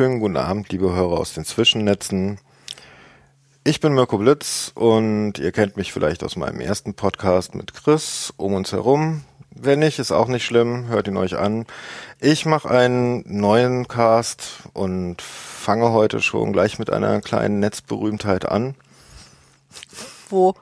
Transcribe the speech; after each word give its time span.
schönen 0.00 0.20
guten 0.20 0.38
Abend, 0.38 0.72
liebe 0.72 0.94
Hörer 0.94 1.18
aus 1.18 1.34
den 1.34 1.44
Zwischennetzen. 1.44 2.38
Ich 3.64 3.80
bin 3.80 3.92
Mirko 3.92 4.16
Blitz 4.16 4.72
und 4.74 5.34
ihr 5.38 5.52
kennt 5.52 5.76
mich 5.76 5.92
vielleicht 5.92 6.24
aus 6.24 6.36
meinem 6.36 6.60
ersten 6.60 6.94
Podcast 6.94 7.54
mit 7.54 7.74
Chris 7.74 8.32
um 8.38 8.54
uns 8.54 8.72
herum. 8.72 9.24
Wenn 9.50 9.80
nicht, 9.80 9.98
ist 9.98 10.10
auch 10.10 10.28
nicht 10.28 10.46
schlimm, 10.46 10.88
hört 10.88 11.06
ihn 11.06 11.18
euch 11.18 11.36
an. 11.36 11.66
Ich 12.18 12.46
mache 12.46 12.70
einen 12.70 13.24
neuen 13.26 13.88
Cast 13.88 14.62
und 14.72 15.20
fange 15.20 15.92
heute 15.92 16.22
schon 16.22 16.54
gleich 16.54 16.78
mit 16.78 16.88
einer 16.88 17.20
kleinen 17.20 17.60
Netzberühmtheit 17.60 18.46
an. 18.46 18.76
Wo? 20.30 20.54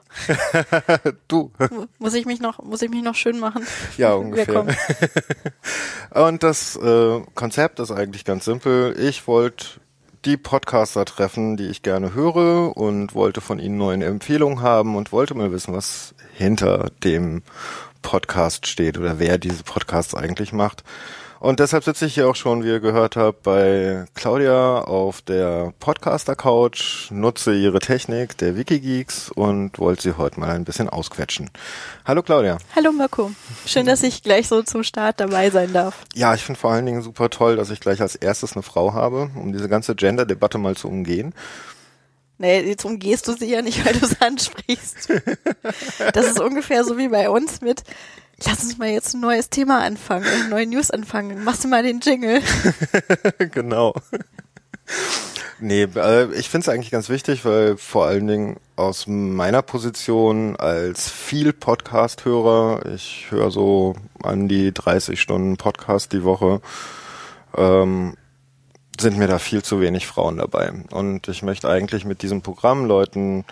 du. 1.27 1.51
Muss 1.99 2.13
ich 2.13 2.25
mich 2.25 2.39
noch, 2.39 2.63
muss 2.63 2.81
ich 2.81 2.89
mich 2.89 3.03
noch 3.03 3.15
schön 3.15 3.39
machen? 3.39 3.65
Ja, 3.97 4.13
ungefähr. 4.13 4.65
und 6.11 6.43
das 6.43 6.75
äh, 6.75 7.21
Konzept 7.35 7.79
ist 7.79 7.91
eigentlich 7.91 8.25
ganz 8.25 8.45
simpel. 8.45 8.99
Ich 8.99 9.27
wollte 9.27 9.65
die 10.25 10.37
Podcaster 10.37 11.05
treffen, 11.05 11.55
die 11.55 11.67
ich 11.67 11.81
gerne 11.81 12.13
höre 12.13 12.75
und 12.75 13.15
wollte 13.15 13.41
von 13.41 13.59
ihnen 13.59 13.77
neue 13.77 14.03
Empfehlungen 14.03 14.61
haben 14.61 14.95
und 14.95 15.11
wollte 15.11 15.33
mal 15.35 15.51
wissen, 15.51 15.73
was 15.73 16.13
hinter 16.33 16.91
dem 17.03 17.43
Podcast 18.01 18.67
steht 18.67 18.97
oder 18.97 19.19
wer 19.19 19.37
diese 19.37 19.63
Podcasts 19.63 20.15
eigentlich 20.15 20.51
macht. 20.51 20.83
Und 21.39 21.61
deshalb 21.61 21.85
sitze 21.85 22.05
ich 22.05 22.15
hier 22.15 22.27
auch 22.27 22.35
schon, 22.35 22.65
wie 22.65 22.67
ihr 22.67 22.81
gehört 22.81 23.15
habt, 23.15 23.43
bei 23.43 24.03
Claudia 24.13 24.81
auf 24.81 25.21
der 25.21 25.73
Podcaster-Couch, 25.79 27.11
nutze 27.11 27.55
ihre 27.55 27.79
Technik 27.79 28.37
der 28.37 28.57
Wikigeeks 28.57 29.29
und 29.29 29.79
wollte 29.79 30.01
sie 30.01 30.17
heute 30.17 30.37
mal 30.41 30.49
ein 30.49 30.65
bisschen 30.65 30.89
ausquetschen. 30.89 31.49
Hallo 32.03 32.23
Claudia. 32.23 32.57
Hallo 32.75 32.91
Mirko. 32.91 33.31
Schön, 33.65 33.85
dass 33.85 34.03
ich 34.03 34.21
gleich 34.21 34.49
so 34.49 34.63
zum 34.63 34.83
Start 34.83 35.21
dabei 35.21 35.49
sein 35.49 35.71
darf. 35.71 36.03
Ja, 36.13 36.33
ich 36.33 36.43
finde 36.43 36.59
vor 36.59 36.71
allen 36.71 36.85
Dingen 36.85 37.01
super 37.01 37.29
toll, 37.29 37.55
dass 37.55 37.69
ich 37.69 37.79
gleich 37.79 38.01
als 38.01 38.15
erstes 38.15 38.53
eine 38.53 38.63
Frau 38.63 38.93
habe, 38.93 39.31
um 39.35 39.53
diese 39.53 39.69
ganze 39.69 39.95
Gender-Debatte 39.95 40.57
mal 40.57 40.75
zu 40.75 40.89
umgehen. 40.89 41.33
Nee, 42.37 42.61
jetzt 42.63 42.83
umgehst 42.83 43.29
du 43.29 43.33
sie 43.33 43.49
ja 43.49 43.61
nicht, 43.61 43.85
weil 43.85 43.93
du 43.93 44.05
es 44.05 44.19
ansprichst. 44.21 45.09
Das 46.13 46.25
ist 46.25 46.39
ungefähr 46.41 46.83
so 46.83 46.97
wie 46.97 47.07
bei 47.07 47.29
uns 47.29 47.61
mit, 47.61 47.83
lass 48.45 48.63
uns 48.63 48.77
mal 48.77 48.89
jetzt 48.89 49.13
ein 49.13 49.21
neues 49.21 49.49
Thema 49.49 49.81
anfangen, 49.81 50.25
eine 50.25 50.49
neue 50.49 50.67
News 50.67 50.91
anfangen. 50.91 51.43
Machst 51.43 51.63
du 51.63 51.67
mal 51.67 51.83
den 51.83 51.99
Jingle. 51.99 52.41
genau. 53.51 53.93
Nee, 55.61 55.83
äh, 55.83 56.33
ich 56.35 56.49
finde 56.49 56.63
es 56.65 56.69
eigentlich 56.69 56.91
ganz 56.91 57.09
wichtig, 57.09 57.43
weil 57.43 57.75
vor 57.75 58.05
allen 58.05 58.27
Dingen 58.27 58.57
aus 58.77 59.07
meiner 59.07 59.61
Position 59.61 60.55
als 60.55 61.09
viel 61.09 61.51
Podcast-Hörer, 61.51 62.85
ich 62.93 63.27
höre 63.29 63.51
so 63.51 63.95
an 64.23 64.47
die 64.47 64.73
30 64.73 65.19
Stunden 65.19 65.57
Podcast 65.57 66.13
die 66.13 66.23
Woche, 66.23 66.61
ähm, 67.57 68.15
sind 68.99 69.17
mir 69.17 69.27
da 69.27 69.37
viel 69.37 69.61
zu 69.61 69.81
wenig 69.81 70.07
Frauen 70.07 70.37
dabei. 70.37 70.71
Und 70.91 71.27
ich 71.27 71.43
möchte 71.43 71.69
eigentlich 71.69 72.05
mit 72.05 72.21
diesem 72.21 72.41
Programm 72.41 72.85
Leuten 72.85 73.43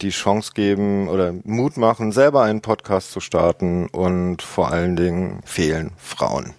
die 0.00 0.10
Chance 0.10 0.52
geben 0.54 1.08
oder 1.08 1.34
Mut 1.44 1.76
machen, 1.76 2.12
selber 2.12 2.42
einen 2.42 2.60
Podcast 2.60 3.12
zu 3.12 3.20
starten 3.20 3.86
und 3.88 4.42
vor 4.42 4.70
allen 4.70 4.96
Dingen 4.96 5.40
fehlen 5.44 5.92
Frauen. 5.96 6.54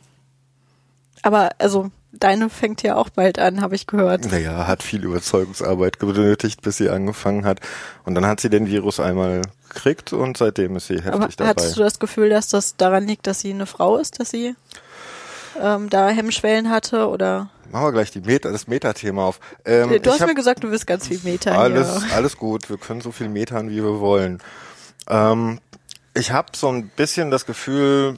Aber 1.22 1.50
also 1.58 1.92
deine 2.12 2.50
fängt 2.50 2.82
ja 2.84 2.96
auch 2.96 3.10
bald 3.10 3.40
an, 3.40 3.62
habe 3.62 3.76
ich 3.76 3.88
gehört. 3.88 4.30
Naja, 4.32 4.68
hat 4.68 4.84
viel 4.84 5.04
Überzeugungsarbeit 5.04 6.00
benötigt, 6.00 6.62
bis 6.62 6.78
sie 6.78 6.90
angefangen 6.90 7.46
hat. 7.46 7.60
Und 8.06 8.16
dann 8.16 8.26
hat 8.26 8.40
sie 8.40 8.50
den 8.50 8.68
Virus 8.68 9.00
einmal 9.00 9.42
gekriegt 9.70 10.14
und 10.14 10.38
seitdem 10.38 10.76
ist 10.76 10.88
sie 10.88 10.96
heftig 10.96 11.14
Aber 11.14 11.28
dabei. 11.28 11.50
Hattest 11.50 11.78
du 11.78 11.82
das 11.82 12.00
Gefühl, 12.00 12.30
dass 12.30 12.50
das 12.50 12.76
daran 12.76 13.06
liegt, 13.06 13.28
dass 13.28 13.42
sie 13.42 13.52
eine 13.52 13.66
Frau 13.66 13.98
ist, 13.98 14.20
dass 14.20 14.32
sie 14.32 14.56
ähm, 15.62 15.90
da 15.90 16.10
Hemmschwellen 16.10 16.70
hatte 16.70 17.08
oder? 17.10 17.50
Machen 17.72 17.86
wir 17.86 17.92
gleich 17.92 18.12
die 18.12 18.22
Meta, 18.22 18.52
das 18.52 18.68
Metathema 18.68 19.26
auf. 19.26 19.40
Ähm, 19.64 20.02
du 20.02 20.12
hast 20.12 20.26
mir 20.26 20.34
gesagt, 20.34 20.64
du 20.64 20.72
willst 20.72 20.88
ganz 20.88 21.08
viel 21.08 21.20
Meta 21.24 21.52
alles, 21.52 22.04
hier. 22.04 22.16
Alles 22.16 22.38
gut, 22.38 22.70
wir 22.70 22.78
können 22.78 23.02
so 23.02 23.12
viel 23.12 23.30
metern, 23.30 23.70
wie 23.70 23.84
wir 23.84 24.00
wollen. 24.00 24.42
Ähm, 25.08 25.60
ich 26.16 26.32
habe 26.32 26.50
so 26.56 26.70
ein 26.70 26.90
bisschen 26.90 27.30
das 27.30 27.46
Gefühl, 27.46 28.18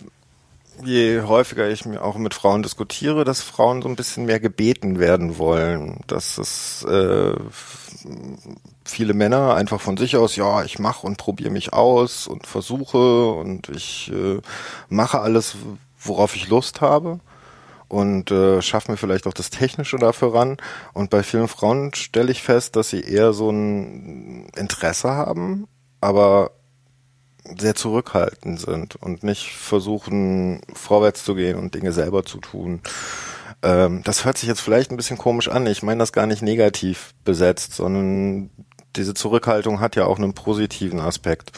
je 0.83 1.21
häufiger 1.23 1.69
ich 1.69 1.85
mir 1.85 2.01
auch 2.01 2.17
mit 2.17 2.33
Frauen 2.33 2.63
diskutiere, 2.63 3.25
dass 3.25 3.41
Frauen 3.41 3.81
so 3.81 3.89
ein 3.89 3.97
bisschen 3.97 4.25
mehr 4.25 4.39
gebeten 4.39 4.99
werden 4.99 5.37
wollen. 5.37 5.99
Dass 6.07 6.37
es 6.37 6.85
äh, 6.85 7.33
viele 8.85 9.13
Männer 9.13 9.55
einfach 9.55 9.81
von 9.81 9.97
sich 9.97 10.15
aus, 10.15 10.37
ja, 10.37 10.63
ich 10.63 10.79
mache 10.79 11.05
und 11.05 11.17
probiere 11.17 11.51
mich 11.51 11.73
aus 11.73 12.25
und 12.27 12.47
versuche 12.47 13.31
und 13.31 13.67
ich 13.69 14.11
äh, 14.13 14.39
mache 14.87 15.19
alles, 15.19 15.55
worauf 15.99 16.35
ich 16.35 16.47
Lust 16.47 16.79
habe 16.79 17.19
und 17.91 18.31
äh, 18.31 18.61
schaffe 18.61 18.89
mir 18.89 18.97
vielleicht 18.97 19.27
auch 19.27 19.33
das 19.33 19.49
Technische 19.49 19.97
dafür 19.97 20.33
ran. 20.33 20.57
Und 20.93 21.09
bei 21.09 21.23
vielen 21.23 21.49
Frauen 21.49 21.93
stelle 21.93 22.31
ich 22.31 22.41
fest, 22.41 22.77
dass 22.77 22.89
sie 22.89 23.01
eher 23.01 23.33
so 23.33 23.49
ein 23.49 24.47
Interesse 24.55 25.09
haben, 25.09 25.67
aber 25.99 26.51
sehr 27.59 27.75
zurückhaltend 27.75 28.61
sind 28.61 28.95
und 28.95 29.23
nicht 29.23 29.51
versuchen, 29.51 30.61
vorwärts 30.73 31.25
zu 31.25 31.35
gehen 31.35 31.57
und 31.57 31.75
Dinge 31.75 31.91
selber 31.91 32.23
zu 32.23 32.37
tun. 32.37 32.79
Ähm, 33.61 34.03
das 34.05 34.23
hört 34.23 34.37
sich 34.37 34.47
jetzt 34.47 34.61
vielleicht 34.61 34.91
ein 34.91 34.97
bisschen 34.97 35.17
komisch 35.17 35.49
an. 35.49 35.67
Ich 35.67 35.83
meine 35.83 35.99
das 35.99 36.13
gar 36.13 36.27
nicht 36.27 36.41
negativ 36.41 37.13
besetzt, 37.25 37.73
sondern 37.73 38.51
diese 38.95 39.13
Zurückhaltung 39.13 39.81
hat 39.81 39.97
ja 39.97 40.05
auch 40.05 40.17
einen 40.17 40.33
positiven 40.33 41.01
Aspekt 41.01 41.51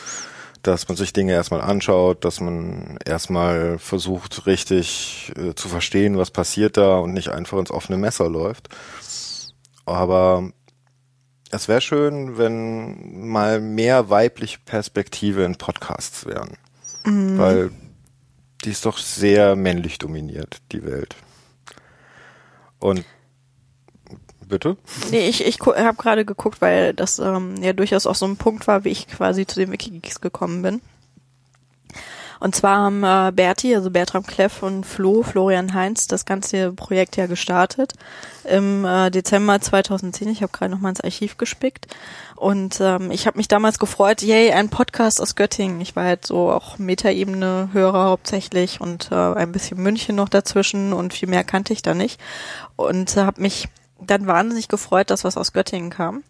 dass 0.63 0.87
man 0.87 0.97
sich 0.97 1.13
Dinge 1.13 1.33
erstmal 1.33 1.61
anschaut, 1.61 2.25
dass 2.25 2.39
man 2.39 2.97
erstmal 3.05 3.77
versucht, 3.79 4.47
richtig 4.47 5.31
äh, 5.37 5.53
zu 5.53 5.67
verstehen, 5.67 6.17
was 6.17 6.31
passiert 6.31 6.77
da 6.77 6.97
und 6.97 7.13
nicht 7.13 7.29
einfach 7.29 7.59
ins 7.59 7.69
offene 7.69 7.97
Messer 7.97 8.29
läuft. 8.29 8.69
Aber 9.85 10.49
es 11.51 11.67
wäre 11.67 11.81
schön, 11.81 12.37
wenn 12.37 13.27
mal 13.27 13.59
mehr 13.59 14.09
weibliche 14.09 14.59
Perspektive 14.65 15.43
in 15.43 15.57
Podcasts 15.57 16.25
wären. 16.25 16.57
Mhm. 17.03 17.37
Weil 17.37 17.71
die 18.63 18.71
ist 18.71 18.85
doch 18.85 18.97
sehr 18.97 19.57
männlich 19.57 19.97
dominiert, 19.97 20.61
die 20.71 20.85
Welt. 20.85 21.15
Und 22.79 23.05
Bitte? 24.47 24.77
Nee, 25.11 25.27
ich, 25.27 25.45
ich 25.45 25.59
habe 25.59 25.97
gerade 25.97 26.25
geguckt, 26.25 26.61
weil 26.61 26.93
das 26.93 27.19
ähm, 27.19 27.55
ja 27.61 27.73
durchaus 27.73 28.07
auch 28.07 28.15
so 28.15 28.25
ein 28.25 28.37
Punkt 28.37 28.67
war, 28.67 28.83
wie 28.83 28.89
ich 28.89 29.07
quasi 29.07 29.45
zu 29.45 29.59
den 29.59 29.71
Wikigeeks 29.71 30.21
gekommen 30.21 30.61
bin. 30.61 30.81
Und 32.43 32.55
zwar 32.55 32.75
haben 32.75 33.05
äh, 33.05 33.31
Berti, 33.33 33.73
also 33.73 33.89
Bertram 33.89 34.25
Kleff 34.25 34.63
und 34.63 34.85
Flo, 34.85 35.23
Florian 35.23 35.73
Heinz, 35.73 36.07
das 36.07 36.25
ganze 36.25 36.73
Projekt 36.73 37.15
ja 37.15 37.25
gestartet 37.25 37.93
im 38.43 38.83
äh, 38.83 39.09
Dezember 39.11 39.61
2010. 39.61 40.27
Ich 40.27 40.41
habe 40.41 40.51
gerade 40.51 40.69
noch 40.69 40.81
mal 40.81 40.89
ins 40.89 40.99
Archiv 40.99 41.37
gespickt. 41.37 41.87
Und 42.35 42.81
ähm, 42.81 43.11
ich 43.11 43.27
habe 43.27 43.37
mich 43.37 43.47
damals 43.47 43.79
gefreut, 43.79 44.21
yay, 44.21 44.51
ein 44.51 44.67
Podcast 44.67 45.21
aus 45.21 45.35
Göttingen. 45.35 45.79
Ich 45.79 45.95
war 45.95 46.03
halt 46.03 46.25
so 46.25 46.51
auch 46.51 46.77
Metaebene-Hörer 46.79 48.09
hauptsächlich 48.09 48.81
und 48.81 49.09
äh, 49.13 49.15
ein 49.15 49.53
bisschen 49.53 49.81
München 49.81 50.17
noch 50.17 50.27
dazwischen 50.27 50.91
und 50.91 51.13
viel 51.13 51.29
mehr 51.29 51.45
kannte 51.45 51.71
ich 51.71 51.81
da 51.81 51.93
nicht. 51.93 52.19
Und 52.75 53.15
äh, 53.15 53.21
habe 53.21 53.41
mich 53.41 53.69
dann 53.99 54.27
wahnsinnig 54.27 54.67
gefreut, 54.67 55.09
dass 55.09 55.23
was 55.23 55.37
aus 55.37 55.53
Göttingen 55.53 55.89
kam 55.89 56.23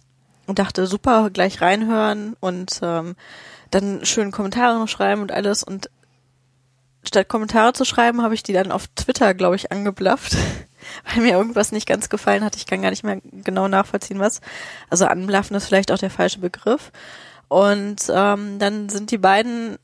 und 0.48 0.60
dachte, 0.60 0.88
super, 0.88 1.30
gleich 1.30 1.62
reinhören 1.62 2.36
und 2.40 2.80
ähm, 2.82 3.16
dann 3.72 4.06
schön 4.06 4.32
Kommentare 4.32 4.78
noch 4.78 4.88
schreiben 4.88 5.22
und 5.22 5.32
alles 5.32 5.64
und 5.64 5.90
statt 7.06 7.28
Kommentare 7.28 7.74
zu 7.74 7.86
schreiben, 7.86 8.22
habe 8.22 8.34
ich 8.34 8.44
die 8.44 8.54
dann 8.54 8.72
auf 8.72 8.88
Twitter, 8.96 9.34
glaube 9.34 9.56
ich, 9.56 9.72
angeblafft, 9.72 10.36
weil 11.06 11.24
mir 11.24 11.34
irgendwas 11.34 11.72
nicht 11.72 11.88
ganz 11.88 12.10
gefallen 12.10 12.44
hat. 12.44 12.56
Ich 12.56 12.66
kann 12.66 12.82
gar 12.82 12.92
nicht 12.92 13.04
mehr 13.04 13.22
genau 13.24 13.68
nachvollziehen, 13.68 14.20
was. 14.20 14.42
Also 14.90 15.06
anblaffen 15.06 15.56
ist 15.56 15.66
vielleicht 15.66 15.92
auch 15.92 15.98
der 15.98 16.10
falsche 16.10 16.40
Begriff. 16.40 16.92
Und 17.48 18.10
ähm, 18.10 18.58
dann 18.60 18.90
sind 18.90 19.12
die 19.12 19.18
beiden 19.18 19.78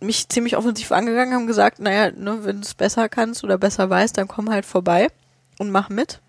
mich 0.00 0.28
ziemlich 0.28 0.56
offensiv 0.56 0.92
angegangen, 0.92 1.34
haben 1.34 1.46
gesagt, 1.46 1.78
naja, 1.78 2.10
ne, 2.10 2.44
wenn 2.44 2.56
du 2.56 2.62
es 2.62 2.74
besser 2.74 3.08
kannst 3.08 3.44
oder 3.44 3.56
besser 3.56 3.88
weißt, 3.88 4.18
dann 4.18 4.28
komm 4.28 4.50
halt 4.50 4.66
vorbei 4.66 5.08
und 5.58 5.70
mach 5.70 5.88
mit 5.88 6.20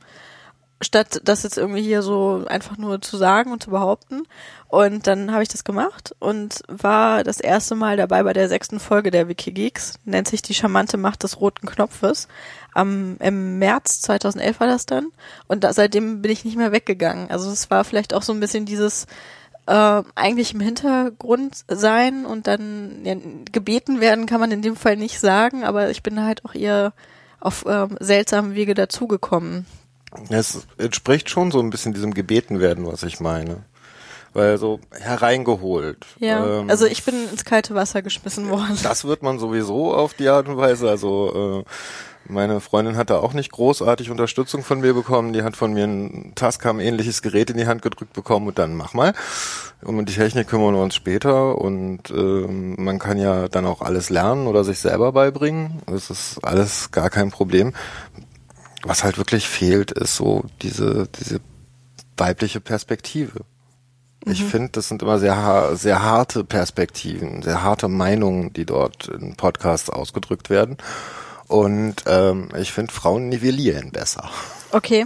statt 0.84 1.22
das 1.24 1.44
jetzt 1.44 1.58
irgendwie 1.58 1.82
hier 1.82 2.02
so 2.02 2.46
einfach 2.48 2.78
nur 2.78 3.02
zu 3.02 3.18
sagen 3.18 3.52
und 3.52 3.64
zu 3.64 3.72
behaupten. 3.72 4.24
Und 4.68 5.08
dann 5.08 5.32
habe 5.32 5.44
ich 5.44 5.50
das 5.50 5.64
gemacht 5.64 6.16
und 6.20 6.62
war 6.68 7.24
das 7.24 7.40
erste 7.40 7.76
Mal 7.76 7.98
dabei 7.98 8.24
bei 8.24 8.34
der 8.34 8.50
sechsten 8.50 8.80
Folge 8.80 9.12
der 9.12 9.28
Wikigeeks. 9.28 10.00
Nennt 10.06 10.28
sich 10.28 10.42
die 10.42 10.54
charmante 10.54 10.98
Macht 10.98 11.24
des 11.24 11.40
roten 11.40 11.68
Knopfes. 11.68 12.28
Am, 12.74 13.18
Im 13.20 13.60
März 13.60 14.02
2011 14.02 14.60
war 14.60 14.68
das 14.68 14.86
dann. 14.86 15.08
Und 15.48 15.64
da, 15.64 15.74
seitdem 15.74 16.22
bin 16.22 16.32
ich 16.32 16.46
nicht 16.46 16.58
mehr 16.58 16.72
weggegangen. 16.72 17.30
Also 17.30 17.52
es 17.52 17.70
war 17.70 17.84
vielleicht 17.84 18.14
auch 18.14 18.24
so 18.24 18.34
ein 18.34 18.40
bisschen 18.40 18.66
dieses 18.66 19.06
äh, 19.66 20.04
eigentlich 20.16 20.54
im 20.54 20.60
Hintergrund 20.60 21.64
sein 21.68 22.26
und 22.26 22.48
dann 22.48 23.06
ja, 23.06 23.16
gebeten 23.52 24.02
werden 24.02 24.26
kann 24.26 24.40
man 24.40 24.52
in 24.52 24.62
dem 24.62 24.76
Fall 24.76 24.98
nicht 24.98 25.20
sagen, 25.20 25.64
aber 25.64 25.90
ich 25.90 26.04
bin 26.04 26.22
halt 26.22 26.44
auch 26.46 26.54
eher 26.54 26.94
auf 27.40 27.66
äh, 27.66 27.88
seltsamen 28.00 28.56
Wege 28.56 28.74
dazugekommen. 28.74 29.66
Es 30.30 30.66
entspricht 30.78 31.30
schon 31.30 31.52
so 31.52 31.60
ein 31.60 31.70
bisschen 31.70 31.94
diesem 31.94 32.14
gebeten 32.14 32.60
werden, 32.60 32.86
was 32.88 33.04
ich 33.04 33.20
meine. 33.20 33.64
weil 34.36 34.58
so 34.58 34.80
hereingeholt. 35.00 36.06
Ja, 36.20 36.62
Ähm, 36.62 36.70
also 36.70 36.86
ich 36.88 37.04
bin 37.04 37.16
ins 37.32 37.46
kalte 37.46 37.76
Wasser 37.76 38.02
geschmissen 38.02 38.50
worden. 38.50 38.78
das 38.82 39.06
wird 39.06 39.22
man 39.22 39.38
sowieso 39.40 39.94
auf 39.94 40.16
die 40.16 40.28
Art 40.28 40.48
und 40.48 40.58
Weise. 40.58 40.90
Also 40.90 41.64
äh, 41.66 41.70
meine 42.32 42.60
Freundin 42.62 42.96
hat 42.96 43.10
da 43.10 43.18
auch 43.20 43.34
nicht 43.34 43.52
großartig 43.52 44.10
Unterstützung 44.10 44.64
von 44.64 44.80
mir 44.80 44.94
bekommen. 44.94 45.34
Die 45.34 45.44
hat 45.44 45.56
von 45.58 45.74
mir 45.74 45.84
ein 45.84 46.32
Tascam-ähnliches 46.36 47.22
Gerät 47.22 47.50
in 47.52 47.58
die 47.58 47.68
Hand 47.68 47.82
gedrückt 47.82 48.14
bekommen 48.14 48.48
und 48.48 48.58
dann 48.58 48.76
mach 48.76 48.94
mal. 48.94 49.14
Um 49.84 50.04
die 50.06 50.14
Technik 50.14 50.48
kümmern 50.48 50.74
wir 50.74 50.82
uns 50.82 50.96
später 50.96 51.58
und 51.60 52.10
ähm, 52.10 52.76
man 52.82 52.98
kann 53.00 53.18
ja 53.20 53.50
dann 53.50 53.66
auch 53.66 53.82
alles 53.82 54.10
lernen 54.10 54.48
oder 54.48 54.64
sich 54.64 54.80
selber 54.80 55.12
beibringen. 55.12 55.82
Das 55.86 56.10
ist 56.10 56.40
alles 56.44 56.90
gar 56.92 57.10
kein 57.10 57.30
Problem. 57.30 57.74
Was 58.84 59.04
halt 59.04 59.18
wirklich 59.18 59.48
fehlt, 59.48 59.92
ist 59.92 60.16
so 60.16 60.44
diese, 60.62 61.08
diese 61.20 61.40
weibliche 62.18 62.60
Perspektive. 62.60 63.42
Ich 64.26 64.44
finde, 64.44 64.70
das 64.72 64.88
sind 64.88 65.02
immer 65.02 65.20
sehr, 65.20 65.72
sehr 65.76 66.02
harte 66.02 66.46
Perspektiven, 66.46 67.42
sehr 67.42 67.62
harte 67.62 67.90
Meinungen, 67.90 68.54
die 68.54 68.66
dort 68.66 69.08
in 69.10 69.36
Podcasts 69.36 69.90
ausgedrückt 69.90 70.50
werden. 70.50 70.78
Und 71.48 71.96
ähm, 72.08 72.48
ich 72.58 72.72
finde, 72.72 72.94
Frauen 72.94 73.28
nivellieren 73.28 73.92
besser. 73.92 74.30
Okay, 74.72 75.06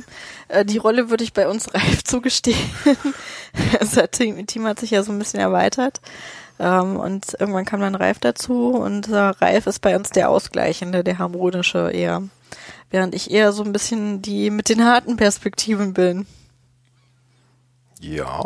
äh, 0.50 0.64
die 0.64 0.78
Rolle 0.78 1.10
würde 1.10 1.24
ich 1.24 1.34
bei 1.34 1.48
uns 1.48 1.68
Ralf 1.74 2.04
zugestehen. 2.04 2.58
das 3.80 3.98
Team, 4.12 4.46
Team 4.46 4.66
hat 4.68 4.80
sich 4.80 4.92
ja 4.92 5.02
so 5.02 5.12
ein 5.12 5.20
bisschen 5.20 5.40
erweitert. 5.40 6.00
Ähm, 6.60 6.98
und 6.98 7.36
irgendwann 7.40 7.66
kam 7.66 7.82
dann 7.82 7.96
Ralf 7.96 8.20
dazu 8.20 8.70
und 8.70 9.10
äh, 9.10 9.16
Ralf 9.16 9.68
ist 9.68 9.80
bei 9.82 9.96
uns 9.96 10.10
der 10.10 10.30
Ausgleichende, 10.30 11.04
der 11.04 11.18
harmonische 11.18 11.92
eher. 11.92 12.24
Während 12.90 13.14
ich 13.16 13.32
eher 13.32 13.52
so 13.52 13.64
ein 13.64 13.74
bisschen 13.74 14.22
die 14.22 14.50
mit 14.50 14.70
den 14.70 14.86
harten 14.86 15.18
Perspektiven 15.18 15.94
bin. 15.94 16.26
Ja, 18.00 18.46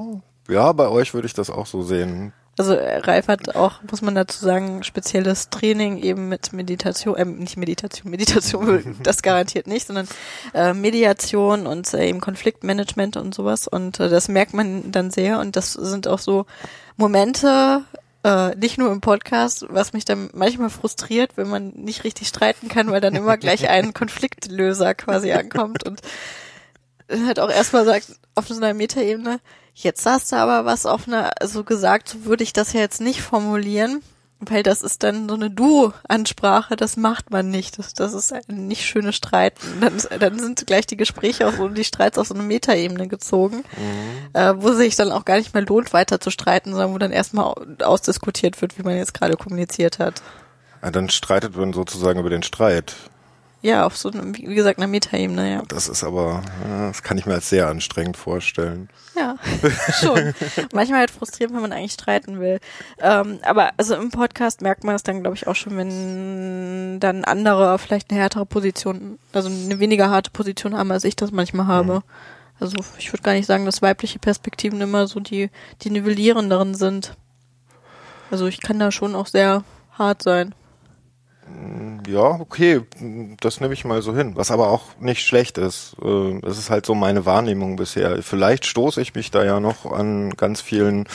ja, 0.49 0.71
bei 0.71 0.87
euch 0.87 1.13
würde 1.13 1.27
ich 1.27 1.33
das 1.33 1.49
auch 1.49 1.65
so 1.65 1.83
sehen. 1.83 2.33
Also 2.57 2.73
äh, 2.73 2.97
Ralf 2.97 3.27
hat 3.27 3.55
auch, 3.55 3.81
muss 3.89 4.01
man 4.01 4.13
dazu 4.13 4.43
sagen, 4.43 4.83
spezielles 4.83 5.49
Training 5.49 5.97
eben 5.97 6.27
mit 6.27 6.51
Meditation, 6.51 7.15
äh, 7.15 7.25
nicht 7.25 7.57
Meditation, 7.57 8.11
Meditation 8.11 8.97
das 9.03 9.21
garantiert 9.21 9.67
nicht, 9.67 9.87
sondern 9.87 10.07
äh, 10.53 10.73
Mediation 10.73 11.65
und 11.65 11.93
äh, 11.93 12.07
eben 12.07 12.19
Konfliktmanagement 12.19 13.17
und 13.17 13.33
sowas. 13.33 13.67
Und 13.67 13.99
äh, 13.99 14.09
das 14.09 14.27
merkt 14.27 14.53
man 14.53 14.91
dann 14.91 15.11
sehr. 15.11 15.39
Und 15.39 15.55
das 15.55 15.73
sind 15.73 16.07
auch 16.07 16.19
so 16.19 16.45
Momente, 16.97 17.83
äh, 18.23 18.55
nicht 18.55 18.77
nur 18.77 18.91
im 18.91 19.01
Podcast, 19.01 19.65
was 19.69 19.93
mich 19.93 20.05
dann 20.05 20.29
manchmal 20.33 20.69
frustriert, 20.69 21.37
wenn 21.37 21.49
man 21.49 21.69
nicht 21.69 22.03
richtig 22.03 22.27
streiten 22.27 22.67
kann, 22.67 22.91
weil 22.91 23.01
dann 23.01 23.15
immer 23.15 23.37
gleich 23.37 23.69
ein 23.69 23.93
Konfliktlöser 23.95 24.93
quasi 24.93 25.31
ankommt 25.31 25.85
und 25.85 26.01
halt 27.09 27.39
auch 27.39 27.49
erstmal 27.49 27.85
sagt, 27.85 28.07
auf 28.35 28.47
so 28.47 28.55
einer 28.55 28.73
Metaebene, 28.73 29.39
jetzt 29.73 30.05
hast 30.05 30.31
du 30.31 30.37
aber 30.37 30.65
was 30.65 30.85
auf 30.85 31.07
einer, 31.07 31.31
so 31.43 31.63
gesagt, 31.63 32.09
so 32.09 32.25
würde 32.25 32.43
ich 32.43 32.53
das 32.53 32.73
ja 32.73 32.79
jetzt 32.79 33.01
nicht 33.01 33.21
formulieren, 33.21 34.01
weil 34.49 34.63
das 34.63 34.81
ist 34.81 35.03
dann 35.03 35.29
so 35.29 35.35
eine 35.35 35.49
Du-Ansprache, 35.49 36.75
das 36.75 36.97
macht 36.97 37.29
man 37.31 37.49
nicht. 37.49 37.77
Das, 37.77 37.93
das 37.93 38.13
ist 38.13 38.33
ein 38.33 38.67
nicht 38.67 38.85
schönes 38.85 39.15
Streiten. 39.15 39.81
Dann, 39.81 40.19
dann 40.19 40.39
sind 40.39 40.65
gleich 40.65 40.85
die 40.85 40.97
Gespräche 40.97 41.47
auch 41.47 41.53
so, 41.53 41.67
die 41.67 41.83
Streits 41.83 42.17
auf 42.17 42.27
so 42.27 42.33
eine 42.33 42.43
Metaebene 42.43 43.07
gezogen, 43.07 43.63
äh, 44.33 44.53
wo 44.57 44.71
sich 44.73 44.95
dann 44.95 45.11
auch 45.11 45.25
gar 45.25 45.37
nicht 45.37 45.53
mehr 45.53 45.63
lohnt, 45.63 45.93
weiter 45.93 46.19
zu 46.19 46.31
streiten, 46.31 46.71
sondern 46.71 46.93
wo 46.93 46.97
dann 46.97 47.11
erstmal 47.11 47.53
ausdiskutiert 47.83 48.61
wird, 48.61 48.77
wie 48.77 48.83
man 48.83 48.97
jetzt 48.97 49.13
gerade 49.13 49.37
kommuniziert 49.37 49.99
hat. 49.99 50.21
Ja, 50.81 50.91
dann 50.91 51.09
streitet 51.09 51.55
man 51.55 51.73
sozusagen 51.73 52.19
über 52.19 52.29
den 52.29 52.43
Streit. 52.43 52.95
Ja, 53.63 53.85
auf 53.85 53.95
so 53.95 54.09
einem, 54.09 54.35
wie 54.35 54.55
gesagt, 54.55 54.79
einer 54.79 54.87
Metaebene, 54.87 55.51
ja. 55.51 55.63
Das 55.67 55.87
ist 55.87 56.03
aber, 56.03 56.41
das 56.67 57.03
kann 57.03 57.19
ich 57.19 57.27
mir 57.27 57.35
als 57.35 57.49
sehr 57.49 57.67
anstrengend 57.67 58.17
vorstellen. 58.17 58.89
Ja, 59.15 59.35
schon. 59.99 60.33
Manchmal 60.73 61.01
halt 61.01 61.11
frustrierend, 61.11 61.53
wenn 61.53 61.61
man 61.61 61.71
eigentlich 61.71 61.93
streiten 61.93 62.39
will. 62.39 62.59
Ähm, 62.99 63.39
aber 63.43 63.71
also 63.77 63.95
im 63.95 64.09
Podcast 64.09 64.61
merkt 64.61 64.83
man 64.83 64.95
es 64.95 65.03
dann, 65.03 65.21
glaube 65.21 65.35
ich, 65.35 65.45
auch 65.45 65.55
schon, 65.55 65.77
wenn 65.77 66.99
dann 66.99 67.23
andere 67.23 67.77
vielleicht 67.77 68.09
eine 68.09 68.19
härtere 68.19 68.47
Position, 68.47 69.19
also 69.31 69.49
eine 69.49 69.79
weniger 69.79 70.09
harte 70.09 70.31
Position 70.31 70.75
haben, 70.75 70.91
als 70.91 71.03
ich 71.03 71.15
das 71.15 71.31
manchmal 71.31 71.67
habe. 71.67 72.01
Also 72.59 72.77
ich 72.97 73.13
würde 73.13 73.23
gar 73.23 73.33
nicht 73.33 73.47
sagen, 73.47 73.65
dass 73.65 73.83
weibliche 73.83 74.17
Perspektiven 74.17 74.81
immer 74.81 75.05
so 75.05 75.19
die, 75.19 75.51
die 75.81 75.91
nivellierenderen 75.91 76.73
sind. 76.73 77.15
Also 78.31 78.47
ich 78.47 78.59
kann 78.59 78.79
da 78.79 78.91
schon 78.91 79.13
auch 79.13 79.27
sehr 79.27 79.63
hart 79.97 80.23
sein. 80.23 80.55
Ja, 82.07 82.39
okay, 82.39 82.81
das 83.39 83.59
nehme 83.59 83.73
ich 83.73 83.85
mal 83.85 84.01
so 84.01 84.15
hin. 84.15 84.35
Was 84.35 84.51
aber 84.51 84.69
auch 84.69 84.83
nicht 84.99 85.25
schlecht 85.25 85.57
ist. 85.57 85.95
Äh, 86.03 86.39
Das 86.41 86.57
ist 86.57 86.69
halt 86.69 86.85
so 86.85 86.95
meine 86.95 87.25
Wahrnehmung 87.25 87.75
bisher. 87.75 88.21
Vielleicht 88.23 88.65
stoße 88.65 89.01
ich 89.01 89.13
mich 89.15 89.31
da 89.31 89.43
ja 89.43 89.59
noch 89.59 89.85
an 89.91 90.31
ganz 90.31 90.61
vielen 90.61 91.07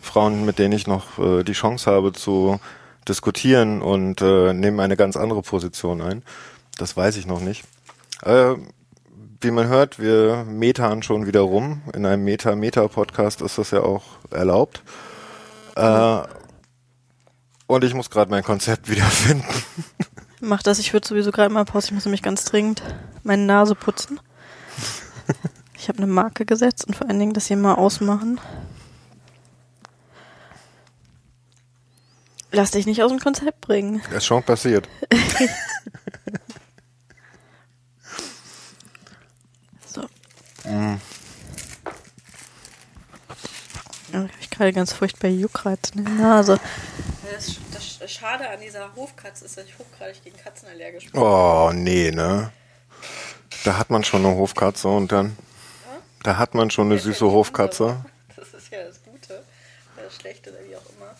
Frauen, 0.00 0.44
mit 0.44 0.58
denen 0.58 0.72
ich 0.72 0.86
noch 0.86 1.18
äh, 1.18 1.42
die 1.42 1.52
Chance 1.52 1.90
habe 1.90 2.12
zu 2.12 2.60
diskutieren 3.08 3.82
und 3.82 4.20
äh, 4.20 4.52
nehme 4.52 4.82
eine 4.82 4.96
ganz 4.96 5.16
andere 5.16 5.42
Position 5.42 6.00
ein. 6.02 6.22
Das 6.78 6.96
weiß 6.96 7.16
ich 7.16 7.26
noch 7.26 7.40
nicht. 7.40 7.64
Wie 8.24 9.50
man 9.50 9.66
hört, 9.66 9.98
wir 9.98 10.44
metan 10.48 11.02
schon 11.02 11.26
wieder 11.26 11.40
rum. 11.40 11.82
In 11.94 12.06
einem 12.06 12.22
Meta-Meta-Podcast 12.22 13.42
ist 13.42 13.58
das 13.58 13.72
ja 13.72 13.80
auch 13.80 14.04
erlaubt. 14.30 14.82
Äh, 15.74 16.20
und 17.66 17.84
ich 17.84 17.94
muss 17.94 18.10
gerade 18.10 18.30
mein 18.30 18.42
Konzept 18.42 18.90
wiederfinden. 18.90 19.46
Mach 20.40 20.62
das, 20.62 20.78
ich 20.78 20.92
würde 20.92 21.06
sowieso 21.06 21.30
gerade 21.30 21.52
mal 21.52 21.64
Pause, 21.64 21.88
ich 21.88 21.92
muss 21.92 22.04
nämlich 22.04 22.22
ganz 22.22 22.44
dringend 22.44 22.82
meine 23.22 23.44
Nase 23.44 23.74
putzen. 23.74 24.20
Ich 25.78 25.88
habe 25.88 25.98
eine 25.98 26.06
Marke 26.06 26.46
gesetzt 26.46 26.84
und 26.84 26.94
vor 26.94 27.08
allen 27.08 27.18
Dingen 27.18 27.32
das 27.32 27.46
hier 27.46 27.56
mal 27.56 27.74
ausmachen. 27.74 28.40
Lass 32.52 32.70
dich 32.70 32.86
nicht 32.86 33.02
aus 33.02 33.10
dem 33.10 33.18
Konzept 33.18 33.60
bringen. 33.62 34.00
Das 34.06 34.18
ist 34.18 34.26
schon 34.26 34.42
passiert. 34.42 34.88
So. 39.86 40.02
Ja, 44.12 44.26
ich 44.40 44.50
gerade 44.50 44.72
ganz 44.72 44.92
furchtbar 44.92 45.28
Juckreiz 45.28 45.90
in 45.94 46.04
der 46.04 46.14
Nase. 46.14 46.60
Das, 47.32 47.56
das 47.98 48.12
Schade 48.12 48.48
an 48.48 48.60
dieser 48.60 48.94
Hofkatze 48.94 49.44
ist, 49.44 49.56
dass 49.56 49.64
ich 49.64 49.78
hochgradig 49.78 50.22
gegen 50.22 50.36
Katzen 50.36 50.68
allergisch 50.68 51.10
bin. 51.10 51.20
Oh, 51.20 51.70
nee, 51.72 52.10
ne? 52.10 52.52
Da 53.64 53.78
hat 53.78 53.90
man 53.90 54.04
schon 54.04 54.24
eine 54.24 54.36
Hofkatze 54.36 54.88
und 54.88 55.12
dann. 55.12 55.36
Da 56.22 56.36
hat 56.36 56.54
man 56.54 56.70
schon 56.70 56.90
eine 56.90 57.00
süße 57.00 57.24
Hofkatze. 57.24 58.04
Das 58.36 58.52
ist 58.54 58.70
ja 58.70 58.84
das 58.84 59.02
Gute. 59.02 59.42
Oder 59.96 60.04
das 60.04 60.14
Schlechte 60.16 60.50
oder 60.50 60.60
wie 60.68 60.76
auch 60.76 60.88
immer. 60.96 61.16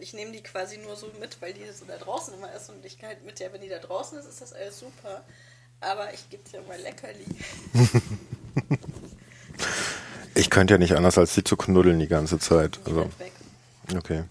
Ich 0.00 0.12
nehme 0.12 0.32
die 0.32 0.42
quasi 0.42 0.78
nur 0.78 0.94
so 0.96 1.10
mit, 1.18 1.40
weil 1.40 1.52
die 1.52 1.64
so 1.72 1.84
da 1.86 1.96
draußen 1.96 2.34
immer 2.34 2.52
ist 2.52 2.68
und 2.70 2.84
ich 2.84 2.98
kann 2.98 3.08
halt 3.08 3.24
mit 3.24 3.40
der, 3.40 3.52
wenn 3.52 3.60
die 3.60 3.68
da 3.68 3.78
draußen 3.78 4.18
ist, 4.18 4.26
ist 4.26 4.40
das 4.40 4.52
alles 4.52 4.78
super. 4.78 5.24
Aber 5.80 6.12
ich 6.12 6.28
gebe 6.30 6.48
dir 6.48 6.60
mal 6.62 6.78
Leckerli. 6.78 7.24
Ich 10.34 10.50
könnte 10.50 10.74
ja 10.74 10.78
nicht 10.78 10.94
anders, 10.94 11.18
als 11.18 11.34
sie 11.34 11.42
zu 11.42 11.56
knuddeln 11.56 11.98
die 11.98 12.06
ganze 12.06 12.38
Zeit. 12.38 12.78
Also, 12.84 13.10
okay. 13.96 14.22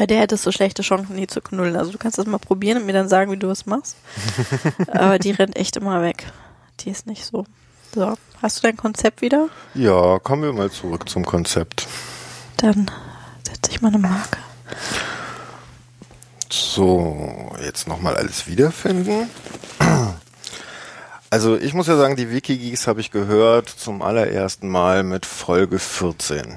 Bei 0.00 0.06
der 0.06 0.20
hättest 0.20 0.46
du 0.46 0.50
schlechte 0.50 0.80
Chancen, 0.80 1.14
die 1.18 1.26
zu 1.26 1.42
knuddeln. 1.42 1.76
Also 1.76 1.92
du 1.92 1.98
kannst 1.98 2.16
das 2.16 2.24
mal 2.24 2.38
probieren 2.38 2.78
und 2.78 2.86
mir 2.86 2.94
dann 2.94 3.10
sagen, 3.10 3.30
wie 3.32 3.36
du 3.36 3.50
es 3.50 3.66
machst. 3.66 3.96
Aber 4.86 5.18
die 5.18 5.30
rennt 5.30 5.56
echt 5.56 5.76
immer 5.76 6.00
weg. 6.00 6.24
Die 6.80 6.88
ist 6.88 7.06
nicht 7.06 7.26
so. 7.26 7.44
So, 7.94 8.14
hast 8.40 8.56
du 8.56 8.62
dein 8.62 8.78
Konzept 8.78 9.20
wieder? 9.20 9.50
Ja, 9.74 10.18
kommen 10.18 10.42
wir 10.42 10.54
mal 10.54 10.70
zurück 10.70 11.06
zum 11.06 11.26
Konzept. 11.26 11.86
Dann 12.56 12.90
setze 13.46 13.72
ich 13.72 13.82
mal 13.82 13.88
eine 13.88 13.98
Marke. 13.98 14.38
So, 16.48 17.52
jetzt 17.62 17.86
nochmal 17.86 18.16
alles 18.16 18.46
wiederfinden. 18.46 19.28
Also 21.28 21.58
ich 21.58 21.74
muss 21.74 21.88
ja 21.88 21.98
sagen, 21.98 22.16
die 22.16 22.30
Wikigeeks 22.30 22.86
habe 22.86 23.02
ich 23.02 23.10
gehört 23.10 23.68
zum 23.68 24.00
allerersten 24.00 24.70
Mal 24.70 25.02
mit 25.02 25.26
Folge 25.26 25.78
14. 25.78 26.56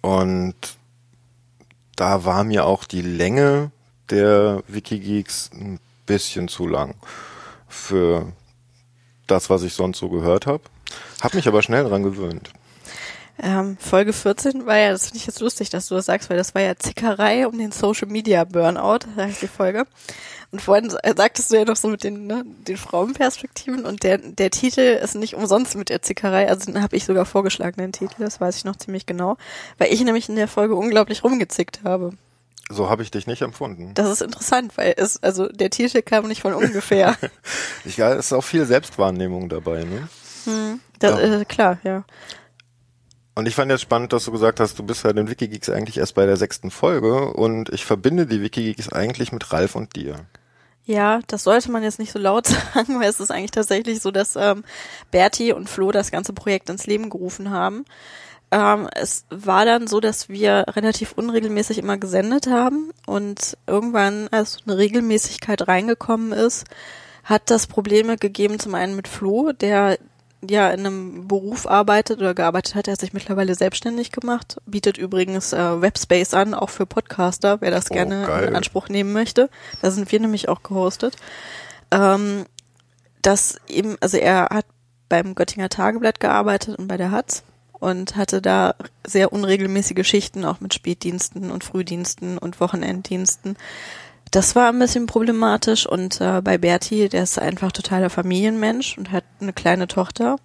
Und 0.00 0.56
da 2.02 2.24
war 2.24 2.42
mir 2.42 2.66
auch 2.66 2.82
die 2.82 3.00
Länge 3.00 3.70
der 4.10 4.64
Wikigeeks 4.66 5.52
ein 5.54 5.78
bisschen 6.04 6.48
zu 6.48 6.66
lang 6.66 6.96
für 7.68 8.32
das, 9.28 9.50
was 9.50 9.62
ich 9.62 9.74
sonst 9.74 9.98
so 9.98 10.08
gehört 10.08 10.48
habe. 10.48 10.64
Hab 11.20 11.34
mich 11.34 11.46
aber 11.46 11.62
schnell 11.62 11.84
dran 11.84 12.02
gewöhnt. 12.02 12.50
Ähm, 13.40 13.76
Folge 13.78 14.12
14 14.12 14.66
war 14.66 14.78
ja, 14.78 14.90
das 14.90 15.04
finde 15.04 15.18
ich 15.18 15.26
jetzt 15.26 15.38
lustig, 15.38 15.70
dass 15.70 15.86
du 15.86 15.94
das 15.94 16.06
sagst, 16.06 16.28
weil 16.28 16.36
das 16.36 16.56
war 16.56 16.62
ja 16.62 16.74
Zickerei 16.74 17.46
um 17.46 17.56
den 17.56 17.70
Social 17.70 18.08
Media 18.08 18.42
Burnout, 18.42 19.06
heißt 19.16 19.40
die 19.40 19.46
Folge. 19.46 19.86
Und 20.52 20.60
vorhin 20.60 20.90
sagtest 20.90 21.50
du 21.50 21.56
ja 21.56 21.64
noch 21.64 21.76
so 21.76 21.88
mit 21.88 22.04
den, 22.04 22.26
ne, 22.26 22.44
den 22.68 22.76
Frauenperspektiven 22.76 23.86
und 23.86 24.02
der, 24.02 24.18
der 24.18 24.50
Titel 24.50 24.80
ist 24.80 25.14
nicht 25.14 25.34
umsonst 25.34 25.76
mit 25.76 25.88
der 25.88 26.02
Zickerei, 26.02 26.46
also 26.46 26.70
den 26.70 26.82
habe 26.82 26.94
ich 26.94 27.04
sogar 27.06 27.24
vorgeschlagen, 27.24 27.78
den 27.78 27.92
Titel, 27.92 28.16
das 28.18 28.38
weiß 28.38 28.56
ich 28.58 28.64
noch 28.66 28.76
ziemlich 28.76 29.06
genau, 29.06 29.38
weil 29.78 29.90
ich 29.90 30.04
nämlich 30.04 30.28
in 30.28 30.36
der 30.36 30.48
Folge 30.48 30.74
unglaublich 30.76 31.24
rumgezickt 31.24 31.80
habe. 31.84 32.12
So 32.68 32.90
habe 32.90 33.02
ich 33.02 33.10
dich 33.10 33.26
nicht 33.26 33.40
empfunden. 33.40 33.92
Das 33.94 34.10
ist 34.10 34.20
interessant, 34.20 34.76
weil 34.76 34.92
es, 34.98 35.22
also 35.22 35.48
der 35.48 35.70
Titel 35.70 36.02
kam 36.02 36.28
nicht 36.28 36.42
von 36.42 36.54
ungefähr. 36.54 37.16
Ich, 37.84 37.96
ja, 37.96 38.12
es 38.12 38.26
ist 38.26 38.32
auch 38.32 38.44
viel 38.44 38.64
Selbstwahrnehmung 38.66 39.48
dabei, 39.48 39.84
ne? 39.84 40.08
das, 40.98 41.18
Ja. 41.18 41.40
äh, 41.40 41.44
klar, 41.46 41.78
ja. 41.82 42.04
Und 43.34 43.48
ich 43.48 43.54
fand 43.54 43.70
jetzt 43.70 43.80
spannend, 43.80 44.12
dass 44.12 44.26
du 44.26 44.32
gesagt 44.32 44.60
hast, 44.60 44.78
du 44.78 44.82
bist 44.82 45.04
ja 45.04 45.12
den 45.14 45.30
Wikigeeks 45.30 45.70
eigentlich 45.70 45.96
erst 45.96 46.14
bei 46.14 46.26
der 46.26 46.36
sechsten 46.36 46.70
Folge 46.70 47.32
und 47.32 47.70
ich 47.70 47.84
verbinde 47.86 48.26
die 48.26 48.42
Wikigeeks 48.42 48.92
eigentlich 48.92 49.32
mit 49.32 49.52
Ralf 49.52 49.74
und 49.74 49.96
dir. 49.96 50.16
Ja, 50.84 51.20
das 51.28 51.44
sollte 51.44 51.70
man 51.70 51.82
jetzt 51.82 51.98
nicht 51.98 52.12
so 52.12 52.18
laut 52.18 52.46
sagen, 52.74 52.98
weil 53.00 53.08
es 53.08 53.20
ist 53.20 53.30
eigentlich 53.30 53.52
tatsächlich 53.52 54.00
so, 54.00 54.10
dass 54.10 54.36
ähm, 54.36 54.64
Berti 55.10 55.52
und 55.52 55.68
Flo 55.68 55.92
das 55.92 56.10
ganze 56.10 56.32
Projekt 56.32 56.70
ins 56.70 56.86
Leben 56.86 57.10
gerufen 57.10 57.50
haben. 57.50 57.84
Ähm, 58.50 58.88
es 58.94 59.24
war 59.30 59.64
dann 59.64 59.86
so, 59.86 60.00
dass 60.00 60.28
wir 60.28 60.66
relativ 60.70 61.12
unregelmäßig 61.12 61.78
immer 61.78 61.96
gesendet 61.96 62.48
haben 62.48 62.90
und 63.06 63.56
irgendwann, 63.66 64.28
als 64.30 64.58
eine 64.66 64.76
Regelmäßigkeit 64.76 65.66
reingekommen 65.68 66.32
ist, 66.32 66.64
hat 67.24 67.50
das 67.50 67.66
Probleme 67.66 68.16
gegeben, 68.16 68.58
zum 68.58 68.74
einen 68.74 68.96
mit 68.96 69.08
Flo, 69.08 69.52
der 69.52 69.98
ja 70.48 70.70
in 70.70 70.80
einem 70.80 71.28
Beruf 71.28 71.66
arbeitet 71.66 72.18
oder 72.18 72.34
gearbeitet 72.34 72.74
hat, 72.74 72.88
er 72.88 72.92
hat 72.92 73.00
sich 73.00 73.12
mittlerweile 73.12 73.54
selbstständig 73.54 74.12
gemacht, 74.12 74.56
bietet 74.66 74.98
übrigens 74.98 75.52
äh, 75.52 75.80
Webspace 75.80 76.34
an, 76.34 76.54
auch 76.54 76.70
für 76.70 76.86
Podcaster, 76.86 77.60
wer 77.60 77.70
das 77.70 77.90
oh, 77.90 77.94
gerne 77.94 78.26
geil. 78.26 78.48
in 78.48 78.56
Anspruch 78.56 78.88
nehmen 78.88 79.12
möchte. 79.12 79.48
Da 79.80 79.90
sind 79.90 80.10
wir 80.10 80.20
nämlich 80.20 80.48
auch 80.48 80.62
gehostet. 80.62 81.16
Ähm, 81.90 82.46
das 83.22 83.56
eben, 83.68 83.96
also 84.00 84.16
er 84.16 84.48
hat 84.50 84.66
beim 85.08 85.34
Göttinger 85.34 85.68
Tageblatt 85.68 86.20
gearbeitet 86.20 86.78
und 86.78 86.88
bei 86.88 86.96
der 86.96 87.10
Hatz 87.10 87.44
und 87.72 88.16
hatte 88.16 88.40
da 88.40 88.74
sehr 89.04 89.32
unregelmäßige 89.32 90.06
Schichten, 90.06 90.44
auch 90.44 90.60
mit 90.60 90.72
Spätdiensten 90.74 91.50
und 91.50 91.64
Frühdiensten 91.64 92.38
und 92.38 92.60
Wochenenddiensten. 92.60 93.56
Das 94.32 94.56
war 94.56 94.70
ein 94.70 94.78
bisschen 94.78 95.04
problematisch 95.04 95.86
und 95.86 96.22
äh, 96.22 96.40
bei 96.40 96.56
Berti, 96.56 97.10
der 97.10 97.22
ist 97.22 97.38
einfach 97.38 97.70
totaler 97.70 98.08
Familienmensch 98.08 98.96
und 98.96 99.12
hat 99.12 99.24
eine 99.42 99.52
kleine 99.52 99.88
Tochter. 99.88 100.36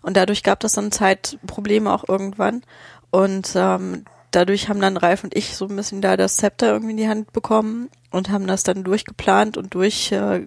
Und 0.00 0.16
dadurch 0.16 0.42
gab 0.42 0.64
es 0.64 0.72
dann 0.72 0.90
Zeitprobleme 0.90 1.92
auch 1.92 2.08
irgendwann. 2.08 2.62
Und 3.10 3.52
ähm, 3.54 4.06
dadurch 4.30 4.70
haben 4.70 4.80
dann 4.80 4.96
Ralf 4.96 5.24
und 5.24 5.36
ich 5.36 5.56
so 5.56 5.66
ein 5.66 5.76
bisschen 5.76 6.00
da 6.00 6.16
das 6.16 6.38
Zepter 6.38 6.72
irgendwie 6.72 6.92
in 6.92 6.96
die 6.96 7.08
Hand 7.08 7.34
bekommen 7.34 7.90
und 8.10 8.30
haben 8.30 8.46
das 8.46 8.62
dann 8.62 8.82
durchgeplant 8.82 9.58
und 9.58 9.74
durch 9.74 10.10
äh, 10.10 10.46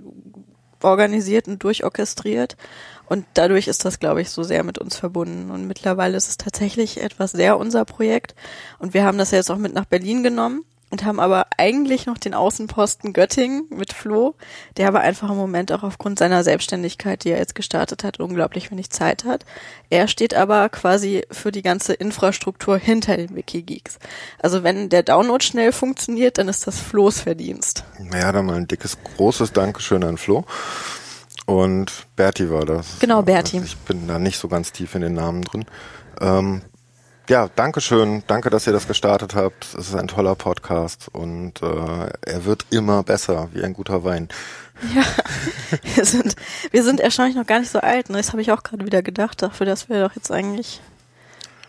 organisiert 0.81 1.47
und 1.47 1.63
durchorchestriert. 1.63 2.57
Und 3.05 3.27
dadurch 3.35 3.67
ist 3.67 3.85
das, 3.85 3.99
glaube 3.99 4.23
ich, 4.23 4.31
so 4.31 4.41
sehr 4.41 4.63
mit 4.63 4.79
uns 4.79 4.97
verbunden. 4.97 5.51
Und 5.51 5.67
mittlerweile 5.67 6.17
ist 6.17 6.29
es 6.29 6.37
tatsächlich 6.37 6.99
etwas 6.99 7.31
sehr 7.31 7.59
unser 7.59 7.85
Projekt. 7.85 8.33
Und 8.79 8.95
wir 8.95 9.03
haben 9.03 9.19
das 9.19 9.29
jetzt 9.29 9.51
auch 9.51 9.57
mit 9.57 9.75
nach 9.75 9.85
Berlin 9.85 10.23
genommen 10.23 10.65
und 10.91 11.05
haben 11.05 11.19
aber 11.19 11.47
eigentlich 11.57 12.05
noch 12.05 12.17
den 12.17 12.33
Außenposten 12.33 13.13
Göttingen 13.13 13.65
mit 13.69 13.93
Flo, 13.93 14.35
der 14.77 14.89
aber 14.89 14.99
einfach 14.99 15.29
im 15.29 15.37
Moment 15.37 15.71
auch 15.71 15.83
aufgrund 15.83 16.19
seiner 16.19 16.43
Selbstständigkeit, 16.43 17.23
die 17.23 17.29
er 17.29 17.39
jetzt 17.39 17.55
gestartet 17.55 18.03
hat, 18.03 18.19
unglaublich 18.19 18.69
wenig 18.69 18.89
Zeit 18.89 19.23
hat. 19.23 19.45
Er 19.89 20.07
steht 20.07 20.33
aber 20.35 20.69
quasi 20.69 21.23
für 21.31 21.51
die 21.51 21.61
ganze 21.61 21.93
Infrastruktur 21.93 22.77
hinter 22.77 23.17
den 23.17 23.35
Wikigeeks. 23.35 23.99
Also 24.39 24.63
wenn 24.63 24.89
der 24.89 25.03
Download 25.03 25.43
schnell 25.43 25.71
funktioniert, 25.71 26.37
dann 26.37 26.49
ist 26.49 26.67
das 26.67 26.79
Flo's 26.79 27.21
Verdienst. 27.21 27.85
Naja, 27.99 28.31
dann 28.31 28.45
mal 28.45 28.57
ein 28.57 28.67
dickes, 28.67 28.97
großes 29.15 29.53
Dankeschön 29.53 30.03
an 30.03 30.17
Flo. 30.17 30.45
Und 31.45 32.05
Berti 32.15 32.49
war 32.49 32.65
das. 32.65 32.99
Genau, 32.99 33.21
Berti. 33.21 33.59
Ich 33.59 33.77
bin 33.77 34.07
da 34.07 34.19
nicht 34.19 34.37
so 34.37 34.47
ganz 34.47 34.71
tief 34.71 34.95
in 34.95 35.01
den 35.01 35.13
Namen 35.13 35.43
drin. 35.43 35.65
Ähm, 36.19 36.61
ja, 37.31 37.47
danke 37.55 37.79
schön. 37.79 38.23
Danke, 38.27 38.49
dass 38.49 38.67
ihr 38.67 38.73
das 38.73 38.89
gestartet 38.89 39.35
habt. 39.35 39.63
Es 39.63 39.87
ist 39.87 39.95
ein 39.95 40.09
toller 40.09 40.35
Podcast 40.35 41.07
und 41.13 41.61
äh, 41.61 42.09
er 42.25 42.43
wird 42.43 42.65
immer 42.71 43.03
besser, 43.03 43.47
wie 43.53 43.63
ein 43.63 43.73
guter 43.73 44.03
Wein. 44.03 44.27
Ja, 44.95 45.03
wir 45.93 46.05
sind, 46.05 46.35
wir 46.71 46.83
sind 46.83 46.99
erstaunlich 46.99 47.35
noch 47.35 47.45
gar 47.45 47.59
nicht 47.59 47.69
so 47.69 47.79
alt. 47.79 48.09
Ne? 48.09 48.17
Das 48.17 48.31
habe 48.31 48.41
ich 48.41 48.51
auch 48.51 48.63
gerade 48.63 48.83
wieder 48.83 49.03
gedacht, 49.03 49.43
dafür, 49.43 49.67
dass 49.67 49.89
wir 49.89 50.01
doch 50.01 50.15
jetzt 50.15 50.31
eigentlich, 50.31 50.81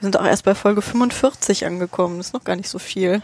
wir 0.00 0.06
sind 0.06 0.18
auch 0.18 0.24
erst 0.24 0.46
bei 0.46 0.54
Folge 0.54 0.80
45 0.80 1.66
angekommen. 1.66 2.16
Das 2.16 2.28
ist 2.28 2.32
noch 2.32 2.42
gar 2.42 2.56
nicht 2.56 2.70
so 2.70 2.78
viel. 2.78 3.20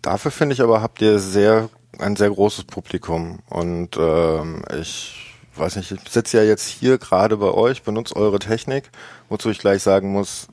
Dafür 0.00 0.30
finde 0.30 0.54
ich 0.54 0.62
aber, 0.62 0.80
habt 0.80 1.02
ihr 1.02 1.18
sehr 1.18 1.68
ein 1.98 2.16
sehr 2.16 2.30
großes 2.30 2.64
Publikum 2.64 3.40
und 3.50 3.98
ähm, 3.98 4.62
ich 4.80 5.34
weiß 5.54 5.76
nicht, 5.76 5.92
ich 5.92 6.00
sitze 6.10 6.38
ja 6.38 6.44
jetzt 6.44 6.66
hier 6.66 6.96
gerade 6.96 7.36
bei 7.36 7.50
euch, 7.50 7.82
benutze 7.82 8.16
eure 8.16 8.38
Technik, 8.38 8.90
wozu 9.28 9.50
ich 9.50 9.58
gleich 9.58 9.82
sagen 9.82 10.10
muss, 10.10 10.48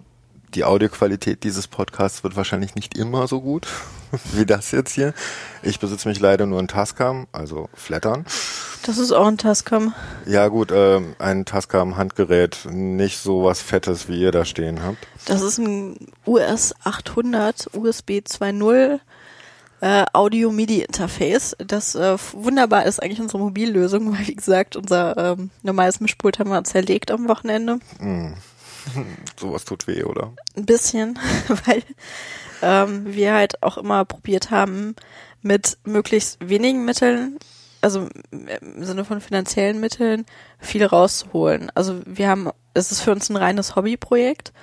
die 0.54 0.64
Audioqualität 0.64 1.44
dieses 1.44 1.68
Podcasts 1.68 2.24
wird 2.24 2.36
wahrscheinlich 2.36 2.76
nicht 2.76 2.98
immer 2.98 3.28
so 3.28 3.42
gut 3.42 3.68
wie 4.34 4.46
das 4.46 4.72
jetzt 4.72 4.94
hier. 4.94 5.14
Ich 5.64 5.80
besitze 5.80 6.08
mich 6.08 6.20
leider 6.20 6.46
nur 6.46 6.60
in 6.60 6.68
Tascam, 6.68 7.28
also 7.32 7.70
Flattern. 7.74 8.26
Das 8.84 8.98
ist 8.98 9.12
auch 9.12 9.28
ein 9.28 9.38
Tascam. 9.38 9.94
Ja 10.26 10.48
gut, 10.48 10.72
äh, 10.72 11.02
ein 11.20 11.46
Tascam 11.46 11.98
Handgerät, 11.98 12.66
nicht 12.70 13.20
so 13.20 13.44
was 13.44 13.62
Fettes, 13.62 14.10
wie 14.10 14.20
ihr 14.20 14.32
da 14.32 14.44
stehen 14.44 14.84
habt. 14.84 15.08
Das 15.26 15.42
ist 15.42 15.60
ein 15.60 16.08
US 16.26 16.74
800 16.84 17.70
USB 17.74 18.22
2.0 18.26 19.00
äh, 19.82 20.06
Audio-MIDI-Interface, 20.14 21.56
das 21.58 21.96
äh, 21.96 22.16
wunderbar 22.34 22.86
ist 22.86 23.02
eigentlich 23.02 23.20
unsere 23.20 23.40
Mobillösung, 23.40 24.14
weil 24.18 24.28
wie 24.28 24.36
gesagt, 24.36 24.76
unser 24.76 25.18
ähm, 25.18 25.50
normales 25.64 26.00
Mischpult 26.00 26.40
haben 26.40 26.52
wir 26.52 26.64
zerlegt 26.64 27.12
am 27.12 27.28
Wochenende. 27.28 27.80
Mm. 28.00 28.34
Sowas 29.40 29.66
tut 29.66 29.88
weh, 29.88 30.04
oder? 30.04 30.34
Ein 30.56 30.66
bisschen, 30.66 31.20
weil 31.66 31.84
ähm, 32.62 33.14
wir 33.14 33.34
halt 33.34 33.62
auch 33.64 33.78
immer 33.78 34.06
probiert 34.06 34.52
haben, 34.52 34.96
mit 35.42 35.78
möglichst 35.84 36.38
wenigen 36.48 36.86
Mitteln, 36.86 37.40
also 37.82 38.08
im 38.32 38.84
Sinne 38.84 39.06
von 39.06 39.22
finanziellen 39.22 39.80
Mitteln, 39.80 40.26
viel 40.60 40.86
rauszuholen. 40.86 41.72
Also 41.74 42.02
wir 42.06 42.30
haben, 42.30 42.50
es 42.74 42.92
ist 42.92 43.02
für 43.02 43.12
uns 43.12 43.30
ein 43.30 43.38
reines 43.38 43.76
Hobbyprojekt 43.76 44.54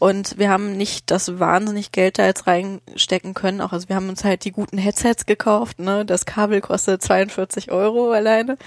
und 0.00 0.38
wir 0.38 0.50
haben 0.50 0.76
nicht 0.76 1.10
das 1.10 1.38
wahnsinnig 1.38 1.92
Geld 1.92 2.18
da 2.18 2.26
jetzt 2.26 2.46
reinstecken 2.46 3.32
können. 3.32 3.60
Auch 3.60 3.72
also 3.72 3.88
wir 3.88 3.96
haben 3.96 4.08
uns 4.08 4.24
halt 4.24 4.44
die 4.44 4.50
guten 4.50 4.76
Headsets 4.76 5.24
gekauft. 5.24 5.78
Ne, 5.78 6.04
das 6.04 6.26
Kabel 6.26 6.60
kostet 6.60 7.02
42 7.02 7.70
Euro 7.70 8.10
alleine. 8.10 8.58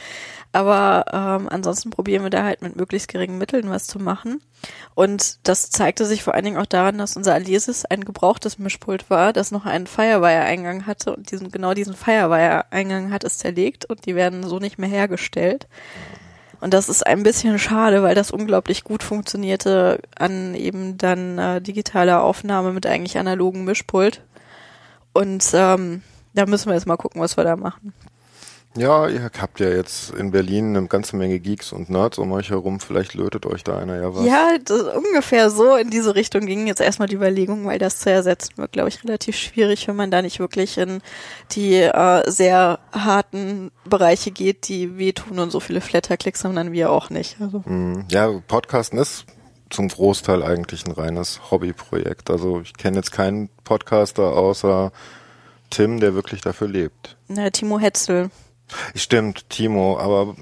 Aber 0.57 1.05
ähm, 1.13 1.47
ansonsten 1.51 1.91
probieren 1.91 2.23
wir 2.23 2.31
da 2.31 2.43
halt 2.43 2.63
mit 2.63 2.75
möglichst 2.75 3.09
geringen 3.09 3.37
Mitteln 3.37 3.69
was 3.69 3.85
zu 3.85 3.99
machen. 3.99 4.41
Und 4.95 5.37
das 5.47 5.69
zeigte 5.69 6.03
sich 6.07 6.23
vor 6.23 6.33
allen 6.33 6.45
Dingen 6.45 6.57
auch 6.57 6.65
daran, 6.65 6.97
dass 6.97 7.15
unser 7.15 7.35
Alesis 7.35 7.85
ein 7.85 8.03
gebrauchtes 8.03 8.57
Mischpult 8.57 9.07
war, 9.11 9.33
das 9.33 9.51
noch 9.51 9.67
einen 9.67 9.85
Firewire-Eingang 9.85 10.87
hatte 10.87 11.15
und 11.15 11.31
diesen 11.31 11.51
genau 11.51 11.75
diesen 11.75 11.93
Firewire-Eingang 11.93 13.11
hat 13.11 13.23
es 13.23 13.37
zerlegt 13.37 13.85
und 13.85 14.07
die 14.07 14.15
werden 14.15 14.47
so 14.47 14.57
nicht 14.57 14.79
mehr 14.79 14.89
hergestellt. 14.89 15.67
Und 16.59 16.73
das 16.73 16.89
ist 16.89 17.05
ein 17.05 17.21
bisschen 17.21 17.59
schade, 17.59 18.01
weil 18.01 18.15
das 18.15 18.31
unglaublich 18.31 18.83
gut 18.83 19.03
funktionierte 19.03 19.99
an 20.17 20.55
eben 20.55 20.97
dann 20.97 21.37
äh, 21.37 21.61
digitaler 21.61 22.23
Aufnahme 22.23 22.73
mit 22.73 22.87
eigentlich 22.87 23.19
analogen 23.19 23.63
Mischpult. 23.63 24.23
Und 25.13 25.51
ähm, 25.53 26.01
da 26.33 26.47
müssen 26.47 26.69
wir 26.69 26.73
jetzt 26.73 26.87
mal 26.87 26.97
gucken, 26.97 27.21
was 27.21 27.37
wir 27.37 27.43
da 27.43 27.55
machen. 27.55 27.93
Ja, 28.77 29.07
ihr 29.07 29.31
habt 29.39 29.59
ja 29.59 29.69
jetzt 29.69 30.11
in 30.11 30.31
Berlin 30.31 30.75
eine 30.75 30.87
ganze 30.87 31.15
Menge 31.15 31.39
Geeks 31.39 31.71
und 31.71 31.89
Nerds 31.89 32.17
um 32.17 32.31
euch 32.31 32.49
herum. 32.49 32.79
Vielleicht 32.79 33.13
lötet 33.13 33.45
euch 33.45 33.63
da 33.63 33.77
einer 33.77 33.99
ja 33.99 34.15
was. 34.15 34.25
Ja, 34.25 34.49
ungefähr 34.95 35.49
so 35.49 35.75
in 35.75 35.89
diese 35.89 36.15
Richtung 36.15 36.45
ging 36.45 36.67
jetzt 36.67 36.81
erstmal 36.81 37.07
die 37.07 37.15
Überlegung, 37.15 37.65
weil 37.65 37.79
das 37.79 37.99
zu 37.99 38.11
ersetzen 38.11 38.57
wird, 38.57 38.71
glaube 38.71 38.89
ich, 38.89 39.03
relativ 39.03 39.35
schwierig, 39.35 39.87
wenn 39.87 39.95
man 39.95 40.11
da 40.11 40.21
nicht 40.21 40.39
wirklich 40.39 40.77
in 40.77 41.01
die 41.51 41.75
äh, 41.75 42.29
sehr 42.29 42.79
harten 42.91 43.71
Bereiche 43.85 44.31
geht, 44.31 44.67
die 44.67 44.97
wehtun 44.97 45.39
und 45.39 45.51
so 45.51 45.59
viele 45.59 45.81
Flatterklicks 45.81 46.43
haben 46.43 46.55
dann 46.55 46.71
wir 46.71 46.91
auch 46.91 47.09
nicht. 47.09 47.37
Also. 47.41 47.59
Mm, 47.65 48.05
ja, 48.09 48.29
Podcasten 48.47 48.99
ist 48.99 49.25
zum 49.69 49.87
Großteil 49.87 50.43
eigentlich 50.43 50.85
ein 50.85 50.91
reines 50.91 51.51
Hobbyprojekt. 51.51 52.29
Also 52.29 52.61
ich 52.61 52.73
kenne 52.73 52.97
jetzt 52.97 53.11
keinen 53.11 53.49
Podcaster 53.63 54.35
außer 54.35 54.91
Tim, 55.69 55.99
der 55.99 56.13
wirklich 56.13 56.41
dafür 56.41 56.67
lebt. 56.67 57.17
Na, 57.27 57.49
Timo 57.49 57.79
Hetzel. 57.79 58.29
Stimmt, 58.95 59.49
Timo, 59.49 59.97
aber 59.97 60.35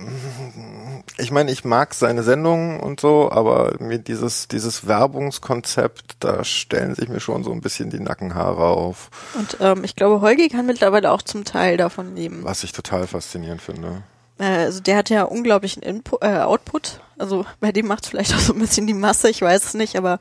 ich 1.17 1.31
meine, 1.31 1.51
ich 1.51 1.63
mag 1.63 1.93
seine 1.93 2.23
Sendungen 2.23 2.79
und 2.79 2.99
so, 2.99 3.31
aber 3.31 3.75
mir 3.79 3.99
dieses, 3.99 4.47
dieses 4.47 4.87
Werbungskonzept, 4.87 6.17
da 6.19 6.43
stellen 6.43 6.95
sich 6.95 7.07
mir 7.07 7.19
schon 7.19 7.43
so 7.43 7.51
ein 7.51 7.61
bisschen 7.61 7.89
die 7.89 7.99
Nackenhaare 7.99 8.65
auf. 8.65 9.09
Und 9.35 9.57
ähm, 9.59 9.83
ich 9.83 9.95
glaube, 9.95 10.21
Holgi 10.21 10.49
kann 10.49 10.65
mittlerweile 10.65 11.11
auch 11.11 11.21
zum 11.21 11.45
Teil 11.45 11.77
davon 11.77 12.15
leben. 12.15 12.43
Was 12.43 12.63
ich 12.63 12.71
total 12.71 13.05
faszinierend 13.05 13.61
finde. 13.61 14.03
Äh, 14.39 14.43
also 14.43 14.81
der 14.81 14.97
hat 14.97 15.09
ja 15.09 15.23
unglaublichen 15.23 15.83
Input, 15.83 16.23
äh, 16.23 16.39
Output. 16.39 17.01
Also 17.17 17.45
bei 17.59 17.71
dem 17.71 17.87
macht 17.87 18.05
vielleicht 18.07 18.33
auch 18.33 18.39
so 18.39 18.53
ein 18.53 18.59
bisschen 18.59 18.87
die 18.87 18.93
Masse, 18.93 19.29
ich 19.29 19.41
weiß 19.41 19.65
es 19.65 19.73
nicht, 19.73 19.95
aber 19.95 20.19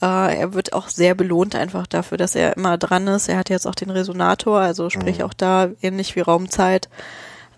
äh, 0.00 0.38
er 0.38 0.54
wird 0.54 0.74
auch 0.74 0.88
sehr 0.88 1.14
belohnt 1.14 1.56
einfach 1.56 1.86
dafür, 1.86 2.18
dass 2.18 2.34
er 2.34 2.56
immer 2.56 2.78
dran 2.78 3.06
ist. 3.08 3.28
Er 3.28 3.38
hat 3.38 3.50
jetzt 3.50 3.66
auch 3.66 3.74
den 3.74 3.90
Resonator, 3.90 4.60
also 4.60 4.90
sprich 4.90 5.18
mhm. 5.18 5.24
auch 5.24 5.34
da 5.34 5.70
ähnlich 5.82 6.14
wie 6.14 6.20
Raumzeit 6.20 6.88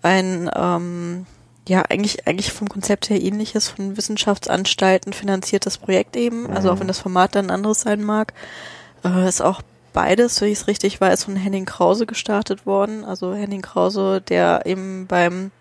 ein 0.01 0.49
ähm, 0.55 1.25
ja 1.67 1.83
eigentlich 1.83 2.27
eigentlich 2.27 2.51
vom 2.51 2.67
Konzept 2.67 3.09
her 3.09 3.21
ähnliches 3.21 3.69
von 3.69 3.95
Wissenschaftsanstalten 3.95 5.13
finanziertes 5.13 5.77
Projekt 5.77 6.15
eben. 6.15 6.43
Mhm. 6.43 6.51
Also 6.51 6.71
auch 6.71 6.79
wenn 6.79 6.87
das 6.87 6.99
Format 6.99 7.35
dann 7.35 7.47
ein 7.47 7.51
anderes 7.51 7.81
sein 7.81 8.03
mag, 8.03 8.33
äh, 9.03 9.27
ist 9.27 9.41
auch 9.41 9.61
beides, 9.93 10.41
wenn 10.41 10.49
ich 10.49 10.59
es 10.59 10.67
richtig 10.67 10.99
weiß, 10.99 11.25
von 11.25 11.35
Henning 11.35 11.65
Krause 11.65 12.05
gestartet 12.05 12.65
worden. 12.65 13.03
Also 13.03 13.33
Henning 13.33 13.61
Krause, 13.61 14.21
der 14.21 14.65
eben 14.65 15.07
beim 15.07 15.51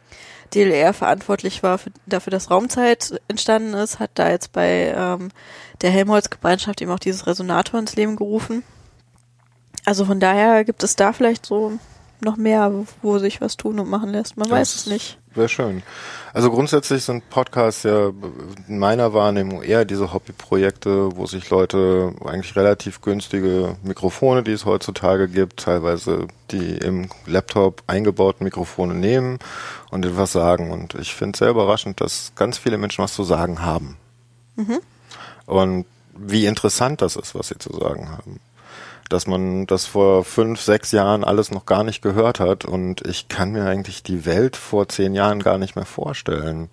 DLR 0.55 0.93
verantwortlich 0.93 1.63
war 1.63 1.79
für, 1.79 1.91
dafür, 2.07 2.31
dass 2.31 2.51
Raumzeit 2.51 3.21
entstanden 3.29 3.75
ist, 3.75 3.99
hat 3.99 4.11
da 4.15 4.31
jetzt 4.31 4.53
bei 4.53 4.95
ähm, 4.97 5.31
der 5.83 5.91
Helmholtz-Gemeinschaft 5.91 6.81
eben 6.81 6.91
auch 6.91 6.99
dieses 6.99 7.27
Resonator 7.27 7.79
ins 7.79 7.97
Leben 7.97 8.17
gerufen. 8.17 8.63
Also 9.85 10.05
von 10.05 10.21
daher 10.21 10.65
gibt 10.65 10.83
es 10.83 10.97
da 10.97 11.13
vielleicht 11.13 11.45
so 11.45 11.79
noch 12.21 12.37
mehr, 12.37 12.73
wo 13.03 13.19
sich 13.19 13.41
was 13.41 13.57
tun 13.57 13.79
und 13.79 13.89
machen 13.89 14.11
lässt. 14.11 14.37
Man 14.37 14.49
das 14.49 14.59
weiß 14.59 14.75
es 14.75 14.87
nicht. 14.87 15.19
Wäre 15.35 15.49
schön. 15.49 15.83
Also 16.33 16.51
grundsätzlich 16.51 17.05
sind 17.05 17.31
Podcasts 17.31 17.85
ja 17.85 18.11
in 18.67 18.79
meiner 18.79 19.13
Wahrnehmung 19.13 19.63
eher 19.63 19.85
diese 19.85 20.13
Hobbyprojekte, 20.13 21.17
wo 21.17 21.27
sich 21.27 21.49
Leute 21.51 22.15
eigentlich 22.25 22.57
relativ 22.57 23.01
günstige 23.03 23.77
Mikrofone, 23.83 24.43
die 24.43 24.53
es 24.53 24.65
heutzutage 24.65 25.29
gibt, 25.29 25.61
teilweise 25.61 26.27
die 26.51 26.77
im 26.79 27.09
Laptop 27.27 27.83
eingebauten 27.87 28.45
Mikrofone 28.45 28.95
nehmen 28.95 29.39
und 29.91 30.05
etwas 30.05 30.33
sagen. 30.33 30.71
Und 30.71 30.95
ich 30.95 31.15
finde 31.15 31.37
es 31.37 31.39
sehr 31.39 31.51
überraschend, 31.51 32.01
dass 32.01 32.33
ganz 32.35 32.59
viele 32.59 32.79
Menschen 32.79 33.05
was 33.05 33.15
zu 33.15 33.23
sagen 33.23 33.63
haben. 33.63 33.97
Mhm. 34.57 34.81
Und 35.47 35.87
wie 36.17 36.47
interessant 36.47 37.01
das 37.01 37.15
ist, 37.15 37.35
was 37.37 37.49
sie 37.49 37.59
zu 37.59 37.73
sagen 37.73 38.11
haben 38.11 38.41
dass 39.09 39.27
man 39.27 39.67
das 39.67 39.87
vor 39.87 40.25
fünf, 40.25 40.61
sechs 40.61 40.93
Jahren 40.93 41.25
alles 41.25 41.51
noch 41.51 41.67
gar 41.67 41.85
nicht 41.85 42.03
gehört 42.03 42.41
hat 42.41 42.65
und 42.65 43.07
ich 43.07 43.29
kann 43.29 43.53
mir 43.53 43.65
eigentlich 43.65 44.03
die 44.03 44.27
Welt 44.27 44.57
vor 44.57 44.89
zehn 44.89 45.15
Jahren 45.15 45.43
gar 45.43 45.59
nicht 45.59 45.77
mehr 45.77 45.87
vorstellen. 45.87 46.69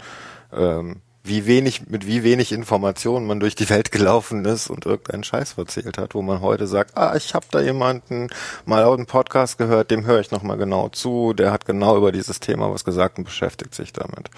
Ähm, 0.54 1.02
wie 1.26 1.48
wenig, 1.48 1.88
mit 1.88 2.06
wie 2.06 2.24
wenig 2.24 2.52
Informationen 2.52 3.26
man 3.26 3.40
durch 3.40 3.56
die 3.56 3.70
Welt 3.70 3.92
gelaufen 3.92 4.46
ist 4.46 4.70
und 4.70 4.86
irgendeinen 4.86 5.24
Scheiß 5.24 5.58
erzählt 5.58 5.98
hat, 5.98 6.14
wo 6.14 6.22
man 6.22 6.42
heute 6.42 6.68
sagt, 6.68 6.96
ah, 6.96 7.16
ich 7.16 7.34
habe 7.34 7.48
da 7.50 7.62
jemanden 7.62 8.30
mal 8.66 8.84
auf 8.84 8.96
einem 8.96 9.08
Podcast 9.08 9.58
gehört, 9.58 9.90
dem 9.90 10.06
höre 10.06 10.20
ich 10.20 10.30
nochmal 10.30 10.58
genau 10.58 10.90
zu, 10.90 11.34
der 11.34 11.52
hat 11.52 11.66
genau 11.66 11.98
über 11.98 12.12
dieses 12.12 12.40
Thema 12.40 12.72
was 12.72 12.86
gesagt 12.86 13.18
und 13.18 13.24
beschäftigt 13.24 13.74
sich 13.74 13.92
damit. 13.92 14.30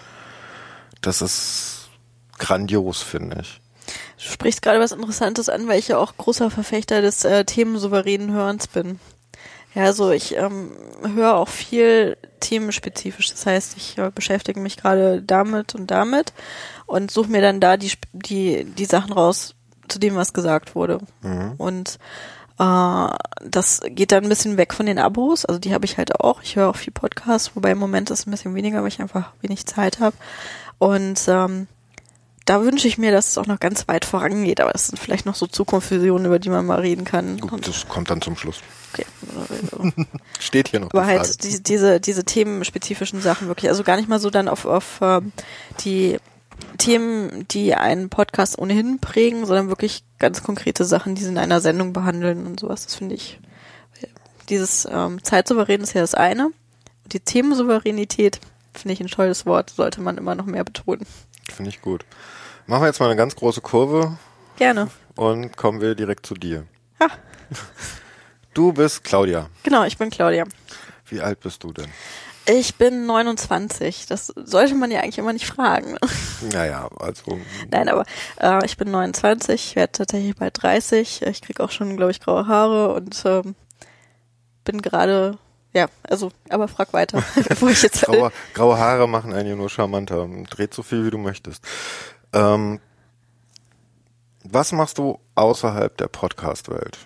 Das 1.01 1.21
ist 1.21 1.89
grandios, 2.37 3.01
finde 3.01 3.39
ich. 3.41 3.59
Du 4.27 4.33
sprichst 4.33 4.61
gerade 4.61 4.81
was 4.81 4.91
Interessantes 4.91 5.47
an, 5.47 5.67
weil 5.69 5.79
ich 5.79 5.87
ja 5.87 5.97
auch 5.97 6.17
großer 6.17 6.51
Verfechter 6.51 7.01
des 7.01 7.23
äh, 7.23 7.45
themensouveränen 7.45 8.33
Hörens 8.33 8.67
bin. 8.67 8.99
Ja, 9.73 9.83
also 9.83 10.11
ich 10.11 10.35
ähm, 10.35 10.71
höre 11.15 11.35
auch 11.35 11.47
viel 11.47 12.17
themenspezifisch. 12.41 13.29
Das 13.31 13.45
heißt, 13.45 13.77
ich 13.77 13.97
äh, 13.97 14.11
beschäftige 14.13 14.59
mich 14.59 14.75
gerade 14.75 15.21
damit 15.21 15.75
und 15.75 15.91
damit 15.91 16.33
und 16.87 17.09
suche 17.09 17.29
mir 17.29 17.41
dann 17.41 17.61
da 17.61 17.77
die, 17.77 17.93
die, 18.11 18.65
die 18.65 18.85
Sachen 18.85 19.13
raus, 19.13 19.55
zu 19.87 19.97
dem, 19.97 20.15
was 20.15 20.33
gesagt 20.33 20.75
wurde. 20.75 20.99
Mhm. 21.21 21.53
Und 21.57 21.97
äh, 22.59 23.07
das 23.45 23.81
geht 23.85 24.11
dann 24.11 24.23
ein 24.23 24.29
bisschen 24.29 24.57
weg 24.57 24.73
von 24.73 24.87
den 24.87 24.99
Abos. 24.99 25.45
Also 25.45 25.57
die 25.57 25.73
habe 25.73 25.85
ich 25.85 25.97
halt 25.97 26.19
auch. 26.19 26.41
Ich 26.41 26.57
höre 26.57 26.69
auch 26.69 26.75
viel 26.75 26.91
Podcasts, 26.91 27.55
wobei 27.55 27.71
im 27.71 27.77
Moment 27.77 28.09
ist 28.09 28.19
es 28.19 28.27
ein 28.27 28.31
bisschen 28.31 28.55
weniger, 28.55 28.81
weil 28.81 28.89
ich 28.89 28.99
einfach 28.99 29.31
wenig 29.41 29.65
Zeit 29.67 30.01
habe. 30.01 30.17
Und 30.79 31.21
ähm, 31.29 31.67
da 32.47 32.63
wünsche 32.63 32.87
ich 32.87 32.97
mir, 32.97 33.11
dass 33.11 33.27
es 33.27 33.37
auch 33.37 33.45
noch 33.45 33.59
ganz 33.59 33.87
weit 33.89 34.05
vorangeht, 34.05 34.61
aber 34.61 34.73
es 34.73 34.87
sind 34.87 34.97
vielleicht 34.97 35.25
noch 35.25 35.35
so 35.35 35.47
Zukunftsvisionen, 35.47 36.25
über 36.25 36.39
die 36.39 36.49
man 36.49 36.65
mal 36.65 36.79
reden 36.79 37.03
kann. 37.03 37.39
Gut, 37.39 37.67
das 37.67 37.89
kommt 37.89 38.09
dann 38.09 38.21
zum 38.21 38.37
Schluss. 38.37 38.61
Okay. 38.93 39.05
Steht 40.39 40.69
hier 40.69 40.79
noch. 40.79 40.91
Aber 40.91 41.05
halt 41.05 41.43
die, 41.43 41.61
diese, 41.61 41.99
diese 41.99 42.23
themenspezifischen 42.23 43.21
Sachen 43.21 43.49
wirklich, 43.49 43.69
also 43.69 43.83
gar 43.83 43.97
nicht 43.97 44.07
mal 44.07 44.19
so 44.19 44.29
dann 44.29 44.47
auf, 44.47 44.65
auf 44.65 45.01
äh, 45.01 45.19
die 45.81 46.19
Themen, 46.77 47.45
die 47.49 47.75
einen 47.75 48.07
Podcast 48.07 48.57
ohnehin 48.57 48.99
prägen, 48.99 49.45
sondern 49.45 49.67
wirklich 49.67 50.03
ganz 50.17 50.41
konkrete 50.41 50.85
Sachen, 50.85 51.15
die 51.15 51.23
sie 51.23 51.29
in 51.29 51.37
einer 51.37 51.59
Sendung 51.59 51.91
behandeln 51.91 52.47
und 52.47 52.61
sowas. 52.61 52.85
Das 52.85 52.95
finde 52.95 53.15
ich. 53.15 53.39
Dieses 54.47 54.87
ähm, 54.89 55.21
Zeitsouverän 55.21 55.81
ist 55.81 55.93
ja 55.93 55.99
das 55.99 56.15
eine. 56.15 56.51
Die 57.07 57.19
Themensouveränität 57.19 58.39
finde 58.73 58.93
ich 58.93 59.01
ein 59.01 59.07
tolles 59.07 59.45
Wort, 59.45 59.71
sollte 59.71 59.99
man 59.99 60.17
immer 60.17 60.35
noch 60.35 60.45
mehr 60.45 60.63
betonen. 60.63 61.05
Finde 61.51 61.69
ich 61.69 61.81
gut. 61.81 62.05
Machen 62.65 62.83
wir 62.83 62.87
jetzt 62.87 62.99
mal 62.99 63.07
eine 63.07 63.15
ganz 63.15 63.35
große 63.35 63.61
Kurve. 63.61 64.17
Gerne. 64.57 64.89
Und 65.15 65.55
kommen 65.55 65.81
wir 65.81 65.95
direkt 65.95 66.25
zu 66.25 66.33
dir. 66.35 66.65
Ha. 66.99 67.07
Du 68.53 68.73
bist 68.73 69.03
Claudia. 69.03 69.51
Genau, 69.61 69.83
ich 69.83 69.99
bin 69.99 70.09
Claudia. 70.09 70.43
Wie 71.05 71.21
alt 71.21 71.41
bist 71.41 71.63
du 71.63 71.71
denn? 71.71 71.85
Ich 72.47 72.73
bin 72.73 73.05
29. 73.05 74.07
Das 74.07 74.33
sollte 74.35 74.73
man 74.73 74.89
ja 74.89 75.01
eigentlich 75.01 75.19
immer 75.19 75.33
nicht 75.33 75.45
fragen. 75.45 75.95
Naja, 76.53 76.89
also. 76.99 77.39
Nein, 77.71 77.89
aber 77.89 78.03
äh, 78.39 78.65
ich 78.65 78.77
bin 78.77 78.89
29, 78.89 79.75
werde 79.75 79.91
tatsächlich 79.91 80.35
bald 80.35 80.61
30. 80.61 81.23
Ich 81.23 81.41
krieg 81.41 81.59
auch 81.59 81.71
schon, 81.71 81.97
glaube 81.97 82.11
ich, 82.11 82.19
graue 82.19 82.47
Haare 82.47 82.93
und 82.93 83.23
ähm, 83.25 83.55
bin 84.63 84.81
gerade 84.81 85.37
ja, 85.77 85.87
also, 86.01 86.31
aber 86.49 86.67
frag 86.67 86.91
weiter, 86.91 87.23
bevor 87.47 87.69
ich 87.69 87.83
jetzt. 87.83 88.01
graue, 88.01 88.31
graue 88.55 88.79
Haare 88.79 89.07
machen 89.07 89.31
einen 89.31 89.47
ja 89.47 89.55
nur 89.55 89.69
charmanter. 89.69 90.27
Dreht 90.49 90.73
so 90.73 90.81
viel, 90.81 91.05
wie 91.05 91.11
du 91.11 91.19
möchtest. 91.19 91.63
Ähm, 92.33 92.79
was 94.43 94.71
machst 94.71 94.97
du 94.97 95.19
außerhalb 95.35 95.95
der 95.97 96.07
Podcast-Welt? 96.07 96.97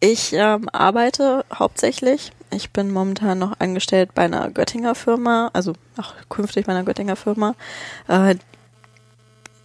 Ich 0.00 0.34
ähm, 0.34 0.68
arbeite 0.68 1.46
hauptsächlich. 1.54 2.32
Ich 2.50 2.72
bin 2.72 2.90
momentan 2.90 3.38
noch 3.38 3.58
angestellt 3.58 4.10
bei 4.14 4.24
einer 4.24 4.50
Göttinger 4.50 4.94
Firma, 4.94 5.48
also 5.54 5.72
auch 5.96 6.12
künftig 6.28 6.66
bei 6.66 6.72
einer 6.72 6.84
Göttinger 6.84 7.16
Firma. 7.16 7.54
Äh, 8.08 8.34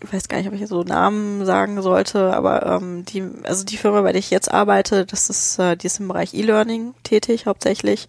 ich 0.02 0.14
weiß 0.14 0.28
gar 0.28 0.38
nicht, 0.38 0.48
ob 0.48 0.54
ich 0.54 0.68
so 0.68 0.84
Namen 0.84 1.46
sagen 1.46 1.82
sollte, 1.82 2.34
aber 2.34 2.66
ähm, 2.66 3.06
die, 3.06 3.24
also 3.44 3.64
die 3.64 3.78
Firma, 3.78 4.02
bei 4.02 4.12
der 4.12 4.20
ich 4.20 4.30
jetzt 4.30 4.52
arbeite, 4.52 5.06
das 5.06 5.30
ist, 5.30 5.60
äh, 5.60 5.76
die 5.76 5.88
ist 5.88 6.00
im 6.00 6.08
Bereich 6.08 6.34
E-Learning 6.34 6.94
tätig 7.04 7.46
hauptsächlich, 7.46 8.08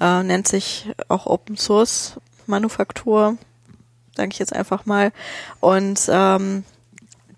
äh, 0.00 0.22
nennt 0.22 0.48
sich 0.48 0.90
auch 1.08 1.26
Open 1.26 1.56
Source 1.56 2.16
Manufaktur, 2.46 3.36
sage 4.16 4.30
ich 4.32 4.38
jetzt 4.38 4.54
einfach 4.54 4.86
mal. 4.86 5.12
Und 5.60 6.08
ähm, 6.10 6.64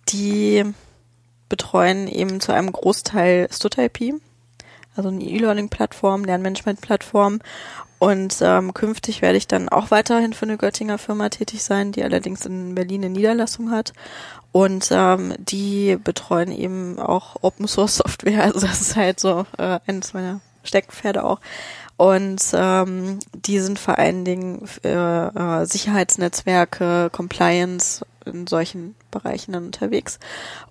die 0.09 0.65
betreuen 1.49 2.09
eben 2.09 2.41
zu 2.41 2.53
einem 2.53 2.73
Großteil 2.73 3.49
StudIP, 3.53 4.21
also 4.97 5.11
eine 5.11 5.23
E-Learning-Plattform, 5.23 6.25
Lernmanagement-Plattform 6.25 7.41
und 8.03 8.39
ähm, 8.41 8.75
künftig 8.75 9.23
werde 9.23 9.39
ich 9.39 9.47
dann 9.47 9.69
auch 9.69 9.93
weiterhin 9.93 10.33
für 10.33 10.45
eine 10.45 10.57
Göttinger 10.57 10.99
Firma 10.99 11.29
tätig 11.29 11.63
sein, 11.63 11.93
die 11.93 12.03
allerdings 12.03 12.45
in 12.45 12.75
Berlin 12.75 13.05
eine 13.05 13.15
Niederlassung 13.15 13.71
hat. 13.71 13.93
Und 14.51 14.89
ähm, 14.91 15.35
die 15.39 15.97
betreuen 16.03 16.51
eben 16.51 16.99
auch 16.99 17.37
Open 17.43 17.69
Source 17.69 17.99
Software. 17.99 18.43
Also 18.43 18.67
das 18.67 18.81
ist 18.81 18.97
halt 18.97 19.21
so 19.21 19.47
äh, 19.57 19.79
eines 19.87 20.15
meiner 20.15 20.41
Steckpferde 20.65 21.23
auch. 21.23 21.39
Und 21.97 22.43
ähm, 22.55 23.21
die 23.37 23.61
sind 23.61 23.79
vor 23.79 23.99
allen 23.99 24.25
Dingen 24.25 24.67
für 24.67 25.33
äh, 25.37 25.67
Sicherheitsnetzwerke, 25.67 27.09
Compliance 27.13 28.05
in 28.27 28.49
solchen 28.49 28.97
Bereichen 29.13 29.53
dann 29.53 29.67
unterwegs. 29.67 30.19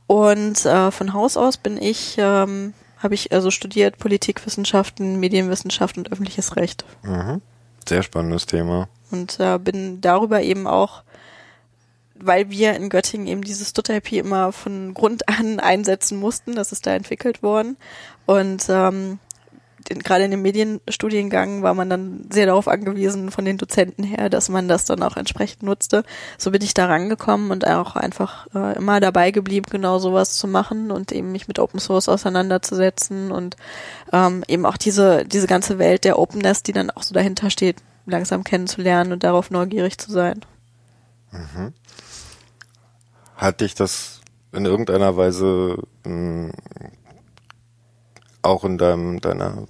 Und 0.06 0.66
äh, 0.66 0.92
von 0.92 1.14
Haus 1.14 1.38
aus 1.38 1.56
bin 1.56 1.82
ich 1.82 2.18
ähm, 2.18 2.74
habe 3.02 3.16
ich 3.16 3.32
also 3.32 3.52
studiert 3.52 3.98
Politikwissenschaften, 3.98 5.20
Medienwissenschaft 5.20 5.98
und 5.98 6.12
öffentliches 6.12 6.56
Recht. 6.56 6.86
Mhm. 7.04 7.42
Sehr 7.88 8.04
spannendes 8.04 8.46
Thema. 8.46 8.88
Und 9.10 9.40
äh, 9.40 9.58
bin 9.58 10.02
darüber 10.02 10.42
eben 10.42 10.68
auch, 10.68 11.04
weil 12.16 12.50
wir 12.50 12.76
in 12.76 12.90
Göttingen 12.90 13.28
eben 13.28 13.42
dieses 13.42 13.70
Stut-IP 13.70 14.14
immer 14.14 14.52
von 14.52 14.94
Grund 14.94 15.28
an 15.28 15.60
einsetzen 15.60 16.20
mussten, 16.20 16.56
das 16.56 16.72
ist 16.72 16.86
da 16.86 16.94
entwickelt 16.94 17.42
worden. 17.42 17.78
Und 18.26 18.68
ähm, 18.70 19.20
gerade 19.90 20.26
in 20.26 20.32
dem 20.32 20.42
Medienstudiengang 20.42 21.64
war 21.64 21.74
man 21.74 21.90
dann 21.90 22.26
sehr 22.32 22.46
darauf 22.46 22.68
angewiesen 22.68 23.32
von 23.32 23.46
den 23.46 23.58
Dozenten 23.58 24.04
her, 24.04 24.30
dass 24.30 24.50
man 24.50 24.68
das 24.68 24.86
dann 24.86 25.04
auch 25.04 25.18
entsprechend 25.18 25.64
nutzte. 25.64 26.04
So 26.38 26.52
bin 26.52 26.62
ich 26.62 26.74
da 26.74 26.86
rangekommen 26.86 27.52
und 27.52 27.66
auch 27.68 27.96
einfach 27.96 28.48
äh, 28.54 28.76
immer 28.78 29.00
dabei 29.00 29.32
geblieben, 29.32 29.66
genau 29.70 30.00
sowas 30.00 30.36
zu 30.36 30.48
machen 30.48 30.92
und 30.92 31.12
eben 31.12 31.32
mich 31.32 31.48
mit 31.48 31.60
Open 31.60 31.80
Source 31.80 32.10
auseinanderzusetzen 32.10 33.32
und 33.32 33.56
ähm, 34.14 34.44
eben 34.48 34.66
auch 34.66 34.78
diese, 34.78 35.26
diese 35.26 35.48
ganze 35.48 35.80
Welt 35.80 36.04
der 36.04 36.20
Openness, 36.20 36.64
die 36.64 36.74
dann 36.74 36.90
auch 36.90 37.04
so 37.04 37.14
dahinter 37.14 37.50
steht, 37.50 37.78
langsam 38.06 38.44
kennenzulernen 38.44 39.14
und 39.14 39.24
darauf 39.24 39.52
neugierig 39.52 39.98
zu 39.98 40.12
sein. 40.12 40.42
Mhm. 41.32 41.74
Hat 43.36 43.62
dich 43.62 43.74
das 43.74 44.22
in 44.52 44.66
irgendeiner 44.66 45.16
Weise 45.18 45.78
mh, 46.04 46.52
auch 48.42 48.64
in 48.64 48.78
deinem, 48.78 49.22
deiner 49.22 49.68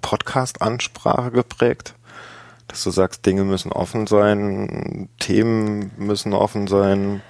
Podcast-Ansprache 0.00 1.30
geprägt? 1.30 1.94
Dass 2.68 2.84
du 2.84 2.90
sagst, 2.90 3.26
Dinge 3.26 3.44
müssen 3.44 3.72
offen 3.72 4.06
sein, 4.06 5.08
Themen 5.18 5.90
müssen 5.98 6.32
offen 6.32 6.66
sein. 6.66 7.22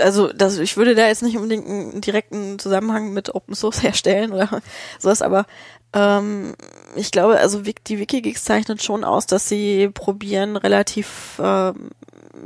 Also 0.00 0.32
das, 0.32 0.58
ich 0.58 0.76
würde 0.76 0.94
da 0.94 1.06
jetzt 1.06 1.22
nicht 1.22 1.36
unbedingt 1.36 1.66
einen 1.66 2.00
direkten 2.00 2.58
Zusammenhang 2.58 3.12
mit 3.12 3.34
Open 3.34 3.54
Source 3.54 3.82
herstellen 3.82 4.32
oder 4.32 4.62
sowas, 4.98 5.22
aber 5.22 5.46
ähm, 5.92 6.54
ich 6.96 7.10
glaube, 7.10 7.38
also 7.38 7.62
die 7.62 7.98
Wikigeeks 7.98 8.44
zeichnet 8.44 8.82
schon 8.82 9.04
aus, 9.04 9.26
dass 9.26 9.48
sie 9.48 9.88
probieren, 9.88 10.56
relativ 10.56 11.40
ähm, 11.42 11.90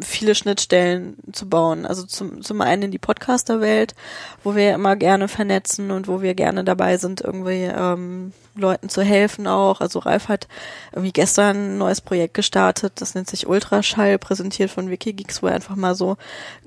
viele 0.00 0.34
Schnittstellen 0.34 1.16
zu 1.32 1.48
bauen. 1.48 1.86
Also 1.86 2.04
zum, 2.04 2.42
zum 2.42 2.60
einen 2.60 2.84
in 2.84 2.90
die 2.90 2.98
Podcaster-Welt, 2.98 3.94
wo 4.42 4.54
wir 4.54 4.74
immer 4.74 4.96
gerne 4.96 5.28
vernetzen 5.28 5.90
und 5.90 6.08
wo 6.08 6.22
wir 6.22 6.34
gerne 6.34 6.64
dabei 6.64 6.96
sind, 6.96 7.20
irgendwie 7.20 7.64
ähm, 7.64 8.32
Leuten 8.54 8.88
zu 8.88 9.02
helfen 9.02 9.46
auch. 9.46 9.80
Also 9.80 9.98
Ralf 10.00 10.28
hat 10.28 10.48
irgendwie 10.92 11.12
gestern 11.12 11.56
ein 11.56 11.78
neues 11.78 12.00
Projekt 12.00 12.34
gestartet, 12.34 12.94
das 12.96 13.14
nennt 13.14 13.28
sich 13.28 13.46
Ultraschall, 13.46 14.18
präsentiert 14.18 14.70
von 14.70 14.90
Wikigeeks, 14.90 15.42
wo 15.42 15.46
er 15.46 15.54
einfach 15.54 15.76
mal 15.76 15.94
so 15.94 16.16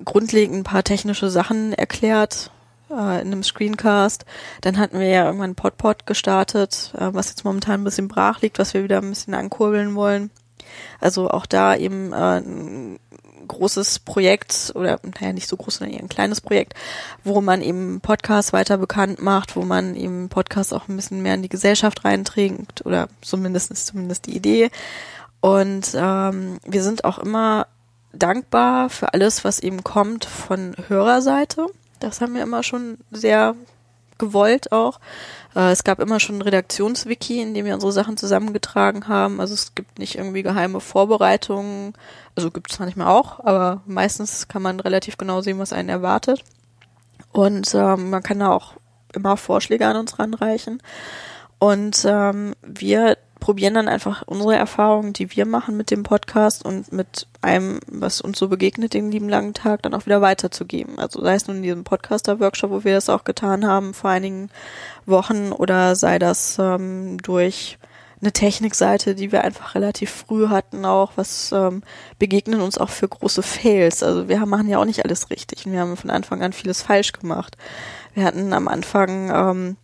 grundlegend 0.03 0.57
ein 0.57 0.63
paar 0.63 0.83
technische 0.83 1.29
Sachen 1.29 1.73
erklärt 1.73 2.51
äh, 2.89 3.21
in 3.21 3.27
einem 3.27 3.43
Screencast. 3.43 4.25
Dann 4.61 4.77
hatten 4.77 4.99
wir 4.99 5.07
ja 5.07 5.25
irgendwann 5.25 5.55
Podpod 5.55 6.05
gestartet, 6.05 6.93
äh, 6.97 7.09
was 7.13 7.29
jetzt 7.29 7.45
momentan 7.45 7.81
ein 7.81 7.85
bisschen 7.85 8.07
brach 8.07 8.41
liegt, 8.41 8.59
was 8.59 8.73
wir 8.73 8.83
wieder 8.83 8.97
ein 8.97 9.09
bisschen 9.09 9.33
ankurbeln 9.33 9.95
wollen. 9.95 10.31
Also 10.99 11.29
auch 11.29 11.45
da 11.45 11.75
eben 11.75 12.13
äh, 12.13 12.41
großes 13.45 13.99
Projekt 13.99 14.71
oder 14.75 14.99
naja 15.03 15.33
nicht 15.33 15.47
so 15.47 15.57
groß, 15.57 15.75
sondern 15.75 15.95
eher 15.95 16.03
ein 16.03 16.09
kleines 16.09 16.41
Projekt, 16.41 16.73
wo 17.23 17.41
man 17.41 17.61
eben 17.61 18.01
Podcasts 18.01 18.53
weiter 18.53 18.77
bekannt 18.77 19.21
macht, 19.21 19.55
wo 19.55 19.63
man 19.63 19.95
eben 19.95 20.29
Podcasts 20.29 20.73
auch 20.73 20.87
ein 20.87 20.95
bisschen 20.95 21.21
mehr 21.21 21.35
in 21.35 21.41
die 21.41 21.49
Gesellschaft 21.49 22.05
reinträgt 22.05 22.85
oder 22.85 23.07
zumindest 23.21 23.71
ist 23.71 23.87
zumindest 23.87 24.25
die 24.27 24.35
Idee. 24.35 24.69
Und 25.41 25.91
ähm, 25.95 26.59
wir 26.65 26.83
sind 26.83 27.03
auch 27.03 27.19
immer 27.19 27.67
dankbar 28.13 28.89
für 28.89 29.13
alles, 29.13 29.43
was 29.43 29.59
eben 29.59 29.83
kommt 29.83 30.25
von 30.25 30.75
Hörerseite. 30.87 31.67
Das 31.99 32.21
haben 32.21 32.33
wir 32.35 32.43
immer 32.43 32.63
schon 32.63 32.97
sehr 33.11 33.55
gewollt 34.17 34.71
auch. 34.71 34.99
Äh, 35.55 35.71
es 35.71 35.83
gab 35.83 35.99
immer 35.99 36.19
schon 36.19 36.37
ein 36.37 36.41
Redaktionswiki, 36.41 37.41
in 37.41 37.53
dem 37.53 37.65
wir 37.65 37.73
unsere 37.73 37.91
Sachen 37.91 38.17
zusammengetragen 38.17 39.07
haben. 39.07 39.39
Also 39.39 39.53
es 39.53 39.75
gibt 39.75 39.99
nicht 39.99 40.15
irgendwie 40.15 40.43
geheime 40.43 40.79
Vorbereitungen. 40.79 41.93
Also 42.35 42.51
gibt 42.51 42.71
es 42.71 42.79
manchmal 42.79 43.07
auch, 43.07 43.39
aber 43.39 43.81
meistens 43.85 44.47
kann 44.47 44.61
man 44.61 44.79
relativ 44.79 45.17
genau 45.17 45.41
sehen, 45.41 45.59
was 45.59 45.73
einen 45.73 45.89
erwartet. 45.89 46.43
Und 47.31 47.73
ähm, 47.73 48.09
man 48.09 48.23
kann 48.23 48.39
da 48.39 48.51
auch 48.51 48.73
immer 49.13 49.37
Vorschläge 49.37 49.87
an 49.87 49.97
uns 49.97 50.19
ranreichen. 50.19 50.81
Und 51.59 52.05
ähm, 52.07 52.53
wir 52.61 53.17
probieren 53.45 53.75
dann 53.75 53.87
einfach 53.87 54.23
unsere 54.25 54.55
Erfahrungen, 54.55 55.13
die 55.13 55.35
wir 55.35 55.45
machen 55.45 55.77
mit 55.77 55.91
dem 55.91 56.01
Podcast 56.01 56.65
und 56.65 56.91
mit 56.91 57.27
einem, 57.43 57.79
was 57.85 58.19
uns 58.19 58.39
so 58.39 58.47
begegnet, 58.47 58.95
den 58.95 59.11
lieben 59.11 59.29
langen 59.29 59.53
Tag, 59.53 59.83
dann 59.83 59.93
auch 59.93 60.07
wieder 60.07 60.19
weiterzugeben. 60.19 60.97
Also 60.97 61.21
sei 61.21 61.35
es 61.35 61.45
nun 61.45 61.57
in 61.57 61.61
diesem 61.61 61.83
Podcaster-Workshop, 61.83 62.71
wo 62.71 62.83
wir 62.83 62.95
das 62.95 63.07
auch 63.07 63.23
getan 63.23 63.67
haben 63.67 63.93
vor 63.93 64.09
einigen 64.09 64.49
Wochen, 65.05 65.51
oder 65.51 65.95
sei 65.95 66.17
das 66.17 66.57
ähm, 66.57 67.19
durch 67.21 67.77
eine 68.19 68.31
Technikseite, 68.31 69.13
die 69.13 69.31
wir 69.31 69.43
einfach 69.43 69.75
relativ 69.75 70.09
früh 70.09 70.47
hatten, 70.47 70.83
auch 70.83 71.11
was 71.15 71.51
ähm, 71.51 71.83
begegnen 72.17 72.61
uns 72.61 72.79
auch 72.79 72.89
für 72.89 73.07
große 73.07 73.43
Fails. 73.43 74.01
Also 74.01 74.27
wir 74.27 74.43
machen 74.47 74.67
ja 74.67 74.79
auch 74.79 74.85
nicht 74.85 75.05
alles 75.05 75.29
richtig 75.29 75.67
und 75.67 75.71
wir 75.71 75.81
haben 75.81 75.97
von 75.97 76.09
Anfang 76.09 76.41
an 76.41 76.51
vieles 76.51 76.81
falsch 76.81 77.11
gemacht. 77.11 77.57
Wir 78.15 78.23
hatten 78.23 78.53
am 78.53 78.67
Anfang 78.67 79.29
ähm, 79.29 79.77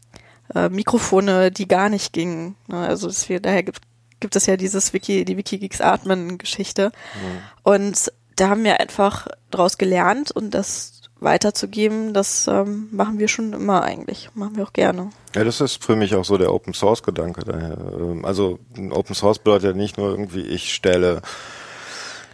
äh, 0.56 0.70
Mikrofone, 0.70 1.52
die 1.52 1.68
gar 1.68 1.90
nicht 1.90 2.14
gingen. 2.14 2.56
Ne? 2.68 2.78
Also 2.78 3.08
das 3.08 3.28
daher 3.28 3.64
gibt, 3.64 3.82
gibt 4.20 4.36
es 4.36 4.46
ja 4.46 4.58
dieses 4.58 4.94
Wiki, 4.94 5.26
die 5.26 5.38
Wikigeeks 5.38 5.82
Atmen 5.82 6.38
Geschichte. 6.38 6.92
Mhm. 7.16 7.42
Und 7.64 8.12
da 8.36 8.50
haben 8.50 8.64
wir 8.64 8.80
einfach 8.80 9.28
draus 9.52 9.78
gelernt 9.78 10.32
und 10.32 10.52
das 10.52 11.02
weiterzugeben, 11.20 12.14
das 12.14 12.48
ähm, 12.48 12.88
machen 12.92 13.20
wir 13.20 13.28
schon 13.28 13.54
immer 13.54 13.84
eigentlich, 13.84 14.30
machen 14.34 14.58
wir 14.58 14.64
auch 14.64 14.74
gerne. 14.74 15.12
Ja, 15.36 15.44
das 15.44 15.62
ist 15.62 15.84
für 15.84 15.96
mich 15.96 16.16
auch 16.16 16.26
so 16.26 16.38
der 16.38 16.52
Open 16.52 16.74
Source 16.74 17.04
Gedanke 17.04 17.44
daher. 17.46 17.78
Ähm, 17.94 18.26
also 18.26 18.58
Open 18.90 19.14
Source 19.14 19.38
bedeutet 19.38 19.76
ja 19.76 19.78
nicht 19.78 19.98
nur 19.98 20.10
irgendwie, 20.10 20.42
ich 20.42 20.74
stelle 20.74 21.22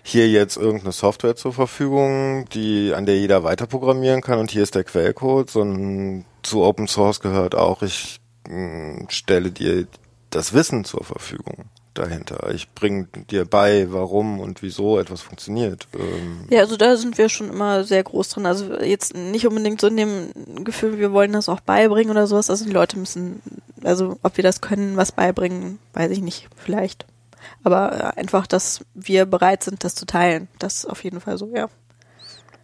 hier 0.04 0.30
jetzt 0.30 0.56
irgendeine 0.56 0.94
Software 0.94 1.36
zur 1.36 1.52
Verfügung, 1.52 2.48
die, 2.54 2.94
an 2.96 3.06
der 3.06 3.20
jeder 3.20 3.44
weiterprogrammieren 3.44 4.22
kann 4.22 4.40
und 4.40 4.52
hier 4.52 4.64
ist 4.64 4.76
der 4.76 4.86
Quellcode, 4.86 5.50
sondern 5.50 6.24
zu 6.48 6.64
Open 6.64 6.88
Source 6.88 7.20
gehört 7.20 7.56
auch, 7.56 7.82
ich 7.82 8.20
mh, 8.48 9.04
mm, 9.04 9.06
stelle 9.10 9.52
dir 9.52 9.88
das 10.30 10.54
Wissen 10.54 10.84
zur 10.84 11.04
Verfügung 11.04 11.66
dahinter. 11.94 12.50
Ich 12.54 12.72
bringe 12.74 13.08
dir 13.30 13.46
bei, 13.46 13.88
warum 13.92 14.40
und 14.40 14.62
wieso 14.62 15.00
etwas 15.00 15.22
funktioniert. 15.22 15.88
Ähm 15.94 16.46
ja, 16.50 16.60
also 16.60 16.78
da 16.78 16.96
sind 16.96 17.18
wir 17.18 17.30
schon 17.30 17.50
immer 17.50 17.84
sehr 17.84 18.04
groß 18.04 18.30
drin. 18.30 18.46
Also 18.46 18.80
jetzt 18.80 19.16
nicht 19.16 19.48
unbedingt 19.48 19.82
so 19.82 19.88
in 19.88 19.98
dem 19.98 20.64
Gefühl, 20.64 21.00
wir 21.00 21.12
wollen 21.12 21.34
das 21.34 21.50
auch 21.50 21.60
beibringen 21.60 22.12
oder 22.12 22.28
sowas. 22.28 22.50
Also 22.50 22.66
die 22.66 22.72
Leute 22.72 23.00
müssen, 23.00 23.42
also 23.84 24.18
ob 24.22 24.38
wir 24.38 24.44
das 24.44 24.62
können, 24.62 24.98
was 24.98 25.12
beibringen, 25.12 25.80
weiß 25.94 26.12
ich 26.12 26.22
nicht, 26.22 26.48
vielleicht. 26.56 27.06
Aber 27.64 28.18
einfach, 28.18 28.48
dass 28.48 28.82
wir 28.94 29.26
bereit 29.26 29.64
sind, 29.64 29.84
das 29.84 29.96
zu 29.96 30.06
teilen. 30.06 30.48
Das 30.60 30.76
ist 30.76 30.86
auf 30.86 31.04
jeden 31.04 31.20
Fall 31.20 31.38
so, 31.38 31.52
ja. 31.56 31.70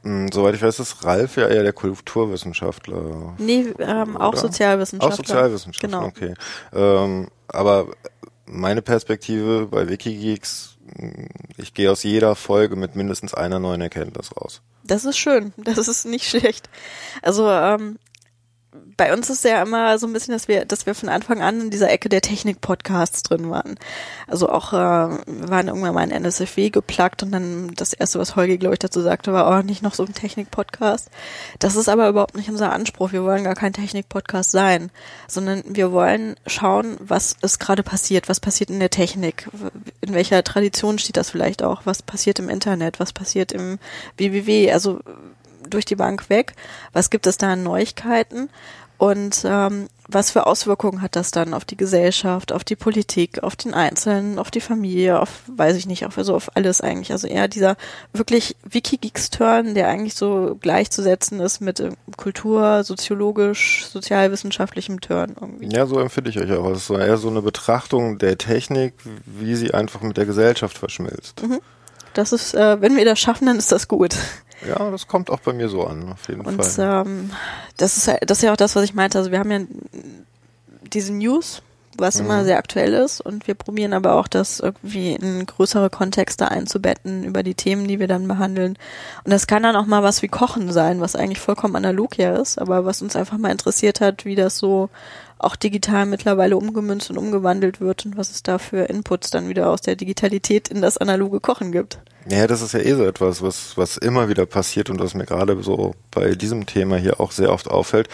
Hm, 0.03 0.31
soweit 0.31 0.55
ich 0.55 0.61
weiß, 0.61 0.79
ist 0.79 1.03
Ralf 1.03 1.37
ja 1.37 1.47
eher 1.47 1.63
der 1.63 1.73
Kulturwissenschaftler. 1.73 3.35
Nee, 3.37 3.73
ähm, 3.79 4.17
auch 4.17 4.35
Sozialwissenschaftler. 4.35 5.13
Auch 5.13 5.17
Sozialwissenschaftler, 5.17 5.99
genau. 5.99 6.05
okay. 6.05 6.33
Ähm, 6.73 7.27
aber 7.47 7.87
meine 8.45 8.81
Perspektive 8.81 9.67
bei 9.67 9.87
Wikigeeks, 9.87 10.77
hm, 10.97 11.29
ich 11.57 11.73
gehe 11.73 11.89
aus 11.89 12.03
jeder 12.03 12.35
Folge 12.35 12.75
mit 12.75 12.95
mindestens 12.95 13.33
einer 13.33 13.59
neuen 13.59 13.81
Erkenntnis 13.81 14.35
raus. 14.35 14.61
Das 14.83 15.05
ist 15.05 15.17
schön, 15.17 15.53
das 15.57 15.87
ist 15.87 16.05
nicht 16.05 16.25
schlecht. 16.29 16.69
Also 17.21 17.49
ähm, 17.49 17.97
bei 18.97 19.13
uns 19.13 19.29
ist 19.29 19.43
ja 19.43 19.61
immer 19.61 19.97
so 19.97 20.07
ein 20.07 20.13
bisschen, 20.13 20.33
dass 20.33 20.47
wir, 20.47 20.65
dass 20.65 20.85
wir 20.85 20.95
von 20.95 21.09
Anfang 21.09 21.41
an 21.41 21.61
in 21.61 21.69
dieser 21.69 21.91
Ecke 21.91 22.09
der 22.09 22.21
Technik-Podcasts 22.21 23.23
drin 23.23 23.49
waren. 23.49 23.75
Also 24.27 24.49
auch, 24.49 24.73
äh, 24.73 24.75
wir 24.75 25.49
waren 25.49 25.67
irgendwann 25.67 25.93
mal 25.93 26.03
in 26.03 26.11
NSFW 26.11 26.69
geplagt 26.69 27.23
und 27.23 27.31
dann 27.31 27.71
das 27.75 27.93
erste, 27.93 28.19
was 28.19 28.35
Holgi, 28.35 28.57
glaube 28.57 28.75
ich, 28.75 28.79
dazu 28.79 29.01
sagte, 29.01 29.33
war, 29.33 29.49
oh, 29.49 29.63
nicht 29.63 29.81
noch 29.81 29.93
so 29.93 30.03
ein 30.03 30.13
Technik-Podcast. 30.13 31.09
Das 31.59 31.75
ist 31.75 31.89
aber 31.89 32.09
überhaupt 32.09 32.35
nicht 32.35 32.49
unser 32.49 32.71
Anspruch. 32.71 33.11
Wir 33.11 33.23
wollen 33.23 33.43
gar 33.43 33.55
kein 33.55 33.73
Technik-Podcast 33.73 34.51
sein, 34.51 34.91
sondern 35.27 35.63
wir 35.67 35.91
wollen 35.91 36.35
schauen, 36.47 36.97
was 36.99 37.35
ist 37.41 37.59
gerade 37.59 37.83
passiert, 37.83 38.29
was 38.29 38.39
passiert 38.39 38.69
in 38.69 38.79
der 38.79 38.89
Technik, 38.89 39.49
in 40.01 40.13
welcher 40.13 40.43
Tradition 40.43 40.99
steht 40.99 41.17
das 41.17 41.29
vielleicht 41.29 41.63
auch, 41.63 41.81
was 41.85 42.01
passiert 42.01 42.39
im 42.39 42.49
Internet, 42.49 42.99
was 42.99 43.13
passiert 43.13 43.51
im 43.51 43.79
WWW, 44.17 44.71
also 44.71 44.99
durch 45.73 45.85
die 45.85 45.95
Bank 45.95 46.29
weg. 46.29 46.53
Was 46.93 47.09
gibt 47.09 47.27
es 47.27 47.37
da 47.37 47.53
an 47.53 47.63
Neuigkeiten? 47.63 48.49
Und 48.97 49.43
ähm, 49.45 49.87
was 50.07 50.31
für 50.31 50.45
Auswirkungen 50.47 51.01
hat 51.01 51.15
das 51.17 51.31
dann 51.31 51.53
auf 51.53 51.65
die 51.65 51.75
Gesellschaft, 51.75 52.53
auf 52.53 52.63
die 52.63 52.75
Politik, 52.75 53.43
auf 53.43 53.55
den 53.55 53.73
Einzelnen, 53.73 54.39
auf 54.39 54.51
die 54.51 54.61
Familie, 54.61 55.19
auf, 55.19 55.41
weiß 55.47 55.75
ich 55.75 55.87
nicht, 55.87 56.05
auf, 56.05 56.17
also 56.17 56.35
auf 56.35 56.55
alles 56.55 56.79
eigentlich. 56.79 57.11
Also 57.11 57.27
eher 57.27 57.47
dieser 57.47 57.75
wirklich 58.13 58.55
Wikigeeks-Turn, 58.63 59.75
der 59.75 59.89
eigentlich 59.89 60.15
so 60.15 60.57
gleichzusetzen 60.61 61.41
ist 61.41 61.59
mit 61.59 61.83
Kultur, 62.15 62.83
soziologisch, 62.85 63.85
sozialwissenschaftlichem 63.87 65.01
Turn 65.01 65.35
irgendwie. 65.39 65.75
Ja, 65.75 65.85
so 65.85 65.99
empfinde 65.99 66.29
ich 66.29 66.39
euch 66.39 66.51
auch. 66.53 66.69
Es 66.69 66.89
ist 66.89 66.97
eher 66.97 67.17
so 67.17 67.29
eine 67.29 67.41
Betrachtung 67.41 68.19
der 68.19 68.37
Technik, 68.37 68.93
wie 69.25 69.55
sie 69.55 69.73
einfach 69.73 70.01
mit 70.01 70.15
der 70.15 70.25
Gesellschaft 70.25 70.77
verschmilzt. 70.77 71.43
Mhm. 71.43 71.59
Das 72.13 72.31
ist, 72.31 72.53
äh, 72.53 72.79
wenn 72.79 72.95
wir 72.95 73.05
das 73.05 73.19
schaffen, 73.19 73.47
dann 73.47 73.57
ist 73.57 73.71
das 73.71 73.87
gut. 73.87 74.15
Ja, 74.67 74.91
das 74.91 75.07
kommt 75.07 75.29
auch 75.29 75.39
bei 75.39 75.53
mir 75.53 75.69
so 75.69 75.85
an, 75.85 76.11
auf 76.11 76.27
jeden 76.27 76.41
und, 76.41 76.63
Fall. 76.63 77.05
Ähm, 77.05 77.31
das 77.77 77.97
ist 77.97 78.07
das 78.25 78.37
ist 78.37 78.43
ja 78.43 78.51
auch 78.51 78.57
das, 78.57 78.75
was 78.75 78.83
ich 78.83 78.93
meinte. 78.93 79.17
Also 79.17 79.31
wir 79.31 79.39
haben 79.39 79.51
ja 79.51 79.59
diese 80.93 81.13
News, 81.13 81.61
was 81.97 82.19
mhm. 82.19 82.25
immer 82.25 82.43
sehr 82.43 82.57
aktuell 82.57 82.93
ist 82.93 83.21
und 83.21 83.47
wir 83.47 83.55
probieren 83.55 83.93
aber 83.93 84.15
auch 84.15 84.27
das 84.27 84.59
irgendwie 84.59 85.13
in 85.13 85.45
größere 85.45 85.89
Kontexte 85.89 86.49
einzubetten 86.49 87.23
über 87.23 87.43
die 87.43 87.55
Themen, 87.55 87.87
die 87.87 87.99
wir 87.99 88.07
dann 88.07 88.27
behandeln. 88.27 88.77
Und 89.23 89.31
das 89.31 89.47
kann 89.47 89.63
dann 89.63 89.75
auch 89.75 89.85
mal 89.85 90.03
was 90.03 90.21
wie 90.21 90.27
Kochen 90.27 90.71
sein, 90.71 91.01
was 91.01 91.15
eigentlich 91.15 91.39
vollkommen 91.39 91.75
analog 91.75 92.17
ja 92.17 92.35
ist, 92.35 92.57
aber 92.57 92.85
was 92.85 93.01
uns 93.01 93.15
einfach 93.15 93.37
mal 93.37 93.51
interessiert 93.51 94.01
hat, 94.01 94.25
wie 94.25 94.35
das 94.35 94.57
so 94.57 94.89
auch 95.43 95.55
digital 95.55 96.05
mittlerweile 96.05 96.57
umgemünzt 96.57 97.09
und 97.09 97.17
umgewandelt 97.17 97.81
wird 97.81 98.05
und 98.05 98.17
was 98.17 98.31
es 98.31 98.43
da 98.43 98.57
für 98.57 98.85
Inputs 98.85 99.29
dann 99.29 99.49
wieder 99.49 99.69
aus 99.69 99.81
der 99.81 99.95
Digitalität 99.95 100.69
in 100.69 100.81
das 100.81 100.97
analoge 100.97 101.39
Kochen 101.39 101.71
gibt. 101.71 101.99
Ja, 102.29 102.47
das 102.47 102.61
ist 102.61 102.73
ja 102.73 102.79
eh 102.79 102.93
so 102.93 103.05
etwas, 103.05 103.41
was, 103.41 103.77
was 103.77 103.97
immer 103.97 104.29
wieder 104.29 104.45
passiert 104.45 104.89
und 104.89 104.99
was 104.99 105.13
mir 105.13 105.25
gerade 105.25 105.61
so 105.61 105.93
bei 106.11 106.35
diesem 106.35 106.65
Thema 106.65 106.95
hier 106.95 107.19
auch 107.19 107.31
sehr 107.31 107.51
oft 107.51 107.67
auffällt. 107.67 108.07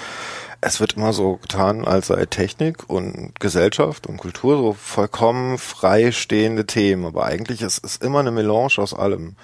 Es 0.62 0.80
wird 0.80 0.94
immer 0.94 1.14
so 1.14 1.38
getan, 1.38 1.86
als 1.86 2.08
sei 2.08 2.26
Technik 2.26 2.90
und 2.90 3.40
Gesellschaft 3.40 4.08
und 4.08 4.18
Kultur 4.18 4.58
so 4.58 4.74
vollkommen 4.74 5.58
freistehende 5.58 6.66
Themen. 6.66 7.06
Aber 7.06 7.26
eigentlich 7.26 7.62
ist 7.62 7.84
es 7.84 7.98
immer 7.98 8.20
eine 8.20 8.32
Melange 8.32 8.78
aus 8.78 8.94
allem. 8.94 9.36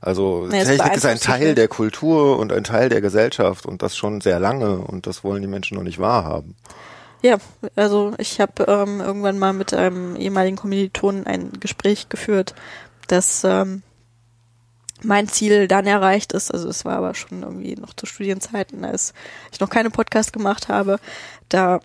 Also 0.00 0.48
ja, 0.52 0.64
Technik 0.64 0.96
ist 0.96 1.06
ein 1.06 1.18
Teil 1.18 1.54
der 1.54 1.68
Kultur 1.68 2.38
und 2.38 2.52
ein 2.52 2.64
Teil 2.64 2.88
der 2.88 3.00
Gesellschaft 3.00 3.64
und 3.64 3.82
das 3.82 3.96
schon 3.96 4.20
sehr 4.20 4.38
lange 4.38 4.78
und 4.78 5.06
das 5.06 5.24
wollen 5.24 5.40
die 5.40 5.48
Menschen 5.48 5.76
noch 5.76 5.84
nicht 5.84 5.98
wahrhaben. 5.98 6.56
Ja, 7.22 7.38
also 7.74 8.12
ich 8.18 8.38
habe 8.38 8.64
ähm, 8.68 9.00
irgendwann 9.00 9.38
mal 9.38 9.54
mit 9.54 9.72
einem 9.72 10.14
ehemaligen 10.16 10.56
Kommilitonen 10.56 11.26
ein 11.26 11.52
Gespräch 11.58 12.10
geführt, 12.10 12.54
dass 13.06 13.44
ähm, 13.44 13.82
mein 15.04 15.28
Ziel 15.28 15.68
dann 15.68 15.86
erreicht 15.86 16.32
ist, 16.32 16.50
also 16.50 16.68
es 16.68 16.84
war 16.84 16.96
aber 16.96 17.14
schon 17.14 17.42
irgendwie 17.42 17.74
noch 17.76 17.94
zu 17.94 18.06
Studienzeiten, 18.06 18.84
als 18.84 19.12
ich 19.52 19.60
noch 19.60 19.70
keine 19.70 19.90
Podcast 19.90 20.32
gemacht 20.32 20.68
habe, 20.68 20.98
da 21.48 21.80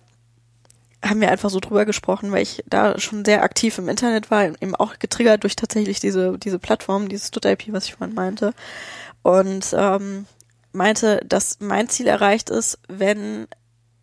haben 1.03 1.21
wir 1.21 1.31
einfach 1.31 1.49
so 1.49 1.59
drüber 1.59 1.85
gesprochen, 1.85 2.31
weil 2.31 2.43
ich 2.43 2.63
da 2.67 2.99
schon 2.99 3.23
sehr 3.23 3.43
aktiv 3.43 3.77
im 3.77 3.87
Internet 3.87 4.31
war, 4.31 4.43
eben 4.45 4.75
auch 4.75 4.99
getriggert 4.99 5.43
durch 5.43 5.55
tatsächlich 5.55 5.99
diese, 5.99 6.37
diese 6.37 6.59
Plattform, 6.59 7.07
dieses 7.07 7.31
Tut-IP, 7.31 7.71
was 7.71 7.85
ich 7.85 7.95
vorhin 7.95 8.15
meinte. 8.15 8.53
Und 9.21 9.73
ähm, 9.77 10.25
meinte, 10.71 11.21
dass 11.25 11.59
mein 11.59 11.87
Ziel 11.89 12.07
erreicht 12.07 12.49
ist, 12.49 12.79
wenn 12.87 13.47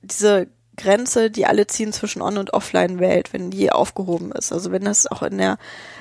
diese 0.02 0.48
Grenze, 0.76 1.30
die 1.30 1.46
alle 1.46 1.66
ziehen 1.66 1.92
zwischen 1.92 2.22
On- 2.22 2.38
und 2.38 2.52
Offline-Welt, 2.52 3.32
wenn 3.32 3.50
die 3.50 3.72
aufgehoben 3.72 4.32
ist. 4.32 4.52
Also 4.52 4.72
wenn 4.72 4.84
das 4.84 5.06
auch 5.06 5.22
in 5.22 5.38
der 5.38 5.58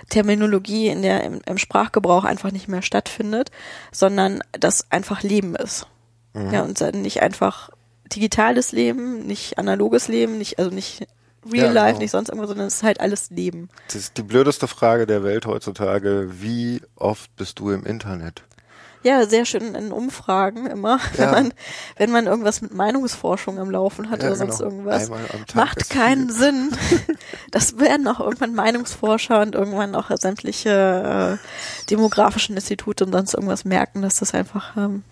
Terminologie, 0.10 0.88
in 0.88 1.02
der, 1.02 1.24
im, 1.24 1.42
im 1.46 1.58
Sprachgebrauch 1.58 2.24
einfach 2.24 2.52
nicht 2.52 2.68
mehr 2.68 2.82
stattfindet, 2.82 3.52
sondern 3.92 4.44
das 4.52 4.92
einfach 4.92 5.24
Leben 5.24 5.56
ist. 5.56 5.88
Mhm. 6.34 6.54
Ja, 6.54 6.64
und 6.64 6.80
dann 6.82 7.02
nicht 7.02 7.22
einfach 7.22 7.70
digitales 8.14 8.72
Leben, 8.72 9.26
nicht 9.26 9.58
analoges 9.58 10.08
Leben, 10.08 10.38
nicht, 10.38 10.60
also 10.60 10.72
nicht 10.72 11.08
Real 11.52 11.68
ja, 11.68 11.72
Life, 11.72 11.88
genau. 11.94 12.00
nicht 12.00 12.12
sonst 12.12 12.30
irgendwas, 12.30 12.50
sondern 12.50 12.68
es 12.68 12.76
ist 12.76 12.84
halt 12.84 13.00
alles 13.00 13.30
Leben. 13.30 13.70
Das 13.88 13.96
ist 13.96 14.18
die 14.18 14.24
blödeste 14.24 14.68
Frage 14.68 15.06
der 15.06 15.24
Welt 15.24 15.46
heutzutage. 15.46 16.30
Wie 16.42 16.82
oft 16.96 17.36
bist 17.36 17.60
du 17.60 17.70
im 17.70 17.86
Internet? 17.86 18.44
Ja, 19.06 19.28
sehr 19.28 19.46
schön 19.46 19.76
in 19.76 19.92
Umfragen 19.92 20.66
immer, 20.66 21.00
ja. 21.14 21.20
wenn 21.20 21.32
man, 21.32 21.54
wenn 21.96 22.12
man 22.12 22.26
irgendwas 22.26 22.64
mit 22.64 22.74
Meinungsforschung 22.74 23.60
am 23.60 23.70
Laufen 23.70 24.10
hat 24.10 24.24
ja, 24.24 24.30
oder 24.30 24.36
sonst 24.36 24.58
genau. 24.58 24.72
irgendwas. 24.72 25.12
Macht 25.54 25.92
keinen 25.92 26.30
viel. 26.30 26.38
Sinn. 26.38 26.72
Das 27.52 27.80
werden 27.80 28.08
auch 28.08 28.20
irgendwann 28.20 28.54
Meinungsforscher 28.54 29.42
und 29.42 29.56
irgendwann 29.56 29.96
auch 29.96 30.10
sämtliche 30.18 31.40
äh, 31.40 31.86
demografischen 31.90 32.56
Institute 32.56 33.06
und 33.06 33.14
sonst 33.14 33.34
irgendwas 33.34 33.64
merken, 33.64 34.02
dass 34.02 34.16
das 34.16 34.34
einfach 34.34 34.76
ähm, 34.76 35.04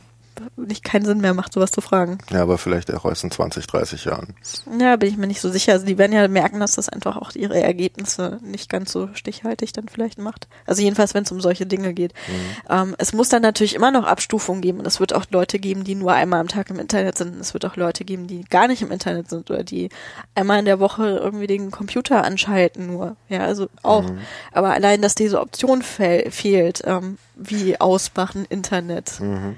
nicht 0.56 0.84
keinen 0.84 1.06
Sinn 1.06 1.22
mehr 1.22 1.34
macht, 1.34 1.54
sowas 1.54 1.72
zu 1.72 1.82
fragen. 1.82 2.18
Ja, 2.30 2.42
aber 2.42 2.58
vielleicht 2.58 2.94
auch 2.94 3.06
erst 3.06 3.24
in 3.24 3.32
20, 3.32 3.68
30 3.68 4.06
Jahren. 4.06 4.36
Ja, 4.80 4.96
bin 4.96 5.10
ich 5.10 5.18
mir 5.18 5.28
nicht 5.28 5.42
so 5.42 5.50
sicher. 5.50 5.74
Also 5.74 5.86
die 5.86 5.98
werden 5.98 6.14
ja 6.14 6.28
merken, 6.28 6.60
dass 6.60 6.76
das 6.76 6.90
einfach 6.90 7.18
auch 7.18 7.32
ihre 7.36 7.62
Ergebnisse 7.62 8.40
nicht 8.42 8.70
ganz 8.70 8.92
so 8.92 9.10
stichhaltig 9.14 9.74
dann 9.74 9.88
vielleicht 9.88 10.20
macht. 10.20 10.48
Also 10.66 10.82
jedenfalls, 10.82 11.14
wenn 11.14 11.24
es 11.24 11.32
um 11.32 11.42
solche 11.42 11.66
Dinge 11.66 11.94
geht. 11.94 12.14
Mhm. 12.28 12.70
Ähm, 12.70 12.96
es 12.98 13.14
muss 13.14 13.30
dann 13.30 13.42
natürlich 13.42 13.76
immer 13.76 13.92
noch 13.92 14.06
Abstufungen 14.06 14.62
geben 14.62 14.80
und 14.80 14.88
es 14.88 15.00
wird 15.00 15.14
auch 15.14 15.26
Leute 15.30 15.60
geben, 15.60 15.84
die 15.84 15.96
nur 15.96 16.14
einmal 16.14 16.40
am 16.40 16.48
Tag 16.48 16.70
im 16.70 16.80
Internet 16.80 17.18
sind. 17.18 17.40
Es 17.40 17.54
wird 17.54 17.66
auch 17.66 17.76
Leute 17.76 18.06
geben, 18.06 18.28
die 18.28 18.44
gar 18.44 18.68
nicht 18.68 18.82
im 18.82 18.92
Internet 18.92 19.30
sind 19.30 19.50
oder 19.50 19.64
die 19.64 19.90
einmal 20.36 20.60
in 20.60 20.66
der 20.66 20.80
Woche 20.80 21.08
irgendwie 21.08 21.48
den 21.48 21.72
Computer 21.72 22.24
anschalten 22.24 22.88
nur. 22.88 23.16
Ja, 23.30 23.42
also 23.42 23.68
auch. 23.82 24.10
Mhm. 24.10 24.20
Aber 24.52 24.72
allein, 24.72 25.02
dass 25.02 25.16
diese 25.16 25.40
Option 25.40 25.82
fehlt, 25.82 26.82
ähm, 26.86 27.18
wie 27.36 27.80
ausmachen 27.80 28.46
Internet. 28.50 29.20
Mhm 29.20 29.58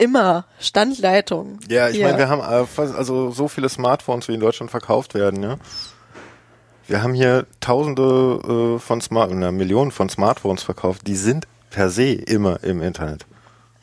immer 0.00 0.46
Standleitung. 0.58 1.60
Ja, 1.68 1.88
ich 1.88 2.00
meine, 2.00 2.18
wir 2.18 2.28
haben 2.28 2.40
also 2.40 3.30
so 3.30 3.48
viele 3.48 3.68
Smartphones, 3.68 4.28
wie 4.28 4.34
in 4.34 4.40
Deutschland 4.40 4.70
verkauft 4.70 5.14
werden, 5.14 5.42
ja. 5.42 5.56
Wir 6.86 7.04
haben 7.04 7.14
hier 7.14 7.46
Tausende 7.60 8.76
äh, 8.76 8.78
von 8.80 9.00
Smart, 9.00 9.30
na, 9.32 9.52
Millionen 9.52 9.92
von 9.92 10.08
Smartphones 10.08 10.64
verkauft. 10.64 11.06
Die 11.06 11.14
sind 11.14 11.46
per 11.70 11.88
se 11.88 12.12
immer 12.12 12.64
im 12.64 12.82
Internet. 12.82 13.26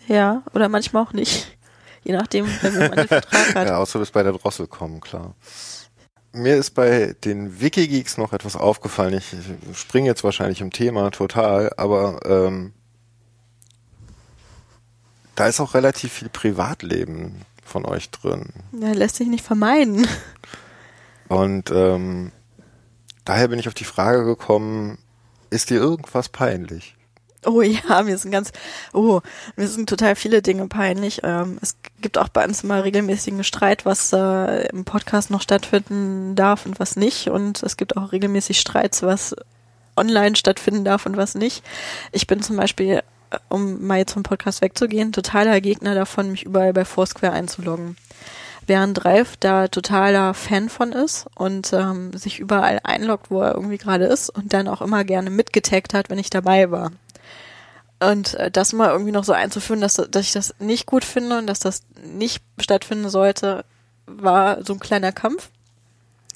Ja, 0.07 0.43
oder 0.53 0.67
manchmal 0.67 1.03
auch 1.03 1.13
nicht. 1.13 1.57
Je 2.03 2.13
nachdem, 2.13 2.47
wenn 2.61 2.73
man 2.73 2.93
einen 2.93 3.07
Vertrag 3.07 3.55
hat. 3.55 3.67
Ja, 3.67 3.77
außer 3.77 3.99
bis 3.99 4.11
bei 4.11 4.23
der 4.23 4.33
Drossel 4.33 4.67
kommen, 4.67 4.99
klar. 4.99 5.35
Mir 6.33 6.57
ist 6.57 6.71
bei 6.71 7.15
den 7.23 7.61
Wikigeeks 7.61 8.17
noch 8.17 8.33
etwas 8.33 8.57
aufgefallen. 8.57 9.13
Ich 9.13 9.35
springe 9.77 10.07
jetzt 10.07 10.23
wahrscheinlich 10.23 10.59
im 10.59 10.71
Thema 10.71 11.09
total, 11.11 11.71
aber 11.77 12.19
ähm, 12.25 12.73
da 15.37 15.47
ist 15.47 15.59
auch 15.59 15.75
relativ 15.75 16.13
viel 16.13 16.29
Privatleben 16.29 17.45
von 17.63 17.85
euch 17.85 18.09
drin. 18.09 18.49
Ja, 18.71 18.91
lässt 18.91 19.17
sich 19.17 19.27
nicht 19.27 19.45
vermeiden. 19.45 20.07
Und 21.29 21.69
ähm, 21.69 22.31
daher 23.23 23.47
bin 23.49 23.59
ich 23.59 23.67
auf 23.67 23.75
die 23.75 23.83
Frage 23.83 24.25
gekommen, 24.25 24.97
ist 25.51 25.69
dir 25.69 25.77
irgendwas 25.77 26.29
peinlich? 26.29 26.95
Oh 27.45 27.61
ja, 27.61 28.01
mir 28.01 28.17
sind 28.17 28.31
ganz, 28.31 28.51
oh, 28.93 29.21
mir 29.55 29.67
sind 29.67 29.87
total 29.87 30.15
viele 30.15 30.41
Dinge 30.41 30.67
peinlich. 30.67 31.21
Ähm, 31.23 31.59
es 31.61 31.77
gibt 32.01 32.17
auch 32.17 32.29
bei 32.29 32.43
uns 32.43 32.63
immer 32.63 32.83
regelmäßigen 32.83 33.43
Streit, 33.43 33.85
was 33.85 34.11
äh, 34.13 34.67
im 34.69 34.85
Podcast 34.85 35.29
noch 35.29 35.41
stattfinden 35.41 36.35
darf 36.35 36.65
und 36.65 36.79
was 36.79 36.95
nicht. 36.95 37.29
Und 37.29 37.61
es 37.61 37.77
gibt 37.77 37.95
auch 37.95 38.11
regelmäßig 38.11 38.59
Streits, 38.59 39.03
was 39.03 39.35
online 39.95 40.35
stattfinden 40.35 40.83
darf 40.83 41.05
und 41.05 41.15
was 41.15 41.35
nicht. 41.35 41.63
Ich 42.11 42.25
bin 42.25 42.41
zum 42.41 42.57
Beispiel 42.57 43.03
um 43.49 43.85
mal 43.85 43.97
jetzt 43.97 44.13
vom 44.13 44.23
Podcast 44.23 44.61
wegzugehen, 44.61 45.11
totaler 45.11 45.61
Gegner 45.61 45.95
davon, 45.95 46.31
mich 46.31 46.43
überall 46.43 46.73
bei 46.73 46.85
Foursquare 46.85 47.33
einzuloggen. 47.33 47.97
Während 48.65 49.05
Ralf 49.05 49.37
da 49.37 49.69
totaler 49.69 50.33
Fan 50.33 50.67
von 50.67 50.91
ist 50.91 51.27
und 51.35 51.71
ähm, 51.71 52.11
sich 52.13 52.39
überall 52.39 52.79
einloggt, 52.83 53.31
wo 53.31 53.41
er 53.41 53.55
irgendwie 53.55 53.77
gerade 53.77 54.05
ist 54.05 54.29
und 54.29 54.51
dann 54.51 54.67
auch 54.67 54.81
immer 54.81 55.05
gerne 55.05 55.29
mitgetaggt 55.29 55.93
hat, 55.93 56.09
wenn 56.09 56.19
ich 56.19 56.29
dabei 56.29 56.69
war. 56.69 56.91
Und 57.99 58.35
äh, 58.35 58.51
das 58.51 58.73
mal 58.73 58.89
irgendwie 58.89 59.13
noch 59.13 59.23
so 59.23 59.33
einzuführen, 59.33 59.81
dass, 59.81 59.95
dass 59.95 60.25
ich 60.25 60.33
das 60.33 60.53
nicht 60.59 60.85
gut 60.85 61.05
finde 61.05 61.37
und 61.37 61.47
dass 61.47 61.59
das 61.59 61.83
nicht 62.03 62.43
stattfinden 62.59 63.09
sollte, 63.09 63.63
war 64.05 64.63
so 64.63 64.73
ein 64.73 64.79
kleiner 64.79 65.11
Kampf. 65.11 65.49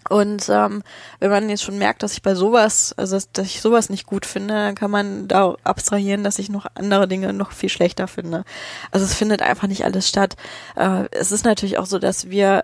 Und 0.09 0.49
ähm, 0.49 0.83
wenn 1.19 1.29
man 1.29 1.49
jetzt 1.49 1.63
schon 1.63 1.77
merkt, 1.77 2.03
dass 2.03 2.13
ich 2.13 2.21
bei 2.21 2.35
sowas, 2.35 2.93
also 2.97 3.17
dass 3.33 3.45
ich 3.45 3.61
sowas 3.61 3.89
nicht 3.89 4.05
gut 4.05 4.25
finde, 4.25 4.53
dann 4.53 4.75
kann 4.75 4.91
man 4.91 5.27
da 5.27 5.55
abstrahieren, 5.63 6.23
dass 6.23 6.39
ich 6.39 6.49
noch 6.49 6.65
andere 6.75 7.07
Dinge 7.07 7.33
noch 7.33 7.51
viel 7.51 7.69
schlechter 7.69 8.07
finde. 8.07 8.43
Also 8.91 9.05
es 9.05 9.13
findet 9.13 9.41
einfach 9.41 9.67
nicht 9.67 9.85
alles 9.85 10.07
statt. 10.07 10.35
Äh, 10.75 11.05
es 11.11 11.31
ist 11.31 11.45
natürlich 11.45 11.77
auch 11.77 11.85
so, 11.85 11.99
dass 11.99 12.29
wir 12.29 12.63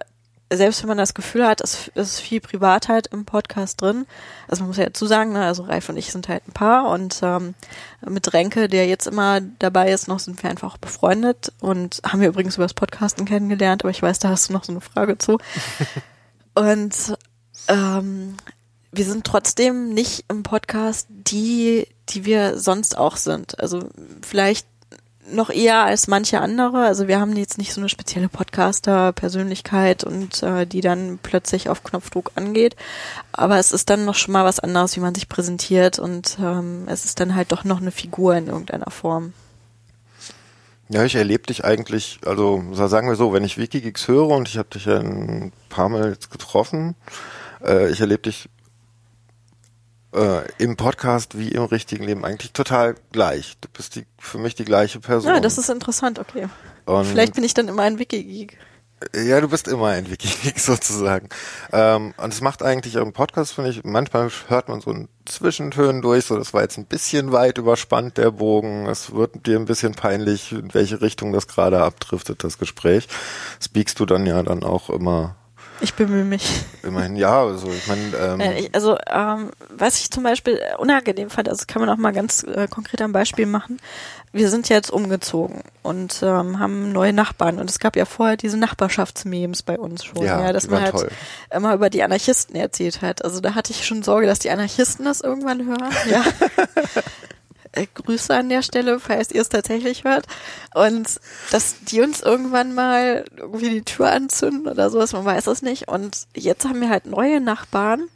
selbst 0.52 0.82
wenn 0.82 0.88
man 0.88 0.98
das 0.98 1.14
Gefühl 1.14 1.46
hat, 1.46 1.60
es 1.60 1.90
ist 1.90 2.22
viel 2.22 2.40
Privatheit 2.40 3.08
im 3.08 3.26
Podcast 3.26 3.82
drin, 3.82 4.06
also 4.48 4.62
man 4.62 4.70
muss 4.70 4.78
ja 4.78 4.86
dazu 4.86 5.06
sagen, 5.06 5.34
ne, 5.34 5.46
also 5.46 5.64
Ralf 5.64 5.90
und 5.90 5.98
ich 5.98 6.12
sind 6.12 6.30
halt 6.30 6.48
ein 6.48 6.54
Paar 6.54 6.90
und 6.90 7.20
ähm, 7.22 7.54
mit 8.08 8.32
Renke, 8.34 8.70
der 8.70 8.88
jetzt 8.88 9.08
immer 9.08 9.42
dabei 9.42 9.92
ist, 9.92 10.08
noch 10.08 10.20
sind 10.20 10.42
wir 10.42 10.50
einfach 10.50 10.74
auch 10.74 10.78
befreundet 10.78 11.52
und 11.60 12.02
haben 12.06 12.22
wir 12.22 12.30
übrigens 12.30 12.56
über 12.56 12.64
das 12.64 12.74
Podcasten 12.74 13.26
kennengelernt, 13.26 13.84
aber 13.84 13.92
ich 13.92 14.02
weiß, 14.02 14.20
da 14.20 14.30
hast 14.30 14.48
du 14.48 14.54
noch 14.54 14.64
so 14.64 14.72
eine 14.72 14.82
Frage 14.82 15.18
zu. 15.18 15.38
Und 16.58 17.16
ähm, 17.68 18.36
wir 18.92 19.06
sind 19.06 19.26
trotzdem 19.26 19.94
nicht 19.94 20.26
im 20.30 20.44
Podcast 20.44 21.08
die, 21.10 21.88
die 22.10 22.26
wir 22.26 22.58
sonst 22.58 22.98
auch 22.98 23.18
sind. 23.18 23.60
Also 23.60 23.90
vielleicht 24.22 24.68
noch 25.30 25.50
eher 25.50 25.84
als 25.84 26.08
manche 26.08 26.40
andere. 26.40 26.86
Also 26.86 27.08
wir 27.08 27.20
haben 27.20 27.36
jetzt 27.36 27.58
nicht 27.58 27.74
so 27.74 27.82
eine 27.82 27.90
spezielle 27.90 28.30
Podcaster-Persönlichkeit 28.30 30.04
und 30.04 30.42
äh, 30.44 30.66
die 30.66 30.82
dann 30.82 31.20
plötzlich 31.22 31.70
auf 31.70 31.84
Knopfdruck 31.84 32.32
angeht. 32.36 32.76
Aber 33.34 33.58
es 33.58 33.72
ist 33.72 33.90
dann 33.90 34.06
noch 34.06 34.16
schon 34.16 34.32
mal 34.32 34.46
was 34.46 34.60
anderes, 34.60 34.96
wie 34.96 35.02
man 35.02 35.16
sich 35.16 35.28
präsentiert 35.28 36.00
und 36.00 36.38
ähm, 36.42 36.84
es 36.88 37.06
ist 37.06 37.20
dann 37.20 37.36
halt 37.36 37.52
doch 37.52 37.64
noch 37.64 37.82
eine 37.82 37.92
Figur 37.92 38.36
in 38.36 38.48
irgendeiner 38.48 38.90
Form. 38.90 39.34
Ja, 40.90 41.04
ich 41.04 41.16
erlebe 41.16 41.44
dich 41.44 41.66
eigentlich, 41.66 42.20
also 42.26 42.64
sagen 42.72 43.10
wir 43.10 43.18
so, 43.18 43.34
wenn 43.34 43.44
ich 43.44 43.58
Wikigeeks 43.58 44.08
höre 44.08 44.30
und 44.30 44.48
ich 44.48 44.58
habe 44.58 44.70
dich 44.70 44.86
ja 44.86 45.00
ein 45.00 45.52
paar 45.68 45.90
Mal 45.90 46.12
jetzt 46.12 46.32
getroffen, 46.32 46.96
äh, 47.68 47.90
ich 47.90 48.02
erlebe 48.02 48.24
dich 48.24 48.50
äh, 50.14 50.42
im 50.58 50.78
Podcast 50.78 51.38
wie 51.38 51.50
im 51.50 51.64
richtigen 51.64 52.04
Leben 52.04 52.26
eigentlich 52.26 52.54
total 52.54 52.96
gleich. 53.12 53.58
Du 53.62 53.70
bist 53.74 53.96
die, 53.96 54.06
für 54.18 54.38
mich 54.38 54.56
die 54.56 54.66
gleiche 54.66 55.00
Person. 55.00 55.34
Ja, 55.34 55.40
das 55.40 55.58
ist 55.58 55.70
interessant, 55.70 56.20
okay. 56.20 56.48
Und 56.86 57.06
Vielleicht 57.06 57.36
bin 57.36 57.44
ich 57.44 57.54
dann 57.54 57.68
immer 57.68 57.84
ein 57.84 58.00
Wikigeek. 58.00 58.58
Ja, 59.16 59.40
du 59.42 59.48
bist 59.48 59.68
immer 59.68 59.90
ein 59.90 60.10
Wikigeek 60.10 60.60
sozusagen. 60.60 61.30
Ähm, 61.72 62.16
und 62.18 62.34
es 62.34 62.42
macht 62.42 62.64
eigentlich 62.64 62.96
im 62.96 63.14
Podcast, 63.14 63.54
finde 63.54 63.70
ich, 63.70 63.84
manchmal 63.84 64.32
hört 64.48 64.70
man 64.70 64.82
so 64.82 64.92
ein 64.92 65.08
Zwischentönen 65.26 66.02
durch, 66.02 66.26
so 66.26 66.36
das 66.36 66.54
war 66.54 66.64
jetzt 66.64 66.78
ein 66.78 66.86
bisschen 66.86 67.32
weit 67.32 67.60
überspannt, 67.60 68.18
der 68.18 68.32
Bogen. 68.32 68.88
Es 68.88 69.14
wird 69.14 69.46
dir 69.46 69.60
ein 69.60 69.66
bisschen 69.66 69.94
peinlich, 69.94 70.52
in 70.52 70.74
welche 70.74 71.02
Richtung 71.02 71.32
das 71.32 71.48
gerade 71.48 71.84
abdriftet, 71.84 72.44
das 72.44 72.58
Gespräch. 72.58 73.08
Speakst 73.62 74.00
du 74.00 74.08
dann 74.08 74.26
ja 74.26 74.42
dann 74.42 74.64
auch 74.64 74.90
immer 74.90 75.36
ich 75.82 75.94
bemühe 75.94 76.24
mich. 76.24 76.66
Immerhin, 76.84 77.16
ja, 77.16 77.44
also 77.44 77.70
ich 77.70 77.88
meine. 77.88 78.16
Ähm 78.18 78.42
ich, 78.58 78.74
also 78.74 78.98
ähm, 79.10 79.52
was 79.70 80.00
ich 80.00 80.12
zum 80.12 80.24
Beispiel 80.24 80.60
unangenehm 80.78 81.30
fand, 81.30 81.50
also 81.50 81.66
kann 81.68 81.82
man 81.82 81.90
auch 81.90 81.98
mal 81.98 82.14
ganz 82.14 82.44
äh, 82.44 82.68
konkret 82.68 83.02
am 83.02 83.12
Beispiel 83.12 83.46
machen. 83.46 83.80
Wir 84.34 84.50
sind 84.50 84.70
jetzt 84.70 84.92
umgezogen 84.92 85.62
und 85.84 86.22
ähm, 86.22 86.60
haben 86.60 86.92
neue 86.92 87.14
Nachbarn 87.14 87.60
und 87.60 87.70
es 87.70 87.80
gab 87.80 87.96
ja 87.96 88.06
vorher 88.06 88.38
diese 88.38 88.58
Nachbarschaftsmemes 88.58 89.64
bei 89.64 89.80
uns 89.80 90.04
schon, 90.04 90.24
ja, 90.24 90.42
ja 90.42 90.54
dass 90.54 90.68
man 90.68 90.82
halt 90.82 90.92
toll. 90.92 91.10
immer 91.52 91.74
über 91.74 91.90
die 91.90 92.04
Anarchisten 92.04 92.56
erzählt 92.56 93.02
hat. 93.02 93.24
Also 93.24 93.40
da 93.40 93.56
hatte 93.56 93.72
ich 93.72 93.86
schon 93.86 94.04
Sorge, 94.04 94.28
dass 94.28 94.40
die 94.40 94.50
Anarchisten 94.50 95.06
das 95.06 95.22
irgendwann 95.22 95.66
hören. 95.66 95.92
Ja. 96.10 96.24
äh, 97.78 97.88
Grüße 97.94 98.36
an 98.36 98.50
der 98.50 98.62
Stelle, 98.62 99.00
falls 99.00 99.32
ihr 99.32 99.42
es 99.42 99.50
tatsächlich 99.50 100.04
hört. 100.04 100.26
Und 100.74 101.20
dass 101.52 101.80
die 101.82 102.02
uns 102.02 102.22
irgendwann 102.22 102.74
mal 102.74 103.26
irgendwie 103.38 103.70
die 103.70 103.84
Tür 103.84 104.12
anzünden 104.12 104.68
oder 104.68 104.90
sowas, 104.90 105.14
man 105.14 105.26
weiß 105.26 105.48
es 105.48 105.62
nicht. 105.62 105.88
Und 105.88 106.28
jetzt 106.36 106.66
haben 106.66 106.82
wir 106.82 106.90
halt 106.90 107.06
neue 107.06 107.40
Nachbarn. 107.42 108.08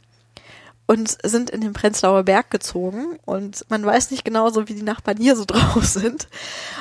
und 0.86 1.16
sind 1.22 1.48
in 1.48 1.60
den 1.60 1.72
Prenzlauer 1.72 2.24
Berg 2.24 2.50
gezogen 2.50 3.18
und 3.24 3.64
man 3.70 3.84
weiß 3.86 4.10
nicht 4.10 4.24
genau 4.24 4.50
so, 4.50 4.68
wie 4.68 4.74
die 4.74 4.82
Nachbarn 4.82 5.16
hier 5.16 5.36
so 5.36 5.44
drauf 5.46 5.84
sind. 5.86 6.28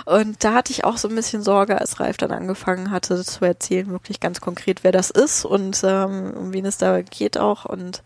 Und 0.06 0.44
da 0.44 0.54
hatte 0.54 0.72
ich 0.72 0.84
auch 0.84 0.98
so 0.98 1.08
ein 1.08 1.16
bisschen 1.16 1.44
Sorge, 1.44 1.80
als 1.80 2.00
Ralf 2.00 2.18
dann 2.18 2.32
angefangen 2.32 2.92
hatte 2.92 3.24
zu 3.24 3.46
erzählen, 3.46 3.90
wirklich 3.90 4.20
ganz 4.20 4.42
konkret, 4.42 4.84
wer 4.84 4.92
das 4.92 5.12
ist 5.12 5.46
und 5.46 5.82
ähm, 5.86 6.34
um 6.36 6.52
wen 6.54 6.66
es 6.66 6.78
da 6.78 7.02
geht 7.02 7.38
auch 7.38 7.66
und 7.66 8.04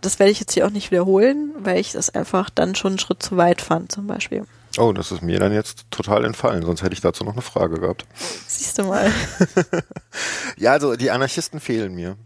das 0.00 0.18
werde 0.18 0.30
ich 0.32 0.40
jetzt 0.40 0.52
hier 0.52 0.66
auch 0.66 0.70
nicht 0.70 0.90
wiederholen, 0.90 1.52
weil 1.58 1.78
ich 1.78 1.92
das 1.92 2.10
einfach 2.10 2.50
dann 2.50 2.74
schon 2.74 2.92
einen 2.92 2.98
Schritt 2.98 3.22
zu 3.22 3.36
weit 3.36 3.60
fand, 3.62 3.92
zum 3.92 4.06
Beispiel. 4.06 4.44
Oh, 4.76 4.92
das 4.92 5.10
ist 5.10 5.22
mir 5.22 5.40
dann 5.40 5.52
jetzt 5.52 5.86
total 5.90 6.24
entfallen, 6.24 6.62
sonst 6.64 6.82
hätte 6.82 6.92
ich 6.92 7.00
dazu 7.00 7.24
noch 7.24 7.32
eine 7.32 7.42
Frage 7.42 7.80
gehabt. 7.80 8.06
Siehst 8.46 8.78
du 8.78 8.84
mal. 8.84 9.10
ja, 10.56 10.72
also 10.72 10.94
die 10.94 11.10
Anarchisten 11.10 11.58
fehlen 11.58 11.94
mir. 11.94 12.16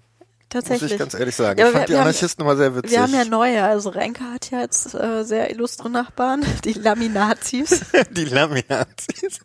Tatsächlich. 0.51 0.83
Muss 0.83 0.93
ich 0.93 0.99
ganz 0.99 1.15
ehrlich 1.15 1.35
sagen. 1.35 1.59
Ja, 1.59 1.69
ich 1.69 1.73
fand 1.73 1.89
wir- 1.89 1.95
die 1.97 2.01
Anarchisten 2.01 2.45
immer 2.45 2.57
sehr 2.57 2.77
witzig. 2.77 2.91
Wir 2.91 3.03
haben 3.03 3.15
ja 3.15 3.25
neue, 3.25 3.65
also 3.65 3.89
Renke 3.89 4.25
hat 4.25 4.51
ja 4.51 4.61
jetzt 4.61 4.95
äh, 4.95 5.23
sehr 5.25 5.51
illustre 5.51 5.89
Nachbarn, 5.89 6.45
die 6.65 6.75
Laminazis. 6.75 7.87
die 8.11 8.27
Lamiazis. 8.27 9.41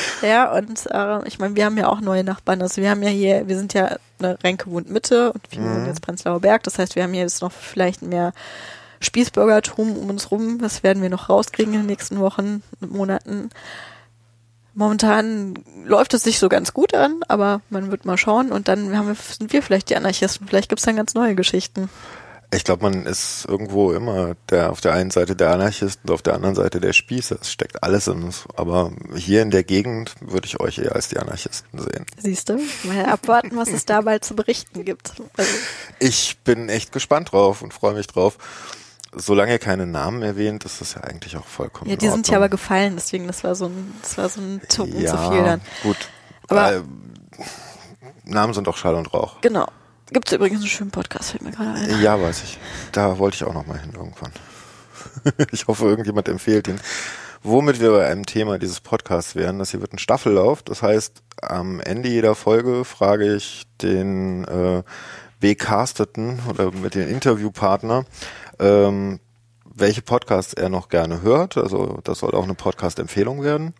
ja, 0.22 0.52
und 0.52 0.86
äh, 0.90 1.26
ich 1.26 1.38
meine, 1.38 1.56
wir 1.56 1.64
haben 1.64 1.76
ja 1.76 1.88
auch 1.88 2.00
neue 2.00 2.24
Nachbarn. 2.24 2.62
Also 2.62 2.80
wir 2.82 2.90
haben 2.90 3.02
ja 3.02 3.08
hier, 3.08 3.48
wir 3.48 3.56
sind 3.56 3.74
ja, 3.74 3.96
ne, 4.18 4.38
Renke 4.42 4.70
wohnt 4.70 4.90
Mitte 4.90 5.32
und 5.32 5.42
wir 5.50 5.60
wohnen 5.60 5.86
jetzt 5.86 6.02
Prenzlauer 6.02 6.40
Berg. 6.40 6.62
Das 6.64 6.78
heißt, 6.78 6.96
wir 6.96 7.02
haben 7.02 7.12
hier 7.12 7.22
jetzt 7.22 7.42
noch 7.42 7.52
vielleicht 7.52 8.02
mehr 8.02 8.32
Spießbürgertum 9.00 9.96
um 9.96 10.10
uns 10.10 10.30
rum. 10.30 10.58
Das 10.60 10.82
werden 10.82 11.02
wir 11.02 11.10
noch 11.10 11.28
rauskriegen 11.28 11.74
in 11.74 11.80
den 11.80 11.86
nächsten 11.86 12.18
Wochen 12.18 12.62
Monaten. 12.80 13.50
Momentan 14.74 15.54
läuft 15.84 16.14
es 16.14 16.22
sich 16.22 16.38
so 16.38 16.48
ganz 16.48 16.72
gut 16.72 16.94
an, 16.94 17.20
aber 17.26 17.62
man 17.68 17.90
wird 17.90 18.04
mal 18.04 18.16
schauen 18.16 18.52
und 18.52 18.68
dann 18.68 18.92
wir, 18.92 19.16
sind 19.16 19.52
wir 19.52 19.62
vielleicht 19.62 19.90
die 19.90 19.96
Anarchisten. 19.96 20.46
Vielleicht 20.46 20.68
gibt's 20.68 20.84
dann 20.84 20.96
ganz 20.96 21.14
neue 21.14 21.34
Geschichten. 21.34 21.88
Ich 22.50 22.64
glaube, 22.64 22.82
man 22.84 23.04
ist 23.04 23.44
irgendwo 23.46 23.92
immer 23.92 24.34
der 24.48 24.72
auf 24.72 24.80
der 24.80 24.94
einen 24.94 25.10
Seite 25.10 25.36
der 25.36 25.50
Anarchist 25.52 26.00
und 26.04 26.10
auf 26.12 26.22
der 26.22 26.34
anderen 26.34 26.54
Seite 26.54 26.80
der 26.80 26.94
Spießer. 26.94 27.36
Es 27.40 27.52
steckt 27.52 27.82
alles 27.82 28.08
in 28.08 28.22
uns. 28.22 28.44
Aber 28.56 28.90
hier 29.14 29.42
in 29.42 29.50
der 29.50 29.64
Gegend 29.64 30.14
würde 30.20 30.46
ich 30.46 30.58
euch 30.58 30.78
eher 30.78 30.94
als 30.94 31.08
die 31.08 31.18
Anarchisten 31.18 31.78
sehen. 31.78 32.06
Siehst 32.16 32.48
du? 32.48 32.58
Mal 32.84 33.04
abwarten, 33.04 33.54
was 33.56 33.68
es 33.68 33.84
da 33.84 34.00
bald 34.00 34.24
zu 34.24 34.34
berichten 34.34 34.86
gibt. 34.86 35.12
Also, 35.36 35.50
Ich 35.98 36.38
bin 36.42 36.70
echt 36.70 36.90
gespannt 36.92 37.32
drauf 37.32 37.60
und 37.60 37.74
freue 37.74 37.92
mich 37.92 38.06
drauf. 38.06 38.38
Solange 39.14 39.52
ihr 39.52 39.58
keine 39.58 39.86
Namen 39.86 40.22
erwähnt, 40.22 40.64
ist 40.64 40.80
das 40.80 40.94
ja 40.94 41.02
eigentlich 41.02 41.36
auch 41.36 41.46
vollkommen 41.46 41.90
ja, 41.90 41.96
die 41.96 42.06
in 42.06 42.12
sind 42.12 42.28
ja 42.28 42.36
aber 42.36 42.48
gefallen, 42.48 42.94
deswegen 42.96 43.26
das 43.26 43.42
war 43.44 43.54
so 43.54 43.66
ein, 43.66 43.94
das 44.02 44.16
war 44.18 44.28
so 44.28 44.40
ein 44.40 44.60
Tucken 44.68 45.00
ja, 45.00 45.10
zu 45.10 45.30
viel 45.32 45.42
dann. 45.44 45.60
gut. 45.82 45.96
Aber- 46.48 46.76
äh, 46.76 46.82
Namen 48.24 48.52
sind 48.52 48.66
doch 48.66 48.76
Schall 48.76 48.94
und 48.94 49.12
Rauch. 49.14 49.40
Genau. 49.40 49.66
Gibt's 50.10 50.32
übrigens 50.32 50.60
einen 50.60 50.68
schönen 50.68 50.90
Podcast, 50.90 51.30
fällt 51.30 51.42
mir 51.42 51.50
gerade 51.50 51.72
ein. 51.72 52.02
Ja, 52.02 52.20
weiß 52.20 52.42
ich. 52.42 52.58
Da 52.92 53.18
wollte 53.18 53.36
ich 53.36 53.44
auch 53.44 53.52
noch 53.52 53.66
mal 53.66 53.78
hin 53.78 53.92
irgendwann. 53.94 54.32
ich 55.52 55.66
hoffe, 55.66 55.84
irgendjemand 55.84 56.28
empfiehlt 56.28 56.68
ihn. 56.68 56.80
Womit 57.42 57.80
wir 57.80 57.92
bei 57.92 58.06
einem 58.06 58.26
Thema 58.26 58.58
dieses 58.58 58.80
Podcasts 58.80 59.36
wären, 59.36 59.58
das 59.58 59.70
hier 59.70 59.80
wird 59.80 59.92
ein 59.92 59.98
Staffellauf. 59.98 60.62
Das 60.62 60.82
heißt, 60.82 61.22
am 61.42 61.80
Ende 61.80 62.08
jeder 62.08 62.34
Folge 62.34 62.84
frage 62.84 63.34
ich 63.36 63.64
den 63.80 64.44
äh, 64.44 64.82
Becasteten 65.40 66.40
oder 66.48 66.72
mit 66.72 66.94
dem 66.94 67.08
Interviewpartner, 67.08 68.04
ähm, 68.58 69.20
welche 69.64 70.02
Podcasts 70.02 70.52
er 70.52 70.68
noch 70.68 70.88
gerne 70.88 71.22
hört. 71.22 71.56
Also 71.56 72.00
das 72.02 72.18
soll 72.18 72.34
auch 72.34 72.42
eine 72.42 72.54
Podcast-Empfehlung 72.54 73.42
werden. 73.42 73.74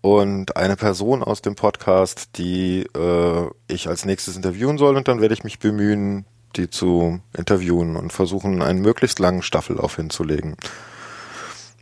Und 0.00 0.56
eine 0.56 0.76
Person 0.76 1.22
aus 1.22 1.42
dem 1.42 1.56
Podcast, 1.56 2.30
die 2.36 2.86
äh, 2.96 3.46
ich 3.66 3.88
als 3.88 4.04
nächstes 4.04 4.36
interviewen 4.36 4.78
soll. 4.78 4.96
Und 4.96 5.08
dann 5.08 5.20
werde 5.20 5.34
ich 5.34 5.44
mich 5.44 5.58
bemühen, 5.58 6.24
die 6.56 6.70
zu 6.70 7.20
interviewen 7.36 7.96
und 7.96 8.12
versuchen, 8.12 8.62
einen 8.62 8.80
möglichst 8.80 9.18
langen 9.18 9.42
Staffellauf 9.42 9.96
hinzulegen. 9.96 10.56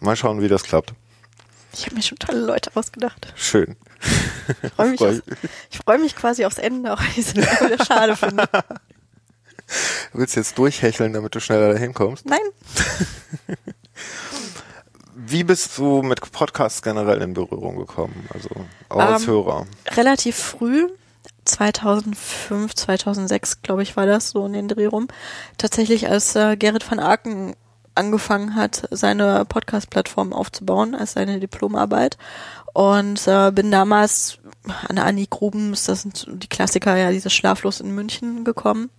Mal 0.01 0.17
schauen, 0.17 0.41
wie 0.41 0.49
das 0.49 0.63
klappt. 0.63 0.95
Ich 1.73 1.85
habe 1.85 1.97
mir 1.97 2.03
schon 2.03 2.19
tolle 2.19 2.41
Leute 2.41 2.71
ausgedacht. 2.75 3.33
Schön. 3.37 3.77
Ich 4.63 4.73
freue 4.73 4.91
mich, 4.91 5.01
auf, 5.01 5.23
ich 5.71 5.79
freu 5.79 5.99
mich 5.99 6.17
quasi 6.17 6.45
aufs 6.47 6.59
Ende, 6.59 6.93
auch 6.93 7.01
wenn 7.01 7.11
ich 7.11 7.19
es 7.19 7.37
wieder 7.37 7.85
schade 7.85 8.17
finde. 8.17 8.49
Du 10.13 10.19
willst 10.21 10.37
jetzt 10.37 10.57
durchhecheln, 10.59 11.13
damit 11.13 11.35
du 11.35 11.41
schneller 11.41 11.73
dahin 11.73 11.93
kommst. 11.93 12.25
Nein, 12.25 12.39
Wie 15.19 15.45
bist 15.45 15.79
du 15.79 16.03
mit 16.03 16.21
Podcasts 16.31 16.83
generell 16.83 17.23
in 17.23 17.33
Berührung 17.33 17.77
gekommen? 17.77 18.29
Also 18.35 18.51
auch 18.91 18.99
als 18.99 19.23
Ähm, 19.23 19.29
Hörer. 19.29 19.67
relativ 19.97 20.37
früh, 20.37 20.89
2005, 21.47 22.75
2006, 22.75 23.63
glaube 23.63 23.83
ich, 23.83 23.97
war 23.97 24.05
das 24.05 24.31
so 24.31 24.45
in 24.45 24.53
den 24.53 24.69
Dreh 24.69 24.85
rum. 24.87 25.09
Tatsächlich, 25.57 26.09
als 26.11 26.37
äh, 26.37 26.57
Gerrit 26.57 26.89
van 26.91 26.99
Aken 27.01 27.57
angefangen 27.97 28.55
hat, 28.55 28.89
seine 28.91 29.45
Podcast-Plattform 29.45 30.33
aufzubauen, 30.33 30.95
als 30.95 31.13
seine 31.13 31.41
Diplomarbeit. 31.41 32.17
Und 32.73 33.27
äh, 33.27 33.51
bin 33.53 33.71
damals 33.71 34.39
an 34.89 34.99
Annie 34.99 35.29
Grubens, 35.29 35.85
das 35.85 36.03
sind 36.03 36.27
die 36.29 36.49
Klassiker, 36.49 36.97
ja, 36.97 37.11
dieses 37.11 37.33
Schlaflos 37.33 37.81
in 37.81 37.95
München 37.95 38.45
gekommen. 38.45 38.91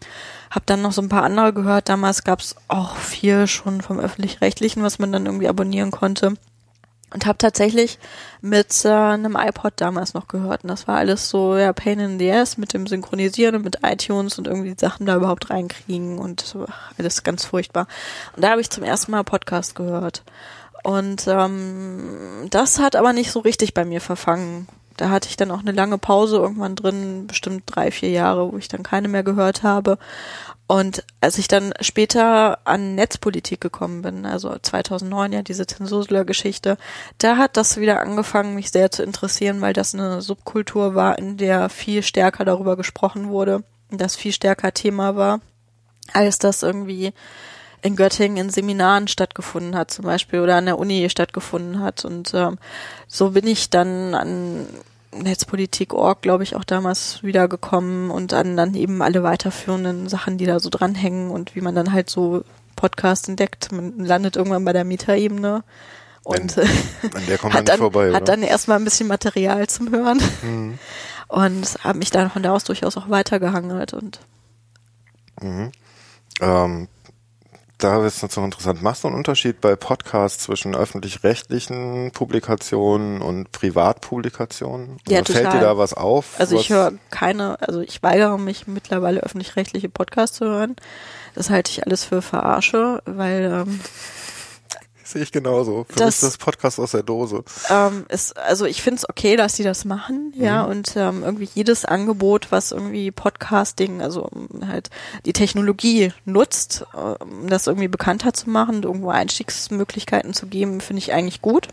Hab 0.49 0.65
dann 0.65 0.81
noch 0.81 0.91
so 0.91 1.01
ein 1.01 1.09
paar 1.09 1.23
andere 1.23 1.53
gehört. 1.53 1.89
Damals 1.89 2.23
gab's 2.23 2.55
auch 2.67 2.95
viel 2.95 3.47
schon 3.47 3.81
vom 3.81 3.99
Öffentlich-Rechtlichen, 3.99 4.81
was 4.81 4.97
man 4.97 5.11
dann 5.11 5.25
irgendwie 5.25 5.47
abonnieren 5.47 5.91
konnte. 5.91 6.33
Und 7.13 7.25
habe 7.25 7.37
tatsächlich 7.37 7.99
mit 8.41 8.83
äh, 8.83 8.89
einem 8.89 9.37
iPod 9.39 9.73
damals 9.77 10.13
noch 10.13 10.27
gehört. 10.27 10.63
Und 10.63 10.69
das 10.69 10.87
war 10.89 10.97
alles 10.97 11.29
so, 11.29 11.55
ja, 11.55 11.71
Pain 11.71 11.99
in 11.99 12.19
the 12.19 12.31
Ass 12.31 12.57
mit 12.57 12.73
dem 12.73 12.85
Synchronisieren 12.85 13.55
und 13.55 13.63
mit 13.63 13.79
iTunes 13.83 14.37
und 14.37 14.47
irgendwie 14.47 14.73
die 14.73 14.79
Sachen 14.79 15.05
da 15.05 15.15
überhaupt 15.15 15.49
reinkriegen 15.49 16.19
und 16.19 16.57
alles 16.97 17.23
ganz 17.23 17.45
furchtbar. 17.45 17.87
Und 18.35 18.43
da 18.43 18.49
habe 18.51 18.61
ich 18.61 18.69
zum 18.69 18.83
ersten 18.83 19.11
Mal 19.11 19.23
Podcast 19.23 19.73
gehört. 19.75 20.23
Und 20.83 21.27
ähm, 21.27 22.47
das 22.49 22.79
hat 22.79 22.95
aber 22.95 23.13
nicht 23.13 23.31
so 23.31 23.39
richtig 23.39 23.73
bei 23.73 23.85
mir 23.85 24.01
verfangen. 24.01 24.67
Da 24.97 25.09
hatte 25.09 25.29
ich 25.29 25.37
dann 25.37 25.51
auch 25.51 25.59
eine 25.59 25.71
lange 25.71 25.97
Pause 25.97 26.37
irgendwann 26.37 26.75
drin, 26.75 27.27
bestimmt 27.27 27.63
drei, 27.67 27.91
vier 27.91 28.09
Jahre, 28.09 28.51
wo 28.51 28.57
ich 28.57 28.67
dann 28.67 28.83
keine 28.83 29.07
mehr 29.07 29.23
gehört 29.23 29.63
habe. 29.63 29.97
Und 30.67 31.05
als 31.21 31.37
ich 31.37 31.47
dann 31.47 31.73
später 31.79 32.59
an 32.65 32.95
Netzpolitik 32.95 33.61
gekommen 33.61 34.01
bin, 34.01 34.25
also 34.25 34.53
2009 34.61 35.31
ja 35.31 35.41
diese 35.41 35.65
Zensursler-Geschichte, 35.65 36.77
da 37.19 37.37
hat 37.37 37.55
das 37.55 37.77
wieder 37.77 38.01
angefangen, 38.01 38.55
mich 38.55 38.71
sehr 38.71 38.91
zu 38.91 39.03
interessieren, 39.03 39.61
weil 39.61 39.73
das 39.73 39.93
eine 39.93 40.21
Subkultur 40.21 40.93
war, 40.93 41.17
in 41.17 41.37
der 41.37 41.69
viel 41.69 42.03
stärker 42.03 42.43
darüber 42.43 42.75
gesprochen 42.75 43.29
wurde, 43.29 43.63
das 43.91 44.17
viel 44.17 44.33
stärker 44.33 44.73
Thema 44.73 45.15
war, 45.15 45.39
als 46.11 46.37
das 46.37 46.63
irgendwie 46.63 47.13
in 47.81 47.95
Göttingen 47.95 48.37
in 48.37 48.49
Seminaren 48.49 49.07
stattgefunden 49.07 49.75
hat 49.75 49.91
zum 49.91 50.05
Beispiel 50.05 50.39
oder 50.39 50.55
an 50.55 50.65
der 50.65 50.79
Uni 50.79 51.09
stattgefunden 51.09 51.79
hat. 51.79 52.05
Und 52.05 52.33
ähm, 52.33 52.57
so 53.07 53.31
bin 53.31 53.47
ich 53.47 53.69
dann 53.69 54.13
an 54.13 54.67
Netzpolitik.org, 55.11 56.21
glaube 56.21 56.43
ich, 56.43 56.55
auch 56.55 56.63
damals 56.63 57.23
wiedergekommen 57.23 58.11
und 58.11 58.33
an 58.33 58.57
dann 58.57 58.73
eben 58.75 59.01
alle 59.01 59.23
weiterführenden 59.23 60.09
Sachen, 60.09 60.37
die 60.37 60.45
da 60.45 60.59
so 60.59 60.69
dranhängen 60.69 61.31
und 61.31 61.55
wie 61.55 61.61
man 61.61 61.75
dann 61.75 61.93
halt 61.93 62.09
so 62.09 62.43
Podcasts 62.75 63.27
entdeckt. 63.27 63.71
Man 63.71 63.99
landet 63.99 64.35
irgendwann 64.35 64.65
bei 64.65 64.73
der 64.73 64.83
Mieterebene 64.83 65.63
und 66.23 66.57
An 66.57 67.25
der 67.27 67.37
kommt 67.37 67.53
man 67.53 67.53
hat 67.53 67.61
nicht 67.61 67.69
dann, 67.69 67.79
vorbei, 67.79 68.13
hat 68.13 68.27
dann 68.27 68.43
erstmal 68.43 68.77
ein 68.77 68.83
bisschen 68.83 69.07
Material 69.07 69.67
zum 69.67 69.91
Hören 69.91 70.21
Mhm. 70.41 70.79
und 71.27 71.77
habe 71.83 71.99
mich 71.99 72.09
dann 72.09 72.29
von 72.29 72.43
da 72.43 72.53
aus 72.53 72.63
durchaus 72.65 72.97
auch 72.97 73.09
weitergehangelt 73.09 73.93
und 73.93 74.19
Ähm, 76.39 76.87
da 77.77 78.05
ist 78.05 78.23
es 78.23 78.35
noch 78.35 78.43
interessant. 78.43 78.81
Machst 78.81 79.03
du 79.03 79.07
einen 79.07 79.17
Unterschied 79.17 79.61
bei 79.61 79.75
Podcasts 79.75 80.43
zwischen 80.43 80.75
öffentlich-rechtlichen 80.75 82.11
Publikationen 82.11 83.21
und 83.21 83.51
Privatpublikationen? 83.51 84.97
Ja, 85.07 85.19
Oder 85.19 85.33
Fällt 85.33 85.45
total. 85.45 85.59
dir 85.59 85.65
da 85.65 85.77
was 85.77 85.93
auf? 85.93 86.39
Also 86.39 86.55
was, 86.55 86.63
ich 86.63 86.69
höre 86.69 86.93
keine, 87.11 87.61
also 87.61 87.81
ich 87.81 88.01
weigere 88.01 88.37
mich 88.39 88.67
mittlerweile 88.67 89.21
öffentlich-rechtliche 89.21 89.89
Podcasts 89.89 90.37
zu 90.37 90.45
hören. 90.45 90.75
Das 91.35 91.51
halte 91.51 91.69
ich 91.71 91.85
alles 91.85 92.03
für 92.03 92.23
Verarsche, 92.23 93.03
weil 93.05 93.65
ähm, 93.67 93.79
Sehe 95.07 95.21
ich 95.23 95.31
genauso. 95.31 95.85
Für 95.87 95.99
Das- 95.99 96.05
mich 96.05 96.15
ist 96.15 96.23
das 96.23 96.37
Podcast 96.37 96.79
aus 96.81 96.91
der 96.91 97.03
Dose. 97.03 97.43
ähm, 97.69 98.05
ist, 98.09 98.35
also 98.37 98.65
ich 98.65 98.81
finde 98.81 98.97
es 98.97 99.09
okay, 99.09 99.37
dass 99.37 99.55
sie 99.55 99.63
das 99.63 99.85
machen, 99.85 100.33
ja, 100.35 100.63
Mhm. 100.63 100.69
und 100.71 100.93
ähm, 100.97 101.23
irgendwie 101.23 101.47
jedes 101.53 101.85
Angebot, 101.85 102.47
was 102.51 102.73
irgendwie 102.73 103.11
Podcasting, 103.11 104.01
also 104.01 104.23
um 104.25 104.67
halt 104.67 104.89
die 105.25 105.31
Technologie 105.31 106.11
nutzt, 106.25 106.85
äh, 106.93 107.23
um 107.23 107.47
das 107.47 107.67
irgendwie 107.67 107.87
bekannter 107.87 108.33
zu 108.33 108.49
machen 108.49 108.75
und 108.77 108.85
irgendwo 108.85 109.09
Einstiegsmöglichkeiten 109.09 110.33
zu 110.33 110.47
geben, 110.47 110.81
finde 110.81 110.99
ich 110.99 111.13
eigentlich 111.13 111.41
gut. 111.41 111.69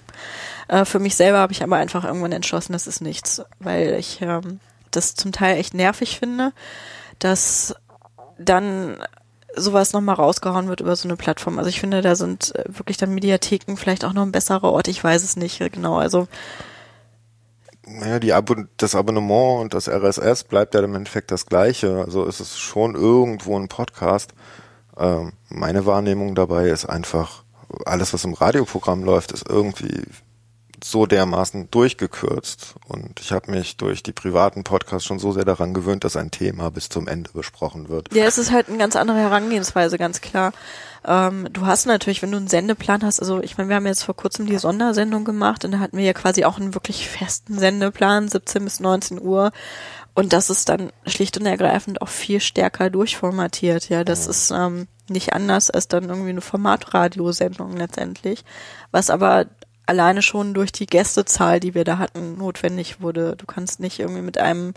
Äh, 0.68 0.85
für 0.85 1.01
mich 1.01 1.16
selber 1.16 1.38
habe 1.38 1.53
ich 1.53 1.62
aber 1.64 1.77
einfach 1.77 2.05
irgendwann 2.05 2.31
entschlossen, 2.33 2.73
das 2.73 2.87
ist 2.87 3.01
nichts, 3.01 3.42
weil 3.59 3.94
ich 3.99 4.20
ähm, 4.23 4.61
das 4.92 5.16
zum 5.16 5.33
Teil 5.33 5.57
echt 5.59 5.75
nervig 5.75 6.20
finde, 6.20 6.53
dass 7.18 7.75
dann 8.38 8.99
sowas 9.57 9.93
nochmal 9.93 10.17
rausgehauen 10.17 10.69
wird 10.69 10.81
über 10.81 10.97
so 10.97 11.09
eine 11.09 11.17
Plattform. 11.17 11.59
Also 11.59 11.69
ich 11.71 11.81
finde, 11.81 12.03
da 12.03 12.14
sind 12.14 12.55
äh, 12.55 12.64
wirklich 12.69 12.97
dann 12.97 13.14
Mediatheken 13.14 13.77
vielleicht 13.77 14.05
auch 14.05 14.12
noch 14.12 14.23
ein 14.23 14.33
besserer 14.33 14.64
Ort. 14.73 14.88
Ich 14.88 15.03
weiß 15.03 15.23
es 15.23 15.37
nicht 15.37 15.59
genau. 15.73 15.97
Also 15.97 16.29
Naja, 17.87 18.19
die 18.19 18.33
Abo 18.33 18.57
das 18.77 18.95
Abonnement 18.95 19.61
und 19.61 19.75
das 19.75 19.88
RSS 19.88 20.45
bleibt 20.45 20.75
ja 20.75 20.83
im 20.83 20.95
Endeffekt 20.95 21.31
das 21.31 21.47
gleiche. 21.47 22.03
Also 22.05 22.27
es 22.27 22.40
ist 22.40 22.59
schon 22.59 22.95
irgendwo 22.95 23.59
ein 23.59 23.69
Podcast. 23.69 24.33
Ähm, 24.97 25.33
meine 25.49 25.87
Wahrnehmung 25.87 26.35
dabei 26.35 26.69
ist 26.69 26.87
einfach, 26.87 27.44
alles, 27.87 28.13
was 28.13 28.25
im 28.25 28.35
Radioprogramm 28.35 29.05
läuft, 29.05 29.33
ist 29.33 29.48
irgendwie 29.48 30.05
so 30.87 31.07
dermaßen 31.07 31.71
durchgekürzt 31.71 32.75
und 32.87 33.19
ich 33.19 33.33
habe 33.33 33.51
mich 33.51 33.79
durch 33.79 34.03
die 34.03 34.13
privaten 34.13 34.65
Podcasts 34.65 35.07
schon 35.07 35.19
so 35.19 35.33
sehr 35.33 35.47
daran 35.47 35.73
gewöhnt, 35.73 36.05
dass 36.05 36.15
ein 36.15 36.31
Thema 36.31 36.71
bis 36.71 36.91
zum 36.91 37.09
Ende 37.09 37.31
besprochen 37.33 37.89
wird. 37.89 38.15
Ja, 38.15 38.27
es 38.27 38.37
ist 38.37 38.53
halt 38.53 38.69
eine 38.69 38.77
ganz 38.77 38.95
andere 38.95 39.17
Herangehensweise, 39.19 39.97
ganz 39.97 40.21
klar. 40.21 40.53
Ähm, 41.07 41.49
du 41.51 41.65
hast 41.65 41.87
natürlich, 41.87 42.21
wenn 42.21 42.33
du 42.33 42.37
einen 42.37 42.49
Sendeplan 42.49 43.03
hast, 43.03 43.21
also 43.21 43.43
ich 43.43 43.57
meine, 43.57 43.71
wir 43.71 43.77
haben 43.77 43.87
jetzt 43.87 44.03
vor 44.03 44.15
kurzem 44.15 44.45
die 44.45 44.59
Sondersendung 44.59 45.25
gemacht 45.25 45.65
und 45.65 45.73
da 45.73 45.79
hatten 45.79 45.97
wir 45.97 46.05
ja 46.05 46.13
quasi 46.13 46.45
auch 46.45 46.59
einen 46.59 46.75
wirklich 46.75 47.09
festen 47.09 47.59
Sendeplan, 47.59 48.29
17 48.29 48.63
bis 48.63 48.79
19 48.79 49.23
Uhr. 49.23 49.53
Und 50.13 50.35
das 50.35 50.51
ist 50.51 50.69
dann 50.69 50.93
schlicht 51.07 51.39
und 51.39 51.47
ergreifend 51.47 52.03
auch 52.03 52.09
viel 52.09 52.41
stärker 52.41 52.91
durchformatiert. 52.91 53.89
Ja, 53.89 54.05
das 54.05 54.27
ist 54.27 54.51
ähm, 54.51 54.87
nicht 55.09 55.33
anders 55.33 55.71
als 55.71 55.89
dann 55.89 56.11
irgendwie 56.11 56.31
eine 56.31 56.43
Formatradiosendung 56.43 57.75
letztendlich. 57.75 58.45
Was 58.93 59.11
aber 59.11 59.47
alleine 59.87 60.23
schon 60.23 60.55
durch 60.55 60.73
die 60.73 60.87
Gästezahl, 60.87 61.61
die 61.61 61.75
wir 61.75 61.85
da 61.85 61.99
hatten, 61.99 62.39
notwendig 62.39 63.01
wurde. 63.01 63.37
Du 63.37 63.45
kannst 63.47 63.81
nicht 63.81 64.01
irgendwie 64.01 64.23
mit 64.23 64.39
einem, 64.39 64.75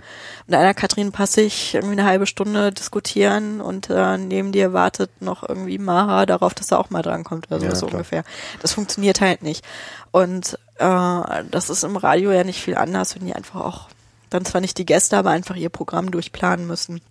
mit 0.48 0.56
einer 0.56 0.74
Katrin 0.74 1.12
Passig 1.12 1.74
irgendwie 1.76 1.94
eine 1.94 2.06
halbe 2.06 2.26
Stunde 2.26 2.72
diskutieren 2.72 3.62
und 3.62 3.90
äh, 3.90 4.18
neben 4.18 4.52
dir 4.52 4.74
wartet 4.74 5.10
noch 5.22 5.48
irgendwie 5.48 5.78
Mara 5.78 6.26
darauf, 6.26 6.54
dass 6.54 6.72
er 6.72 6.80
auch 6.80 6.90
mal 6.90 7.02
drankommt 7.02 7.48
oder 7.48 7.60
so, 7.60 7.66
ja, 7.66 7.76
so 7.76 7.88
ungefähr. 7.88 8.24
Das 8.62 8.74
funktioniert 8.74 9.22
halt 9.22 9.44
nicht. 9.44 9.64
Und 10.12 10.60
äh, 10.78 11.44
das 11.52 11.70
ist 11.70 11.84
im 11.84 11.96
Radio 11.96 12.32
ja 12.32 12.44
nicht 12.44 12.62
viel 12.62 12.76
anders, 12.76 13.16
wenn 13.16 13.26
die 13.26 13.34
einfach 13.34 13.62
auch 13.62 13.90
dann 14.30 14.44
zwar 14.44 14.60
nicht 14.62 14.78
die 14.78 14.86
Gäste, 14.86 15.18
aber 15.18 15.30
einfach 15.30 15.56
ihr 15.56 15.70
Programm 15.70 16.12
durchplanen 16.12 16.68
müssen. 16.68 17.02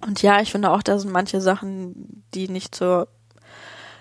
Und 0.00 0.22
ja, 0.22 0.40
ich 0.40 0.52
finde 0.52 0.70
auch, 0.70 0.82
da 0.82 0.98
sind 0.98 1.12
manche 1.12 1.40
Sachen, 1.40 2.24
die 2.34 2.48
nicht 2.48 2.74
zur 2.74 3.08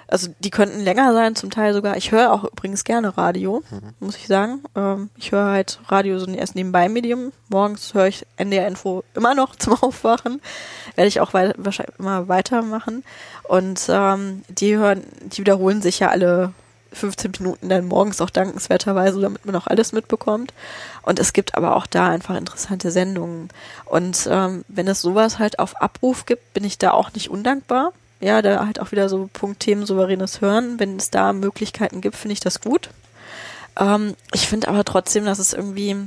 also 0.07 0.29
die 0.39 0.49
könnten 0.49 0.81
länger 0.81 1.13
sein, 1.13 1.35
zum 1.35 1.49
Teil 1.49 1.73
sogar. 1.73 1.97
Ich 1.97 2.11
höre 2.11 2.31
auch 2.31 2.43
übrigens 2.43 2.83
gerne 2.83 3.17
Radio, 3.17 3.63
mhm. 3.69 3.93
muss 3.99 4.17
ich 4.17 4.27
sagen. 4.27 4.63
Ähm, 4.75 5.09
ich 5.17 5.31
höre 5.31 5.45
halt 5.45 5.79
Radio 5.87 6.19
so 6.19 6.27
erst 6.27 6.55
nebenbei 6.55 6.89
Medium. 6.89 7.31
Morgens 7.49 7.93
höre 7.93 8.07
ich 8.07 8.25
NDR 8.37 8.67
Info 8.67 9.03
immer 9.13 9.35
noch 9.35 9.55
zum 9.57 9.73
Aufwachen. 9.73 10.41
Werde 10.95 11.07
ich 11.07 11.19
auch 11.19 11.33
wei 11.33 11.53
wahrscheinlich 11.57 11.99
immer 11.99 12.27
weitermachen. 12.27 13.03
Und 13.43 13.87
ähm, 13.89 14.43
die 14.49 14.77
hören, 14.77 15.03
die 15.21 15.39
wiederholen 15.39 15.81
sich 15.81 15.99
ja 15.99 16.09
alle 16.09 16.53
15 16.93 17.31
Minuten 17.39 17.69
dann 17.69 17.87
morgens 17.87 18.21
auch 18.21 18.29
dankenswerterweise, 18.29 19.19
damit 19.19 19.45
man 19.45 19.55
auch 19.55 19.67
alles 19.67 19.91
mitbekommt. 19.91 20.53
Und 21.01 21.19
es 21.19 21.33
gibt 21.33 21.55
aber 21.55 21.75
auch 21.75 21.87
da 21.87 22.07
einfach 22.07 22.35
interessante 22.35 22.91
Sendungen. 22.91 23.49
Und 23.85 24.27
ähm, 24.29 24.63
wenn 24.67 24.87
es 24.87 25.01
sowas 25.01 25.39
halt 25.39 25.59
auf 25.59 25.81
Abruf 25.81 26.25
gibt, 26.25 26.53
bin 26.53 26.63
ich 26.63 26.77
da 26.77 26.91
auch 26.91 27.13
nicht 27.13 27.29
undankbar 27.29 27.93
ja, 28.23 28.41
da 28.41 28.65
halt 28.65 28.79
auch 28.79 28.91
wieder 28.91 29.09
so 29.09 29.29
Punkt 29.33 29.59
Themen 29.59 29.85
souveränes 29.85 30.39
Hören. 30.39 30.79
Wenn 30.79 30.95
es 30.95 31.09
da 31.09 31.33
Möglichkeiten 31.33 31.99
gibt, 31.99 32.15
finde 32.15 32.33
ich 32.33 32.39
das 32.39 32.61
gut. 32.61 32.89
Ähm, 33.77 34.15
ich 34.33 34.47
finde 34.47 34.69
aber 34.69 34.85
trotzdem, 34.85 35.25
dass 35.25 35.39
es 35.39 35.51
irgendwie, 35.51 35.97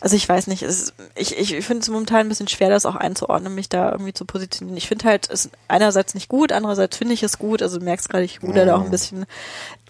also 0.00 0.16
ich 0.16 0.28
weiß 0.28 0.48
nicht, 0.48 0.62
es, 0.62 0.92
ich, 1.14 1.38
ich 1.38 1.64
finde 1.64 1.82
es 1.82 1.88
momentan 1.88 2.20
ein 2.20 2.28
bisschen 2.28 2.48
schwer, 2.48 2.70
das 2.70 2.86
auch 2.86 2.96
einzuordnen, 2.96 3.54
mich 3.54 3.68
da 3.68 3.92
irgendwie 3.92 4.14
zu 4.14 4.24
positionieren. 4.24 4.76
Ich 4.76 4.88
finde 4.88 5.04
halt, 5.04 5.30
es 5.30 5.48
einerseits 5.68 6.14
nicht 6.14 6.28
gut, 6.28 6.50
andererseits 6.50 6.96
finde 6.96 7.14
ich 7.14 7.22
es 7.22 7.38
gut. 7.38 7.62
Also 7.62 7.78
du 7.78 7.84
merkst 7.84 8.08
gerade, 8.08 8.24
ich 8.24 8.42
ruder 8.42 8.66
da 8.66 8.74
auch 8.74 8.84
ein 8.84 8.90
bisschen. 8.90 9.26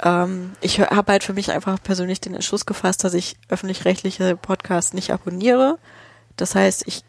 Ähm, 0.02 0.52
ich 0.60 0.80
habe 0.80 1.12
halt 1.12 1.24
für 1.24 1.32
mich 1.32 1.50
einfach 1.50 1.82
persönlich 1.82 2.20
den 2.20 2.34
Entschluss 2.34 2.66
gefasst, 2.66 3.04
dass 3.04 3.14
ich 3.14 3.36
öffentlich-rechtliche 3.48 4.36
Podcasts 4.36 4.92
nicht 4.92 5.12
abonniere. 5.12 5.78
Das 6.36 6.54
heißt, 6.54 6.82
ich 6.86 7.04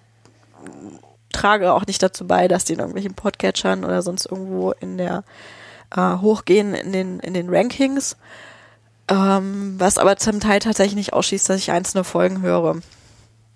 trage 1.35 1.73
auch 1.73 1.85
nicht 1.85 2.01
dazu 2.01 2.25
bei, 2.25 2.47
dass 2.47 2.65
die 2.65 2.73
in 2.73 2.79
irgendwelchen 2.79 3.13
Podcatchern 3.13 3.83
oder 3.83 4.01
sonst 4.01 4.25
irgendwo 4.25 4.71
in 4.71 4.97
der 4.97 5.23
äh, 5.95 6.17
hochgehen 6.17 6.73
in 6.73 6.91
den, 6.91 7.19
in 7.19 7.33
den 7.33 7.53
Rankings. 7.53 8.17
Ähm, 9.07 9.75
was 9.77 9.97
aber 9.97 10.17
zum 10.17 10.39
Teil 10.39 10.59
tatsächlich 10.59 10.95
nicht 10.95 11.13
ausschließt, 11.13 11.47
dass 11.49 11.57
ich 11.57 11.71
einzelne 11.71 12.03
Folgen 12.03 12.41
höre. 12.41 12.77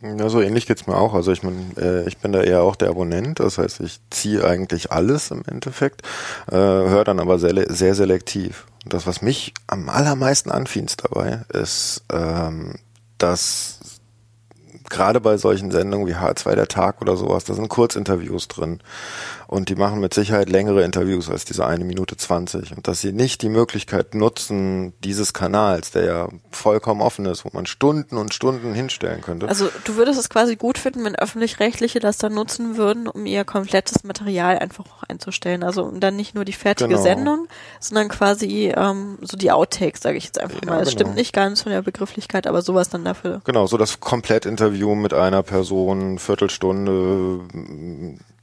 Ja, 0.02 0.30
so 0.30 0.40
ähnlich 0.40 0.66
geht's 0.66 0.88
mir 0.88 0.96
auch. 0.96 1.14
Also 1.14 1.32
ich 1.32 1.44
mein, 1.44 1.76
äh, 1.78 2.08
ich 2.08 2.20
bin 2.20 2.32
da 2.32 2.42
eher 2.42 2.62
auch 2.62 2.76
der 2.76 2.90
Abonnent, 2.90 3.40
das 3.40 3.58
heißt, 3.58 3.82
ich 3.82 4.00
ziehe 4.10 4.46
eigentlich 4.46 4.92
alles 4.92 5.32
im 5.32 5.44
Endeffekt, 5.46 6.04
äh, 6.50 6.56
höre 6.56 7.04
dann 7.04 7.20
aber 7.20 7.38
sehr, 7.40 7.66
sehr 7.68 7.96
selektiv. 7.96 8.66
Und 8.86 8.94
das, 8.94 9.08
was 9.08 9.22
mich 9.22 9.54
am 9.68 9.90
allermeisten 9.90 10.52
anfienst 10.52 11.04
dabei, 11.04 11.42
ist, 11.52 12.04
ähm, 12.14 12.76
dass 13.18 13.99
gerade 14.90 15.22
bei 15.22 15.38
solchen 15.38 15.72
Sendungen 15.72 16.08
wie 16.08 16.16
H2 16.16 16.56
der 16.56 16.68
Tag 16.68 17.02
oder 17.02 17.16
sowas, 17.16 17.44
da 17.44 17.54
sind 17.54 17.70
Kurzinterviews 17.70 18.48
drin. 18.48 18.80
Und 19.52 19.70
die 19.70 19.76
machen 19.76 20.00
mit 20.00 20.14
Sicherheit 20.14 20.48
längere 20.48 20.84
Interviews 20.84 21.28
als 21.28 21.44
diese 21.44 21.66
eine 21.66 21.84
Minute 21.84 22.16
zwanzig. 22.18 22.72
Und 22.78 22.88
dass 22.88 23.02
sie 23.02 23.12
nicht 23.12 23.42
die 23.42 23.50
Möglichkeit 23.50 24.14
nutzen, 24.14 24.94
dieses 25.04 25.34
Kanals, 25.34 25.90
der 25.90 26.06
ja 26.06 26.30
vollkommen 26.52 27.02
offen 27.02 27.26
ist, 27.26 27.46
wo 27.46 27.50
man 27.52 27.66
Stunden 27.66 28.18
und 28.18 28.32
Stunden 28.32 28.76
hinstellen 28.76 29.22
könnte. 29.22 29.48
Also 29.48 29.70
du 29.86 29.96
würdest 29.96 30.20
es 30.20 30.30
quasi 30.30 30.56
gut 30.56 30.78
finden, 30.78 31.04
wenn 31.04 31.16
öffentlich-rechtliche 31.16 32.00
das 32.00 32.20
dann 32.20 32.36
nutzen 32.36 32.78
würden, 32.78 33.08
um 33.08 33.26
ihr 33.26 33.44
komplettes 33.44 34.04
Material 34.04 34.60
einfach 34.60 34.86
auch 34.86 35.02
einzustellen. 35.10 35.64
Also 35.64 35.84
um 35.84 36.00
dann 36.00 36.16
nicht 36.16 36.36
nur 36.36 36.46
die 36.46 36.54
fertige 36.54 36.90
genau. 36.90 37.02
Sendung, 37.02 37.48
sondern 37.80 38.10
quasi 38.10 38.72
ähm, 38.78 39.18
so 39.22 39.36
die 39.36 39.50
Outtakes, 39.52 40.02
sage 40.02 40.20
ich 40.20 40.26
jetzt 40.26 40.40
einfach 40.40 40.62
ja, 40.64 40.70
mal. 40.70 40.82
Es 40.84 40.90
genau. 40.90 41.00
stimmt 41.00 41.16
nicht 41.16 41.34
ganz 41.34 41.64
von 41.64 41.72
der 41.72 41.82
Begrifflichkeit, 41.82 42.46
aber 42.46 42.62
sowas 42.62 42.90
dann 42.90 43.04
dafür. 43.04 43.42
Genau, 43.46 43.66
so 43.66 43.78
das 43.78 44.00
Komplettinterview 44.00 44.94
mit 44.94 45.16
einer 45.16 45.42
Person, 45.42 46.20
Viertelstunde, 46.20 47.40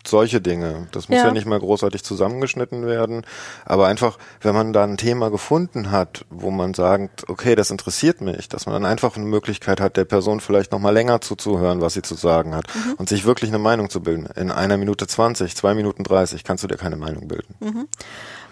solche 0.08 0.40
Dinge. 0.40 0.88
Das 0.92 1.08
muss 1.08 1.18
ja. 1.18 1.26
ja. 1.26 1.32
nicht 1.32 1.46
mal 1.46 1.58
großartig 1.58 2.04
zusammengeschnitten 2.04 2.86
werden. 2.86 3.22
Aber 3.64 3.86
einfach, 3.86 4.18
wenn 4.40 4.54
man 4.54 4.72
da 4.72 4.84
ein 4.84 4.96
Thema 4.96 5.30
gefunden 5.30 5.90
hat, 5.90 6.24
wo 6.30 6.50
man 6.50 6.74
sagt, 6.74 7.28
okay, 7.28 7.54
das 7.54 7.70
interessiert 7.70 8.20
mich, 8.20 8.48
dass 8.48 8.66
man 8.66 8.74
dann 8.74 8.84
einfach 8.84 9.16
eine 9.16 9.26
Möglichkeit 9.26 9.80
hat, 9.80 9.96
der 9.96 10.04
Person 10.04 10.40
vielleicht 10.40 10.72
noch 10.72 10.80
mal 10.80 10.90
länger 10.90 11.20
zuzuhören, 11.20 11.80
was 11.80 11.94
sie 11.94 12.02
zu 12.02 12.14
sagen 12.14 12.54
hat 12.54 12.66
mhm. 12.74 12.94
und 12.94 13.08
sich 13.08 13.24
wirklich 13.24 13.50
eine 13.50 13.58
Meinung 13.58 13.90
zu 13.90 14.00
bilden. 14.00 14.26
In 14.36 14.50
einer 14.50 14.76
Minute 14.76 15.06
zwanzig, 15.06 15.56
zwei 15.56 15.74
Minuten 15.74 16.04
dreißig 16.04 16.44
kannst 16.44 16.64
du 16.64 16.68
dir 16.68 16.76
keine 16.76 16.96
Meinung 16.96 17.28
bilden. 17.28 17.54
Mhm. 17.60 17.88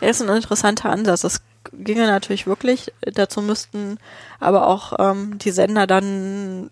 Ja, 0.01 0.09
ist 0.09 0.23
ein 0.23 0.35
interessanter 0.35 0.91
Ansatz. 0.91 1.23
Das 1.23 1.41
ginge 1.73 2.07
natürlich 2.07 2.47
wirklich. 2.47 2.93
Dazu 3.01 3.41
müssten 3.41 3.99
aber 4.41 4.67
auch 4.67 4.93
ähm, 4.99 5.39
die 5.39 5.51
Sender 5.51 5.87
dann 5.87 6.71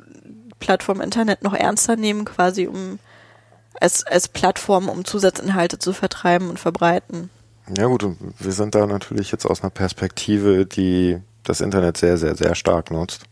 Plattform 0.58 1.00
Internet 1.00 1.42
noch 1.42 1.54
ernster 1.54 1.96
nehmen, 1.96 2.24
quasi 2.24 2.66
um 2.66 2.98
als, 3.80 4.04
als 4.06 4.28
Plattform, 4.28 4.88
um 4.88 5.04
Zusatzinhalte 5.04 5.78
zu 5.78 5.92
vertreiben 5.92 6.50
und 6.50 6.58
verbreiten. 6.58 7.30
Ja 7.76 7.86
gut, 7.86 8.04
wir 8.38 8.52
sind 8.52 8.74
da 8.74 8.86
natürlich 8.86 9.30
jetzt 9.32 9.46
aus 9.46 9.62
einer 9.62 9.70
Perspektive, 9.70 10.66
die 10.66 11.18
das 11.44 11.60
Internet 11.60 11.96
sehr, 11.96 12.18
sehr, 12.18 12.36
sehr 12.36 12.54
stark 12.54 12.90
nutzt 12.90 13.24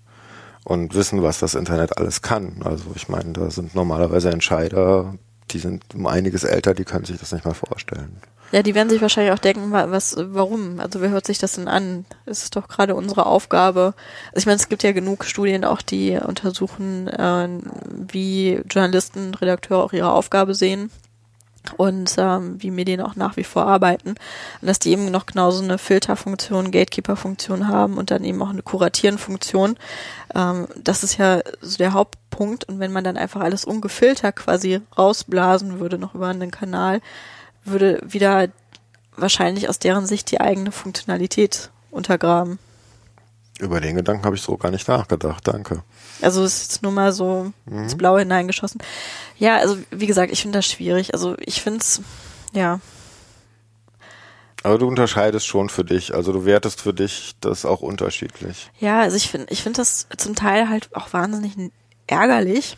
und 0.64 0.94
wissen, 0.94 1.22
was 1.22 1.38
das 1.38 1.54
Internet 1.54 1.98
alles 1.98 2.22
kann. 2.22 2.62
Also 2.64 2.84
ich 2.94 3.08
meine, 3.08 3.32
da 3.32 3.50
sind 3.50 3.74
normalerweise 3.74 4.30
Entscheider, 4.30 5.14
die 5.50 5.58
sind 5.58 5.84
um 5.94 6.06
einiges 6.06 6.44
älter, 6.44 6.74
die 6.74 6.84
können 6.84 7.04
sich 7.04 7.18
das 7.18 7.32
nicht 7.32 7.44
mal 7.44 7.54
vorstellen. 7.54 8.16
Ja, 8.52 8.64
die 8.64 8.74
werden 8.74 8.90
sich 8.90 9.00
wahrscheinlich 9.00 9.32
auch 9.32 9.38
denken, 9.38 9.70
was, 9.70 10.16
warum? 10.18 10.80
Also 10.80 11.00
wer 11.00 11.10
hört 11.10 11.26
sich 11.26 11.38
das 11.38 11.52
denn 11.52 11.68
an? 11.68 12.04
Es 12.26 12.42
ist 12.42 12.56
doch 12.56 12.66
gerade 12.66 12.96
unsere 12.96 13.26
Aufgabe. 13.26 13.94
Also 14.28 14.38
ich 14.38 14.46
meine, 14.46 14.56
es 14.56 14.68
gibt 14.68 14.82
ja 14.82 14.90
genug 14.90 15.24
Studien 15.24 15.64
auch, 15.64 15.82
die 15.82 16.16
untersuchen, 16.16 17.06
äh, 17.06 17.48
wie 18.12 18.60
Journalisten, 18.68 19.34
Redakteure 19.34 19.84
auch 19.84 19.92
ihre 19.92 20.12
Aufgabe 20.12 20.54
sehen 20.54 20.90
und 21.76 22.14
ähm, 22.18 22.56
wie 22.60 22.70
Medien 22.70 23.00
auch 23.00 23.16
nach 23.16 23.36
wie 23.36 23.44
vor 23.44 23.66
arbeiten. 23.66 24.10
Und 24.10 24.66
dass 24.66 24.78
die 24.78 24.90
eben 24.90 25.10
noch 25.10 25.26
genauso 25.26 25.62
eine 25.62 25.78
Filterfunktion, 25.78 26.70
Gatekeeper-Funktion 26.70 27.68
haben 27.68 27.98
und 27.98 28.10
dann 28.10 28.24
eben 28.24 28.42
auch 28.42 28.50
eine 28.50 28.62
Kuratieren-Funktion. 28.62 29.76
Ähm, 30.34 30.66
das 30.76 31.04
ist 31.04 31.18
ja 31.18 31.40
so 31.60 31.76
der 31.78 31.92
Hauptpunkt. 31.92 32.64
Und 32.64 32.80
wenn 32.80 32.92
man 32.92 33.04
dann 33.04 33.16
einfach 33.16 33.42
alles 33.42 33.64
ungefiltert 33.64 34.36
quasi 34.36 34.80
rausblasen 34.96 35.78
würde, 35.80 35.98
noch 35.98 36.14
über 36.14 36.28
einen 36.28 36.50
Kanal, 36.50 37.00
würde 37.64 38.00
wieder 38.04 38.48
wahrscheinlich 39.16 39.68
aus 39.68 39.78
deren 39.78 40.06
Sicht 40.06 40.30
die 40.30 40.40
eigene 40.40 40.72
Funktionalität 40.72 41.70
untergraben. 41.90 42.58
Über 43.58 43.80
den 43.80 43.96
Gedanken 43.96 44.24
habe 44.24 44.36
ich 44.36 44.42
so 44.42 44.56
gar 44.56 44.70
nicht 44.70 44.88
nachgedacht, 44.88 45.46
danke. 45.46 45.82
Also 46.22 46.42
es 46.44 46.62
ist 46.62 46.62
jetzt 46.62 46.82
nur 46.82 46.92
mal 46.92 47.12
so 47.12 47.52
mhm. 47.66 47.82
ins 47.82 47.94
Blaue 47.94 48.20
hineingeschossen. 48.20 48.80
Ja, 49.38 49.58
also 49.58 49.76
wie 49.90 50.06
gesagt, 50.06 50.32
ich 50.32 50.40
finde 50.40 50.58
das 50.58 50.66
schwierig. 50.66 51.12
Also 51.12 51.36
ich 51.40 51.60
finde 51.60 51.80
es, 51.80 52.00
ja. 52.52 52.80
Aber 54.62 54.78
du 54.78 54.86
unterscheidest 54.86 55.46
schon 55.46 55.68
für 55.68 55.84
dich, 55.84 56.14
also 56.14 56.32
du 56.32 56.44
wertest 56.44 56.80
für 56.80 56.92
dich 56.92 57.34
das 57.40 57.64
auch 57.64 57.80
unterschiedlich. 57.80 58.70
Ja, 58.78 59.00
also 59.00 59.16
ich 59.16 59.30
finde, 59.30 59.46
ich 59.50 59.62
finde 59.62 59.78
das 59.78 60.06
zum 60.16 60.34
Teil 60.34 60.68
halt 60.68 60.94
auch 60.94 61.12
wahnsinnig 61.12 61.52
ärgerlich, 62.06 62.76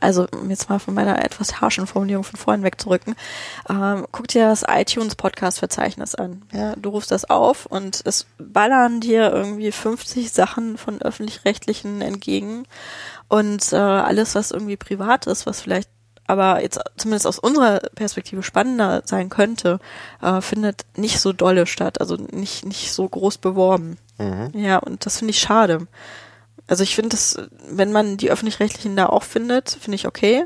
also 0.00 0.26
um 0.32 0.50
jetzt 0.50 0.68
mal 0.68 0.78
von 0.78 0.94
meiner 0.94 1.24
etwas 1.24 1.60
harschen 1.60 1.86
Formulierung 1.86 2.24
von 2.24 2.38
vorhin 2.38 2.62
wegzurücken, 2.62 3.14
ähm, 3.68 4.06
guck 4.12 4.28
dir 4.28 4.48
das 4.48 4.64
iTunes 4.68 5.14
Podcast 5.14 5.58
Verzeichnis 5.58 6.14
an. 6.14 6.42
Ja, 6.52 6.74
du 6.76 6.90
rufst 6.90 7.10
das 7.10 7.28
auf 7.28 7.66
und 7.66 8.00
es 8.04 8.26
ballern 8.38 9.00
dir 9.00 9.32
irgendwie 9.32 9.72
50 9.72 10.32
Sachen 10.32 10.78
von 10.78 11.00
öffentlich-rechtlichen 11.00 12.00
entgegen 12.00 12.64
und 13.28 13.72
äh, 13.72 13.76
alles, 13.76 14.34
was 14.34 14.50
irgendwie 14.50 14.76
privat 14.76 15.26
ist, 15.26 15.46
was 15.46 15.60
vielleicht 15.60 15.88
aber 16.26 16.62
jetzt 16.62 16.80
zumindest 16.96 17.26
aus 17.26 17.38
unserer 17.38 17.80
Perspektive 17.94 18.42
spannender 18.42 19.02
sein 19.04 19.28
könnte, 19.28 19.78
äh, 20.22 20.40
findet 20.40 20.86
nicht 20.96 21.20
so 21.20 21.32
dolle 21.32 21.66
statt, 21.66 22.00
also 22.00 22.16
nicht, 22.16 22.64
nicht 22.64 22.92
so 22.92 23.08
groß 23.08 23.38
beworben. 23.38 23.98
Mhm. 24.18 24.50
Ja, 24.54 24.78
und 24.78 25.04
das 25.04 25.18
finde 25.18 25.32
ich 25.32 25.40
schade. 25.40 25.86
Also 26.66 26.82
ich 26.82 26.94
finde 26.94 27.10
das, 27.10 27.38
wenn 27.68 27.92
man 27.92 28.16
die 28.16 28.30
öffentlich-rechtlichen 28.30 28.96
da 28.96 29.06
auch 29.06 29.22
findet, 29.22 29.70
finde 29.80 29.96
ich 29.96 30.06
okay. 30.06 30.44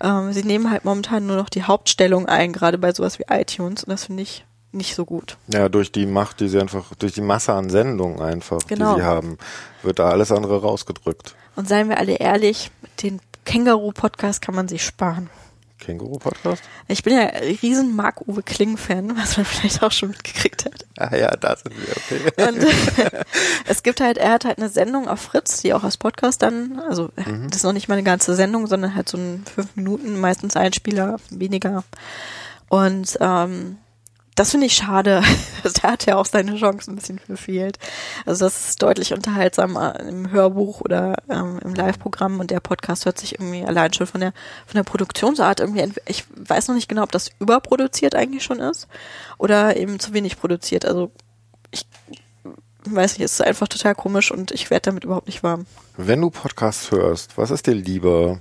Ähm, 0.00 0.32
sie 0.32 0.44
nehmen 0.44 0.70
halt 0.70 0.84
momentan 0.84 1.26
nur 1.26 1.36
noch 1.36 1.48
die 1.48 1.64
Hauptstellung 1.64 2.26
ein, 2.26 2.52
gerade 2.52 2.78
bei 2.78 2.92
sowas 2.92 3.18
wie 3.18 3.24
iTunes, 3.28 3.82
und 3.84 3.90
das 3.90 4.04
finde 4.04 4.22
ich 4.22 4.44
nicht 4.70 4.94
so 4.94 5.04
gut. 5.04 5.36
Ja, 5.52 5.68
durch 5.68 5.90
die 5.90 6.06
Macht, 6.06 6.40
die 6.40 6.48
sie 6.48 6.60
einfach, 6.60 6.94
durch 6.98 7.12
die 7.14 7.22
Masse 7.22 7.52
an 7.54 7.70
Sendungen 7.70 8.20
einfach, 8.20 8.58
Genau. 8.68 8.94
die 8.94 9.00
sie 9.00 9.06
haben, 9.06 9.38
wird 9.82 9.98
da 9.98 10.10
alles 10.10 10.30
andere 10.30 10.60
rausgedrückt. 10.60 11.34
Und 11.56 11.68
seien 11.68 11.88
wir 11.88 11.98
alle 11.98 12.12
ehrlich, 12.16 12.70
den 13.02 13.18
Känguru-Podcast 13.44 14.40
kann 14.42 14.54
man 14.54 14.68
sich 14.68 14.84
sparen. 14.84 15.30
Känguru-Podcast? 15.78 16.62
Ich 16.88 17.02
bin 17.02 17.14
ja 17.14 17.20
ein 17.28 17.56
riesen 17.62 17.94
Marc-Uwe 17.96 18.42
Kling-Fan, 18.42 19.16
was 19.16 19.36
man 19.36 19.46
vielleicht 19.46 19.82
auch 19.82 19.92
schon 19.92 20.10
mitgekriegt 20.10 20.64
hat. 20.64 20.86
Ah 20.98 21.16
ja, 21.16 21.30
da 21.36 21.56
sind 21.56 21.74
wir, 21.76 21.96
okay. 21.96 22.48
Und 22.48 22.66
es 23.68 23.82
gibt 23.82 24.00
halt, 24.00 24.18
er 24.18 24.32
hat 24.32 24.44
halt 24.44 24.58
eine 24.58 24.68
Sendung 24.68 25.08
auf 25.08 25.20
Fritz, 25.20 25.62
die 25.62 25.72
auch 25.74 25.84
als 25.84 25.96
Podcast 25.96 26.42
dann, 26.42 26.78
also 26.88 27.10
Mhm. 27.16 27.48
das 27.48 27.58
ist 27.58 27.62
noch 27.64 27.72
nicht 27.72 27.88
mal 27.88 27.94
eine 27.94 28.02
ganze 28.04 28.34
Sendung, 28.34 28.66
sondern 28.66 28.94
halt 28.94 29.08
so 29.08 29.16
ein 29.18 29.44
fünf 29.54 29.74
Minuten, 29.76 30.20
meistens 30.20 30.56
ein 30.56 30.72
Spieler, 30.72 31.16
weniger. 31.30 31.84
Und 32.68 33.16
ähm, 33.20 33.78
das 34.38 34.52
finde 34.52 34.66
ich 34.66 34.74
schade. 34.74 35.22
da 35.82 35.92
hat 35.92 36.06
er 36.06 36.18
auch 36.18 36.26
seine 36.26 36.56
Chance 36.56 36.90
ein 36.90 36.96
bisschen 36.96 37.18
verfehlt. 37.18 37.78
Also 38.24 38.44
das 38.44 38.68
ist 38.68 38.82
deutlich 38.82 39.12
unterhaltsamer 39.12 39.98
im 40.00 40.30
Hörbuch 40.30 40.80
oder 40.80 41.16
ähm, 41.28 41.58
im 41.64 41.74
Live-Programm 41.74 42.38
und 42.38 42.50
der 42.50 42.60
Podcast 42.60 43.04
hört 43.04 43.18
sich 43.18 43.32
irgendwie 43.32 43.64
allein 43.64 43.92
schon 43.92 44.06
von 44.06 44.20
der 44.20 44.32
von 44.66 44.76
der 44.76 44.84
Produktionsart 44.84 45.60
irgendwie. 45.60 45.92
Ich 46.06 46.24
weiß 46.36 46.68
noch 46.68 46.76
nicht 46.76 46.88
genau, 46.88 47.02
ob 47.02 47.12
das 47.12 47.30
überproduziert 47.40 48.14
eigentlich 48.14 48.44
schon 48.44 48.60
ist 48.60 48.86
oder 49.38 49.76
eben 49.76 49.98
zu 49.98 50.12
wenig 50.12 50.38
produziert. 50.38 50.84
Also 50.84 51.10
ich 51.72 51.84
weiß 52.84 53.18
nicht, 53.18 53.24
es 53.24 53.32
ist 53.32 53.42
einfach 53.42 53.66
total 53.66 53.96
komisch 53.96 54.30
und 54.30 54.52
ich 54.52 54.70
werde 54.70 54.90
damit 54.90 55.04
überhaupt 55.04 55.26
nicht 55.26 55.42
warm. 55.42 55.66
Wenn 55.96 56.20
du 56.20 56.30
Podcasts 56.30 56.92
hörst, 56.92 57.36
was 57.36 57.50
ist 57.50 57.66
dir 57.66 57.74
lieber? 57.74 58.40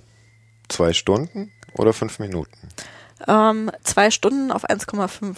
Zwei 0.70 0.92
Stunden 0.92 1.52
oder 1.76 1.94
fünf 1.94 2.20
Minuten? 2.20 2.52
Ähm, 3.28 3.72
zwei 3.84 4.12
Stunden 4.12 4.52
auf 4.52 4.70
1,5. 4.70 5.36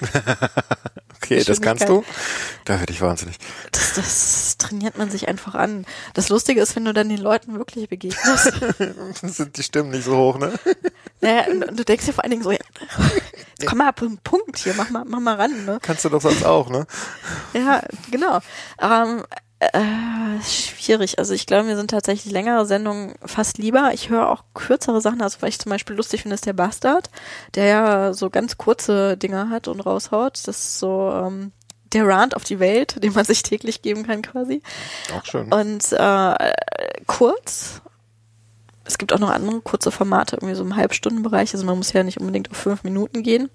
Okay, 1.20 1.44
das 1.44 1.60
kannst 1.60 1.88
du? 1.88 2.04
Da 2.64 2.78
werde 2.80 2.92
ich 2.92 3.02
wahnsinnig. 3.02 3.36
Das, 3.72 3.94
das 3.94 4.56
trainiert 4.56 4.96
man 4.96 5.10
sich 5.10 5.28
einfach 5.28 5.54
an. 5.54 5.84
Das 6.14 6.30
Lustige 6.30 6.60
ist, 6.60 6.74
wenn 6.74 6.86
du 6.86 6.94
dann 6.94 7.08
den 7.08 7.20
Leuten 7.20 7.58
wirklich 7.58 7.88
begegnest. 7.88 8.52
Sind 9.22 9.56
die 9.58 9.62
Stimmen 9.62 9.90
nicht 9.90 10.04
so 10.04 10.16
hoch, 10.16 10.38
ne? 10.38 10.54
naja, 11.20 11.46
und, 11.50 11.78
du 11.78 11.84
denkst 11.84 12.06
dir 12.06 12.12
vor 12.14 12.24
allen 12.24 12.30
Dingen 12.30 12.44
so, 12.44 12.52
ja, 12.52 12.58
komm 13.66 13.78
mal 13.78 13.90
auf 13.90 13.96
den 13.96 14.18
Punkt 14.18 14.58
hier, 14.58 14.74
mach 14.74 14.88
mal, 14.90 15.04
mach 15.06 15.20
mal 15.20 15.34
ran, 15.34 15.66
ne? 15.66 15.78
Kannst 15.82 16.04
du 16.04 16.08
doch 16.08 16.22
sonst 16.22 16.46
auch, 16.46 16.70
ne? 16.70 16.86
Ja, 17.52 17.82
genau. 18.10 18.38
Ähm, 18.80 19.24
äh, 19.60 20.40
schwierig. 20.42 21.18
Also 21.18 21.34
ich 21.34 21.46
glaube, 21.46 21.64
mir 21.64 21.76
sind 21.76 21.90
tatsächlich 21.90 22.32
längere 22.32 22.64
Sendungen 22.64 23.14
fast 23.24 23.58
lieber. 23.58 23.90
Ich 23.92 24.08
höre 24.08 24.30
auch 24.30 24.44
kürzere 24.54 25.00
Sachen. 25.00 25.20
Also 25.20 25.38
was 25.40 25.48
ich 25.48 25.58
zum 25.58 25.70
Beispiel 25.70 25.96
lustig 25.96 26.22
finde, 26.22 26.34
ist 26.34 26.46
der 26.46 26.52
Bastard, 26.52 27.10
der 27.54 27.64
ja 27.64 28.12
so 28.12 28.30
ganz 28.30 28.56
kurze 28.56 29.16
Dinger 29.16 29.50
hat 29.50 29.66
und 29.66 29.80
raushaut. 29.80 30.34
Das 30.46 30.48
ist 30.48 30.78
so 30.78 31.10
ähm, 31.12 31.52
der 31.92 32.06
Rant 32.06 32.36
auf 32.36 32.44
die 32.44 32.60
Welt, 32.60 33.02
den 33.02 33.12
man 33.14 33.24
sich 33.24 33.42
täglich 33.42 33.82
geben 33.82 34.06
kann 34.06 34.22
quasi. 34.22 34.62
Auch 35.16 35.24
schön. 35.24 35.52
Und 35.52 35.92
äh, 35.92 36.52
kurz. 37.06 37.82
Es 38.84 38.96
gibt 38.96 39.12
auch 39.12 39.18
noch 39.18 39.28
andere 39.28 39.60
kurze 39.60 39.90
Formate, 39.90 40.36
irgendwie 40.36 40.54
so 40.54 40.64
im 40.64 40.74
Halbstundenbereich. 40.74 41.52
Also 41.52 41.66
man 41.66 41.76
muss 41.76 41.92
ja 41.92 42.02
nicht 42.04 42.20
unbedingt 42.20 42.50
auf 42.50 42.56
fünf 42.56 42.84
Minuten 42.84 43.22
gehen. 43.22 43.50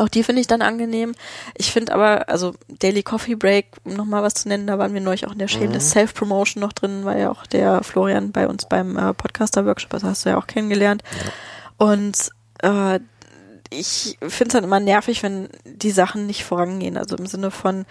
Auch 0.00 0.08
die 0.08 0.22
finde 0.22 0.40
ich 0.40 0.46
dann 0.46 0.62
angenehm. 0.62 1.14
Ich 1.58 1.72
finde 1.72 1.92
aber, 1.92 2.26
also 2.30 2.54
Daily 2.68 3.02
Coffee 3.02 3.34
Break, 3.34 3.66
um 3.84 3.92
nochmal 3.92 4.22
was 4.22 4.32
zu 4.32 4.48
nennen, 4.48 4.66
da 4.66 4.78
waren 4.78 4.94
wir 4.94 5.00
neulich 5.02 5.26
auch 5.26 5.32
in 5.32 5.38
der 5.38 5.46
Shameless 5.46 5.90
Self-Promotion 5.90 6.62
noch 6.62 6.72
drin, 6.72 7.04
war 7.04 7.18
ja 7.18 7.30
auch 7.30 7.46
der 7.46 7.84
Florian 7.84 8.32
bei 8.32 8.48
uns 8.48 8.64
beim 8.64 8.96
äh, 8.96 9.12
Podcaster-Workshop, 9.12 9.90
das 9.90 10.02
hast 10.02 10.24
du 10.24 10.30
ja 10.30 10.38
auch 10.38 10.46
kennengelernt. 10.46 11.02
Und 11.76 12.30
äh, 12.62 12.98
ich 13.68 14.16
finde 14.20 14.48
es 14.48 14.52
dann 14.52 14.64
immer 14.64 14.80
nervig, 14.80 15.22
wenn 15.22 15.50
die 15.64 15.90
Sachen 15.90 16.26
nicht 16.26 16.44
vorangehen. 16.44 16.96
Also 16.96 17.16
im 17.16 17.26
Sinne 17.26 17.50
von, 17.50 17.84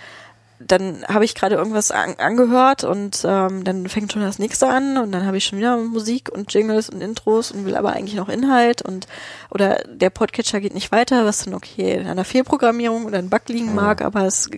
dann 0.60 1.06
habe 1.08 1.24
ich 1.24 1.36
gerade 1.36 1.56
irgendwas 1.56 1.90
an, 1.92 2.16
angehört 2.18 2.84
und 2.84 3.22
ähm, 3.24 3.64
dann 3.64 3.88
fängt 3.88 4.12
schon 4.12 4.22
das 4.22 4.40
nächste 4.40 4.68
an 4.68 4.98
und 4.98 5.12
dann 5.14 5.26
habe 5.26 5.38
ich 5.38 5.46
schon 5.46 5.58
wieder 5.58 5.78
Musik 5.78 6.30
und 6.30 6.54
Jingles 6.54 6.90
und 6.90 7.02
Intros 7.02 7.52
und 7.52 7.66
will 7.66 7.76
aber 7.76 7.94
eigentlich 7.94 8.16
noch 8.16 8.28
Inhalt 8.30 8.82
und 8.82 9.08
oder 9.52 9.82
der 9.88 10.10
Podcatcher 10.10 10.60
geht 10.60 10.74
nicht 10.74 10.92
weiter, 10.92 11.26
was 11.26 11.46
dann 11.46 11.54
okay 11.54 11.94
in 11.96 12.08
einer 12.08 12.26
Fehlprogrammierung 12.26 13.06
oder 13.06 13.20
ein 13.20 13.30
Bug 13.30 13.48
liegen 13.48 13.74
mag, 13.74 14.02
aber 14.02 14.26
es 14.26 14.50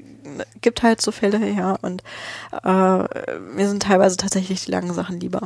gibt 0.60 0.82
halt 0.82 1.02
so 1.02 1.12
Fälle, 1.12 1.48
ja 1.50 1.78
und 1.82 2.02
äh, 2.64 3.38
mir 3.54 3.68
sind 3.68 3.84
teilweise 3.84 4.18
tatsächlich 4.18 4.66
die 4.66 4.72
langen 4.72 4.94
Sachen 4.94 5.20
lieber. 5.20 5.42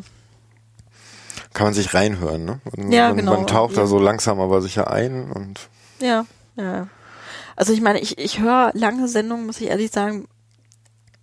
Kann 1.53 1.67
man 1.67 1.73
sich 1.73 1.93
reinhören, 1.93 2.45
ne? 2.45 2.59
Und 2.75 2.91
Ja, 2.91 3.07
man, 3.09 3.17
genau. 3.17 3.31
Man 3.31 3.47
taucht 3.47 3.77
da 3.77 3.81
Ja. 3.81 3.87
so 3.87 3.99
langsam 3.99 4.39
aber 4.39 4.61
sicher 4.61 4.91
ein 4.91 5.31
und 5.31 5.69
Ja, 5.99 6.25
ja. 6.55 6.87
Also 7.57 7.71
ich 7.71 7.79
meine, 7.81 7.99
ich, 7.99 8.17
ich 8.17 8.39
höre 8.39 8.71
lange 8.73 9.07
Sendungen, 9.07 9.45
muss 9.45 9.61
ich 9.61 9.67
ehrlich 9.67 9.91
sagen, 9.91 10.27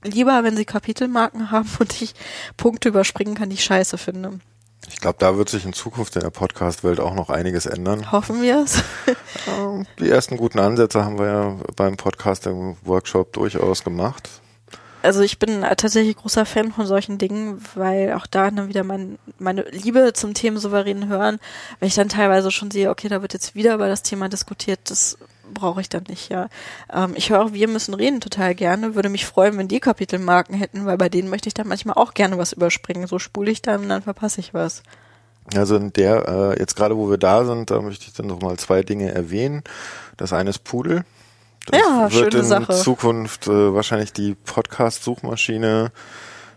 lieber, 0.02 0.42
wenn 0.44 0.56
sie 0.56 0.64
Kapitelmarken 0.64 1.50
haben 1.50 1.68
und 1.78 2.00
ich 2.02 2.14
Punkte 2.56 2.88
überspringen 2.88 3.34
kann, 3.34 3.50
die 3.50 3.54
ich 3.54 3.64
scheiße 3.64 3.98
finde. 3.98 4.40
ich 4.88 5.00
glaube, 5.00 5.16
da 5.18 5.36
wird 5.36 5.48
sich 5.48 5.64
in 5.64 5.72
Zukunft 5.72 6.16
in 6.16 6.22
der 6.22 6.30
Podcast-Welt 6.30 7.00
auch 7.00 7.14
noch 7.14 7.30
einiges 7.30 7.66
ändern. 7.66 8.10
Hoffen 8.12 8.42
wir 8.42 8.62
es. 8.64 8.82
Ähm, 9.48 9.86
Die 9.98 10.08
ersten 10.08 10.36
guten 10.36 10.60
Ansätze 10.60 11.04
haben 11.04 11.18
wir 11.18 11.26
ja 11.26 11.56
beim 11.74 11.96
Podcasting-Workshop 11.96 13.32
durchaus 13.32 13.82
gemacht. 13.82 14.28
Also 15.02 15.22
ich 15.22 15.40
bin 15.40 15.62
tatsächlich 15.62 16.16
großer 16.16 16.46
Fan 16.46 16.70
von 16.70 16.86
solchen 16.86 17.18
Dingen, 17.18 17.60
weil 17.74 18.12
auch 18.12 18.26
da 18.28 18.48
dann 18.52 18.68
wieder 18.68 18.84
mein, 18.84 19.18
meine 19.40 19.62
Liebe 19.62 20.12
zum 20.12 20.32
Thema 20.32 20.60
souverän 20.60 21.08
hören, 21.08 21.40
wenn 21.80 21.88
ich 21.88 21.96
dann 21.96 22.08
teilweise 22.08 22.52
schon 22.52 22.70
sehe, 22.70 22.88
okay, 22.88 23.08
da 23.08 23.20
wird 23.20 23.32
jetzt 23.32 23.56
wieder 23.56 23.74
über 23.74 23.88
das 23.88 24.02
Thema 24.04 24.28
diskutiert, 24.28 24.78
das 24.84 25.18
brauche 25.52 25.80
ich 25.80 25.88
dann 25.88 26.04
nicht, 26.08 26.30
ja. 26.30 26.48
Ähm, 26.92 27.12
ich 27.14 27.30
höre 27.30 27.44
auch 27.44 27.52
Wir 27.52 27.68
müssen 27.68 27.94
reden 27.94 28.20
total 28.20 28.54
gerne, 28.54 28.94
würde 28.94 29.08
mich 29.08 29.26
freuen, 29.26 29.58
wenn 29.58 29.68
die 29.68 29.80
Kapitelmarken 29.80 30.54
hätten, 30.54 30.86
weil 30.86 30.98
bei 30.98 31.08
denen 31.08 31.28
möchte 31.30 31.48
ich 31.48 31.54
dann 31.54 31.68
manchmal 31.68 31.96
auch 31.96 32.14
gerne 32.14 32.38
was 32.38 32.52
überspringen. 32.52 33.06
So 33.06 33.18
spule 33.18 33.50
ich 33.50 33.62
dann 33.62 33.82
und 33.82 33.88
dann 33.88 34.02
verpasse 34.02 34.40
ich 34.40 34.54
was. 34.54 34.82
Also 35.54 35.76
in 35.76 35.92
der, 35.92 36.28
äh, 36.28 36.58
jetzt 36.60 36.76
gerade 36.76 36.96
wo 36.96 37.10
wir 37.10 37.18
da 37.18 37.44
sind, 37.44 37.70
da 37.70 37.80
möchte 37.80 38.06
ich 38.06 38.12
dann 38.12 38.26
noch 38.26 38.40
mal 38.40 38.56
zwei 38.58 38.82
Dinge 38.82 39.12
erwähnen. 39.12 39.62
Das 40.16 40.32
eine 40.32 40.50
ist 40.50 40.64
Pudel. 40.64 41.04
Das 41.66 41.80
Ja, 41.80 42.12
wird 42.12 42.34
in 42.34 42.44
Sache. 42.44 42.72
Zukunft 42.74 43.46
äh, 43.46 43.74
wahrscheinlich 43.74 44.12
die 44.12 44.34
Podcast-Suchmaschine 44.34 45.92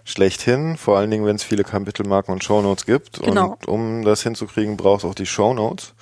schlechthin, 0.04 0.78
vor 0.78 0.98
allen 0.98 1.10
Dingen, 1.10 1.26
wenn 1.26 1.36
es 1.36 1.43
viele 1.43 1.64
Kapitelmarken 1.64 2.32
und 2.32 2.43
Shownotes 2.43 2.86
gibt. 2.86 3.22
Genau. 3.24 3.52
Und 3.60 3.68
um 3.68 4.06
das 4.06 4.22
hinzukriegen, 4.22 4.78
brauchst 4.78 5.04
du 5.04 5.10
auch 5.10 5.16
die 5.16 5.26
Shownotes, 5.26 5.93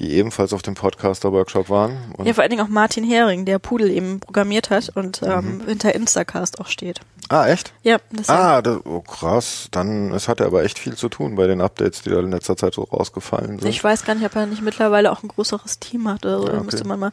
die 0.00 0.12
ebenfalls 0.14 0.54
auf 0.54 0.62
dem 0.62 0.74
Podcaster-Workshop 0.74 1.68
waren. 1.68 2.14
Ja, 2.24 2.32
vor 2.32 2.42
allen 2.42 2.50
Dingen 2.50 2.64
auch 2.64 2.68
Martin 2.68 3.04
Hering, 3.04 3.44
der 3.44 3.58
Pudel 3.58 3.90
eben 3.90 4.18
programmiert 4.18 4.70
hat 4.70 4.88
und 4.96 5.22
ähm, 5.22 5.62
hinter 5.66 5.94
Instacast 5.94 6.58
auch 6.58 6.68
steht. 6.68 7.00
ah, 7.28 7.46
echt? 7.46 7.74
Ja, 7.82 7.98
das 8.10 8.30
Ah, 8.30 8.62
das, 8.62 8.78
oh 8.86 9.00
krass. 9.00 9.68
Dann, 9.70 10.12
es 10.12 10.26
hat 10.26 10.40
er 10.40 10.46
aber 10.46 10.64
echt 10.64 10.78
viel 10.78 10.96
zu 10.96 11.10
tun 11.10 11.36
bei 11.36 11.46
den 11.46 11.60
Updates, 11.60 12.00
die 12.00 12.10
da 12.10 12.20
in 12.20 12.30
letzter 12.30 12.56
Zeit 12.56 12.72
so 12.72 12.82
rausgefallen 12.82 13.58
sind. 13.58 13.68
Ich 13.68 13.84
weiß 13.84 14.04
gar 14.06 14.14
nicht, 14.14 14.24
ob 14.24 14.34
er 14.34 14.46
nicht 14.46 14.62
mittlerweile 14.62 15.12
auch 15.12 15.22
ein 15.22 15.28
größeres 15.28 15.80
Team 15.80 16.08
hat 16.08 16.24
oder 16.24 16.38
so. 16.40 16.46
Ja, 16.46 16.54
okay. 16.54 16.64
müsste 16.64 16.86
man 16.86 16.98
mal. 16.98 17.12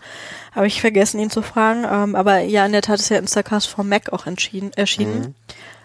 Habe 0.56 0.68
ich 0.68 0.80
vergessen, 0.80 1.20
ihn 1.20 1.30
zu 1.30 1.42
fragen. 1.42 1.86
Ähm, 1.90 2.16
aber 2.16 2.40
ja, 2.40 2.66
in 2.66 2.72
der 2.72 2.82
Tat 2.82 3.02
ist 3.02 3.10
ja 3.10 3.18
Instacast 3.18 3.68
for 3.68 3.84
Mac 3.84 4.14
auch 4.14 4.26
erschienen. 4.26 4.72
Mhm. 4.78 5.36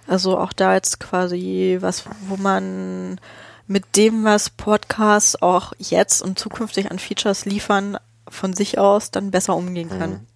Also 0.06 0.38
auch 0.38 0.52
da 0.52 0.74
jetzt 0.74 1.00
quasi 1.00 1.78
was, 1.80 2.04
wo 2.28 2.36
man 2.36 3.18
mit 3.66 3.96
dem, 3.96 4.24
was 4.24 4.50
Podcasts 4.50 5.40
auch 5.40 5.72
jetzt 5.78 6.22
und 6.22 6.38
zukünftig 6.38 6.90
an 6.90 6.98
Features 6.98 7.44
liefern, 7.44 7.96
von 8.28 8.54
sich 8.54 8.78
aus 8.78 9.10
dann 9.10 9.30
besser 9.30 9.56
umgehen 9.56 9.90
kann. 9.90 10.10
Mhm. 10.10 10.26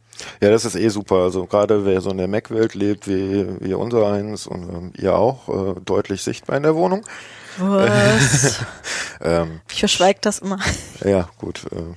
Ja, 0.40 0.50
das 0.50 0.64
ist 0.64 0.76
eh 0.76 0.88
super. 0.88 1.16
Also 1.16 1.46
gerade 1.46 1.84
wer 1.84 2.00
so 2.00 2.10
in 2.10 2.18
der 2.18 2.28
Mac-Welt 2.28 2.74
lebt, 2.74 3.06
wie, 3.06 3.46
wie 3.60 3.74
unser 3.74 4.10
eins 4.10 4.46
und 4.46 4.62
ähm, 4.62 4.92
ihr 4.96 5.14
auch, 5.14 5.48
äh, 5.48 5.80
deutlich 5.84 6.22
sichtbar 6.22 6.56
in 6.56 6.62
der 6.62 6.74
Wohnung. 6.74 7.04
Was? 7.58 8.60
Ähm, 9.18 9.62
ich 9.72 9.78
verschweige 9.78 10.18
das 10.20 10.40
immer. 10.40 10.58
ja, 11.02 11.26
gut. 11.38 11.64
Äh, 11.72 11.94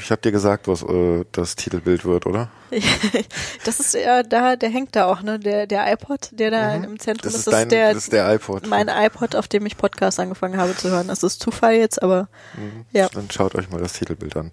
ich 0.00 0.12
habe 0.12 0.22
dir 0.22 0.30
gesagt, 0.30 0.68
was 0.68 0.84
äh, 0.84 1.24
das 1.32 1.56
Titelbild 1.56 2.04
wird, 2.04 2.26
oder? 2.26 2.48
das 3.64 3.80
ist 3.80 3.94
ja 3.94 4.22
da, 4.22 4.54
der 4.54 4.70
hängt 4.70 4.94
da 4.94 5.06
auch, 5.06 5.20
ne? 5.22 5.40
Der, 5.40 5.66
der 5.66 5.92
iPod, 5.92 6.30
der 6.30 6.52
da 6.52 6.76
im 6.76 7.00
Zentrum 7.00 7.28
Mhm. 7.28 7.32
Das 7.32 7.34
ist, 7.34 7.46
ist, 7.48 7.52
dein, 7.52 7.68
der, 7.68 7.92
das 7.92 8.04
ist 8.04 8.12
der 8.12 8.32
iPod. 8.32 8.68
mein 8.68 8.88
iPod, 8.88 9.34
auf 9.34 9.48
dem 9.48 9.66
ich 9.66 9.76
Podcast 9.76 10.20
angefangen 10.20 10.56
habe 10.56 10.76
zu 10.76 10.90
hören. 10.90 11.08
Das 11.08 11.24
ist 11.24 11.40
Zufall 11.40 11.74
jetzt, 11.74 12.00
aber 12.02 12.28
ja. 12.92 13.08
Dann 13.08 13.28
schaut 13.32 13.56
euch 13.56 13.68
mal 13.70 13.80
das 13.80 13.94
Titelbild 13.94 14.36
an. 14.36 14.52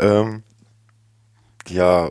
Ähm, 0.00 0.42
ja, 1.68 2.10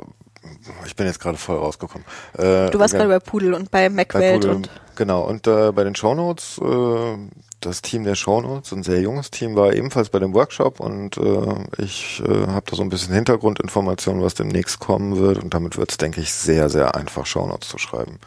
ich 0.86 0.96
bin 0.96 1.06
jetzt 1.08 1.20
gerade 1.20 1.38
voll 1.38 1.58
rausgekommen. 1.58 2.06
Äh, 2.38 2.70
Du 2.70 2.80
warst 2.80 2.94
gerade 2.94 3.10
bei 3.10 3.20
Pudel 3.20 3.54
und 3.54 3.72
bei 3.72 3.90
MacWelt 3.90 4.46
und 4.46 4.70
Genau, 4.96 5.22
und 5.24 5.48
äh, 5.48 5.72
bei 5.72 5.84
den 5.84 5.96
Shownotes, 5.96 6.60
äh, 6.64 7.18
das 7.62 7.82
Team 7.82 8.04
der 8.04 8.16
Shownotes, 8.16 8.72
ein 8.72 8.84
sehr 8.84 9.02
junges 9.02 9.32
Team, 9.32 9.56
war 9.56 9.74
ebenfalls 9.74 10.10
bei 10.10 10.20
dem 10.20 10.34
Workshop 10.34 10.80
und 10.80 11.18
äh, 11.18 11.82
ich 11.82 12.22
äh, 12.28 12.48
habe 12.48 12.66
da 12.70 12.76
so 12.76 12.84
ein 12.84 12.90
bisschen 12.90 13.14
Hintergrundinformationen, 13.14 14.22
was 14.22 14.34
demnächst 14.34 14.80
kommen 14.80 15.18
wird 15.18 15.40
und 15.42 15.54
damit 15.54 15.78
wird 15.78 15.92
es, 15.92 15.98
denke 15.98 16.22
ich, 16.22 16.34
sehr, 16.34 16.70
sehr 16.70 16.96
einfach, 16.96 17.26
Shownotes 17.26 17.70
zu 17.70 17.78
schreiben. 17.78 18.20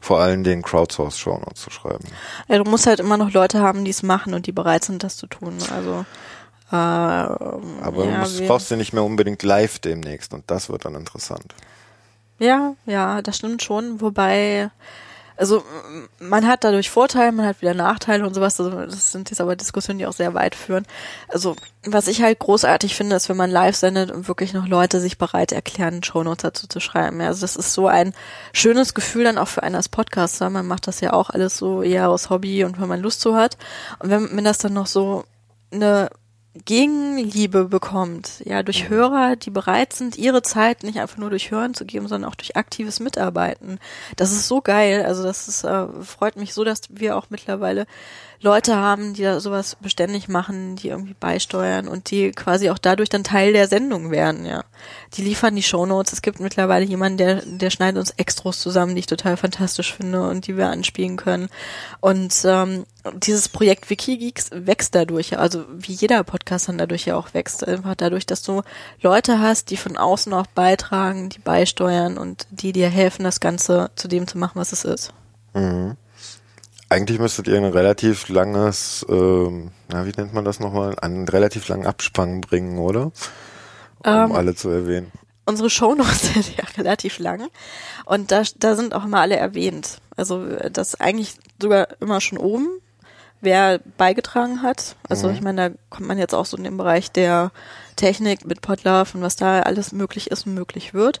Vor 0.00 0.20
allem 0.20 0.44
den 0.44 0.62
Crowdsource 0.62 1.18
Shownotes 1.18 1.62
zu 1.62 1.70
schreiben. 1.70 2.04
ja, 2.48 2.58
du 2.58 2.70
musst 2.70 2.86
halt 2.86 3.00
immer 3.00 3.16
noch 3.16 3.32
Leute 3.32 3.60
haben, 3.60 3.84
die 3.84 3.90
es 3.90 4.02
machen 4.02 4.34
und 4.34 4.46
die 4.46 4.52
bereit 4.52 4.84
sind, 4.84 5.02
das 5.02 5.16
zu 5.16 5.26
tun. 5.26 5.58
Also 5.74 6.04
äh, 6.70 6.76
Aber 6.76 8.04
ja, 8.04 8.12
du 8.12 8.18
musst, 8.18 8.46
brauchst 8.46 8.70
du 8.70 8.76
nicht 8.76 8.92
mehr 8.92 9.04
unbedingt 9.04 9.42
live 9.42 9.78
demnächst 9.78 10.32
und 10.32 10.44
das 10.46 10.68
wird 10.68 10.84
dann 10.84 10.94
interessant. 10.94 11.54
Ja, 12.44 12.74
ja, 12.84 13.22
das 13.22 13.38
stimmt 13.38 13.62
schon. 13.62 14.02
Wobei, 14.02 14.70
also 15.34 15.64
man 16.20 16.46
hat 16.46 16.62
dadurch 16.62 16.90
Vorteile, 16.90 17.32
man 17.32 17.46
hat 17.46 17.62
wieder 17.62 17.72
Nachteile 17.72 18.26
und 18.26 18.34
sowas. 18.34 18.60
Also 18.60 18.84
das 18.84 19.12
sind 19.12 19.30
jetzt 19.30 19.40
aber 19.40 19.56
Diskussionen, 19.56 19.98
die 19.98 20.06
auch 20.06 20.12
sehr 20.12 20.34
weit 20.34 20.54
führen. 20.54 20.84
Also 21.28 21.56
was 21.86 22.06
ich 22.06 22.20
halt 22.20 22.38
großartig 22.40 22.94
finde, 22.94 23.16
ist, 23.16 23.30
wenn 23.30 23.38
man 23.38 23.50
live 23.50 23.76
sendet 23.76 24.10
und 24.10 24.28
wirklich 24.28 24.52
noch 24.52 24.68
Leute 24.68 25.00
sich 25.00 25.16
bereit 25.16 25.52
erklären, 25.52 26.02
Shownotes 26.02 26.42
dazu 26.42 26.66
zu 26.66 26.80
schreiben. 26.80 27.18
Ja, 27.18 27.28
also 27.28 27.40
das 27.40 27.56
ist 27.56 27.72
so 27.72 27.86
ein 27.86 28.12
schönes 28.52 28.92
Gefühl 28.92 29.24
dann 29.24 29.38
auch 29.38 29.48
für 29.48 29.62
einen 29.62 29.76
als 29.76 29.88
Podcaster. 29.88 30.50
Man 30.50 30.66
macht 30.66 30.86
das 30.86 31.00
ja 31.00 31.14
auch 31.14 31.30
alles 31.30 31.56
so 31.56 31.82
eher 31.82 32.10
aus 32.10 32.28
Hobby 32.28 32.62
und 32.64 32.78
wenn 32.78 32.88
man 32.88 33.00
Lust 33.00 33.22
zu 33.22 33.34
hat. 33.34 33.56
Und 34.00 34.10
wenn, 34.10 34.36
wenn 34.36 34.44
das 34.44 34.58
dann 34.58 34.74
noch 34.74 34.86
so 34.86 35.24
eine 35.72 36.10
Gegenliebe 36.54 37.64
bekommt, 37.64 38.40
ja, 38.44 38.62
durch 38.62 38.88
Hörer, 38.88 39.34
die 39.34 39.50
bereit 39.50 39.92
sind, 39.92 40.16
ihre 40.16 40.42
Zeit 40.42 40.84
nicht 40.84 41.00
einfach 41.00 41.16
nur 41.16 41.30
durch 41.30 41.50
Hören 41.50 41.74
zu 41.74 41.84
geben, 41.84 42.06
sondern 42.06 42.30
auch 42.30 42.36
durch 42.36 42.56
aktives 42.56 43.00
Mitarbeiten. 43.00 43.80
Das 44.16 44.30
ist 44.30 44.46
so 44.46 44.60
geil. 44.60 45.04
Also 45.04 45.24
das 45.24 45.48
ist, 45.48 45.64
äh, 45.64 45.86
freut 46.02 46.36
mich 46.36 46.54
so, 46.54 46.62
dass 46.62 46.82
wir 46.90 47.16
auch 47.16 47.26
mittlerweile 47.28 47.86
Leute 48.44 48.76
haben, 48.76 49.14
die 49.14 49.22
da 49.22 49.40
sowas 49.40 49.74
beständig 49.80 50.28
machen, 50.28 50.76
die 50.76 50.88
irgendwie 50.88 51.16
beisteuern 51.18 51.88
und 51.88 52.10
die 52.10 52.30
quasi 52.30 52.68
auch 52.68 52.76
dadurch 52.76 53.08
dann 53.08 53.24
Teil 53.24 53.54
der 53.54 53.68
Sendung 53.68 54.10
werden, 54.10 54.44
ja. 54.44 54.64
Die 55.14 55.22
liefern 55.22 55.56
die 55.56 55.62
Shownotes. 55.62 56.12
Es 56.12 56.20
gibt 56.20 56.40
mittlerweile 56.40 56.84
jemanden, 56.84 57.16
der, 57.16 57.42
der 57.46 57.70
schneidet 57.70 57.98
uns 57.98 58.10
Extros 58.10 58.60
zusammen, 58.60 58.94
die 58.94 58.98
ich 58.98 59.06
total 59.06 59.38
fantastisch 59.38 59.94
finde 59.94 60.28
und 60.28 60.46
die 60.46 60.58
wir 60.58 60.68
anspielen 60.68 61.16
können. 61.16 61.48
Und 62.00 62.34
ähm, 62.44 62.84
dieses 63.14 63.48
Projekt 63.48 63.88
Wikigeeks 63.88 64.50
wächst 64.52 64.94
dadurch, 64.94 65.38
also 65.38 65.64
wie 65.72 65.92
jeder 65.92 66.22
Podcast 66.22 66.68
dann 66.68 66.76
dadurch 66.76 67.06
ja 67.06 67.16
auch 67.16 67.32
wächst, 67.32 67.66
einfach 67.66 67.94
dadurch, 67.94 68.26
dass 68.26 68.42
du 68.42 68.60
Leute 69.00 69.40
hast, 69.40 69.70
die 69.70 69.78
von 69.78 69.96
außen 69.96 70.34
auch 70.34 70.46
beitragen, 70.48 71.30
die 71.30 71.38
beisteuern 71.38 72.18
und 72.18 72.46
die 72.50 72.72
dir 72.72 72.90
helfen, 72.90 73.24
das 73.24 73.40
Ganze 73.40 73.90
zu 73.96 74.06
dem 74.06 74.26
zu 74.26 74.36
machen, 74.36 74.60
was 74.60 74.72
es 74.72 74.84
ist. 74.84 75.14
Mhm. 75.54 75.96
Eigentlich 76.94 77.18
müsstet 77.18 77.48
ihr 77.48 77.56
ein 77.56 77.64
relativ 77.64 78.28
langes, 78.28 79.04
ähm, 79.08 79.72
na, 79.88 80.06
wie 80.06 80.12
nennt 80.16 80.32
man 80.32 80.44
das 80.44 80.60
nochmal, 80.60 80.96
einen 81.00 81.26
relativ 81.26 81.66
langen 81.66 81.86
Abspann 81.86 82.40
bringen, 82.40 82.78
oder? 82.78 83.06
Um 83.06 83.12
Ähm, 84.04 84.30
alle 84.30 84.54
zu 84.54 84.68
erwähnen. 84.68 85.10
unsere 85.44 85.70
Shownotes 85.70 86.22
sind 86.34 86.56
ja 86.56 86.62
relativ 86.78 87.18
lang 87.18 87.48
und 88.04 88.30
da, 88.30 88.44
da 88.60 88.76
sind 88.76 88.94
auch 88.94 89.06
immer 89.06 89.18
alle 89.18 89.36
erwähnt. 89.36 89.98
Also 90.16 90.46
das 90.70 91.00
eigentlich 91.00 91.34
sogar 91.60 91.88
immer 92.00 92.20
schon 92.20 92.38
oben, 92.38 92.68
wer 93.40 93.80
beigetragen 93.98 94.62
hat. 94.62 94.94
Also 95.08 95.30
ich 95.30 95.40
meine, 95.40 95.70
da 95.70 95.76
kommt 95.90 96.06
man 96.06 96.18
jetzt 96.18 96.32
auch 96.32 96.46
so 96.46 96.56
in 96.56 96.62
den 96.62 96.76
Bereich 96.76 97.10
der 97.10 97.50
Technik 97.96 98.46
mit 98.46 98.60
Podlove 98.60 99.14
und 99.14 99.22
was 99.22 99.34
da 99.34 99.62
alles 99.62 99.90
möglich 99.90 100.30
ist 100.30 100.46
und 100.46 100.54
möglich 100.54 100.94
wird. 100.94 101.18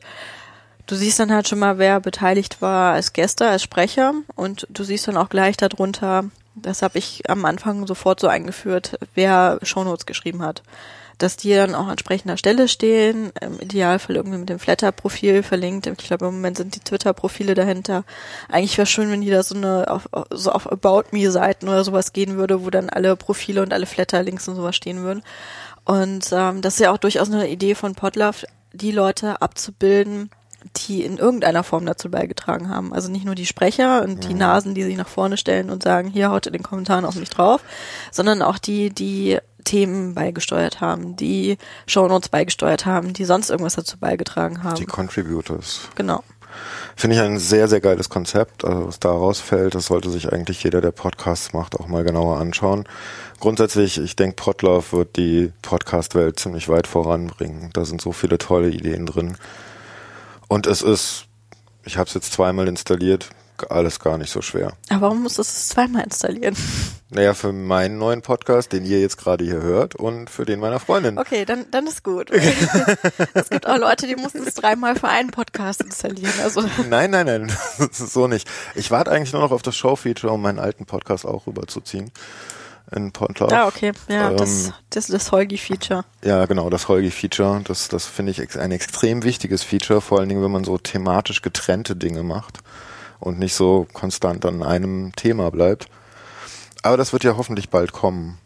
Du 0.86 0.96
siehst 0.96 1.18
dann 1.18 1.32
halt 1.32 1.48
schon 1.48 1.58
mal, 1.58 1.78
wer 1.78 2.00
beteiligt 2.00 2.60
war 2.60 2.92
als 2.92 3.14
Gäste, 3.14 3.48
als 3.48 3.62
Sprecher 3.62 4.12
und 4.36 4.66
du 4.68 4.84
siehst 4.84 5.08
dann 5.08 5.16
auch 5.16 5.30
gleich 5.30 5.56
darunter, 5.56 6.24
das 6.54 6.82
habe 6.82 6.98
ich 6.98 7.28
am 7.28 7.44
Anfang 7.44 7.86
sofort 7.86 8.20
so 8.20 8.28
eingeführt, 8.28 8.98
wer 9.14 9.58
Shownotes 9.62 10.06
geschrieben 10.06 10.42
hat. 10.42 10.62
Dass 11.18 11.36
die 11.36 11.54
dann 11.54 11.76
auch 11.76 11.84
an 11.84 11.90
entsprechender 11.90 12.36
Stelle 12.36 12.66
stehen, 12.66 13.32
im 13.40 13.60
Idealfall 13.60 14.16
irgendwie 14.16 14.38
mit 14.38 14.48
dem 14.48 14.58
Flatter-Profil 14.58 15.44
verlinkt. 15.44 15.86
Ich 15.86 15.96
glaube, 15.98 16.26
im 16.26 16.34
Moment 16.34 16.56
sind 16.56 16.74
die 16.74 16.80
Twitter-Profile 16.80 17.54
dahinter. 17.54 18.04
Eigentlich 18.48 18.76
wäre 18.76 18.86
schön, 18.86 19.10
wenn 19.10 19.20
die 19.20 19.30
da 19.30 19.44
so 19.44 19.54
eine 19.54 19.88
auf, 19.88 20.08
so 20.30 20.50
auf 20.50 20.70
About 20.70 21.04
Me-Seiten 21.12 21.68
oder 21.68 21.84
sowas 21.84 22.12
gehen 22.12 22.36
würde, 22.36 22.64
wo 22.64 22.70
dann 22.70 22.90
alle 22.90 23.14
Profile 23.14 23.62
und 23.62 23.72
alle 23.72 23.86
Flatter-Links 23.86 24.48
und 24.48 24.56
sowas 24.56 24.74
stehen 24.74 25.02
würden. 25.04 25.22
Und 25.84 26.30
ähm, 26.32 26.62
das 26.62 26.74
ist 26.74 26.80
ja 26.80 26.90
auch 26.90 26.98
durchaus 26.98 27.30
eine 27.30 27.48
Idee 27.48 27.76
von 27.76 27.94
Podlove, 27.94 28.46
die 28.72 28.90
Leute 28.90 29.40
abzubilden, 29.40 30.30
die 30.76 31.04
in 31.04 31.18
irgendeiner 31.18 31.62
Form 31.62 31.86
dazu 31.86 32.10
beigetragen 32.10 32.68
haben. 32.68 32.92
Also 32.92 33.10
nicht 33.10 33.24
nur 33.24 33.34
die 33.34 33.46
Sprecher 33.46 34.02
und 34.02 34.28
die 34.28 34.34
Nasen, 34.34 34.74
die 34.74 34.82
sich 34.82 34.96
nach 34.96 35.08
vorne 35.08 35.36
stellen 35.36 35.70
und 35.70 35.82
sagen, 35.82 36.08
hier 36.08 36.30
haut 36.30 36.46
in 36.46 36.52
den 36.52 36.62
Kommentaren 36.62 37.04
auf 37.04 37.14
mich 37.16 37.30
drauf, 37.30 37.62
sondern 38.10 38.42
auch 38.42 38.58
die, 38.58 38.90
die 38.90 39.38
Themen 39.64 40.14
beigesteuert 40.14 40.80
haben, 40.80 41.16
die 41.16 41.56
Shownotes 41.86 42.28
beigesteuert 42.28 42.86
haben, 42.86 43.12
die 43.12 43.24
sonst 43.24 43.50
irgendwas 43.50 43.76
dazu 43.76 43.98
beigetragen 43.98 44.62
haben. 44.62 44.76
Die 44.76 44.84
Contributors. 44.84 45.88
genau. 45.94 46.22
Finde 46.94 47.16
ich 47.16 47.22
ein 47.22 47.38
sehr, 47.38 47.66
sehr 47.66 47.80
geiles 47.80 48.08
Konzept. 48.08 48.64
Also 48.64 48.86
was 48.86 49.00
da 49.00 49.10
rausfällt, 49.10 49.74
das 49.74 49.86
sollte 49.86 50.10
sich 50.10 50.32
eigentlich 50.32 50.62
jeder, 50.62 50.80
der 50.80 50.92
Podcasts 50.92 51.52
macht, 51.52 51.74
auch 51.74 51.88
mal 51.88 52.04
genauer 52.04 52.38
anschauen. 52.38 52.84
Grundsätzlich, 53.40 53.98
ich 53.98 54.14
denke, 54.14 54.36
Podlove 54.36 54.92
wird 54.92 55.16
die 55.16 55.52
Podcast-Welt 55.62 56.38
ziemlich 56.38 56.68
weit 56.68 56.86
voranbringen. 56.86 57.70
Da 57.72 57.84
sind 57.84 58.00
so 58.00 58.12
viele 58.12 58.38
tolle 58.38 58.70
Ideen 58.70 59.06
drin. 59.06 59.36
Und 60.54 60.68
es 60.68 60.82
ist, 60.82 61.24
ich 61.84 61.98
habe 61.98 62.06
es 62.06 62.14
jetzt 62.14 62.32
zweimal 62.32 62.68
installiert, 62.68 63.30
alles 63.70 63.98
gar 63.98 64.18
nicht 64.18 64.30
so 64.30 64.40
schwer. 64.40 64.74
Aber 64.88 65.00
warum 65.00 65.24
musst 65.24 65.38
du 65.38 65.42
es 65.42 65.66
zweimal 65.66 66.04
installieren? 66.04 66.54
Naja, 67.10 67.34
für 67.34 67.52
meinen 67.52 67.98
neuen 67.98 68.22
Podcast, 68.22 68.72
den 68.72 68.84
ihr 68.84 69.00
jetzt 69.00 69.16
gerade 69.16 69.44
hier 69.44 69.60
hört 69.60 69.96
und 69.96 70.30
für 70.30 70.44
den 70.44 70.60
meiner 70.60 70.78
Freundin. 70.78 71.18
Okay, 71.18 71.44
dann, 71.44 71.66
dann 71.72 71.88
ist 71.88 72.04
gut. 72.04 72.30
es 73.34 73.50
gibt 73.50 73.66
auch 73.66 73.78
Leute, 73.78 74.06
die 74.06 74.14
mussten 74.14 74.46
es 74.46 74.54
dreimal 74.54 74.94
für 74.94 75.08
einen 75.08 75.32
Podcast 75.32 75.80
installieren. 75.80 76.34
Also 76.44 76.62
Nein, 76.88 77.10
nein, 77.10 77.26
nein, 77.26 77.52
das 77.78 77.98
ist 77.98 78.12
so 78.12 78.28
nicht. 78.28 78.48
Ich 78.76 78.92
warte 78.92 79.10
eigentlich 79.10 79.32
nur 79.32 79.42
noch 79.42 79.50
auf 79.50 79.62
das 79.62 79.74
Show-Feature, 79.74 80.32
um 80.32 80.40
meinen 80.40 80.60
alten 80.60 80.86
Podcast 80.86 81.26
auch 81.26 81.48
rüberzuziehen. 81.48 82.12
In 82.92 83.12
Podlove. 83.12 83.52
Ah, 83.52 83.66
okay. 83.66 83.92
Ja, 84.08 84.30
Ähm, 84.30 84.36
das, 84.36 84.72
das 84.90 85.06
das 85.06 85.32
Holgi-Feature. 85.32 86.04
Ja, 86.22 86.44
genau, 86.46 86.68
das 86.70 86.88
Holgi-Feature, 86.88 87.62
das, 87.64 87.88
das 87.88 88.06
finde 88.06 88.32
ich 88.32 88.58
ein 88.58 88.72
extrem 88.72 89.22
wichtiges 89.24 89.62
Feature, 89.62 90.00
vor 90.00 90.18
allen 90.20 90.28
Dingen, 90.28 90.42
wenn 90.42 90.50
man 90.52 90.64
so 90.64 90.76
thematisch 90.78 91.42
getrennte 91.42 91.96
Dinge 91.96 92.22
macht 92.22 92.58
und 93.20 93.38
nicht 93.38 93.54
so 93.54 93.86
konstant 93.92 94.44
an 94.44 94.62
einem 94.62 95.12
Thema 95.16 95.50
bleibt. 95.50 95.88
Aber 96.82 96.96
das 96.98 97.12
wird 97.12 97.24
ja 97.24 97.36
hoffentlich 97.36 97.70
bald 97.70 97.92
kommen. 97.92 98.38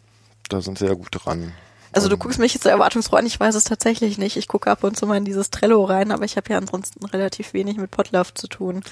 Da 0.47 0.61
sind 0.61 0.79
sie 0.79 0.85
ja 0.85 0.93
gut 0.93 1.09
dran. 1.11 1.51
Also 1.91 2.07
du 2.07 2.17
guckst 2.17 2.39
mich 2.39 2.53
jetzt 2.53 2.63
so 2.63 2.69
erwartungsfroh 2.69 3.17
an, 3.17 3.25
ich 3.25 3.39
weiß 3.39 3.55
es 3.55 3.63
tatsächlich 3.65 4.17
nicht. 4.17 4.37
Ich 4.37 4.47
gucke 4.47 4.69
ab 4.69 4.83
und 4.83 4.95
zu 4.95 5.05
mal 5.07 5.17
in 5.17 5.25
dieses 5.25 5.49
Trello 5.49 5.83
rein, 5.83 6.11
aber 6.11 6.23
ich 6.23 6.37
habe 6.37 6.49
ja 6.51 6.57
ansonsten 6.57 7.03
relativ 7.05 7.53
wenig 7.53 7.77
mit 7.77 7.91
Podlove 7.91 8.33
zu 8.33 8.47
tun. 8.47 8.83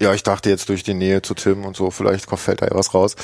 Ja, 0.00 0.14
ich 0.14 0.22
dachte 0.22 0.50
jetzt 0.50 0.68
durch 0.68 0.82
die 0.82 0.94
Nähe 0.94 1.22
zu 1.22 1.34
Tim 1.34 1.64
und 1.64 1.76
so, 1.76 1.90
vielleicht 1.90 2.28
fällt 2.30 2.62
da 2.62 2.66
ja 2.66 2.74
was 2.74 2.94
raus. 2.94 3.16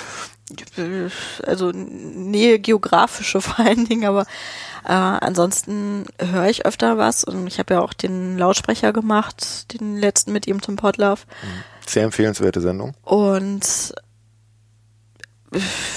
Also 1.47 1.73
Nähe 1.73 2.59
geografische 2.59 3.41
vor 3.43 3.65
allen 3.65 3.85
Dingen, 3.85 4.09
aber 4.09 4.23
äh, 4.85 4.93
ansonsten 4.93 6.07
höre 6.19 6.47
ich 6.47 6.67
öfter 6.67 6.99
was 6.99 7.25
und 7.25 7.47
ich 7.47 7.59
habe 7.59 7.75
ja 7.75 7.81
auch 7.81 7.93
den 7.93 8.39
Lautsprecher 8.39 8.93
gemacht, 8.93 9.73
den 9.73 9.97
letzten 9.97 10.33
mit 10.33 10.47
ihm 10.47 10.63
zum 10.63 10.77
Podlove. 10.77 11.21
Sehr 11.87 12.05
empfehlenswerte 12.05 12.61
Sendung. 12.61 12.95
Und 13.03 13.95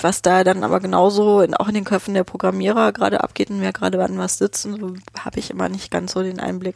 was 0.02 0.22
da 0.22 0.44
dann 0.44 0.64
aber 0.64 0.80
genauso 0.80 1.42
in, 1.42 1.54
auch 1.54 1.68
in 1.68 1.74
den 1.74 1.84
Köpfen 1.84 2.14
der 2.14 2.24
Programmierer 2.24 2.92
gerade 2.92 3.24
abgeht 3.24 3.50
und 3.50 3.62
wer 3.62 3.74
gerade 3.74 3.98
wann 3.98 4.18
was 4.18 4.38
sitzt, 4.38 4.64
so 4.64 4.94
habe 5.20 5.40
ich 5.40 5.50
immer 5.50 5.70
nicht 5.70 5.92
ganz 5.92 6.14
so 6.14 6.24
den 6.24 6.40
Einblick. 6.40 6.76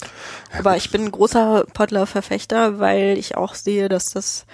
aber 0.58 0.76
ich 0.78 0.92
bin 0.92 1.06
ein 1.06 1.12
großer 1.12 1.66
Podler-Verfechter, 1.74 2.80
weil 2.80 3.18
ich 3.18 3.38
auch 3.38 3.56
sehe, 3.56 3.90
dass 3.90 4.12
das 4.12 4.46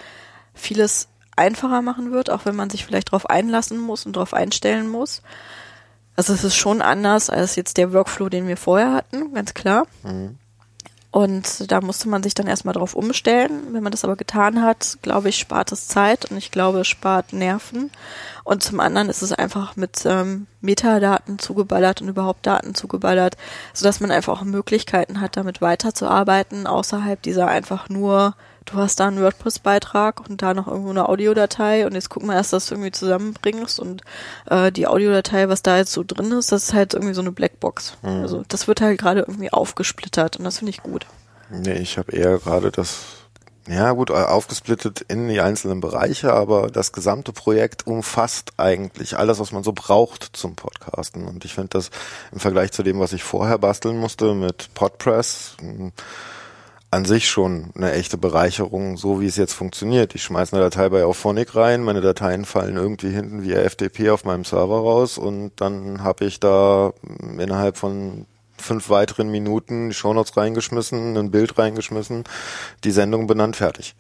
vieles 0.54 1.08
einfacher 1.36 1.82
machen 1.82 2.12
wird, 2.12 2.30
auch 2.30 2.46
wenn 2.46 2.56
man 2.56 2.70
sich 2.70 2.86
vielleicht 2.86 3.10
darauf 3.10 3.30
einlassen 3.30 3.80
muss 3.80 4.06
und 4.06 4.16
darauf 4.16 4.34
einstellen 4.34 4.88
muss. 4.88 5.22
Also 6.16 6.34
es 6.34 6.44
ist 6.44 6.56
schon 6.56 6.82
anders 6.82 7.30
als 7.30 7.56
jetzt 7.56 7.78
der 7.78 7.94
Workflow, 7.94 8.30
den 8.30 8.48
wir 8.48 8.58
vorher 8.58 8.94
hatten, 8.94 9.34
ganz 9.34 9.54
klar. 9.54 9.88
Und 11.12 11.70
da 11.70 11.82
musste 11.82 12.08
man 12.08 12.24
sich 12.24 12.34
dann 12.34 12.48
erstmal 12.48 12.74
drauf 12.74 12.96
umstellen. 12.96 13.52
Wenn 13.74 13.84
man 13.84 13.92
das 13.92 14.06
aber 14.06 14.16
getan 14.16 14.62
hat, 14.62 14.98
glaube 15.02 15.28
ich, 15.28 15.38
spart 15.38 15.74
es 15.74 15.90
Zeit 15.90 16.32
und 16.32 16.38
ich 16.38 16.52
glaube, 16.52 16.80
es 16.80 16.88
spart 16.88 17.34
Nerven. 17.34 17.92
Und 18.46 18.64
zum 18.64 18.80
anderen 18.80 19.10
ist 19.10 19.22
es 19.22 19.34
einfach 19.34 19.76
mit 19.76 20.06
ähm, 20.06 20.48
Metadaten 20.62 21.38
zugeballert 21.38 22.02
und 22.02 22.08
überhaupt 22.08 22.48
Daten 22.48 22.76
zugeballert, 22.76 23.36
sodass 23.74 24.00
man 24.00 24.10
einfach 24.10 24.40
auch 24.40 24.46
Möglichkeiten 24.46 25.20
hat, 25.20 25.36
damit 25.36 25.62
weiterzuarbeiten, 25.62 26.66
außerhalb 26.66 27.22
dieser 27.22 27.48
einfach 27.48 27.90
nur, 27.90 28.34
du 28.66 28.76
hast 28.76 29.00
da 29.00 29.08
einen 29.08 29.22
WordPress-Beitrag 29.22 30.22
und 30.30 30.42
da 30.42 30.54
noch 30.54 30.68
irgendwo 30.68 30.92
eine 30.92 31.10
Audiodatei 31.10 31.86
und 31.86 31.94
jetzt 31.94 32.10
guck 32.10 32.24
mal 32.24 32.36
erst, 32.36 32.54
dass 32.54 32.68
du 32.68 32.76
irgendwie 32.76 32.92
zusammenbringst 32.92 33.80
und 33.80 34.02
äh, 34.50 34.72
die 34.72 34.88
Audiodatei, 34.88 35.50
was 35.50 35.62
da 35.64 35.78
jetzt 35.78 35.94
so 35.94 36.04
drin 36.06 36.32
ist, 36.32 36.52
das 36.52 36.64
ist 36.66 36.74
halt 36.74 36.94
irgendwie 36.94 37.14
so 37.14 37.22
eine 37.22 37.32
Blackbox. 37.32 37.98
Also 38.04 38.44
das 38.48 38.68
wird 38.68 38.82
halt 38.82 39.00
gerade 39.00 39.22
irgendwie 39.22 39.52
aufgesplittert 39.52 40.38
und 40.38 40.46
das 40.46 40.60
finde 40.60 40.72
ich 40.72 40.84
gut. 40.84 41.06
Nee, 41.50 41.80
ich 41.80 41.98
habe 41.98 42.14
eher 42.14 42.38
gerade 42.38 42.72
das, 42.72 43.00
ja 43.68 43.92
gut, 43.92 44.10
aufgesplittet 44.10 45.02
in 45.02 45.28
die 45.28 45.42
einzelnen 45.42 45.82
Bereiche, 45.82 46.34
aber 46.34 46.70
das 46.70 46.94
gesamte 46.94 47.34
Projekt 47.34 47.86
umfasst 47.88 48.54
eigentlich 48.58 49.18
alles, 49.18 49.40
was 49.40 49.52
man 49.52 49.64
so 49.64 49.74
braucht 49.74 50.30
zum 50.34 50.56
Podcasten. 50.56 51.28
Und 51.28 51.44
ich 51.44 51.54
finde 51.54 51.70
das 51.72 51.92
im 52.32 52.40
Vergleich 52.40 52.72
zu 52.72 52.84
dem, 52.84 53.00
was 53.00 53.12
ich 53.12 53.24
vorher 53.24 53.58
basteln 53.58 53.98
musste 53.98 54.34
mit 54.34 54.74
Podpress, 54.74 55.58
an 56.92 57.06
sich 57.06 57.30
schon 57.30 57.72
eine 57.74 57.94
echte 57.94 58.18
Bereicherung, 58.18 58.98
so 58.98 59.22
wie 59.22 59.26
es 59.26 59.38
jetzt 59.38 59.54
funktioniert. 59.54 60.14
Ich 60.14 60.24
schmeiße 60.24 60.54
eine 60.54 60.66
Datei 60.66 60.90
bei 60.90 61.06
Auphonic 61.06 61.56
rein, 61.56 61.84
meine 61.84 62.02
Dateien 62.02 62.44
fallen 62.44 62.76
irgendwie 62.76 63.12
hinten 63.12 63.44
via 63.44 63.62
FTP 63.62 64.10
auf 64.10 64.26
meinem 64.26 64.44
Server 64.44 64.80
raus 64.80 65.18
und 65.18 65.54
dann 65.56 66.04
habe 66.04 66.26
ich 66.26 66.42
da 66.42 66.92
innerhalb 67.40 67.78
von 67.78 68.26
fünf 68.58 68.90
weiteren 68.90 69.32
Minuten 69.32 69.90
die 69.90 69.96
Shownotes 69.96 70.36
reingeschmissen, 70.36 71.18
ein 71.18 71.32
Bild 71.32 71.58
reingeschmissen, 71.58 72.26
die 72.84 72.92
Sendung 72.92 73.26
benannt, 73.26 73.56
fertig. 73.56 73.96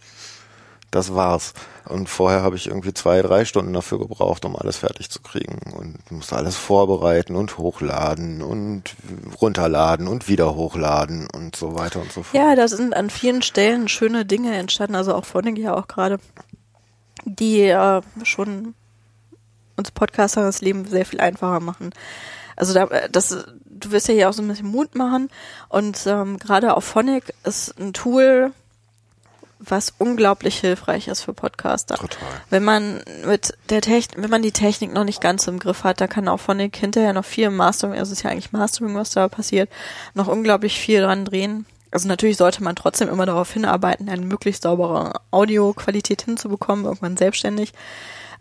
Das 0.91 1.15
war's. 1.15 1.53
Und 1.85 2.09
vorher 2.09 2.43
habe 2.43 2.57
ich 2.57 2.67
irgendwie 2.67 2.93
zwei, 2.93 3.21
drei 3.21 3.45
Stunden 3.45 3.73
dafür 3.73 3.97
gebraucht, 3.97 4.43
um 4.43 4.57
alles 4.57 4.77
fertig 4.77 5.09
zu 5.09 5.21
kriegen. 5.21 5.59
Und 5.73 6.11
musste 6.11 6.35
alles 6.35 6.57
vorbereiten 6.57 7.35
und 7.35 7.57
hochladen 7.57 8.41
und 8.41 8.95
runterladen 9.41 10.09
und 10.09 10.27
wieder 10.27 10.53
hochladen 10.53 11.27
und 11.33 11.55
so 11.55 11.75
weiter 11.75 12.01
und 12.01 12.11
so 12.11 12.23
fort. 12.23 12.35
Ja, 12.35 12.55
da 12.55 12.67
sind 12.67 12.93
an 12.93 13.09
vielen 13.09 13.41
Stellen 13.41 13.87
schöne 13.87 14.25
Dinge 14.25 14.53
entstanden, 14.55 14.95
also 14.95 15.15
auch 15.15 15.25
vorhin 15.25 15.55
ja 15.55 15.73
auch 15.73 15.87
gerade, 15.87 16.19
die 17.23 17.61
äh, 17.61 18.01
schon 18.23 18.75
uns 19.77 19.91
Podcaster 19.91 20.41
das 20.41 20.61
Leben 20.61 20.85
sehr 20.85 21.05
viel 21.05 21.21
einfacher 21.21 21.61
machen. 21.61 21.91
Also 22.55 22.73
da, 22.73 22.85
das, 23.11 23.45
du 23.65 23.91
wirst 23.91 24.07
ja 24.09 24.13
hier 24.13 24.29
auch 24.29 24.33
so 24.33 24.41
ein 24.41 24.47
bisschen 24.47 24.67
Mut 24.67 24.95
machen 24.95 25.29
und 25.69 26.05
ähm, 26.05 26.37
gerade 26.37 26.75
auf 26.75 26.83
Phonic 26.83 27.33
ist 27.43 27.79
ein 27.79 27.93
Tool, 27.93 28.51
was 29.63 29.93
unglaublich 29.97 30.59
hilfreich 30.59 31.07
ist 31.07 31.21
für 31.21 31.33
Podcaster. 31.33 31.95
Total. 31.95 32.27
Wenn 32.49 32.63
man 32.63 33.01
mit 33.25 33.53
der 33.69 33.81
Technik, 33.81 34.21
wenn 34.21 34.29
man 34.29 34.41
die 34.41 34.51
Technik 34.51 34.93
noch 34.93 35.03
nicht 35.03 35.21
ganz 35.21 35.47
im 35.47 35.59
Griff 35.59 35.83
hat, 35.83 36.01
da 36.01 36.07
kann 36.07 36.27
auch 36.27 36.39
von 36.39 36.57
den 36.57 36.71
hinterher 36.73 37.13
noch 37.13 37.25
viel 37.25 37.49
Mastering, 37.49 37.97
also 37.97 38.11
es 38.11 38.19
ist 38.19 38.23
ja 38.23 38.31
eigentlich 38.31 38.51
Mastering, 38.51 38.95
was 38.95 39.11
da 39.11 39.27
passiert, 39.27 39.69
noch 40.13 40.27
unglaublich 40.27 40.79
viel 40.79 41.01
dran 41.01 41.25
drehen. 41.25 41.65
Also 41.91 42.07
natürlich 42.07 42.37
sollte 42.37 42.63
man 42.63 42.75
trotzdem 42.75 43.09
immer 43.09 43.25
darauf 43.25 43.51
hinarbeiten, 43.51 44.09
eine 44.09 44.25
möglichst 44.25 44.63
saubere 44.63 45.13
Audioqualität 45.29 46.23
hinzubekommen, 46.23 46.85
irgendwann 46.85 47.17
selbstständig. 47.17 47.73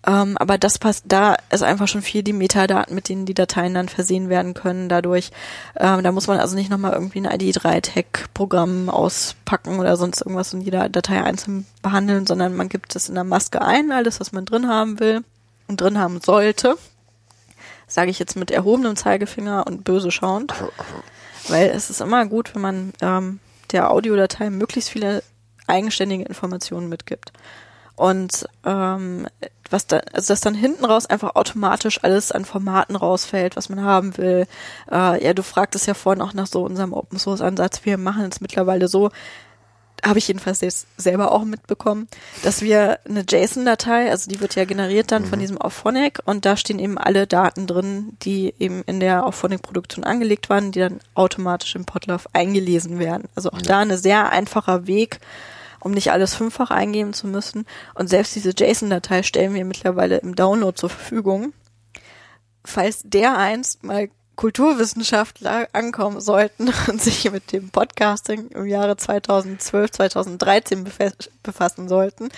Ähm, 0.07 0.39
aber 0.39 0.57
das 0.57 0.79
passt, 0.79 1.05
da 1.09 1.37
ist 1.51 1.63
einfach 1.63 1.87
schon 1.87 2.01
viel 2.01 2.23
die 2.23 2.33
Metadaten, 2.33 2.95
mit 2.95 3.09
denen 3.09 3.27
die 3.27 3.35
Dateien 3.35 3.75
dann 3.75 3.89
versehen 3.89 4.29
werden 4.31 4.55
können. 4.55 4.89
Dadurch, 4.89 5.31
ähm, 5.77 6.03
da 6.03 6.11
muss 6.13 6.27
man 6.27 6.41
also 6.41 6.57
nicht 6.57 6.71
nochmal 6.71 6.93
irgendwie 6.93 7.21
ein 7.21 7.27
ID3-Tag-Programm 7.27 8.89
auspacken 8.89 9.79
oder 9.79 9.97
sonst 9.97 10.23
irgendwas 10.23 10.55
und 10.55 10.63
jeder 10.63 10.89
Datei 10.89 11.23
einzeln 11.23 11.67
behandeln, 11.83 12.27
sondern 12.27 12.57
man 12.57 12.71
gibt 12.71 12.97
es 12.97 13.09
in 13.09 13.15
der 13.15 13.25
Maske 13.25 13.61
ein, 13.61 13.93
alles, 13.93 14.21
was 14.21 14.33
man 14.33 14.47
drin 14.47 14.69
haben 14.69 15.01
will 15.01 15.23
und 15.69 15.81
drin 15.81 15.99
haben 15.99 16.21
sollte. 16.21 16.77
Sage 17.87 18.11
ich 18.11 18.19
jetzt 18.19 18.37
mit 18.37 18.51
erhobenem 18.51 18.97
Zeigefinger 18.97 19.67
und 19.67 19.85
böse 19.85 20.11
schauend. 20.11 20.55
Weil 21.49 21.71
es 21.71 21.91
ist 21.91 22.01
immer 22.01 22.25
gut, 22.27 22.55
wenn 22.55 22.63
man 22.63 22.93
ähm, 23.03 23.41
der 23.73 23.91
Audiodatei 23.91 24.49
möglichst 24.49 24.91
viele 24.91 25.23
eigenständige 25.67 26.25
Informationen 26.25 26.89
mitgibt. 26.89 27.33
Und 27.97 28.47
ähm, 28.65 29.27
was 29.71 29.87
da, 29.87 30.01
also 30.13 30.33
dass 30.33 30.41
dann 30.41 30.55
hinten 30.55 30.85
raus 30.85 31.07
einfach 31.07 31.37
automatisch 31.37 32.03
alles 32.03 32.33
an 32.33 32.45
Formaten 32.45 32.97
rausfällt, 32.97 33.57
was 33.57 33.69
man 33.69 33.83
haben 33.83 34.17
will. 34.17 34.47
Äh, 34.91 35.25
ja, 35.25 35.35
du 35.35 35.43
fragtest 35.43 35.87
ja 35.87 35.95
vorhin 35.95 36.23
auch 36.23 36.35
nach 36.35 36.47
so 36.47 36.63
unserem 36.63 36.93
Open 36.93 37.19
Source 37.19 37.41
Ansatz. 37.41 37.81
Wir 37.85 37.99
machen 37.99 38.29
es 38.31 38.41
mittlerweile 38.41 38.89
so, 38.89 39.11
habe 40.05 40.19
ich 40.19 40.29
jedenfalls 40.29 40.61
jetzt 40.61 40.87
selber 40.97 41.33
auch 41.33 41.45
mitbekommen, 41.45 42.09
dass 42.43 42.63
wir 42.63 42.99
eine 43.09 43.25
JSON-Datei, 43.29 44.11
also 44.11 44.31
die 44.31 44.41
wird 44.41 44.55
ja 44.55 44.65
generiert 44.65 45.13
dann 45.13 45.23
mhm. 45.23 45.27
von 45.27 45.39
diesem 45.39 45.59
Auphonic 45.59 46.21
und 46.25 46.45
da 46.45 46.57
stehen 46.57 46.79
eben 46.79 46.99
alle 46.99 47.27
Daten 47.27 47.67
drin, 47.67 48.17
die 48.23 48.55
eben 48.59 48.83
in 48.87 49.01
der 49.01 49.27
Auphonic-Produktion 49.27 50.05
angelegt 50.05 50.49
waren, 50.49 50.73
die 50.73 50.81
dann 50.81 51.01
automatisch 51.15 51.75
im 51.75 51.85
Podlove 51.85 52.29
eingelesen 52.33 52.99
werden. 52.99 53.29
Also 53.35 53.51
auch 53.51 53.59
ja. 53.59 53.63
da 53.65 53.79
ein 53.81 53.97
sehr 53.97 54.31
einfacher 54.31 54.87
Weg, 54.87 55.21
um 55.81 55.93
nicht 55.93 56.13
alles 56.13 56.35
fünffach 56.35 56.71
eingeben 56.71 57.13
zu 57.13 57.27
müssen. 57.27 57.67
Und 57.95 58.09
selbst 58.09 58.35
diese 58.37 58.51
JSON-Datei 58.57 59.23
stellen 59.23 59.55
wir 59.55 59.65
mittlerweile 59.65 60.19
im 60.19 60.35
Download 60.37 60.77
zur 60.77 60.91
Verfügung. 60.91 61.53
Falls 62.65 63.03
der 63.05 63.37
einst 63.37 63.83
mal 63.83 64.11
Kulturwissenschaftler 64.37 65.69
ankommen 65.75 66.21
sollten 66.21 66.73
und 66.89 67.03
sich 67.03 67.31
mit 67.31 67.53
dem 67.53 67.69
Podcasting 67.69 68.49
im 68.49 68.67
Jahre 68.67 68.97
2012, 68.97 69.91
2013 69.91 70.87
befassen 71.43 71.89
sollten, 71.89 72.31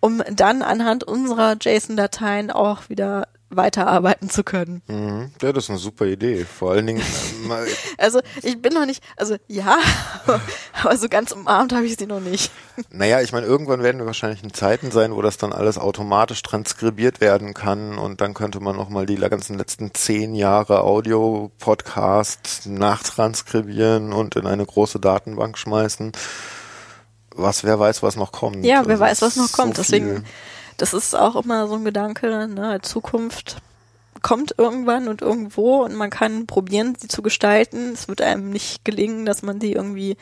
um 0.00 0.22
dann 0.30 0.62
anhand 0.62 1.04
unserer 1.04 1.56
JSON-Dateien 1.60 2.50
auch 2.50 2.88
wieder 2.88 3.28
weiterarbeiten 3.56 4.30
zu 4.30 4.44
können. 4.44 4.82
Mhm. 4.86 5.30
Ja, 5.42 5.52
das 5.52 5.64
ist 5.64 5.70
eine 5.70 5.78
super 5.78 6.06
Idee. 6.06 6.44
Vor 6.44 6.72
allen 6.72 6.86
Dingen. 6.86 7.00
Äh, 7.00 7.70
also 7.98 8.20
ich 8.42 8.60
bin 8.60 8.72
noch 8.72 8.86
nicht, 8.86 9.02
also 9.16 9.36
ja, 9.48 9.78
aber 10.82 10.96
so 10.96 11.08
ganz 11.08 11.32
umarmt 11.32 11.72
habe 11.72 11.86
ich 11.86 11.96
sie 11.96 12.06
noch 12.06 12.20
nicht. 12.20 12.50
Naja, 12.90 13.20
ich 13.20 13.32
meine, 13.32 13.46
irgendwann 13.46 13.84
werden 13.84 13.98
wir 13.98 14.06
wahrscheinlich 14.06 14.42
in 14.42 14.52
Zeiten 14.52 14.90
sein, 14.90 15.14
wo 15.14 15.22
das 15.22 15.36
dann 15.36 15.52
alles 15.52 15.78
automatisch 15.78 16.42
transkribiert 16.42 17.20
werden 17.20 17.54
kann 17.54 17.98
und 17.98 18.20
dann 18.20 18.34
könnte 18.34 18.58
man 18.58 18.74
nochmal 18.74 19.06
die 19.06 19.14
ganzen 19.14 19.56
letzten 19.56 19.94
zehn 19.94 20.34
Jahre 20.34 20.82
Audio-Podcast 20.82 22.66
nachtranskribieren 22.66 24.12
und 24.12 24.34
in 24.34 24.48
eine 24.48 24.66
große 24.66 24.98
Datenbank 24.98 25.56
schmeißen. 25.56 26.10
Was, 27.36 27.64
wer 27.64 27.78
weiß, 27.78 28.02
was 28.02 28.16
noch 28.16 28.32
kommt. 28.32 28.64
Ja, 28.64 28.82
wer 28.86 28.92
also 28.92 29.04
weiß, 29.04 29.22
was 29.22 29.36
noch 29.36 29.52
kommt. 29.52 29.76
So 29.76 29.82
Deswegen 29.82 30.24
das 30.76 30.94
ist 30.94 31.14
auch 31.14 31.36
immer 31.36 31.68
so 31.68 31.74
ein 31.74 31.84
Gedanke, 31.84 32.48
ne, 32.48 32.80
Zukunft 32.82 33.58
kommt 34.22 34.54
irgendwann 34.56 35.08
und 35.08 35.20
irgendwo 35.20 35.84
und 35.84 35.94
man 35.94 36.10
kann 36.10 36.46
probieren, 36.46 36.96
sie 36.98 37.08
zu 37.08 37.20
gestalten. 37.20 37.92
Es 37.92 38.08
wird 38.08 38.22
einem 38.22 38.48
nicht 38.50 38.84
gelingen, 38.84 39.26
dass 39.26 39.42
man 39.42 39.58
die 39.58 39.72
irgendwie 39.72 40.16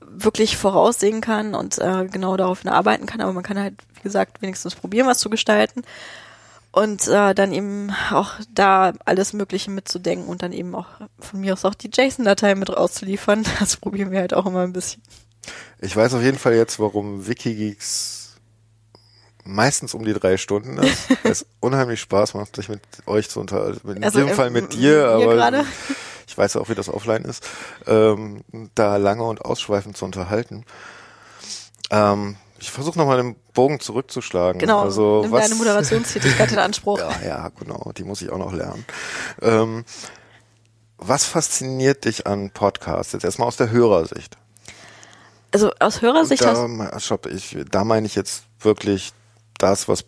wirklich 0.00 0.56
voraussehen 0.56 1.20
kann 1.20 1.54
und 1.54 1.78
äh, 1.78 2.06
genau 2.10 2.36
darauf 2.36 2.66
arbeiten 2.66 3.06
kann, 3.06 3.20
aber 3.20 3.32
man 3.32 3.44
kann 3.44 3.58
halt, 3.58 3.74
wie 3.94 4.02
gesagt, 4.02 4.42
wenigstens 4.42 4.74
probieren, 4.74 5.06
was 5.06 5.18
zu 5.18 5.30
gestalten 5.30 5.82
und 6.72 7.06
äh, 7.08 7.34
dann 7.34 7.52
eben 7.52 7.90
auch 8.10 8.32
da 8.52 8.92
alles 9.04 9.32
Mögliche 9.32 9.70
mitzudenken 9.70 10.28
und 10.28 10.42
dann 10.42 10.52
eben 10.52 10.74
auch 10.74 10.86
von 11.18 11.40
mir 11.40 11.52
aus 11.52 11.64
auch 11.64 11.74
die 11.74 11.90
JSON-Datei 11.92 12.54
mit 12.54 12.70
rauszuliefern. 12.70 13.44
Das 13.60 13.76
probieren 13.76 14.10
wir 14.10 14.20
halt 14.20 14.34
auch 14.34 14.46
immer 14.46 14.62
ein 14.62 14.72
bisschen. 14.72 15.02
Ich 15.80 15.96
weiß 15.96 16.14
auf 16.14 16.22
jeden 16.22 16.38
Fall 16.38 16.54
jetzt, 16.54 16.78
warum 16.78 17.26
Wikigeeks 17.26 18.17
meistens 19.48 19.94
um 19.94 20.04
die 20.04 20.12
drei 20.12 20.36
Stunden 20.36 20.78
ist. 20.78 21.08
es 21.24 21.46
unheimlich 21.60 22.00
Spaß 22.00 22.34
macht, 22.34 22.54
sich 22.56 22.68
mit 22.68 22.80
euch 23.06 23.28
zu 23.30 23.40
unterhalten. 23.40 23.96
In 23.96 24.04
also, 24.04 24.20
dem 24.20 24.28
Fall 24.28 24.50
mit 24.50 24.74
dir, 24.74 25.08
aber 25.08 25.34
grade? 25.34 25.64
ich 26.26 26.36
weiß 26.36 26.56
auch, 26.56 26.68
wie 26.68 26.74
das 26.74 26.88
offline 26.88 27.24
ist, 27.24 27.48
ähm, 27.86 28.44
da 28.74 28.96
lange 28.96 29.24
und 29.24 29.44
ausschweifend 29.44 29.96
zu 29.96 30.04
unterhalten. 30.04 30.64
Ähm, 31.90 32.36
ich 32.60 32.70
versuche 32.70 32.98
nochmal 32.98 33.16
den 33.16 33.36
Bogen 33.54 33.80
zurückzuschlagen. 33.80 34.60
Genau, 34.60 34.80
also, 34.80 35.22
nimm 35.22 35.32
was, 35.32 35.44
deine 35.44 35.54
Moderationstätigkeit 35.54 36.52
in 36.52 36.58
Anspruch. 36.58 36.98
ja, 37.22 37.26
ja, 37.26 37.48
genau, 37.58 37.92
die 37.96 38.04
muss 38.04 38.20
ich 38.20 38.30
auch 38.30 38.38
noch 38.38 38.52
lernen. 38.52 38.84
Ähm, 39.40 39.84
was 40.98 41.24
fasziniert 41.24 42.04
dich 42.04 42.26
an 42.26 42.50
Podcasts? 42.50 43.12
Jetzt 43.12 43.24
erstmal 43.24 43.48
aus 43.48 43.56
der 43.56 43.70
Hörersicht. 43.70 44.36
Also 45.52 45.72
aus 45.78 46.02
Hörersicht. 46.02 46.42
Da, 46.42 47.00
stopp, 47.00 47.26
ich, 47.26 47.56
da 47.70 47.84
meine 47.84 48.06
ich 48.06 48.14
jetzt 48.14 48.44
wirklich 48.60 49.12
das, 49.58 49.88
was 49.88 50.04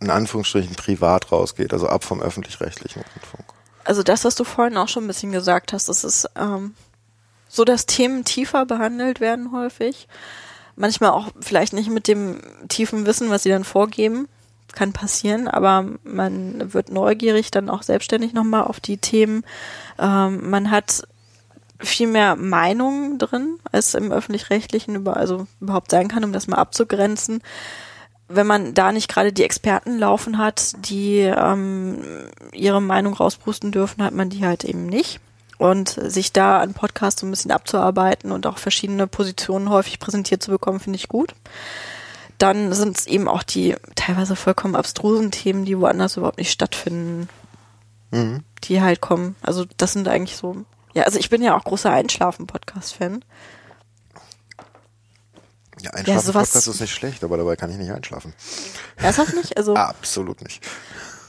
in 0.00 0.10
Anführungsstrichen 0.10 0.74
privat 0.74 1.30
rausgeht, 1.30 1.72
also 1.72 1.86
ab 1.86 2.04
vom 2.04 2.20
öffentlich-rechtlichen 2.20 3.02
Rundfunk. 3.02 3.44
Also 3.84 4.02
das, 4.02 4.24
was 4.24 4.34
du 4.34 4.44
vorhin 4.44 4.76
auch 4.76 4.88
schon 4.88 5.04
ein 5.04 5.08
bisschen 5.08 5.32
gesagt 5.32 5.72
hast, 5.72 5.88
das 5.88 6.04
ist 6.04 6.28
ähm, 6.36 6.74
so, 7.48 7.64
dass 7.64 7.86
Themen 7.86 8.24
tiefer 8.24 8.66
behandelt 8.66 9.20
werden 9.20 9.52
häufig. 9.52 10.08
Manchmal 10.74 11.10
auch 11.10 11.28
vielleicht 11.40 11.72
nicht 11.72 11.90
mit 11.90 12.08
dem 12.08 12.40
tiefen 12.68 13.06
Wissen, 13.06 13.30
was 13.30 13.42
sie 13.42 13.50
dann 13.50 13.64
vorgeben. 13.64 14.28
Kann 14.72 14.94
passieren, 14.94 15.48
aber 15.48 15.84
man 16.02 16.72
wird 16.72 16.90
neugierig 16.90 17.50
dann 17.50 17.68
auch 17.68 17.82
selbstständig 17.82 18.32
nochmal 18.32 18.64
auf 18.64 18.80
die 18.80 18.96
Themen. 18.96 19.44
Ähm, 19.98 20.48
man 20.48 20.70
hat 20.70 21.06
viel 21.78 22.06
mehr 22.06 22.36
Meinungen 22.36 23.18
drin, 23.18 23.58
als 23.70 23.94
im 23.94 24.10
öffentlich-rechtlichen 24.12 24.94
über, 24.94 25.16
also 25.16 25.46
überhaupt 25.60 25.90
sein 25.90 26.08
kann, 26.08 26.24
um 26.24 26.32
das 26.32 26.46
mal 26.46 26.56
abzugrenzen 26.56 27.42
wenn 28.34 28.46
man 28.46 28.74
da 28.74 28.92
nicht 28.92 29.08
gerade 29.08 29.32
die 29.32 29.44
Experten 29.44 29.98
laufen 29.98 30.38
hat, 30.38 30.72
die 30.86 31.20
ähm, 31.20 32.02
ihre 32.52 32.82
Meinung 32.82 33.14
rauspusten 33.14 33.72
dürfen, 33.72 34.02
hat 34.02 34.14
man 34.14 34.30
die 34.30 34.44
halt 34.44 34.64
eben 34.64 34.86
nicht. 34.86 35.20
Und 35.58 35.90
sich 35.90 36.32
da 36.32 36.58
an 36.60 36.74
Podcasts 36.74 37.20
so 37.20 37.26
ein 37.26 37.30
bisschen 37.30 37.52
abzuarbeiten 37.52 38.32
und 38.32 38.46
auch 38.46 38.58
verschiedene 38.58 39.06
Positionen 39.06 39.70
häufig 39.70 40.00
präsentiert 40.00 40.42
zu 40.42 40.50
bekommen, 40.50 40.80
finde 40.80 40.96
ich 40.96 41.08
gut. 41.08 41.34
Dann 42.38 42.72
sind 42.72 42.98
es 42.98 43.06
eben 43.06 43.28
auch 43.28 43.44
die 43.44 43.76
teilweise 43.94 44.34
vollkommen 44.34 44.74
abstrusen 44.74 45.30
Themen, 45.30 45.64
die 45.64 45.78
woanders 45.78 46.16
überhaupt 46.16 46.38
nicht 46.38 46.50
stattfinden, 46.50 47.28
mhm. 48.10 48.42
die 48.64 48.80
halt 48.80 49.00
kommen. 49.00 49.36
Also 49.40 49.64
das 49.76 49.92
sind 49.92 50.08
eigentlich 50.08 50.36
so, 50.36 50.64
ja, 50.94 51.04
also 51.04 51.20
ich 51.20 51.30
bin 51.30 51.42
ja 51.42 51.56
auch 51.56 51.62
großer 51.62 51.92
Einschlafen-Podcast-Fan. 51.92 53.24
Ja, 55.82 55.90
Einschlafen-Podcast 55.90 56.66
ja, 56.66 56.72
ist 56.72 56.80
nicht 56.80 56.94
schlecht, 56.94 57.24
aber 57.24 57.36
dabei 57.36 57.56
kann 57.56 57.70
ich 57.70 57.76
nicht 57.76 57.90
einschlafen. 57.90 58.32
Ernsthaft 58.96 59.34
nicht? 59.34 59.56
Also 59.56 59.74
Absolut 59.76 60.40
nicht. 60.42 60.64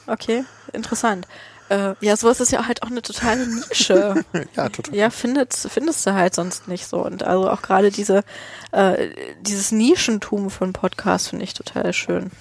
Okay, 0.05 0.45
interessant. 0.73 1.27
Äh, 1.69 1.95
ja, 2.01 2.15
sowas 2.15 2.39
ist 2.39 2.51
ja 2.51 2.67
halt 2.67 2.83
auch 2.83 2.91
eine 2.91 3.01
totale 3.01 3.47
Nische. 3.47 4.23
ja, 4.55 4.69
total. 4.69 4.95
Ja, 4.95 5.09
findet, 5.09 5.53
findest 5.53 6.05
du 6.05 6.13
halt 6.13 6.35
sonst 6.35 6.67
nicht 6.67 6.87
so. 6.87 7.03
Und 7.03 7.23
also 7.23 7.49
auch 7.49 7.61
gerade 7.61 7.89
diese, 7.89 8.23
äh, 8.71 9.09
dieses 9.41 9.71
Nischentum 9.71 10.49
von 10.49 10.73
Podcasts 10.73 11.29
finde 11.29 11.45
ich 11.45 11.53
total 11.53 11.91
schön. 11.93 12.31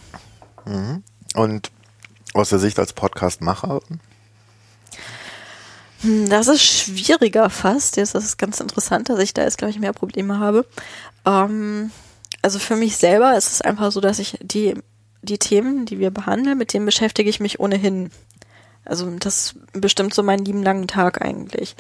Mhm. 0.67 1.03
Und 1.35 1.71
aus 2.35 2.51
der 2.51 2.59
Sicht 2.59 2.79
als 2.79 2.93
Podcastmacher? 2.93 3.81
Hm, 6.03 6.29
das 6.29 6.49
ist 6.49 6.63
schwieriger 6.63 7.49
fast. 7.51 7.97
Jetzt 7.97 8.15
ist 8.15 8.25
es 8.25 8.37
ganz 8.37 8.61
interessant, 8.61 9.09
dass 9.09 9.19
ich 9.19 9.35
da 9.35 9.43
jetzt, 9.43 9.59
glaube 9.59 9.71
ich, 9.71 9.79
mehr 9.79 9.93
Probleme 9.93 10.39
habe. 10.39 10.67
Ähm, 11.25 11.91
also 12.43 12.59
für 12.59 12.77
mich 12.77 12.97
selber 12.97 13.37
ist 13.37 13.53
es 13.53 13.63
einfach 13.63 13.93
so, 13.93 14.01
dass 14.01 14.19
ich 14.19 14.39
die, 14.43 14.75
die 15.23 15.39
Themen, 15.39 15.87
die 15.87 15.99
wir 15.99 16.11
behandeln, 16.11 16.59
mit 16.59 16.73
denen 16.73 16.87
beschäftige 16.87 17.31
ich 17.31 17.41
mich 17.41 17.61
ohnehin. 17.61 18.11
Also 18.85 19.09
das 19.17 19.55
bestimmt 19.73 20.13
so 20.13 20.25
meinen 20.25 20.45
lieben 20.45 20.65
langen 20.65 20.89
Tag 20.89 21.23
eigentlich. 21.23 21.77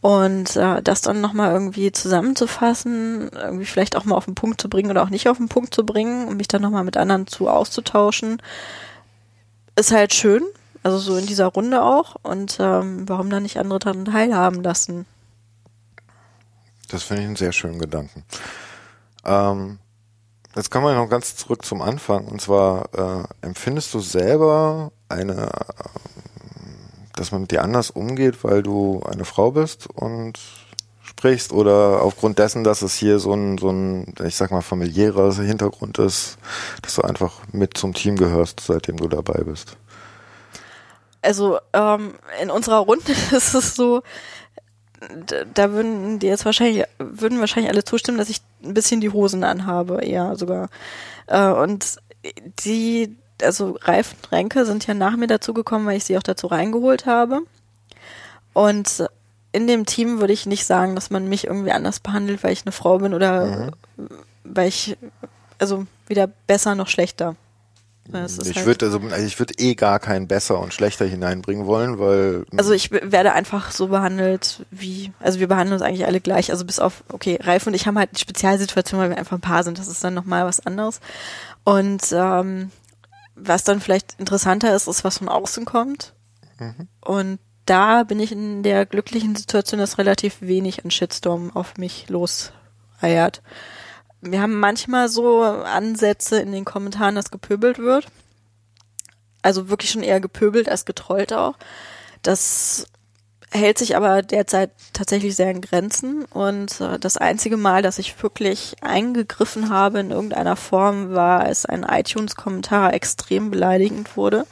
Und 0.00 0.56
äh, 0.56 0.82
das 0.82 1.00
dann 1.00 1.20
nochmal 1.20 1.52
irgendwie 1.52 1.92
zusammenzufassen, 1.92 3.30
irgendwie 3.32 3.66
vielleicht 3.66 3.94
auch 3.94 4.04
mal 4.04 4.16
auf 4.16 4.24
den 4.24 4.34
Punkt 4.34 4.60
zu 4.60 4.68
bringen 4.68 4.90
oder 4.90 5.04
auch 5.04 5.10
nicht 5.10 5.28
auf 5.28 5.36
den 5.36 5.48
Punkt 5.48 5.72
zu 5.72 5.86
bringen 5.86 6.26
und 6.26 6.36
mich 6.38 6.48
dann 6.48 6.62
nochmal 6.62 6.82
mit 6.82 6.96
anderen 6.96 7.28
zu 7.28 7.48
auszutauschen, 7.48 8.42
ist 9.76 9.92
halt 9.92 10.12
schön. 10.12 10.42
Also 10.82 10.98
so 10.98 11.16
in 11.16 11.26
dieser 11.26 11.46
Runde 11.46 11.82
auch. 11.82 12.16
Und 12.22 12.58
ähm, 12.60 13.08
warum 13.08 13.30
dann 13.30 13.42
nicht 13.42 13.58
andere 13.58 13.78
daran 13.78 14.04
teilhaben 14.04 14.62
lassen? 14.62 15.06
Das 16.88 17.02
finde 17.02 17.22
ich 17.22 17.26
einen 17.28 17.36
sehr 17.36 17.52
schönen 17.52 17.78
Gedanken. 17.78 18.24
Ähm, 19.24 19.78
jetzt 20.56 20.70
kommen 20.70 20.86
wir 20.86 20.94
noch 20.94 21.08
ganz 21.08 21.36
zurück 21.36 21.64
zum 21.64 21.82
Anfang. 21.82 22.26
Und 22.26 22.40
zwar, 22.40 22.88
äh, 22.94 23.46
empfindest 23.46 23.94
du 23.94 24.00
selber 24.00 24.92
eine 25.08 25.50
dass 27.20 27.32
man 27.32 27.42
mit 27.42 27.50
dir 27.50 27.62
anders 27.62 27.90
umgeht, 27.90 28.44
weil 28.44 28.62
du 28.62 29.02
eine 29.02 29.26
Frau 29.26 29.50
bist 29.50 29.86
und 29.88 30.38
sprichst 31.02 31.52
oder 31.52 32.00
aufgrund 32.02 32.38
dessen, 32.38 32.64
dass 32.64 32.80
es 32.80 32.94
hier 32.94 33.18
so 33.18 33.34
ein, 33.34 33.58
so 33.58 33.68
ein, 33.68 34.14
ich 34.24 34.36
sag 34.36 34.50
mal, 34.50 34.62
familiärer 34.62 35.34
Hintergrund 35.34 35.98
ist, 35.98 36.38
dass 36.80 36.94
du 36.94 37.02
einfach 37.02 37.42
mit 37.52 37.76
zum 37.76 37.92
Team 37.92 38.16
gehörst, 38.16 38.60
seitdem 38.60 38.96
du 38.96 39.06
dabei 39.06 39.42
bist? 39.44 39.76
Also 41.22 41.58
ähm, 41.72 42.14
in 42.40 42.50
unserer 42.50 42.78
Runde 42.78 43.12
ist 43.32 43.54
es 43.54 43.74
so, 43.74 44.02
da 45.54 45.72
würden 45.72 46.18
die 46.18 46.26
jetzt 46.26 46.44
wahrscheinlich, 46.44 46.84
würden 46.98 47.40
wahrscheinlich 47.40 47.70
alle 47.70 47.84
zustimmen, 47.84 48.18
dass 48.18 48.28
ich 48.28 48.40
ein 48.62 48.74
bisschen 48.74 49.00
die 49.00 49.10
Hosen 49.10 49.44
anhabe, 49.44 50.04
eher 50.04 50.36
sogar. 50.36 50.68
Äh, 51.26 51.48
und 51.48 51.96
die 52.64 53.16
also 53.42 53.78
Ralf 53.82 54.14
und 54.14 54.32
Renke 54.32 54.66
sind 54.66 54.86
ja 54.86 54.94
nach 54.94 55.16
mir 55.16 55.26
dazugekommen, 55.26 55.86
weil 55.86 55.96
ich 55.96 56.04
sie 56.04 56.18
auch 56.18 56.22
dazu 56.22 56.46
reingeholt 56.46 57.06
habe. 57.06 57.40
Und 58.52 59.08
in 59.52 59.66
dem 59.66 59.86
Team 59.86 60.20
würde 60.20 60.32
ich 60.32 60.46
nicht 60.46 60.64
sagen, 60.64 60.94
dass 60.94 61.10
man 61.10 61.28
mich 61.28 61.46
irgendwie 61.46 61.72
anders 61.72 62.00
behandelt, 62.00 62.44
weil 62.44 62.52
ich 62.52 62.64
eine 62.64 62.72
Frau 62.72 62.98
bin 62.98 63.14
oder 63.14 63.70
mhm. 63.96 64.08
weil 64.44 64.68
ich, 64.68 64.96
also 65.58 65.86
weder 66.06 66.26
besser 66.26 66.74
noch 66.74 66.88
schlechter. 66.88 67.36
Ich 68.08 68.56
halt 68.56 68.66
würde 68.66 68.86
also, 68.86 68.98
also 68.98 69.26
ich 69.26 69.38
würde 69.38 69.54
eh 69.58 69.74
gar 69.74 70.00
keinen 70.00 70.26
besser 70.26 70.58
und 70.58 70.74
schlechter 70.74 71.04
hineinbringen 71.04 71.66
wollen, 71.66 71.98
weil 71.98 72.44
also 72.56 72.72
ich 72.72 72.90
werde 72.90 73.32
einfach 73.32 73.70
so 73.70 73.88
behandelt 73.88 74.66
wie 74.70 75.12
also 75.20 75.38
wir 75.38 75.46
behandeln 75.46 75.74
uns 75.74 75.82
eigentlich 75.82 76.06
alle 76.06 76.20
gleich, 76.20 76.50
also 76.50 76.64
bis 76.64 76.80
auf 76.80 77.04
okay 77.08 77.38
Ralf 77.40 77.66
und 77.66 77.74
ich 77.74 77.86
haben 77.86 77.98
halt 77.98 78.10
eine 78.10 78.18
Spezialsituation, 78.18 79.00
weil 79.00 79.10
wir 79.10 79.18
einfach 79.18 79.36
ein 79.36 79.42
Paar 79.42 79.62
sind, 79.62 79.78
das 79.78 79.86
ist 79.86 80.02
dann 80.02 80.14
nochmal 80.14 80.44
was 80.44 80.64
anderes 80.66 81.00
und 81.64 82.02
ähm, 82.12 82.70
was 83.36 83.64
dann 83.64 83.80
vielleicht 83.80 84.18
interessanter 84.18 84.74
ist, 84.74 84.88
ist, 84.88 85.04
was 85.04 85.18
von 85.18 85.28
außen 85.28 85.64
kommt. 85.64 86.12
Mhm. 86.58 86.88
Und 87.00 87.38
da 87.66 88.02
bin 88.02 88.20
ich 88.20 88.32
in 88.32 88.62
der 88.62 88.86
glücklichen 88.86 89.36
Situation, 89.36 89.80
dass 89.80 89.98
relativ 89.98 90.40
wenig 90.40 90.84
an 90.84 90.90
Shitstorm 90.90 91.54
auf 91.54 91.76
mich 91.76 92.08
loseiert. 92.08 93.42
Wir 94.20 94.42
haben 94.42 94.58
manchmal 94.58 95.08
so 95.08 95.42
Ansätze 95.42 96.40
in 96.40 96.52
den 96.52 96.64
Kommentaren, 96.64 97.14
dass 97.14 97.30
gepöbelt 97.30 97.78
wird. 97.78 98.06
Also 99.42 99.70
wirklich 99.70 99.90
schon 99.90 100.02
eher 100.02 100.20
gepöbelt 100.20 100.68
als 100.68 100.84
getrollt 100.84 101.32
auch. 101.32 101.54
Das 102.22 102.86
hält 103.50 103.78
sich 103.78 103.96
aber 103.96 104.22
derzeit 104.22 104.70
tatsächlich 104.92 105.34
sehr 105.34 105.50
in 105.50 105.60
Grenzen 105.60 106.24
und 106.26 106.80
äh, 106.80 106.98
das 106.98 107.16
einzige 107.16 107.56
Mal, 107.56 107.82
dass 107.82 107.98
ich 107.98 108.22
wirklich 108.22 108.76
eingegriffen 108.80 109.70
habe 109.70 109.98
in 110.00 110.10
irgendeiner 110.12 110.54
Form, 110.54 111.12
war, 111.14 111.40
als 111.40 111.66
ein 111.66 111.82
iTunes-Kommentar 111.82 112.94
extrem 112.94 113.50
beleidigend 113.50 114.16
wurde 114.16 114.46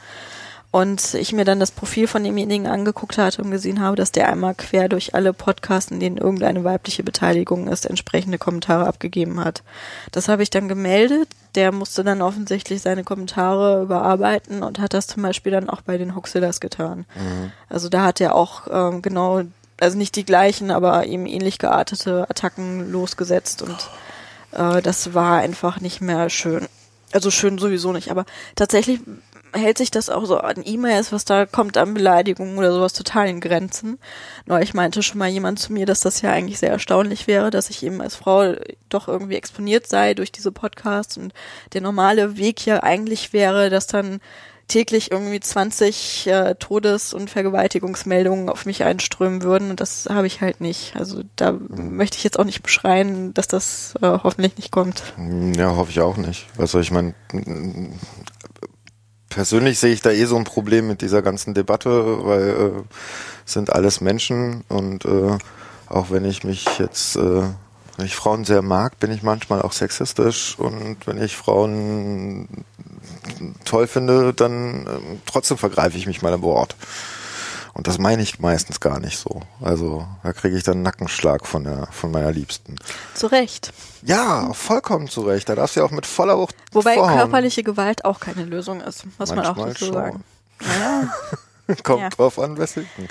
und 0.71 1.15
ich 1.15 1.33
mir 1.33 1.47
dann 1.47 1.61
das 1.61 1.71
Profil 1.71 2.07
von 2.07 2.25
demjenigen 2.25 2.67
angeguckt 2.67 3.17
hatte 3.17 3.43
und 3.43 3.51
gesehen 3.51 3.81
habe, 3.81 3.97
dass 3.97 4.13
der 4.13 4.29
einmal 4.29 4.55
quer 4.55 4.89
durch 4.89 5.15
alle 5.15 5.33
Podcasts, 5.33 5.91
in 5.91 5.99
denen 5.99 6.19
irgendeine 6.19 6.63
weibliche 6.63 7.03
Beteiligung 7.03 7.69
ist, 7.69 7.87
entsprechende 7.87 8.37
Kommentare 8.37 8.87
abgegeben 8.87 9.43
hat. 9.43 9.63
Das 10.13 10.29
habe 10.29 10.43
ich 10.43 10.51
dann 10.51 10.69
gemeldet. 10.69 11.29
Der 11.55 11.73
musste 11.73 12.05
dann 12.05 12.21
offensichtlich 12.21 12.83
seine 12.83 13.03
Kommentare 13.03 13.83
überarbeiten 13.83 14.63
und 14.63 14.79
hat 14.79 14.93
das 14.93 15.07
zum 15.07 15.23
Beispiel 15.23 15.53
dann 15.53 15.71
auch 15.71 15.81
bei 15.81 15.97
den 15.97 16.15
Hoxillas 16.15 16.61
getan. 16.61 17.07
Mhm. 17.15 17.51
Also 17.71 17.89
da 17.89 18.05
hat 18.05 18.21
er 18.21 18.35
auch 18.35 18.67
ähm, 18.71 19.01
genau, 19.01 19.43
also 19.81 19.97
nicht 19.97 20.17
die 20.17 20.27
gleichen, 20.27 20.71
aber 20.71 21.07
eben 21.07 21.25
ähnlich 21.25 21.59
geartete 21.59 22.29
Attacken 22.29 22.93
losgesetzt 22.93 23.63
und 23.63 23.89
äh, 24.53 24.83
das 24.83 25.15
war 25.15 25.39
einfach 25.39 25.81
nicht 25.81 26.03
mehr 26.03 26.29
schön. 26.29 26.69
Also 27.13 27.31
schön 27.31 27.57
sowieso 27.57 27.93
nicht, 27.93 28.11
aber 28.11 28.27
tatsächlich 28.55 29.01
hält 29.53 29.79
sich 29.79 29.91
das 29.91 30.11
auch 30.11 30.25
so 30.25 30.39
an 30.39 30.63
E-Mails, 30.65 31.13
was 31.13 31.25
da 31.25 31.47
kommt 31.47 31.77
an 31.77 31.95
Beleidigungen 31.95 32.59
oder 32.59 32.73
sowas 32.73 32.93
total 32.93 33.29
in 33.29 33.41
Grenzen. 33.41 33.99
Nur 34.47 34.61
ich 34.61 34.75
meinte 34.75 35.03
schon 35.03 35.19
mal 35.19 35.29
jemand 35.29 35.59
zu 35.59 35.73
mir, 35.73 35.87
dass 35.87 36.01
das 36.01 36.23
ja 36.23 36.31
eigentlich 36.33 36.59
sehr 36.59 36.71
erstaunlich 36.71 37.27
wäre, 37.27 37.51
dass 37.51 37.71
ich 37.71 37.83
eben 37.83 38.01
als 38.01 38.17
Frau 38.17 38.55
doch 38.89 39.09
irgendwie 39.09 39.37
exponiert 39.37 39.87
sei 39.87 40.15
durch 40.15 40.33
diese 40.33 40.53
Podcasts 40.53 41.17
und 41.17 41.33
der 41.73 41.81
normale 41.81 42.37
Weg 42.37 42.65
ja 42.67 42.83
eigentlich 42.83 43.33
wäre, 43.33 43.71
dass 43.71 43.87
dann 43.87 44.21
täglich 44.69 45.11
irgendwie 45.11 45.41
20 45.41 46.27
äh, 46.27 46.55
Todes- 46.57 47.15
und 47.15 47.31
Vergewaltigungsmeldungen 47.31 48.51
auf 48.51 48.67
mich 48.67 48.85
einströmen 48.85 49.43
würden 49.43 49.71
und 49.71 49.81
das 49.81 50.07
habe 50.11 50.27
ich 50.27 50.43
halt 50.43 50.61
nicht. 50.61 50.95
Also 50.95 51.23
da 51.37 51.53
mhm. 51.53 51.97
möchte 51.97 52.19
ich 52.19 52.25
jetzt 52.25 52.39
auch 52.39 52.45
nicht 52.45 52.63
beschreien, 52.63 53.33
dass 53.35 53.49
das 53.49 53.95
äh, 54.03 54.07
hoffentlich 54.07 54.57
nicht 54.57 54.71
kommt. 54.71 55.03
Ja, 55.57 55.75
hoffe 55.75 55.91
ich 55.91 56.01
auch 56.01 56.19
nicht. 56.19 56.47
Also 56.59 56.79
ich 56.81 56.91
meine, 56.91 57.15
persönlich 59.29 59.79
sehe 59.79 59.93
ich 59.93 60.03
da 60.03 60.11
eh 60.11 60.25
so 60.25 60.37
ein 60.37 60.45
Problem 60.45 60.89
mit 60.89 61.03
dieser 61.03 61.23
ganzen 61.23 61.55
Debatte, 61.55 62.25
weil 62.25 62.49
äh, 62.49 62.83
sind 63.45 63.73
alles 63.73 64.01
Menschen 64.01 64.65
und 64.69 65.05
äh, 65.05 65.39
auch 65.89 66.11
wenn 66.11 66.25
ich 66.25 66.45
mich 66.45 66.67
jetzt, 66.79 67.17
äh, 67.17 67.43
wenn 67.97 68.07
ich 68.07 68.15
Frauen 68.15 68.45
sehr 68.45 68.63
mag, 68.63 68.99
bin 69.01 69.11
ich 69.11 69.23
manchmal 69.23 69.63
auch 69.63 69.73
sexistisch 69.73 70.59
und 70.59 70.99
wenn 71.07 71.23
ich 71.23 71.37
Frauen 71.37 72.49
toll 73.65 73.87
finde, 73.87 74.33
dann 74.35 74.87
äh, 74.87 75.17
trotzdem 75.27 75.59
vergreife 75.59 75.97
ich 75.97 76.07
mich 76.07 76.23
mal 76.23 76.33
im 76.33 76.43
Wort. 76.43 76.77
Und 77.79 77.87
das 77.87 77.99
meine 77.99 78.23
ich 78.23 78.41
meistens 78.41 78.81
gar 78.81 78.99
nicht 78.99 79.19
so. 79.19 79.41
Also 79.61 80.05
da 80.25 80.33
kriege 80.33 80.57
ich 80.57 80.65
dann 80.65 80.75
einen 80.75 80.83
Nackenschlag 80.83 81.47
von 81.47 81.63
der 81.63 81.87
von 81.93 82.11
meiner 82.11 82.33
Liebsten. 82.33 82.75
Zu 83.15 83.29
Recht. 83.29 83.73
Ja, 84.03 84.53
vollkommen 84.53 85.07
zu 85.07 85.21
Recht. 85.21 85.49
Da 85.49 85.55
darfst 85.55 85.77
du 85.77 85.81
ja 85.81 85.87
auch 85.87 85.93
mit 85.93 86.05
voller 86.05 86.37
Wucht. 86.37 86.57
Wobei 86.73 86.95
vorhauen. 86.95 87.17
körperliche 87.17 87.63
Gewalt 87.63 88.05
auch 88.05 88.19
keine 88.19 88.43
Lösung 88.43 88.81
ist, 88.81 89.07
muss 89.07 89.31
Manchmal 89.31 89.37
man 89.37 89.47
auch 89.47 89.67
dazu 89.69 89.93
sagen. 89.93 90.25
Naja. 90.61 91.15
Kommt 91.85 92.01
ja. 92.01 92.09
drauf 92.09 92.41
an, 92.41 92.59
weswegen. 92.59 93.09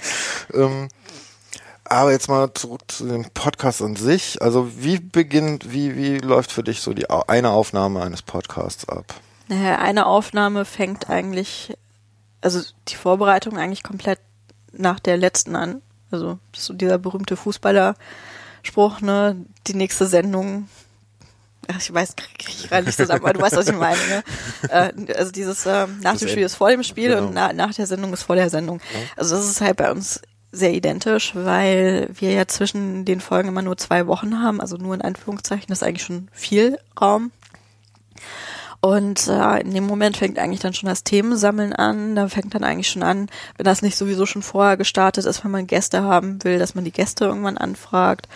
Ähm, 0.53 0.89
aber 1.85 2.11
jetzt 2.11 2.27
mal 2.27 2.53
zurück 2.53 2.81
zu 2.89 3.07
dem 3.07 3.23
Podcast 3.29 3.81
an 3.81 3.95
sich. 3.95 4.41
Also 4.41 4.69
wie 4.75 4.99
beginnt, 4.99 5.71
wie, 5.71 5.95
wie 5.95 6.17
läuft 6.17 6.51
für 6.51 6.63
dich 6.63 6.81
so 6.81 6.93
die 6.93 7.09
eine 7.09 7.51
Aufnahme 7.51 8.01
eines 8.01 8.21
Podcasts 8.21 8.89
ab? 8.89 9.13
Naja, 9.47 9.77
eine 9.77 10.07
Aufnahme 10.07 10.65
fängt 10.65 11.09
eigentlich, 11.09 11.77
also 12.41 12.59
die 12.89 12.95
Vorbereitung 12.95 13.57
eigentlich 13.57 13.83
komplett 13.83 14.19
nach 14.73 14.99
der 14.99 15.17
letzten 15.17 15.55
an. 15.55 15.81
Also 16.11 16.39
so 16.55 16.73
dieser 16.73 16.97
berühmte 16.97 17.35
Fußballerspruch, 17.35 19.01
ne? 19.01 19.35
Die 19.67 19.73
nächste 19.73 20.07
Sendung. 20.07 20.69
Ach, 21.69 21.79
ich 21.79 21.93
weiß, 21.93 22.15
kriege 22.15 22.49
ich 22.49 22.69
gerade 22.69 22.85
nicht 22.85 22.95
zusammen, 22.95 23.21
aber 23.23 23.33
du 23.33 23.41
weißt, 23.41 23.57
was 23.57 23.67
ich 23.67 23.75
meine. 23.75 23.99
Ne? 24.07 24.23
Äh, 24.69 25.13
also 25.13 25.31
dieses 25.31 25.65
äh, 25.65 25.87
nach 26.01 26.13
das 26.13 26.19
dem 26.19 26.29
Spiel 26.29 26.43
ist 26.43 26.55
vor 26.55 26.69
dem 26.69 26.83
Spiel 26.83 27.09
genau. 27.09 27.27
und 27.27 27.33
na, 27.33 27.53
nach 27.53 27.73
der 27.73 27.87
Sendung 27.87 28.13
ist 28.13 28.23
vor 28.23 28.35
der 28.35 28.49
Sendung. 28.49 28.81
Also 29.15 29.35
das 29.35 29.47
ist 29.47 29.61
halt 29.61 29.77
bei 29.77 29.91
uns 29.91 30.21
sehr 30.51 30.73
identisch, 30.73 31.33
weil 31.35 32.09
wir 32.13 32.31
ja 32.31 32.47
zwischen 32.47 33.05
den 33.05 33.21
Folgen 33.21 33.49
immer 33.49 33.61
nur 33.61 33.77
zwei 33.77 34.07
Wochen 34.07 34.41
haben, 34.41 34.61
also 34.61 34.77
nur 34.77 34.95
in 34.95 35.01
Anführungszeichen, 35.01 35.67
das 35.67 35.79
ist 35.81 35.87
eigentlich 35.87 36.03
schon 36.03 36.29
viel 36.31 36.79
Raum. 36.99 37.31
Und 38.79 39.27
äh, 39.27 39.61
in 39.61 39.73
dem 39.73 39.85
Moment 39.87 40.17
fängt 40.17 40.37
eigentlich 40.37 40.59
dann 40.59 40.73
schon 40.73 40.87
das 40.87 41.03
Themensammeln 41.03 41.73
an. 41.73 42.15
Da 42.15 42.29
fängt 42.29 42.53
dann 42.53 42.63
eigentlich 42.63 42.89
schon 42.89 43.03
an, 43.03 43.27
wenn 43.57 43.63
das 43.63 43.81
nicht 43.81 43.97
sowieso 43.97 44.25
schon 44.25 44.43
vorher 44.43 44.77
gestartet 44.77 45.25
ist, 45.25 45.43
wenn 45.43 45.51
man 45.51 45.67
Gäste 45.67 46.03
haben 46.03 46.43
will, 46.43 46.59
dass 46.59 46.75
man 46.75 46.85
die 46.85 46.91
Gäste 46.91 47.25
irgendwann 47.25 47.57
anfragt. 47.57 48.27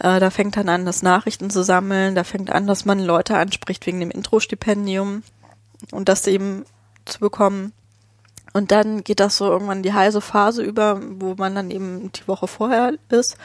Äh, 0.00 0.18
da 0.18 0.30
fängt 0.30 0.56
dann 0.56 0.68
an, 0.68 0.84
das 0.84 1.02
Nachrichten 1.02 1.48
zu 1.48 1.62
sammeln. 1.62 2.14
Da 2.16 2.24
fängt 2.24 2.50
an, 2.50 2.66
dass 2.66 2.84
man 2.84 2.98
Leute 2.98 3.36
anspricht 3.36 3.86
wegen 3.86 4.00
dem 4.00 4.10
Intro-Stipendium 4.10 5.22
und 5.92 6.08
das 6.08 6.26
eben 6.26 6.64
zu 7.04 7.20
bekommen. 7.20 7.72
Und 8.52 8.70
dann 8.70 9.04
geht 9.04 9.20
das 9.20 9.36
so 9.36 9.50
irgendwann 9.50 9.82
die 9.82 9.92
heiße 9.92 10.20
Phase 10.20 10.62
über, 10.62 11.00
wo 11.02 11.34
man 11.36 11.54
dann 11.54 11.70
eben 11.70 12.10
die 12.12 12.26
Woche 12.28 12.46
vorher 12.46 12.94
ist. 13.10 13.36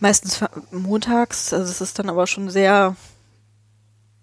Meistens 0.00 0.44
montags, 0.70 1.52
also 1.52 1.70
es 1.70 1.80
ist 1.80 1.98
dann 1.98 2.08
aber 2.08 2.28
schon 2.28 2.48
sehr, 2.48 2.94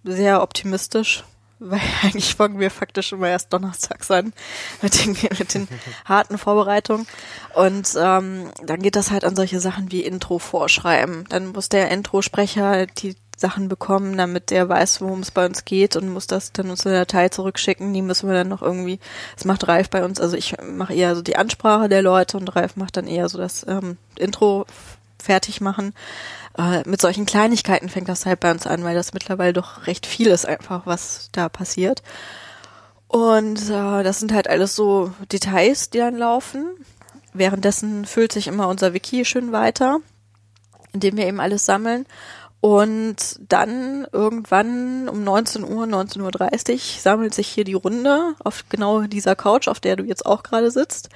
sehr 0.06 0.42
optimistisch, 0.42 1.26
weil 1.70 1.82
eigentlich 2.04 2.36
fangen 2.36 2.60
wir 2.60 2.72
faktisch 2.72 3.12
immer 3.12 3.30
erst 3.30 3.52
Donnerstags 3.54 4.10
an 4.12 4.34
mit 4.82 5.04
den, 5.04 5.18
mit 5.38 5.54
den 5.54 5.68
harten 6.06 6.38
Vorbereitungen. 6.38 7.08
Und 7.54 7.90
ähm, 7.98 8.50
dann 8.64 8.82
geht 8.82 8.96
das 8.96 9.12
halt 9.12 9.26
an 9.26 9.36
solche 9.36 9.60
Sachen 9.60 9.92
wie 9.92 10.02
Intro 10.02 10.40
vorschreiben. 10.40 11.26
Dann 11.30 11.48
muss 11.48 11.70
der 11.70 11.92
Intro-Sprecher 11.92 12.86
die 12.88 13.16
Sachen 13.38 13.68
bekommen, 13.68 14.18
damit 14.18 14.50
der 14.50 14.70
weiß, 14.70 15.02
worum 15.02 15.20
es 15.20 15.32
bei 15.32 15.46
uns 15.46 15.66
geht 15.66 15.96
und 15.96 16.10
muss 16.10 16.28
das 16.28 16.54
dann 16.54 16.70
uns 16.70 16.86
eine 16.86 16.96
Datei 16.96 17.30
zurückschicken. 17.30 17.94
Die 17.94 18.02
müssen 18.02 18.30
wir 18.30 18.36
dann 18.36 18.48
noch 18.48 18.62
irgendwie, 18.62 19.00
das 19.36 19.46
macht 19.46 19.68
Ralf 19.68 19.90
bei 19.90 20.06
uns, 20.06 20.22
also 20.22 20.38
ich 20.38 20.56
mache 20.64 20.94
eher 20.94 21.16
so 21.16 21.22
die 21.22 21.36
Ansprache 21.36 21.90
der 21.90 22.02
Leute 22.02 22.38
und 22.38 22.56
Ralf 22.56 22.78
macht 22.78 22.98
dann 22.98 23.08
eher 23.08 23.28
so 23.28 23.38
das 23.38 23.66
ähm, 23.68 23.98
Intro 24.18 24.66
fertig 25.26 25.62
machen. 25.62 25.94
Äh, 26.58 26.88
mit 26.88 27.02
solchen 27.02 27.26
Kleinigkeiten 27.26 27.90
fängt 27.90 28.10
das 28.10 28.26
halt 28.26 28.40
bei 28.40 28.52
uns 28.52 28.66
an, 28.66 28.84
weil 28.84 28.96
das 28.96 29.14
mittlerweile 29.14 29.54
doch 29.54 29.88
recht 29.88 30.06
viel 30.06 30.28
ist 30.28 30.46
einfach, 30.46 30.86
was 30.86 31.30
da 31.32 31.50
passiert. 31.50 32.02
Und 33.08 33.70
äh, 33.70 34.04
das 34.04 34.20
sind 34.20 34.34
halt 34.34 34.50
alles 34.50 34.76
so 34.76 35.12
Details, 35.32 35.90
die 35.90 36.00
dann 36.00 36.18
laufen. 36.18 36.68
Währenddessen 37.34 38.06
füllt 38.06 38.32
sich 38.32 38.48
immer 38.48 38.68
unser 38.68 38.94
Wiki 38.94 39.26
schön 39.26 39.52
weiter, 39.52 40.00
indem 40.94 41.18
wir 41.18 41.28
eben 41.28 41.40
alles 41.40 41.66
sammeln. 41.66 42.06
Und 42.62 43.40
dann 43.48 44.08
irgendwann 44.12 45.08
um 45.08 45.24
19 45.24 45.64
Uhr, 45.64 45.86
19.30 45.86 46.74
Uhr 46.74 46.80
sammelt 47.00 47.36
sich 47.36 47.48
hier 47.48 47.64
die 47.64 47.74
Runde 47.74 48.34
auf 48.44 48.64
genau 48.70 49.02
dieser 49.02 49.36
Couch, 49.36 49.68
auf 49.68 49.80
der 49.80 49.98
du 49.98 50.04
jetzt 50.04 50.26
auch 50.26 50.42
gerade 50.42 50.72
sitzt. 50.72 51.10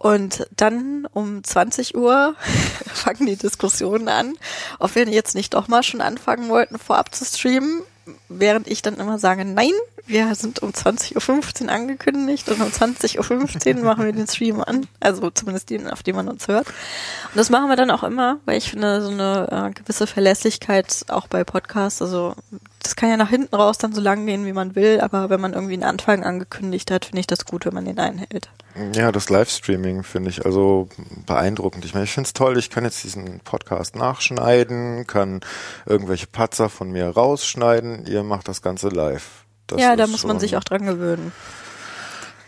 Und 0.00 0.46
dann 0.56 1.06
um 1.12 1.44
20 1.44 1.94
Uhr 1.94 2.34
fangen 2.86 3.26
die 3.26 3.36
Diskussionen 3.36 4.08
an, 4.08 4.32
ob 4.78 4.94
wir 4.94 5.06
jetzt 5.06 5.34
nicht 5.34 5.52
doch 5.52 5.68
mal 5.68 5.82
schon 5.82 6.00
anfangen 6.00 6.48
wollten, 6.48 6.78
vorab 6.78 7.14
zu 7.14 7.26
streamen, 7.26 7.82
während 8.30 8.66
ich 8.66 8.80
dann 8.80 8.94
immer 8.94 9.18
sage, 9.18 9.44
nein, 9.44 9.74
wir 10.06 10.34
sind 10.34 10.62
um 10.62 10.70
20.15 10.70 11.64
Uhr 11.64 11.70
angekündigt 11.70 12.48
und 12.48 12.62
um 12.62 12.68
20.15 12.68 13.76
Uhr 13.76 13.84
machen 13.84 14.06
wir 14.06 14.12
den 14.12 14.26
Stream 14.26 14.62
an. 14.62 14.86
Also 15.00 15.28
zumindest 15.28 15.68
den, 15.68 15.90
auf 15.90 16.02
dem 16.02 16.16
man 16.16 16.28
uns 16.28 16.48
hört. 16.48 16.68
Und 16.68 17.36
das 17.36 17.50
machen 17.50 17.68
wir 17.68 17.76
dann 17.76 17.90
auch 17.90 18.02
immer, 18.02 18.38
weil 18.46 18.56
ich 18.56 18.70
finde, 18.70 19.02
so 19.02 19.10
eine 19.10 19.68
äh, 19.68 19.78
gewisse 19.78 20.06
Verlässlichkeit 20.06 21.04
auch 21.08 21.28
bei 21.28 21.44
Podcasts, 21.44 22.00
also 22.00 22.34
das 22.82 22.96
kann 22.96 23.10
ja 23.10 23.16
nach 23.16 23.28
hinten 23.28 23.54
raus 23.54 23.78
dann 23.78 23.92
so 23.92 24.00
lang 24.00 24.26
gehen, 24.26 24.46
wie 24.46 24.52
man 24.52 24.74
will, 24.74 25.00
aber 25.00 25.28
wenn 25.30 25.40
man 25.40 25.52
irgendwie 25.52 25.74
einen 25.74 25.84
Anfang 25.84 26.24
angekündigt 26.24 26.90
hat, 26.90 27.04
finde 27.04 27.20
ich 27.20 27.26
das 27.26 27.44
gut, 27.44 27.66
wenn 27.66 27.74
man 27.74 27.84
den 27.84 27.98
einhält. 27.98 28.50
Ja, 28.94 29.12
das 29.12 29.28
Livestreaming 29.28 30.02
finde 30.02 30.30
ich 30.30 30.46
also 30.46 30.88
beeindruckend. 31.26 31.84
Ich 31.84 31.92
meine, 31.92 32.04
ich 32.04 32.12
finde 32.12 32.28
es 32.28 32.32
toll, 32.32 32.56
ich 32.56 32.70
kann 32.70 32.84
jetzt 32.84 33.04
diesen 33.04 33.40
Podcast 33.40 33.96
nachschneiden, 33.96 35.06
kann 35.06 35.40
irgendwelche 35.86 36.26
Patzer 36.26 36.68
von 36.68 36.90
mir 36.90 37.08
rausschneiden, 37.08 38.06
ihr 38.06 38.22
macht 38.22 38.48
das 38.48 38.62
Ganze 38.62 38.88
live. 38.88 39.44
Das 39.66 39.80
ja, 39.80 39.96
da 39.96 40.06
muss 40.06 40.24
man 40.24 40.40
sich 40.40 40.56
auch 40.56 40.64
dran 40.64 40.86
gewöhnen. 40.86 41.32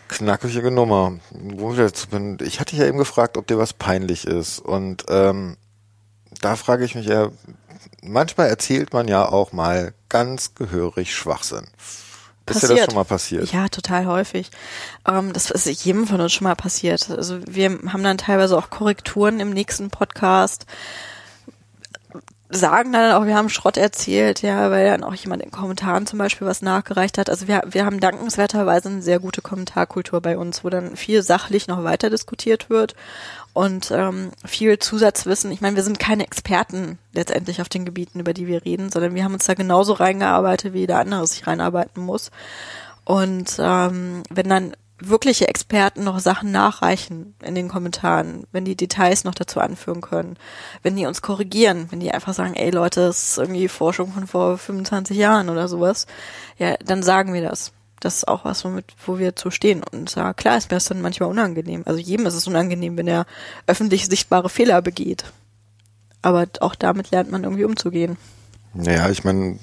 Knackige 0.07 0.71
Nummer. 0.71 1.13
Ich 2.41 2.59
hatte 2.59 2.75
ja 2.75 2.85
eben 2.85 2.97
gefragt, 2.97 3.37
ob 3.37 3.47
dir 3.47 3.57
was 3.57 3.73
peinlich 3.73 4.27
ist. 4.27 4.59
Und 4.59 5.05
ähm, 5.09 5.57
da 6.41 6.55
frage 6.55 6.85
ich 6.85 6.95
mich 6.95 7.07
ja, 7.07 7.29
manchmal 8.01 8.47
erzählt 8.47 8.93
man 8.93 9.07
ja 9.07 9.27
auch 9.27 9.53
mal 9.53 9.93
ganz 10.13 10.53
gehörig 10.53 11.13
Schwachsinn. 11.13 11.67
Passiert. 12.45 12.63
Ist 12.63 12.69
dir 12.69 12.75
das 12.75 12.85
schon 12.85 12.95
mal 12.95 13.03
passiert? 13.03 13.51
Ja, 13.51 13.67
total 13.67 14.05
häufig. 14.05 14.51
Ähm, 15.07 15.33
das 15.33 15.49
ist 15.49 15.85
jedem 15.85 16.05
von 16.05 16.21
uns 16.21 16.33
schon 16.33 16.43
mal 16.43 16.55
passiert. 16.55 17.09
Also 17.09 17.39
wir 17.47 17.79
haben 17.87 18.03
dann 18.03 18.17
teilweise 18.17 18.57
auch 18.57 18.69
Korrekturen 18.69 19.39
im 19.39 19.49
nächsten 19.49 19.89
Podcast 19.89 20.65
sagen 22.55 22.93
dann 22.93 23.13
auch, 23.13 23.25
wir 23.25 23.35
haben 23.35 23.49
Schrott 23.49 23.77
erzählt, 23.77 24.43
ja, 24.43 24.69
weil 24.69 24.85
dann 24.85 25.03
auch 25.03 25.15
jemand 25.15 25.41
in 25.41 25.49
Kommentaren 25.49 26.05
zum 26.05 26.19
Beispiel 26.19 26.45
was 26.45 26.61
nachgereicht 26.61 27.17
hat. 27.17 27.29
Also 27.29 27.47
wir, 27.47 27.63
wir 27.65 27.85
haben 27.85 27.99
dankenswerterweise 27.99 28.89
eine 28.89 29.01
sehr 29.01 29.19
gute 29.19 29.41
Kommentarkultur 29.41 30.21
bei 30.21 30.37
uns, 30.37 30.63
wo 30.63 30.69
dann 30.69 30.95
viel 30.95 31.23
sachlich 31.23 31.67
noch 31.67 31.83
weiter 31.83 32.11
diskutiert 32.11 32.69
wird 32.69 32.93
und 33.53 33.91
ähm, 33.91 34.31
viel 34.45 34.79
Zusatzwissen. 34.79 35.51
Ich 35.51 35.61
meine, 35.61 35.75
wir 35.75 35.83
sind 35.83 35.99
keine 35.99 36.23
Experten 36.23 36.97
letztendlich 37.13 37.61
auf 37.61 37.69
den 37.69 37.85
Gebieten, 37.85 38.19
über 38.19 38.33
die 38.33 38.47
wir 38.47 38.65
reden, 38.65 38.89
sondern 38.89 39.13
wir 39.13 39.23
haben 39.23 39.33
uns 39.33 39.45
da 39.45 39.53
genauso 39.53 39.93
reingearbeitet, 39.93 40.73
wie 40.73 40.79
jeder 40.79 40.99
andere 40.99 41.25
sich 41.27 41.45
reinarbeiten 41.45 42.03
muss. 42.03 42.31
Und 43.05 43.57
ähm, 43.59 44.23
wenn 44.29 44.49
dann 44.49 44.75
wirkliche 44.99 45.47
Experten 45.47 46.03
noch 46.03 46.19
Sachen 46.19 46.51
nachreichen 46.51 47.35
in 47.43 47.55
den 47.55 47.67
Kommentaren, 47.67 48.45
wenn 48.51 48.65
die 48.65 48.77
Details 48.77 49.23
noch 49.23 49.35
dazu 49.35 49.59
anführen 49.59 50.01
können, 50.01 50.37
wenn 50.81 50.95
die 50.95 51.05
uns 51.05 51.21
korrigieren, 51.21 51.87
wenn 51.89 51.99
die 51.99 52.11
einfach 52.11 52.33
sagen, 52.33 52.55
ey 52.55 52.69
Leute, 52.71 53.01
das 53.01 53.31
ist 53.31 53.37
irgendwie 53.37 53.67
Forschung 53.67 54.11
von 54.13 54.27
vor 54.27 54.57
25 54.57 55.17
Jahren 55.17 55.49
oder 55.49 55.67
sowas, 55.67 56.07
ja, 56.57 56.75
dann 56.83 57.03
sagen 57.03 57.33
wir 57.33 57.41
das. 57.41 57.71
Das 57.99 58.17
ist 58.17 58.27
auch 58.27 58.43
was, 58.45 58.65
womit, 58.65 58.85
wo 59.05 59.17
wir 59.17 59.35
zu 59.35 59.49
stehen. 59.49 59.81
Und 59.83 60.13
ja, 60.15 60.33
klar 60.33 60.57
ist 60.57 60.69
mir 60.69 60.75
das 60.75 60.85
dann 60.85 61.01
manchmal 61.01 61.29
unangenehm. 61.29 61.83
Also 61.85 61.99
jedem 61.99 62.25
ist 62.25 62.33
es 62.33 62.47
unangenehm, 62.47 62.97
wenn 62.97 63.07
er 63.07 63.25
öffentlich 63.65 64.07
sichtbare 64.07 64.49
Fehler 64.49 64.81
begeht. 64.81 65.25
Aber 66.21 66.47
auch 66.59 66.75
damit 66.75 67.11
lernt 67.11 67.31
man 67.31 67.43
irgendwie 67.43 67.65
umzugehen. 67.65 68.17
Naja, 68.73 69.09
ich 69.09 69.23
meine, 69.23 69.59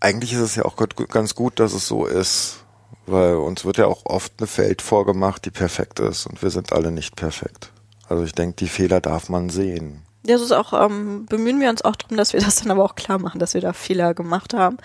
eigentlich 0.00 0.32
ist 0.32 0.40
es 0.40 0.54
ja 0.56 0.64
auch 0.64 0.76
ganz 0.76 1.34
gut, 1.34 1.60
dass 1.60 1.72
es 1.72 1.86
so 1.86 2.04
ist, 2.04 2.64
weil 3.06 3.36
uns 3.36 3.64
wird 3.64 3.78
ja 3.78 3.86
auch 3.86 4.04
oft 4.04 4.32
eine 4.38 4.48
Welt 4.56 4.82
vorgemacht, 4.82 5.44
die 5.44 5.50
perfekt 5.50 6.00
ist 6.00 6.26
und 6.26 6.42
wir 6.42 6.50
sind 6.50 6.72
alle 6.72 6.90
nicht 6.90 7.16
perfekt. 7.16 7.70
Also 8.08 8.24
ich 8.24 8.32
denke, 8.32 8.56
die 8.56 8.68
Fehler 8.68 9.00
darf 9.00 9.28
man 9.28 9.50
sehen. 9.50 10.03
Das 10.24 10.40
ist 10.40 10.52
auch, 10.52 10.72
ähm, 10.72 11.26
bemühen 11.26 11.60
wir 11.60 11.70
uns 11.70 11.82
auch 11.82 11.96
darum, 11.96 12.16
dass 12.16 12.32
wir 12.32 12.40
das 12.40 12.56
dann 12.56 12.70
aber 12.70 12.84
auch 12.84 12.94
klar 12.94 13.18
machen, 13.18 13.38
dass 13.38 13.54
wir 13.54 13.60
da 13.60 13.72
Fehler 13.72 14.14
gemacht 14.14 14.54
haben. 14.54 14.78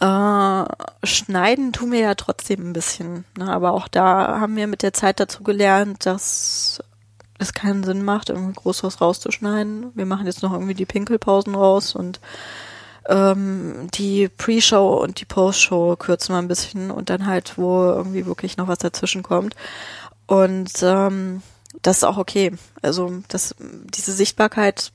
Äh, 0.00 1.06
schneiden 1.06 1.72
tun 1.72 1.92
wir 1.92 2.00
ja 2.00 2.14
trotzdem 2.14 2.70
ein 2.70 2.72
bisschen. 2.72 3.24
Ne? 3.36 3.52
Aber 3.52 3.72
auch 3.72 3.88
da 3.88 4.40
haben 4.40 4.56
wir 4.56 4.66
mit 4.66 4.82
der 4.82 4.92
Zeit 4.92 5.20
dazu 5.20 5.42
gelernt, 5.42 6.06
dass 6.06 6.82
es 7.38 7.52
keinen 7.52 7.84
Sinn 7.84 8.04
macht, 8.04 8.30
irgendwie 8.30 8.54
groß 8.54 8.84
was 8.84 9.00
rauszuschneiden. 9.00 9.92
Wir 9.94 10.06
machen 10.06 10.26
jetzt 10.26 10.42
noch 10.42 10.52
irgendwie 10.52 10.74
die 10.74 10.86
Pinkelpausen 10.86 11.54
raus 11.54 11.94
und 11.94 12.20
ähm, 13.08 13.88
die 13.94 14.28
Pre-Show 14.28 14.94
und 14.94 15.20
die 15.20 15.24
Post-Show 15.24 15.96
kürzen 15.96 16.34
wir 16.34 16.38
ein 16.38 16.48
bisschen 16.48 16.90
und 16.90 17.10
dann 17.10 17.26
halt, 17.26 17.58
wo 17.58 17.84
irgendwie 17.84 18.26
wirklich 18.26 18.56
noch 18.56 18.68
was 18.68 18.78
dazwischen 18.78 19.22
kommt. 19.22 19.56
Und 20.26 20.72
ähm, 20.82 21.42
das 21.80 21.98
ist 21.98 22.04
auch 22.04 22.18
okay. 22.18 22.52
Also 22.82 23.22
das, 23.28 23.54
diese 23.58 24.12
Sichtbarkeit 24.12 24.92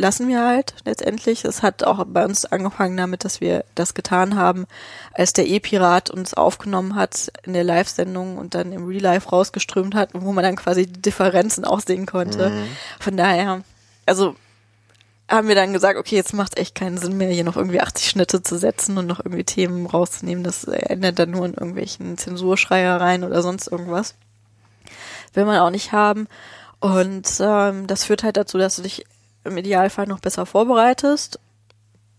lassen 0.00 0.28
wir 0.28 0.44
halt 0.44 0.74
letztendlich. 0.84 1.44
Es 1.44 1.62
hat 1.62 1.84
auch 1.84 2.04
bei 2.06 2.24
uns 2.24 2.44
angefangen 2.46 2.96
damit, 2.96 3.24
dass 3.24 3.40
wir 3.40 3.64
das 3.74 3.94
getan 3.94 4.36
haben, 4.36 4.66
als 5.12 5.32
der 5.32 5.46
E-Pirat 5.46 6.10
uns 6.10 6.34
aufgenommen 6.34 6.94
hat 6.94 7.30
in 7.44 7.52
der 7.52 7.64
Live-Sendung 7.64 8.38
und 8.38 8.54
dann 8.54 8.72
im 8.72 8.86
Real 8.86 9.02
Life 9.02 9.28
rausgeströmt 9.28 9.94
hat, 9.94 10.10
wo 10.14 10.32
man 10.32 10.44
dann 10.44 10.56
quasi 10.56 10.86
die 10.86 11.02
Differenzen 11.02 11.64
auch 11.64 11.80
sehen 11.80 12.06
konnte. 12.06 12.50
Mhm. 12.50 12.68
Von 12.98 13.16
daher, 13.16 13.62
also 14.06 14.34
haben 15.28 15.48
wir 15.48 15.54
dann 15.54 15.72
gesagt, 15.72 15.96
okay, 15.96 16.16
jetzt 16.16 16.34
macht 16.34 16.58
echt 16.58 16.74
keinen 16.74 16.98
Sinn 16.98 17.16
mehr, 17.16 17.30
hier 17.30 17.44
noch 17.44 17.56
irgendwie 17.56 17.80
80 17.80 18.08
Schnitte 18.08 18.42
zu 18.42 18.58
setzen 18.58 18.98
und 18.98 19.06
noch 19.06 19.20
irgendwie 19.20 19.44
Themen 19.44 19.86
rauszunehmen. 19.86 20.42
Das 20.42 20.64
endet 20.64 21.18
dann 21.18 21.30
nur 21.30 21.46
in 21.46 21.54
irgendwelchen 21.54 22.18
Zensurschreiereien 22.18 23.22
oder 23.22 23.42
sonst 23.42 23.68
irgendwas. 23.68 24.14
Will 25.34 25.44
man 25.44 25.58
auch 25.58 25.70
nicht 25.70 25.92
haben. 25.92 26.28
Und 26.80 27.28
ähm, 27.40 27.86
das 27.86 28.04
führt 28.04 28.22
halt 28.22 28.36
dazu, 28.36 28.58
dass 28.58 28.76
du 28.76 28.82
dich 28.82 29.04
im 29.44 29.56
Idealfall 29.56 30.06
noch 30.06 30.20
besser 30.20 30.46
vorbereitest, 30.46 31.38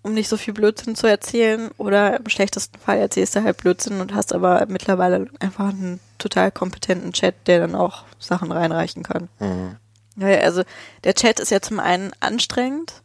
um 0.03 0.13
nicht 0.13 0.29
so 0.29 0.37
viel 0.37 0.53
Blödsinn 0.53 0.95
zu 0.95 1.07
erzählen. 1.07 1.69
Oder 1.77 2.17
im 2.17 2.29
schlechtesten 2.29 2.79
Fall 2.79 2.97
erzählst 2.97 3.35
du 3.35 3.43
halt 3.43 3.57
Blödsinn 3.57 4.01
und 4.01 4.13
hast 4.13 4.33
aber 4.33 4.65
mittlerweile 4.67 5.27
einfach 5.39 5.69
einen 5.69 5.99
total 6.17 6.51
kompetenten 6.51 7.13
Chat, 7.13 7.35
der 7.47 7.59
dann 7.59 7.75
auch 7.75 8.03
Sachen 8.19 8.51
reinreichen 8.51 9.03
kann. 9.03 9.29
Mhm. 9.39 9.77
Also 10.19 10.63
der 11.03 11.13
Chat 11.15 11.39
ist 11.39 11.51
ja 11.51 11.61
zum 11.61 11.79
einen 11.79 12.11
anstrengend, 12.19 13.01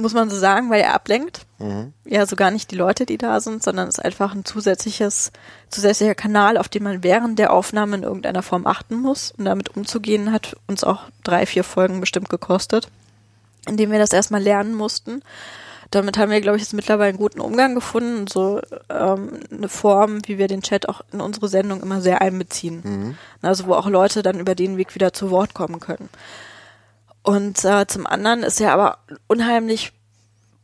muss 0.00 0.14
man 0.14 0.30
so 0.30 0.36
sagen, 0.36 0.70
weil 0.70 0.82
er 0.82 0.94
ablenkt. 0.94 1.46
Mhm. 1.58 1.92
Ja, 2.04 2.26
so 2.26 2.36
gar 2.36 2.50
nicht 2.50 2.70
die 2.70 2.76
Leute, 2.76 3.06
die 3.06 3.18
da 3.18 3.40
sind, 3.40 3.62
sondern 3.62 3.88
es 3.88 3.98
ist 3.98 4.04
einfach 4.04 4.34
ein 4.34 4.44
zusätzliches, 4.44 5.32
zusätzlicher 5.68 6.14
Kanal, 6.14 6.56
auf 6.56 6.68
den 6.68 6.82
man 6.82 7.02
während 7.02 7.38
der 7.38 7.52
Aufnahme 7.52 7.96
in 7.96 8.02
irgendeiner 8.02 8.42
Form 8.42 8.66
achten 8.66 8.96
muss. 8.96 9.32
Und 9.36 9.44
damit 9.44 9.76
umzugehen 9.76 10.32
hat 10.32 10.56
uns 10.66 10.84
auch 10.84 11.04
drei, 11.24 11.46
vier 11.46 11.64
Folgen 11.64 12.00
bestimmt 12.00 12.28
gekostet, 12.28 12.88
indem 13.66 13.90
wir 13.90 13.98
das 13.98 14.12
erstmal 14.12 14.42
lernen 14.42 14.74
mussten. 14.74 15.22
Damit 15.90 16.18
haben 16.18 16.30
wir, 16.30 16.40
glaube 16.40 16.56
ich, 16.56 16.62
jetzt 16.62 16.72
mittlerweile 16.72 17.08
einen 17.08 17.18
guten 17.18 17.40
Umgang 17.40 17.74
gefunden, 17.74 18.28
so 18.28 18.60
ähm, 18.88 19.40
eine 19.50 19.68
Form, 19.68 20.20
wie 20.26 20.38
wir 20.38 20.46
den 20.46 20.62
Chat 20.62 20.88
auch 20.88 21.00
in 21.12 21.20
unsere 21.20 21.48
Sendung 21.48 21.82
immer 21.82 22.00
sehr 22.00 22.20
einbeziehen. 22.20 22.80
Mhm. 22.84 23.18
Also 23.42 23.66
wo 23.66 23.74
auch 23.74 23.88
Leute 23.88 24.22
dann 24.22 24.38
über 24.38 24.54
den 24.54 24.76
Weg 24.76 24.94
wieder 24.94 25.12
zu 25.12 25.30
Wort 25.30 25.52
kommen 25.52 25.80
können. 25.80 26.08
Und 27.22 27.64
äh, 27.64 27.86
zum 27.86 28.06
anderen 28.06 28.42
ist 28.42 28.60
ja 28.60 28.72
aber 28.72 28.98
unheimlich 29.26 29.92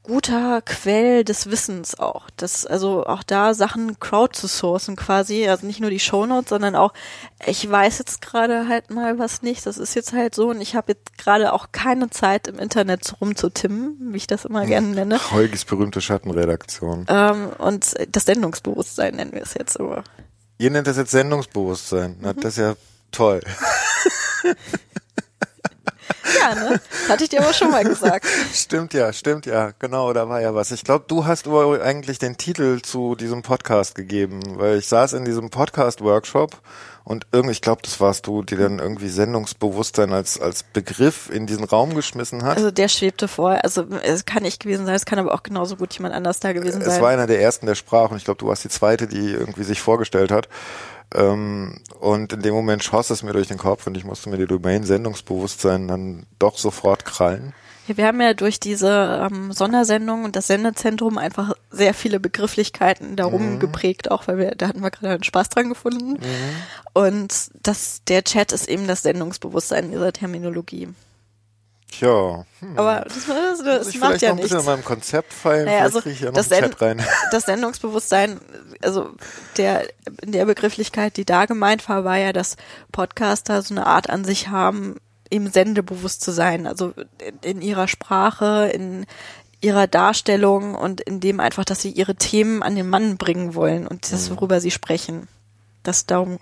guter 0.06 0.62
Quell 0.62 1.24
des 1.24 1.50
Wissens 1.50 1.98
auch. 1.98 2.30
Das, 2.36 2.64
also 2.64 3.04
auch 3.06 3.22
da 3.22 3.54
Sachen 3.54 3.98
crowd 3.98 4.38
zu 4.38 4.46
sourcen 4.46 4.96
quasi, 4.96 5.48
also 5.48 5.66
nicht 5.66 5.80
nur 5.80 5.90
die 5.90 5.98
Shownotes, 5.98 6.50
sondern 6.50 6.76
auch, 6.76 6.92
ich 7.44 7.68
weiß 7.68 7.98
jetzt 7.98 8.22
gerade 8.22 8.68
halt 8.68 8.90
mal 8.90 9.18
was 9.18 9.42
nicht, 9.42 9.66
das 9.66 9.78
ist 9.78 9.94
jetzt 9.94 10.12
halt 10.12 10.34
so 10.34 10.50
und 10.50 10.60
ich 10.60 10.76
habe 10.76 10.92
jetzt 10.92 11.18
gerade 11.18 11.52
auch 11.52 11.72
keine 11.72 12.08
Zeit 12.08 12.46
im 12.46 12.58
Internet 12.58 13.20
rumzutimmen, 13.20 13.96
wie 14.12 14.16
ich 14.16 14.26
das 14.26 14.44
immer 14.44 14.62
hm. 14.62 14.68
gerne 14.68 14.88
nenne. 14.88 15.30
Heugis 15.32 15.64
berühmte 15.64 16.00
Schattenredaktion. 16.00 17.06
Ähm, 17.08 17.48
und 17.58 17.94
das 18.08 18.24
Sendungsbewusstsein 18.24 19.16
nennen 19.16 19.32
wir 19.32 19.42
es 19.42 19.54
jetzt 19.54 19.76
immer. 19.76 20.04
Ihr 20.58 20.70
nennt 20.70 20.86
das 20.86 20.96
jetzt 20.96 21.10
Sendungsbewusstsein, 21.10 22.16
mhm. 22.20 22.40
das 22.40 22.52
ist 22.52 22.58
ja 22.58 22.76
toll. 23.10 23.40
Ja, 26.38 26.54
ne? 26.54 26.80
Das 26.90 27.08
hatte 27.08 27.24
ich 27.24 27.30
dir 27.30 27.42
aber 27.42 27.52
schon 27.52 27.70
mal 27.70 27.84
gesagt. 27.84 28.26
stimmt 28.52 28.94
ja, 28.94 29.12
stimmt 29.12 29.46
ja. 29.46 29.72
Genau, 29.78 30.12
da 30.12 30.28
war 30.28 30.40
ja 30.40 30.54
was. 30.54 30.70
Ich 30.70 30.84
glaube, 30.84 31.04
du 31.08 31.24
hast 31.24 31.46
aber 31.46 31.82
eigentlich 31.82 32.18
den 32.18 32.36
Titel 32.36 32.80
zu 32.82 33.14
diesem 33.14 33.42
Podcast 33.42 33.94
gegeben, 33.94 34.40
weil 34.58 34.78
ich 34.78 34.88
saß 34.88 35.14
in 35.14 35.24
diesem 35.24 35.50
Podcast-Workshop 35.50 36.60
und 37.06 37.24
irgendwie, 37.30 37.52
ich 37.52 37.60
glaube, 37.60 37.82
das 37.82 38.00
warst 38.00 38.26
du, 38.26 38.42
die 38.42 38.56
dann 38.56 38.80
irgendwie 38.80 39.08
Sendungsbewusstsein 39.08 40.12
als, 40.12 40.40
als 40.40 40.64
Begriff 40.64 41.30
in 41.30 41.46
diesen 41.46 41.62
Raum 41.62 41.94
geschmissen 41.94 42.42
hat. 42.42 42.56
Also 42.56 42.72
der 42.72 42.88
schwebte 42.88 43.28
vor. 43.28 43.60
Also 43.62 43.86
es 44.02 44.24
kann 44.24 44.44
ich 44.44 44.58
gewesen 44.58 44.86
sein, 44.86 44.96
es 44.96 45.06
kann 45.06 45.20
aber 45.20 45.32
auch 45.32 45.44
genauso 45.44 45.76
gut 45.76 45.94
jemand 45.94 46.16
anders 46.16 46.40
da 46.40 46.52
gewesen 46.52 46.82
sein. 46.82 46.90
Es 46.90 47.00
war 47.00 47.10
einer 47.10 47.28
der 47.28 47.40
ersten, 47.40 47.66
der 47.66 47.76
sprach 47.76 48.10
und 48.10 48.16
ich 48.16 48.24
glaube, 48.24 48.38
du 48.38 48.48
warst 48.48 48.64
die 48.64 48.70
zweite, 48.70 49.06
die 49.06 49.30
irgendwie 49.30 49.62
sich 49.62 49.80
vorgestellt 49.80 50.32
hat. 50.32 50.48
Ähm, 51.14 51.80
und 52.00 52.32
in 52.32 52.42
dem 52.42 52.54
Moment 52.54 52.82
schoss 52.82 53.10
es 53.10 53.22
mir 53.22 53.32
durch 53.32 53.48
den 53.48 53.58
Kopf 53.58 53.86
und 53.86 53.96
ich 53.96 54.04
musste 54.04 54.28
mir 54.28 54.38
die 54.38 54.46
Domain-Sendungsbewusstsein 54.46 55.88
dann 55.88 56.26
doch 56.38 56.58
sofort 56.58 57.04
krallen. 57.04 57.52
Ja, 57.86 57.96
wir 57.96 58.06
haben 58.06 58.20
ja 58.20 58.34
durch 58.34 58.58
diese 58.58 59.28
ähm, 59.30 59.52
Sondersendung 59.52 60.24
und 60.24 60.34
das 60.34 60.48
Sendezentrum 60.48 61.18
einfach 61.18 61.54
sehr 61.70 61.94
viele 61.94 62.18
Begrifflichkeiten 62.18 63.14
darum 63.14 63.54
mhm. 63.54 63.58
geprägt, 63.60 64.10
auch 64.10 64.26
weil 64.26 64.38
wir, 64.38 64.54
da 64.56 64.68
hatten 64.68 64.80
wir 64.80 64.90
gerade 64.90 65.14
einen 65.14 65.22
Spaß 65.22 65.50
dran 65.50 65.68
gefunden. 65.68 66.14
Mhm. 66.14 66.20
Und 66.94 67.50
das, 67.62 68.02
der 68.08 68.24
Chat 68.24 68.52
ist 68.52 68.68
eben 68.68 68.88
das 68.88 69.02
Sendungsbewusstsein 69.02 69.90
dieser 69.90 70.12
Terminologie. 70.12 70.88
Tja. 71.90 72.44
Hm. 72.60 72.78
Aber 72.78 73.02
das, 73.02 73.26
das, 73.26 73.62
das 73.62 73.88
ich 73.88 74.00
macht 74.00 74.20
ja 74.20 74.30
noch 74.30 74.36
ein 74.36 74.42
bisschen 74.42 74.56
nichts. 74.56 74.68
in 74.68 74.74
meinem 74.74 74.84
Konzept 74.84 75.32
feilen, 75.32 75.66
naja, 75.66 75.82
also 75.82 76.04
ich 76.04 76.20
ja 76.20 76.30
das, 76.30 76.50
rein. 76.50 77.02
das 77.30 77.44
Sendungsbewusstsein, 77.44 78.40
also 78.82 79.10
der 79.56 79.88
in 80.22 80.32
der 80.32 80.44
Begrifflichkeit, 80.46 81.16
die 81.16 81.24
da 81.24 81.46
gemeint 81.46 81.88
war, 81.88 82.04
war 82.04 82.18
ja, 82.18 82.32
dass 82.32 82.56
Podcaster 82.92 83.62
so 83.62 83.72
eine 83.72 83.86
Art 83.86 84.10
an 84.10 84.24
sich 84.24 84.48
haben, 84.48 84.96
eben 85.30 85.50
sendebewusst 85.50 86.22
zu 86.22 86.32
sein, 86.32 86.66
also 86.66 86.92
in, 87.18 87.38
in 87.42 87.62
ihrer 87.62 87.88
Sprache, 87.88 88.70
in 88.74 89.06
ihrer 89.60 89.86
Darstellung 89.86 90.74
und 90.74 91.00
in 91.00 91.20
dem 91.20 91.40
einfach, 91.40 91.64
dass 91.64 91.80
sie 91.80 91.90
ihre 91.90 92.16
Themen 92.16 92.62
an 92.62 92.74
den 92.74 92.88
Mann 92.88 93.16
bringen 93.16 93.54
wollen 93.54 93.86
und 93.86 94.12
das, 94.12 94.28
mhm. 94.28 94.36
worüber 94.36 94.60
sie 94.60 94.70
sprechen. 94.70 95.28
Das 95.82 96.06
darum 96.06 96.38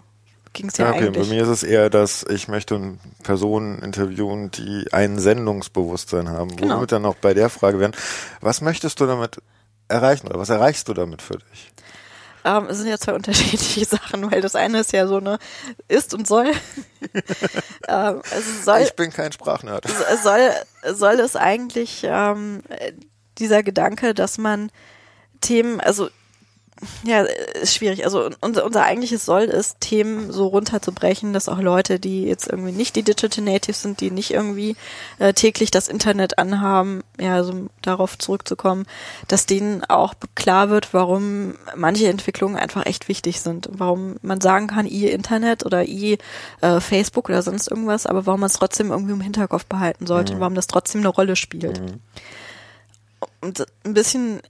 ging 0.54 0.68
es 0.68 0.78
ja, 0.78 0.86
ja 0.86 0.92
okay. 0.92 1.06
eigentlich. 1.06 1.28
Bei 1.28 1.34
mir 1.34 1.42
ist 1.42 1.48
es 1.48 1.62
eher, 1.62 1.90
dass 1.90 2.24
ich 2.28 2.48
möchte 2.48 2.96
Personen 3.22 3.82
interviewen, 3.82 4.50
die 4.50 4.86
ein 4.92 5.18
Sendungsbewusstsein 5.18 6.30
haben. 6.30 6.56
Genau. 6.56 6.76
Womit 6.76 6.92
dann 6.92 7.04
auch 7.04 7.16
bei 7.16 7.34
der 7.34 7.50
Frage 7.50 7.78
werden, 7.78 7.92
was 8.40 8.62
möchtest 8.62 9.00
du 9.00 9.06
damit 9.06 9.42
erreichen 9.88 10.26
oder 10.28 10.38
was 10.38 10.48
erreichst 10.48 10.88
du 10.88 10.94
damit 10.94 11.20
für 11.20 11.38
dich? 11.38 11.72
Ähm, 12.44 12.66
es 12.68 12.78
sind 12.78 12.88
ja 12.88 12.98
zwei 12.98 13.14
unterschiedliche 13.14 13.84
Sachen, 13.84 14.30
weil 14.30 14.40
das 14.40 14.54
eine 14.54 14.80
ist 14.80 14.92
ja 14.92 15.06
so 15.06 15.16
eine 15.16 15.38
ist 15.88 16.14
und 16.14 16.26
soll. 16.26 16.52
ähm, 17.88 18.22
soll 18.62 18.80
ich 18.80 18.94
bin 18.94 19.10
kein 19.10 19.32
Sprachnerd. 19.32 19.86
Soll, 20.22 20.50
soll 20.94 21.20
es 21.20 21.36
eigentlich 21.36 22.02
ähm, 22.04 22.62
dieser 23.38 23.62
Gedanke, 23.62 24.14
dass 24.14 24.38
man 24.38 24.70
Themen, 25.40 25.80
also 25.80 26.08
ja, 27.04 27.22
ist 27.60 27.74
schwierig. 27.74 28.04
Also 28.04 28.30
unser, 28.40 28.64
unser 28.64 28.82
eigentliches 28.84 29.24
Soll 29.24 29.44
ist, 29.44 29.80
Themen 29.80 30.32
so 30.32 30.46
runterzubrechen, 30.46 31.32
dass 31.32 31.48
auch 31.48 31.60
Leute, 31.60 31.98
die 31.98 32.24
jetzt 32.24 32.48
irgendwie 32.48 32.72
nicht 32.72 32.96
die 32.96 33.02
Digital 33.02 33.44
Natives 33.44 33.82
sind, 33.82 34.00
die 34.00 34.10
nicht 34.10 34.32
irgendwie 34.32 34.76
äh, 35.18 35.32
täglich 35.32 35.70
das 35.70 35.88
Internet 35.88 36.38
anhaben, 36.38 37.02
ja, 37.18 37.34
also 37.34 37.66
darauf 37.82 38.18
zurückzukommen, 38.18 38.86
dass 39.28 39.46
denen 39.46 39.84
auch 39.84 40.14
klar 40.34 40.70
wird, 40.70 40.92
warum 40.92 41.54
manche 41.76 42.08
Entwicklungen 42.08 42.56
einfach 42.56 42.86
echt 42.86 43.08
wichtig 43.08 43.40
sind. 43.40 43.68
Warum 43.72 44.16
man 44.22 44.40
sagen 44.40 44.66
kann, 44.66 44.86
ihr 44.86 45.12
Internet 45.12 45.64
oder 45.64 45.84
ihr 45.84 46.18
äh, 46.60 46.80
Facebook 46.80 47.28
oder 47.28 47.42
sonst 47.42 47.68
irgendwas, 47.68 48.06
aber 48.06 48.26
warum 48.26 48.40
man 48.40 48.50
es 48.50 48.58
trotzdem 48.58 48.90
irgendwie 48.90 49.12
im 49.12 49.20
Hinterkopf 49.20 49.66
behalten 49.66 50.06
sollte 50.06 50.32
mhm. 50.32 50.36
und 50.36 50.40
warum 50.40 50.54
das 50.54 50.66
trotzdem 50.66 51.00
eine 51.00 51.08
Rolle 51.08 51.36
spielt. 51.36 51.80
Mhm. 51.80 52.00
Und 53.40 53.66
ein 53.84 53.94
bisschen 53.94 54.40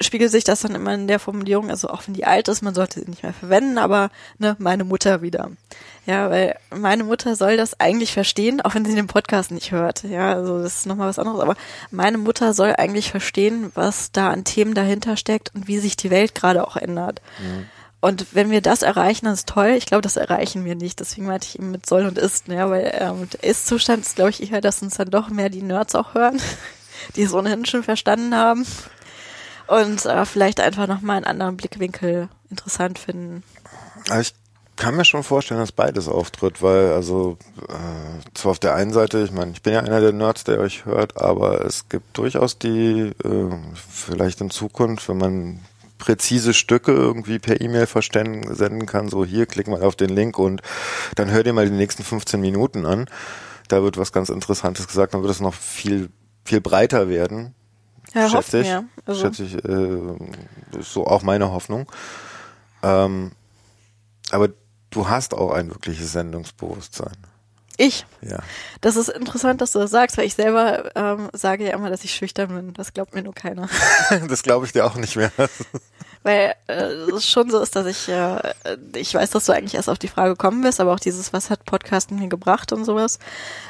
spiegelt 0.00 0.30
sich 0.30 0.44
das 0.44 0.60
dann 0.60 0.74
immer 0.74 0.94
in 0.94 1.08
der 1.08 1.18
Formulierung, 1.18 1.70
also 1.70 1.88
auch 1.88 2.02
wenn 2.06 2.14
die 2.14 2.26
alt 2.26 2.48
ist, 2.48 2.62
man 2.62 2.74
sollte 2.74 3.00
sie 3.00 3.08
nicht 3.08 3.22
mehr 3.22 3.32
verwenden, 3.32 3.78
aber 3.78 4.10
ne, 4.38 4.56
meine 4.58 4.84
Mutter 4.84 5.22
wieder. 5.22 5.50
Ja, 6.06 6.30
weil 6.30 6.56
meine 6.70 7.04
Mutter 7.04 7.34
soll 7.34 7.56
das 7.56 7.80
eigentlich 7.80 8.12
verstehen, 8.12 8.60
auch 8.60 8.74
wenn 8.74 8.84
sie 8.84 8.94
den 8.94 9.06
Podcast 9.06 9.50
nicht 9.50 9.72
hört. 9.72 10.04
Ja, 10.04 10.32
also 10.32 10.62
das 10.62 10.78
ist 10.78 10.86
nochmal 10.86 11.08
was 11.08 11.18
anderes, 11.18 11.40
aber 11.40 11.56
meine 11.90 12.18
Mutter 12.18 12.54
soll 12.54 12.74
eigentlich 12.76 13.10
verstehen, 13.10 13.72
was 13.74 14.12
da 14.12 14.30
an 14.30 14.44
Themen 14.44 14.74
dahinter 14.74 15.16
steckt 15.16 15.54
und 15.54 15.66
wie 15.66 15.78
sich 15.78 15.96
die 15.96 16.10
Welt 16.10 16.34
gerade 16.34 16.66
auch 16.66 16.76
ändert. 16.76 17.20
Mhm. 17.40 17.66
Und 18.00 18.26
wenn 18.34 18.50
wir 18.50 18.60
das 18.60 18.82
erreichen, 18.82 19.24
das 19.24 19.40
ist 19.40 19.48
toll. 19.48 19.70
Ich 19.70 19.86
glaube, 19.86 20.02
das 20.02 20.16
erreichen 20.16 20.64
wir 20.64 20.76
nicht. 20.76 21.00
Deswegen 21.00 21.26
meinte 21.26 21.46
ich 21.48 21.58
eben 21.58 21.72
mit 21.72 21.86
soll 21.86 22.06
und 22.06 22.18
ist, 22.18 22.46
ne? 22.46 22.70
weil 22.70 22.94
ähm, 23.00 23.28
der 23.32 23.42
Ist-Zustand 23.42 24.04
ist, 24.04 24.14
glaube 24.14 24.30
ich, 24.30 24.52
eher, 24.52 24.60
dass 24.60 24.82
uns 24.82 24.96
dann 24.96 25.10
doch 25.10 25.28
mehr 25.28 25.48
die 25.48 25.62
Nerds 25.62 25.94
auch 25.96 26.14
hören, 26.14 26.40
die 27.16 27.22
es 27.22 27.32
ohnehin 27.32 27.64
schon 27.64 27.82
verstanden 27.82 28.34
haben 28.34 28.64
und 29.66 30.04
äh, 30.06 30.24
vielleicht 30.24 30.60
einfach 30.60 30.86
nochmal 30.86 31.16
einen 31.16 31.26
anderen 31.26 31.56
Blickwinkel 31.56 32.28
interessant 32.50 32.98
finden. 32.98 33.42
ich 34.20 34.34
kann 34.76 34.94
mir 34.94 35.04
schon 35.04 35.22
vorstellen, 35.22 35.60
dass 35.60 35.72
beides 35.72 36.06
auftritt, 36.06 36.62
weil 36.62 36.92
also 36.92 37.38
äh, 37.68 38.34
zwar 38.34 38.52
auf 38.52 38.58
der 38.58 38.74
einen 38.74 38.92
Seite, 38.92 39.22
ich 39.22 39.32
meine, 39.32 39.52
ich 39.52 39.62
bin 39.62 39.72
ja 39.72 39.80
einer 39.80 40.00
der 40.00 40.12
Nerds, 40.12 40.44
der 40.44 40.60
euch 40.60 40.84
hört, 40.84 41.16
aber 41.16 41.64
es 41.64 41.88
gibt 41.88 42.16
durchaus 42.18 42.58
die, 42.58 43.12
äh, 43.24 43.56
vielleicht 43.90 44.40
in 44.40 44.50
Zukunft, 44.50 45.08
wenn 45.08 45.16
man 45.16 45.60
präzise 45.98 46.52
Stücke 46.52 46.92
irgendwie 46.92 47.38
per 47.38 47.60
E-Mail 47.60 47.86
senden 47.86 48.86
kann, 48.86 49.08
so 49.08 49.24
hier, 49.24 49.46
klick 49.46 49.66
mal 49.66 49.82
auf 49.82 49.96
den 49.96 50.10
Link 50.10 50.38
und 50.38 50.60
dann 51.14 51.30
hör 51.30 51.42
dir 51.42 51.54
mal 51.54 51.66
die 51.66 51.74
nächsten 51.74 52.04
15 52.04 52.40
Minuten 52.40 52.84
an. 52.84 53.06
Da 53.68 53.82
wird 53.82 53.96
was 53.96 54.12
ganz 54.12 54.28
Interessantes 54.28 54.86
gesagt, 54.86 55.14
dann 55.14 55.22
wird 55.22 55.32
es 55.32 55.40
noch 55.40 55.54
viel, 55.54 56.10
viel 56.44 56.60
breiter 56.60 57.08
werden. 57.08 57.54
Ja, 58.16 58.30
schätze 58.30 58.60
ich. 58.60 58.72
Also. 59.04 59.20
Schätze 59.20 59.44
ich, 59.44 59.54
äh, 59.62 60.78
ist 60.78 60.92
so 60.92 61.06
auch 61.06 61.22
meine 61.22 61.52
Hoffnung. 61.52 61.90
Ähm, 62.82 63.32
aber 64.30 64.48
du 64.90 65.08
hast 65.08 65.34
auch 65.34 65.52
ein 65.52 65.68
wirkliches 65.68 66.12
Sendungsbewusstsein. 66.12 67.16
Ich? 67.76 68.06
Ja. 68.22 68.38
Das 68.80 68.96
ist 68.96 69.10
interessant, 69.10 69.60
dass 69.60 69.72
du 69.72 69.78
das 69.78 69.90
sagst, 69.90 70.16
weil 70.16 70.24
ich 70.24 70.34
selber 70.34 70.96
ähm, 70.96 71.28
sage 71.34 71.64
ja 71.66 71.74
immer, 71.74 71.90
dass 71.90 72.04
ich 72.04 72.14
schüchtern 72.14 72.48
bin. 72.48 72.72
Das 72.72 72.94
glaubt 72.94 73.14
mir 73.14 73.22
nur 73.22 73.34
keiner. 73.34 73.68
das 74.28 74.42
glaube 74.42 74.64
ich 74.64 74.72
dir 74.72 74.86
auch 74.86 74.96
nicht 74.96 75.16
mehr. 75.16 75.30
weil 76.26 76.56
äh, 76.66 77.12
es 77.14 77.30
schon 77.30 77.50
so 77.50 77.60
ist, 77.60 77.76
dass 77.76 77.86
ich, 77.86 78.08
äh, 78.08 78.52
ich 78.96 79.14
weiß, 79.14 79.30
dass 79.30 79.46
du 79.46 79.52
eigentlich 79.52 79.76
erst 79.76 79.88
auf 79.88 79.98
die 79.98 80.08
Frage 80.08 80.30
gekommen 80.30 80.60
bist, 80.60 80.80
aber 80.80 80.92
auch 80.92 80.98
dieses, 80.98 81.32
was 81.32 81.50
hat 81.50 81.64
Podcasten 81.64 82.18
mir 82.18 82.26
gebracht 82.26 82.72
und 82.72 82.84
sowas. 82.84 83.20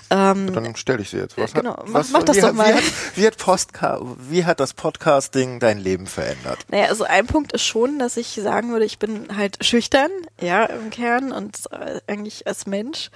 Ähm, 0.09 0.55
Dann 0.55 0.75
stelle 0.75 1.03
ich 1.03 1.11
sie 1.11 1.19
jetzt. 1.19 1.37
Was 1.37 1.53
genau, 1.53 1.77
hat, 1.77 1.89
mach, 1.89 2.01
was, 2.01 2.11
mach 2.13 2.23
das 2.23 2.39
doch 2.39 2.55
mal. 2.55 2.69
Wie 2.69 2.73
hat, 2.73 2.83
wie, 3.15 3.27
hat 3.27 3.37
Postka 3.37 4.01
wie 4.31 4.47
hat 4.47 4.59
das 4.59 4.73
Podcasting 4.73 5.61
dein 5.61 5.77
Leben 5.77 6.07
verändert? 6.07 6.61
Naja, 6.69 6.87
also 6.87 7.05
ein 7.05 7.27
Punkt 7.27 7.53
ist 7.53 7.65
schon, 7.65 7.99
dass 7.99 8.17
ich 8.17 8.29
sagen 8.29 8.73
würde, 8.73 8.87
ich 8.87 8.99
bin 8.99 9.37
halt 9.37 9.63
schüchtern, 9.63 10.11
ja, 10.41 10.65
im 10.65 10.89
Kern 10.89 11.33
und 11.33 11.59
äh, 11.73 12.01
eigentlich 12.07 12.47
als 12.47 12.65
Mensch. 12.65 13.11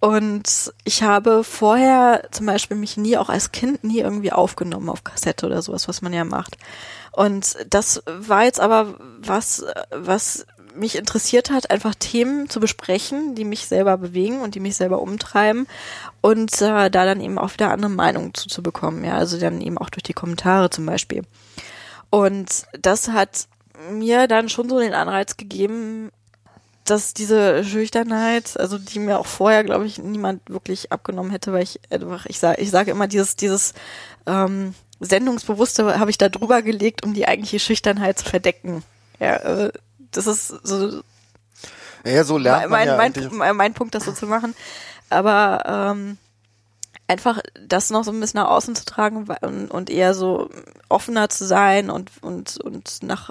Und 0.00 0.72
ich 0.84 1.02
habe 1.02 1.44
vorher 1.44 2.28
zum 2.30 2.46
Beispiel 2.46 2.78
mich 2.78 2.96
nie, 2.96 3.18
auch 3.18 3.28
als 3.28 3.52
Kind, 3.52 3.84
nie 3.84 3.98
irgendwie 3.98 4.32
aufgenommen 4.32 4.88
auf 4.88 5.04
Kassette 5.04 5.44
oder 5.44 5.60
sowas, 5.60 5.86
was 5.86 6.00
man 6.00 6.14
ja 6.14 6.24
macht. 6.24 6.56
Und 7.20 7.58
das 7.68 8.02
war 8.06 8.44
jetzt 8.44 8.60
aber 8.60 8.94
was, 9.18 9.62
was 9.90 10.46
mich 10.74 10.96
interessiert 10.96 11.50
hat, 11.50 11.70
einfach 11.70 11.94
Themen 11.94 12.48
zu 12.48 12.60
besprechen, 12.60 13.34
die 13.34 13.44
mich 13.44 13.66
selber 13.66 13.98
bewegen 13.98 14.40
und 14.40 14.54
die 14.54 14.60
mich 14.60 14.76
selber 14.76 15.02
umtreiben 15.02 15.66
und 16.22 16.50
äh, 16.62 16.88
da 16.88 16.88
dann 16.88 17.20
eben 17.20 17.36
auch 17.36 17.52
wieder 17.52 17.72
andere 17.72 17.90
Meinungen 17.90 18.32
zuzubekommen, 18.32 19.04
ja, 19.04 19.18
also 19.18 19.38
dann 19.38 19.60
eben 19.60 19.76
auch 19.76 19.90
durch 19.90 20.02
die 20.02 20.14
Kommentare 20.14 20.70
zum 20.70 20.86
Beispiel. 20.86 21.24
Und 22.08 22.64
das 22.80 23.08
hat 23.08 23.48
mir 23.90 24.26
dann 24.26 24.48
schon 24.48 24.70
so 24.70 24.80
den 24.80 24.94
Anreiz 24.94 25.36
gegeben, 25.36 26.12
dass 26.86 27.12
diese 27.12 27.64
Schüchternheit, 27.64 28.58
also 28.58 28.78
die 28.78 28.98
mir 28.98 29.18
auch 29.18 29.26
vorher, 29.26 29.62
glaube 29.62 29.84
ich, 29.84 29.98
niemand 29.98 30.48
wirklich 30.48 30.90
abgenommen 30.90 31.32
hätte, 31.32 31.52
weil 31.52 31.64
ich 31.64 31.80
einfach, 31.90 32.24
ich 32.24 32.38
sage, 32.38 32.62
ich 32.62 32.70
sage 32.70 32.92
immer 32.92 33.08
dieses, 33.08 33.36
dieses 33.36 33.74
ähm, 34.26 34.74
Sendungsbewusste 35.00 35.98
habe 35.98 36.10
ich 36.10 36.18
da 36.18 36.28
drüber 36.28 36.62
gelegt, 36.62 37.04
um 37.04 37.14
die 37.14 37.26
eigentliche 37.26 37.58
Schüchternheit 37.58 38.18
zu 38.18 38.26
verdecken. 38.26 38.82
Ja, 39.18 39.36
äh, 39.36 39.72
das 40.12 40.26
ist 40.26 40.48
so. 40.48 41.02
Ja, 42.04 42.24
so 42.24 42.38
lernt 42.38 42.70
mein, 42.70 42.88
man 42.88 42.88
ja 42.88 42.96
mein, 42.96 43.36
mein, 43.36 43.56
mein 43.56 43.74
Punkt, 43.74 43.94
das 43.94 44.04
so 44.04 44.12
zu 44.12 44.26
machen. 44.26 44.54
Aber 45.10 45.64
ähm, 45.66 46.18
einfach 47.08 47.40
das 47.66 47.90
noch 47.90 48.04
so 48.04 48.12
ein 48.12 48.20
bisschen 48.20 48.40
nach 48.40 48.50
außen 48.50 48.76
zu 48.76 48.84
tragen 48.84 49.26
und, 49.42 49.70
und 49.70 49.90
eher 49.90 50.14
so 50.14 50.48
offener 50.88 51.28
zu 51.28 51.44
sein 51.44 51.90
und, 51.90 52.10
und, 52.22 52.58
und 52.58 53.02
nach 53.02 53.30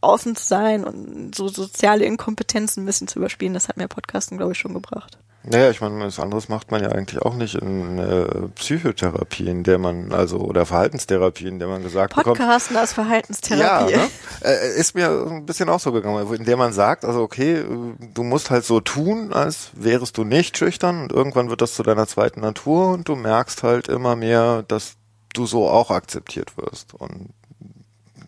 außen 0.00 0.34
zu 0.36 0.44
sein 0.44 0.84
und 0.84 1.34
so 1.34 1.48
soziale 1.48 2.04
Inkompetenzen 2.04 2.82
ein 2.82 2.86
bisschen 2.86 3.08
zu 3.08 3.18
überspielen, 3.18 3.54
das 3.54 3.68
hat 3.68 3.76
mir 3.76 3.88
Podcasten, 3.88 4.36
glaube 4.36 4.52
ich, 4.52 4.58
schon 4.58 4.74
gebracht. 4.74 5.18
Naja, 5.42 5.70
ich 5.70 5.80
meine, 5.80 5.98
was 6.00 6.20
anderes 6.20 6.50
macht 6.50 6.70
man 6.70 6.82
ja 6.82 6.90
eigentlich 6.90 7.22
auch 7.22 7.34
nicht 7.34 7.54
in 7.54 7.98
äh, 7.98 8.48
Psychotherapie, 8.56 9.48
in 9.48 9.62
der 9.62 9.78
man, 9.78 10.12
also, 10.12 10.38
oder 10.38 10.66
Verhaltenstherapie, 10.66 11.46
in 11.46 11.58
der 11.58 11.68
man 11.68 11.82
gesagt 11.82 12.14
bekommt, 12.14 12.36
Podcasten 12.36 12.76
als 12.76 12.92
Verhaltenstherapie. 12.92 13.92
Ja, 13.92 13.98
ne? 13.98 14.10
äh, 14.44 14.78
ist 14.78 14.94
mir 14.94 15.08
ein 15.08 15.46
bisschen 15.46 15.70
auch 15.70 15.80
so 15.80 15.92
gegangen, 15.92 16.30
in 16.34 16.44
der 16.44 16.58
man 16.58 16.74
sagt, 16.74 17.06
also 17.06 17.22
okay, 17.22 17.60
äh, 17.60 17.64
du 18.12 18.22
musst 18.22 18.50
halt 18.50 18.66
so 18.66 18.80
tun, 18.80 19.32
als 19.32 19.70
wärest 19.72 20.18
du 20.18 20.24
nicht 20.24 20.58
schüchtern 20.58 21.04
und 21.04 21.12
irgendwann 21.12 21.48
wird 21.48 21.62
das 21.62 21.74
zu 21.74 21.82
deiner 21.82 22.06
zweiten 22.06 22.40
Natur 22.40 22.90
und 22.90 23.08
du 23.08 23.16
merkst 23.16 23.62
halt 23.62 23.88
immer 23.88 24.16
mehr, 24.16 24.62
dass 24.68 24.96
du 25.32 25.46
so 25.46 25.68
auch 25.68 25.90
akzeptiert 25.90 26.58
wirst 26.58 26.92
und 26.92 27.30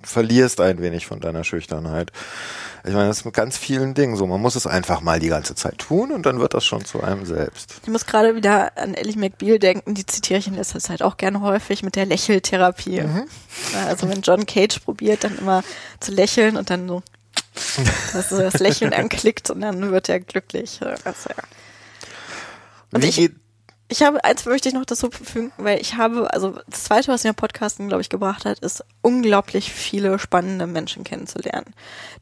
verlierst 0.03 0.61
ein 0.61 0.81
wenig 0.81 1.07
von 1.07 1.21
deiner 1.21 1.45
Schüchternheit. 1.45 2.11
Ich 2.85 2.93
meine, 2.93 3.07
das 3.09 3.19
ist 3.19 3.25
mit 3.25 3.35
ganz 3.35 3.57
vielen 3.57 3.95
Dingen 3.95 4.17
so. 4.17 4.27
Man 4.27 4.41
muss 4.41 4.57
es 4.57 4.67
einfach 4.67 5.01
mal 5.03 5.21
die 5.21 5.29
ganze 5.29 5.55
Zeit 5.55 5.79
tun 5.79 6.11
und 6.11 6.27
dann 6.27 6.41
wird 6.41 6.53
das 6.55 6.65
schon 6.65 6.85
zu 6.85 7.03
einem 7.03 7.25
selbst. 7.27 7.75
Ich 7.83 7.89
muss 7.89 8.07
gerade 8.07 8.35
wieder 8.35 8.77
an 8.77 8.95
Ellie 8.95 9.17
McBeal 9.17 9.59
denken, 9.61 9.95
die 9.95 10.05
zitiere 10.05 10.41
ich 10.41 10.49
in 10.49 10.55
letzter 10.55 10.81
Zeit 10.81 11.01
auch 11.03 11.17
gerne 11.17 11.41
häufig 11.43 11.83
mit 11.85 11.95
der 11.95 12.07
Lächeltherapie. 12.07 13.05
Also 13.87 14.09
wenn 14.09 14.23
John 14.23 14.47
Cage 14.47 14.81
probiert, 14.81 15.23
dann 15.25 15.39
immer 15.39 15.63
zu 16.01 16.11
lächeln 16.13 16.57
und 16.57 16.71
dann 16.71 16.89
so 16.89 17.03
dass 18.15 18.31
das 18.31 18.59
Lächeln 18.61 18.93
anklickt 18.95 19.51
und 19.51 19.61
dann 19.61 19.93
wird 19.93 20.09
er 20.09 20.21
glücklich. 20.21 20.81
Also, 20.83 21.31
ja. 21.31 21.45
Und 22.93 23.03
Wie 23.03 23.09
ich- 23.09 23.17
geht, 23.17 23.35
Ich 23.93 24.03
habe, 24.03 24.25
eins 24.25 24.47
möchte 24.47 24.71
ich 24.71 24.75
noch 24.75 24.87
dazu 24.87 25.11
fügen, 25.11 25.53
weil 25.59 25.79
ich 25.79 25.97
habe, 25.97 26.33
also 26.33 26.59
das 26.67 26.85
zweite, 26.85 27.09
was 27.09 27.25
mir 27.25 27.35
Podcasten, 27.35 27.89
glaube 27.89 28.01
ich, 28.01 28.09
gebracht 28.09 28.47
hat, 28.47 28.59
ist 28.61 28.83
unglaublich 29.03 29.71
viele 29.71 30.19
spannende 30.19 30.67
Menschen 30.67 31.05
kennenzulernen, 31.05 31.75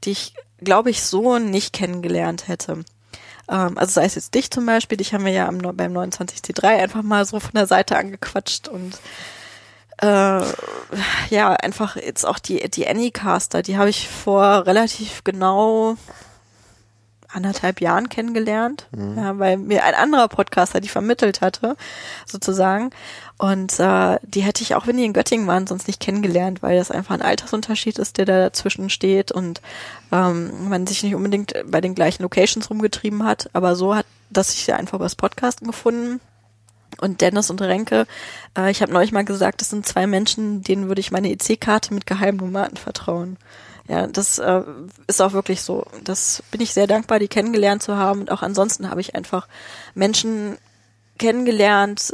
die 0.03 0.11
ich, 0.11 0.35
glaube 0.59 0.91
ich, 0.91 1.05
so 1.05 1.39
nicht 1.39 1.73
kennengelernt 1.73 2.49
hätte. 2.49 2.83
Ähm, 3.49 3.79
also 3.79 3.93
sei 3.93 4.05
es 4.05 4.17
jetzt 4.17 4.35
dich 4.35 4.51
zum 4.51 4.67
Beispiel, 4.67 4.99
dich 4.99 5.15
haben 5.15 5.25
wir 5.25 5.31
ja 5.31 5.47
am, 5.47 5.59
beim 5.59 5.97
29C3 5.97 6.65
einfach 6.65 7.03
mal 7.03 7.25
so 7.25 7.39
von 7.39 7.53
der 7.55 7.69
Seite 7.69 7.97
angequatscht 7.97 8.67
und 8.67 8.99
äh, 9.99 10.43
ja, 11.31 11.53
einfach 11.53 11.95
jetzt 11.95 12.27
auch 12.27 12.41
die, 12.41 12.69
die 12.69 12.89
Anycaster, 12.89 13.63
die 13.63 13.79
habe 13.79 13.91
ich 13.91 14.09
vor 14.09 14.67
relativ 14.67 15.23
genau 15.23 15.95
anderthalb 17.33 17.81
Jahren 17.81 18.09
kennengelernt, 18.09 18.87
ja, 19.17 19.39
weil 19.39 19.57
mir 19.57 19.85
ein 19.85 19.95
anderer 19.95 20.29
Podcaster 20.29 20.81
die 20.81 20.89
vermittelt 20.89 21.41
hatte, 21.41 21.77
sozusagen. 22.27 22.91
Und 23.39 23.79
äh, 23.81 24.19
die 24.23 24.43
hätte 24.43 24.63
ich 24.63 24.75
auch, 24.75 24.87
wenn 24.87 24.97
die 24.97 25.05
in 25.05 25.13
Göttingen 25.13 25.47
waren, 25.47 25.67
sonst 25.67 25.87
nicht 25.87 26.01
kennengelernt, 26.01 26.63
weil 26.63 26.77
das 26.77 26.91
einfach 26.91 27.15
ein 27.15 27.23
Altersunterschied 27.23 27.99
ist, 27.99 28.19
der 28.19 28.27
da 28.27 28.39
dazwischen 28.39 28.91
steht 28.91 29.33
und 29.33 29.61
ähm, 30.13 30.69
man 30.69 30.87
sich 30.87 31.03
nicht 31.03 31.15
unbedingt 31.15 31.55
bei 31.67 31.81
den 31.81 31.95
gleichen 31.95 32.23
Locations 32.23 32.69
rumgetrieben 32.69 33.25
hat. 33.25 33.49
Aber 33.53 33.77
so 33.77 33.95
hat 33.95 34.07
dass 34.31 34.55
ich 34.55 34.65
sie 34.65 34.73
einfach 34.73 34.95
über 34.95 35.05
das 35.05 35.17
Podcasten 35.17 35.67
gefunden. 35.67 36.21
Und 37.01 37.21
Dennis 37.21 37.51
und 37.51 37.63
Renke, 37.63 38.07
äh, 38.57 38.71
ich 38.71 38.83
habe 38.83 38.93
neulich 38.93 39.13
mal 39.13 39.25
gesagt, 39.25 39.61
das 39.61 39.71
sind 39.71 39.87
zwei 39.87 40.07
Menschen, 40.07 40.63
denen 40.63 40.89
würde 40.89 41.01
ich 41.01 41.13
meine 41.13 41.31
EC-Karte 41.31 41.95
mit 41.95 42.07
Geheimnummer 42.07 42.65
anvertrauen. 42.65 43.37
Ja, 43.91 44.07
das 44.07 44.39
äh, 44.39 44.63
ist 45.09 45.21
auch 45.21 45.33
wirklich 45.33 45.63
so. 45.63 45.85
Das 46.05 46.45
bin 46.53 46.61
ich 46.61 46.73
sehr 46.73 46.87
dankbar, 46.87 47.19
die 47.19 47.27
kennengelernt 47.27 47.83
zu 47.83 47.97
haben. 47.97 48.21
Und 48.21 48.31
auch 48.31 48.43
ansonsten 48.43 48.89
habe 48.89 49.01
ich 49.01 49.17
einfach 49.17 49.49
Menschen 49.97 50.59
kennengelernt, 51.19 52.13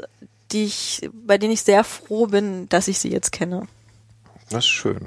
die 0.52 0.64
ich, 0.64 1.10
bei 1.12 1.36
denen 1.36 1.52
ich 1.52 1.62
sehr 1.62 1.84
froh 1.84 2.28
bin, 2.28 2.66
dass 2.70 2.88
ich 2.88 2.98
sie 2.98 3.10
jetzt 3.10 3.30
kenne. 3.30 3.66
das 4.48 4.64
ist 4.64 4.68
schön. 4.70 5.00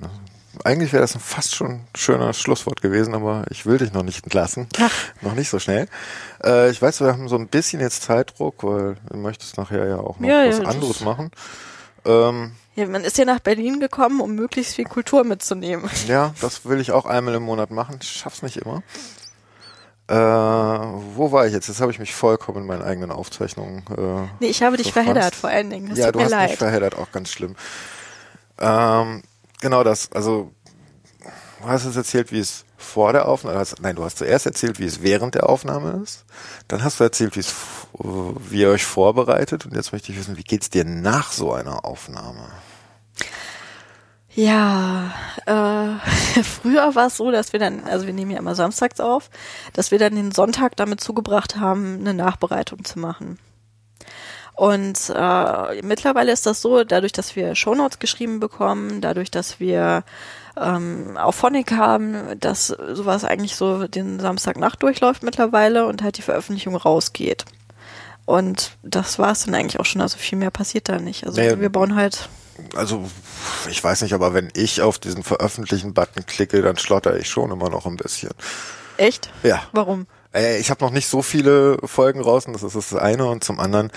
Eigentlich 0.64 0.91
wäre 0.94 1.02
das 1.02 1.16
ein 1.16 1.22
fast 1.22 1.56
schon 1.56 1.68
ein 1.72 1.88
schöner 1.96 2.34
Schlusswort 2.34 2.82
gewesen, 2.82 3.14
aber 3.16 3.46
ich 3.50 3.66
will 3.66 3.78
dich 3.78 3.94
noch 3.94 4.04
nicht 4.04 4.24
entlassen. 4.24 4.68
Ach. 4.80 4.94
Noch 5.22 5.34
nicht 5.34 5.50
so 5.50 5.58
schnell. 5.58 5.88
Äh, 6.44 6.70
ich 6.70 6.82
weiß, 6.82 7.00
wir 7.02 7.08
haben 7.14 7.30
so 7.30 7.36
ein 7.38 7.48
bisschen 7.48 7.80
jetzt 7.80 8.04
Zeitdruck, 8.04 8.64
weil 8.64 8.98
du 9.10 9.18
möchtest 9.18 9.58
nachher 9.58 9.88
ja 9.88 9.98
auch 9.98 10.20
noch 10.20 10.28
Ja, 10.30 10.44
ja, 10.44 10.50
was 10.50 10.60
das- 10.60 10.68
anderes 10.68 11.00
machen. 11.02 11.32
Ähm, 12.06 12.52
Ja, 12.80 12.88
man 12.88 13.03
ist 13.03 13.18
ja 13.18 13.26
nach 13.26 13.39
Berlin 13.39 13.80
gekommen, 13.80 14.22
um 14.22 14.35
möglichst 14.35 14.76
viel 14.76 14.85
Kultur 14.85 15.23
mitzunehmen. 15.26 15.89
ja, 16.07 16.34
das 16.39 16.65
will 16.65 16.80
ich 16.80 16.91
auch 16.91 17.06
einmal 17.06 17.34
im 17.35 17.43
Monat 17.43 17.72
machen. 17.72 17.99
Ich 18.01 18.10
schaff's 18.10 18.41
nicht 18.41 18.57
immer. 18.57 18.81
Äh, 20.07 20.15
wo 20.15 21.31
war 21.31 21.45
ich 21.45 21.53
jetzt? 21.53 21.68
Jetzt 21.68 21.81
habe 21.81 21.91
ich 21.91 21.99
mich 21.99 22.15
vollkommen 22.15 22.60
in 22.61 22.65
meinen 22.68 22.81
eigenen 22.81 23.11
Aufzeichnungen. 23.11 23.84
Äh, 23.95 24.27
Nee, 24.39 24.47
ich 24.47 24.64
habe 24.64 24.77
dich 24.77 24.91
verheddert 24.93 25.35
vor 25.35 25.49
allen 25.49 25.69
Dingen. 25.69 25.89
Das 25.89 25.99
ja, 25.99 26.11
du 26.11 26.19
mir 26.19 26.26
hast 26.26 26.31
mich 26.31 26.39
leid. 26.49 26.57
verheddert, 26.57 26.97
auch 26.97 27.11
ganz 27.11 27.30
schlimm. 27.30 27.56
Ähm, 28.60 29.22
genau 29.61 29.84
das, 29.84 30.11
also 30.14 30.51
du 31.61 31.68
hast 31.68 31.85
jetzt 31.85 31.95
erzählt, 31.97 32.31
wie 32.31 32.39
es 32.39 32.65
vor 32.77 33.14
der 33.14 33.27
Aufnahme, 33.27 33.60
hast, 33.60 33.81
nein, 33.81 33.95
du 33.97 34.03
hast 34.03 34.18
zuerst 34.18 34.45
erzählt, 34.45 34.80
wie 34.80 34.85
es 34.85 35.01
während 35.03 35.35
der 35.35 35.47
Aufnahme 35.49 36.01
ist. 36.03 36.26
Dann 36.69 36.84
hast 36.84 36.99
du 36.99 37.03
erzählt, 37.03 37.35
wie 37.35 37.41
es, 37.41 37.49
f- 37.49 37.88
wie 38.49 38.61
ihr 38.61 38.69
euch 38.69 38.85
vorbereitet. 38.85 39.65
Und 39.65 39.76
jetzt 39.76 39.91
möchte 39.91 40.11
ich 40.11 40.18
wissen, 40.18 40.38
wie 40.38 40.43
geht's 40.43 40.69
dir 40.69 40.85
nach 40.85 41.31
so 41.31 41.53
einer 41.53 41.85
Aufnahme? 41.85 42.47
Ja, 44.40 45.14
äh, 45.48 46.44
früher 46.44 46.95
war 46.95 47.07
es 47.07 47.18
so, 47.18 47.30
dass 47.30 47.52
wir 47.52 47.60
dann, 47.60 47.84
also 47.84 48.06
wir 48.06 48.14
nehmen 48.14 48.32
ja 48.32 48.40
immer 48.40 48.56
samstags 48.56 49.02
auf, 49.02 49.30
dass 49.74 49.91
wir 49.91 49.99
dann 49.99 50.16
den 50.16 50.32
Sonntag 50.32 50.78
damit 50.78 51.02
zugebracht 51.02 51.57
haben, 51.57 51.98
eine 51.99 52.14
Nachbereitung 52.14 52.86
zu 52.86 52.99
machen. 52.99 53.38
Und 54.56 55.11
äh, 55.14 55.82
mittlerweile 55.84 56.32
ist 56.32 56.45
das 56.45 56.61
so, 56.61 56.86
dadurch, 56.86 57.11
dass 57.11 57.36
wir 57.36 57.53
Shownotes 57.53 57.99
geschrieben 57.99 58.40
bekommen, 58.40 59.02
dadurch, 59.02 59.30
dass 59.30 59.60
wir 59.60 60.03
ähm, 60.57 61.18
auch 61.18 61.34
Phonic 61.34 61.74
haben, 61.74 62.40
dass 62.40 62.68
sowas 62.68 63.26
eigentlich 63.26 63.57
so 63.57 63.88
den 63.88 64.22
Samstagnacht 64.22 64.82
durchläuft 64.84 65.22
mittlerweile 65.22 65.86
und 65.86 66.02
halt 66.02 66.18
die 66.18 66.22
Veröffentlichung 66.22 66.78
rausgeht. 66.78 67.44
Und 68.26 68.72
das 68.84 69.20
war 69.20 69.32
es 69.32 69.44
dann 69.44 69.56
eigentlich 69.56 69.80
auch 69.82 69.86
schon, 69.86 70.02
also 70.02 70.18
viel 70.18 70.38
mehr 70.38 70.52
passiert 70.52 70.88
da 70.88 70.99
nicht. 70.99 71.26
Also 71.26 71.41
Nee. 71.41 71.60
wir 71.60 71.70
bauen 71.70 71.95
halt 71.95 72.30
Also, 72.76 73.10
ich 73.69 73.84
weiß 73.84 74.02
nicht, 74.02 74.14
aber 74.14 74.34
wenn 74.34 74.49
ich 74.53 74.81
auf 74.81 74.99
diesen 74.99 75.23
Veröffentlichen-Button 75.23 76.26
klicke, 76.26 76.61
dann 76.61 76.77
schlotter 76.77 77.18
ich 77.18 77.30
schon 77.30 77.52
immer 77.52 77.69
noch 77.69 77.86
ein 77.86 77.98
bisschen. 77.98 78.31
echt? 78.98 79.31
Ja. 79.44 79.64
Warum? 79.72 80.07
Äh, 80.34 80.60
ich 80.60 80.69
habe 80.69 80.84
noch 80.84 80.91
nicht 80.91 81.07
so 81.07 81.22
viele 81.22 81.77
Folgen 81.84 82.22
raus 82.22 82.45
und 82.45 82.53
das 82.53 82.64
ist 82.64 82.76
das 82.76 82.95
eine 82.95 83.26
und 83.26 83.44
zum 83.44 83.60
anderen 83.60 83.91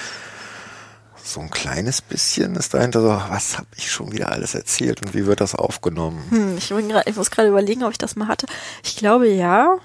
so 1.25 1.41
ein 1.41 1.51
kleines 1.51 2.01
bisschen 2.03 2.57
ist 2.57 2.75
dahinter 2.75 3.01
so, 3.01 3.09
was 3.09 3.57
habe 3.57 3.69
ich 3.77 3.91
schon 3.91 4.11
wieder 4.13 4.33
alles 4.33 4.55
erzählt 4.55 5.03
und 5.03 5.15
wie 5.15 5.27
wird 5.27 5.41
das 5.41 5.55
aufgenommen? 5.55 6.23
Hm, 6.31 6.57
ich, 6.59 6.69
grad, 6.71 7.09
ich 7.09 7.17
muss 7.17 7.31
gerade 7.31 7.49
überlegen, 7.49 7.85
ob 7.85 7.93
ich 7.93 7.99
das 7.99 8.17
mal 8.17 8.29
hatte. 8.29 8.47
Ich 8.83 8.97
glaube 8.97 9.29
ja. 9.29 9.79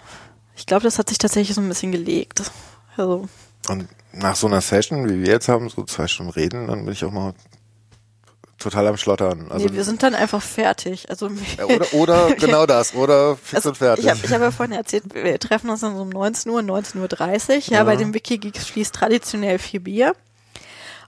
Ich 0.55 0.65
glaube, 0.65 0.83
das 0.83 0.97
hat 0.97 1.09
sich 1.09 1.19
tatsächlich 1.19 1.53
so 1.55 1.61
ein 1.61 1.69
bisschen 1.69 1.91
gelegt. 1.91 2.41
Also, 2.95 3.27
Und 3.69 3.87
nach 4.11 4.35
so 4.35 4.47
einer 4.47 4.61
Session, 4.61 5.07
wie 5.07 5.21
wir 5.21 5.33
jetzt 5.33 5.47
haben, 5.47 5.69
so 5.69 5.83
zwei 5.83 6.07
Stunden 6.07 6.31
reden, 6.31 6.65
dann 6.65 6.85
bin 6.85 6.93
ich 6.93 7.05
auch 7.05 7.11
mal 7.11 7.35
total 8.57 8.87
am 8.87 8.97
Schlottern. 8.97 9.47
Also, 9.49 9.67
nee, 9.67 9.73
wir 9.73 9.83
sind 9.83 10.03
dann 10.03 10.15
einfach 10.15 10.41
fertig. 10.41 11.09
Also, 11.09 11.29
oder, 11.67 11.93
oder 11.93 12.35
genau 12.35 12.65
das, 12.65 12.93
oder 12.93 13.35
fix 13.35 13.55
also 13.55 13.69
und 13.69 13.75
fertig. 13.77 14.05
ich 14.05 14.11
habe 14.11 14.19
ich 14.23 14.31
hab 14.33 14.41
ja 14.41 14.51
vorhin 14.51 14.75
erzählt, 14.75 15.03
wir 15.13 15.39
treffen 15.39 15.69
uns 15.69 15.81
dann 15.81 15.95
so 15.95 16.01
um 16.01 16.09
19 16.09 16.51
Uhr, 16.51 16.61
19.30 16.61 17.55
Uhr. 17.55 17.73
Ja, 17.73 17.83
bei 17.83 17.95
dem 17.95 18.13
Wikigeeks 18.13 18.65
fließt 18.65 18.93
traditionell 18.93 19.59
viel 19.59 19.79
Bier. 19.79 20.15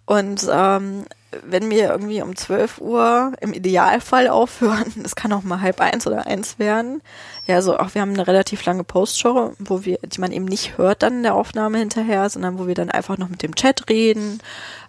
Und 0.06 0.48
ähm, 0.52 1.06
wenn 1.44 1.70
wir 1.70 1.90
irgendwie 1.90 2.24
um 2.24 2.36
12 2.36 2.80
Uhr 2.80 3.34
im 3.42 3.54
Idealfall 3.54 4.28
aufhören, 4.28 4.92
das 5.04 5.16
kann 5.16 5.32
auch 5.34 5.44
mal 5.44 5.62
halb 5.62 5.80
eins 5.82 6.08
oder 6.08 6.26
eins 6.26 6.58
werden. 6.58 7.02
Ja, 7.46 7.56
also 7.56 7.78
auch 7.78 7.94
wir 7.94 8.02
haben 8.02 8.14
eine 8.14 8.28
relativ 8.28 8.66
lange 8.66 8.84
Postshow, 8.84 9.54
wo 9.60 9.86
wir, 9.86 10.00
die 10.04 10.20
man 10.20 10.32
eben 10.32 10.46
nicht 10.46 10.78
hört 10.78 11.04
dann 11.04 11.18
in 11.18 11.24
der 11.24 11.36
Aufnahme 11.36 11.78
hinterher, 11.78 12.30
sondern 12.30 12.58
wo 12.58 12.68
wir 12.68 12.76
dann 12.76 12.90
einfach 12.90 13.18
noch 13.18 13.30
mit 13.30 13.44
dem 13.44 13.56
Chat 13.56 13.90
reden. 13.90 14.40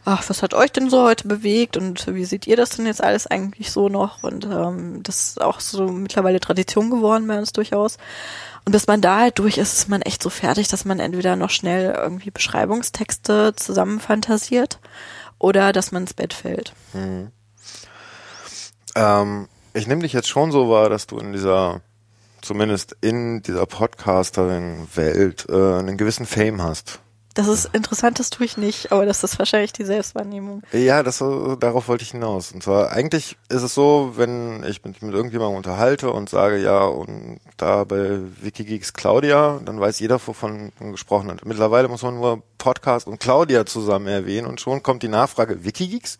Ach, 0.05 0.28
was 0.28 0.43
hat 0.43 0.55
euch 0.55 0.72
denn 0.72 0.89
so 0.89 1.02
heute 1.02 1.28
bewegt 1.28 1.77
und 1.77 2.06
wie 2.14 2.24
seht 2.24 2.47
ihr 2.47 2.56
das 2.56 2.70
denn 2.70 2.86
jetzt 2.86 3.05
alles 3.05 3.27
eigentlich 3.27 3.70
so 3.70 3.89
noch? 3.89 4.22
Und 4.22 4.47
ähm, 4.47 5.02
das 5.02 5.28
ist 5.28 5.40
auch 5.40 5.60
so 5.60 5.89
mittlerweile 5.89 6.40
Tradition 6.40 6.90
geworden 6.90 7.27
bei 7.27 7.39
uns 7.39 7.52
durchaus. 7.52 7.98
Und 8.64 8.72
bis 8.72 8.86
man 8.86 9.01
da 9.01 9.18
halt 9.20 9.39
durch 9.39 9.59
ist, 9.59 9.74
ist 9.74 9.89
man 9.89 10.02
echt 10.02 10.22
so 10.22 10.31
fertig, 10.31 10.68
dass 10.68 10.85
man 10.85 11.01
entweder 11.01 11.36
noch 11.36 11.51
schnell 11.51 11.94
irgendwie 11.97 12.31
Beschreibungstexte 12.31 13.55
zusammenfantasiert 13.56 14.78
oder 15.39 15.72
dass 15.72 15.93
man 15.93 16.05
ins 16.05 16.14
Bett 16.14 16.32
fällt. 16.32 16.72
Ähm, 18.94 19.48
ich 19.74 19.86
nehme 19.86 20.02
dich 20.02 20.12
jetzt 20.12 20.28
schon 20.28 20.51
so 20.51 20.70
wahr, 20.70 20.89
dass 20.89 21.06
du 21.06 21.18
in 21.18 21.32
dieser, 21.32 21.82
zumindest 22.40 22.97
in 23.01 23.43
dieser 23.43 23.66
Podcasterin-Welt, 23.66 25.47
äh, 25.48 25.78
einen 25.78 25.97
gewissen 25.97 26.27
Fame 26.27 26.62
hast. 26.62 27.01
Das 27.41 27.49
ist 27.49 27.71
interessant, 27.75 28.19
das 28.19 28.29
tue 28.29 28.45
ich 28.45 28.59
nicht, 28.59 28.93
aber 28.93 29.07
das 29.07 29.25
ist 29.25 29.39
wahrscheinlich 29.39 29.73
die 29.73 29.87
Selbstwahrnehmung. 29.87 30.62
Ja, 30.73 31.03
das 31.03 31.21
darauf 31.21 31.89
wollte 31.89 32.05
ich 32.05 32.11
hinaus. 32.11 32.53
Und 32.53 32.62
zwar 32.62 32.93
eigentlich 32.93 33.39
ist 33.49 33.62
es 33.62 33.73
so, 33.73 34.12
wenn 34.17 34.62
ich 34.65 34.85
mich 34.85 35.01
mit 35.01 35.15
irgendjemandem 35.15 35.57
unterhalte 35.57 36.11
und 36.11 36.29
sage, 36.29 36.59
ja, 36.59 36.85
und 36.85 37.41
da 37.57 37.85
bei 37.85 38.19
Wikigeeks 38.43 38.93
Claudia, 38.93 39.59
dann 39.65 39.81
weiß 39.81 40.01
jeder, 40.01 40.21
wovon 40.27 40.71
man 40.81 40.93
gesprochen 40.93 41.31
hat. 41.31 41.47
Mittlerweile 41.47 41.89
muss 41.89 42.03
man 42.03 42.17
nur 42.17 42.43
Podcast 42.59 43.07
und 43.07 43.21
Claudia 43.21 43.65
zusammen 43.65 44.09
erwähnen 44.09 44.47
und 44.47 44.61
schon 44.61 44.83
kommt 44.83 45.03
die 45.03 45.09
Nachfrage 45.09 45.65
Wikigeeks. 45.65 46.19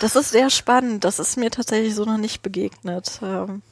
Das 0.00 0.14
ist 0.14 0.30
sehr 0.30 0.50
spannend. 0.50 1.02
Das 1.02 1.18
ist 1.18 1.36
mir 1.36 1.50
tatsächlich 1.50 1.96
so 1.96 2.04
noch 2.04 2.16
nicht 2.16 2.42
begegnet. 2.42 3.18
Ähm, 3.24 3.62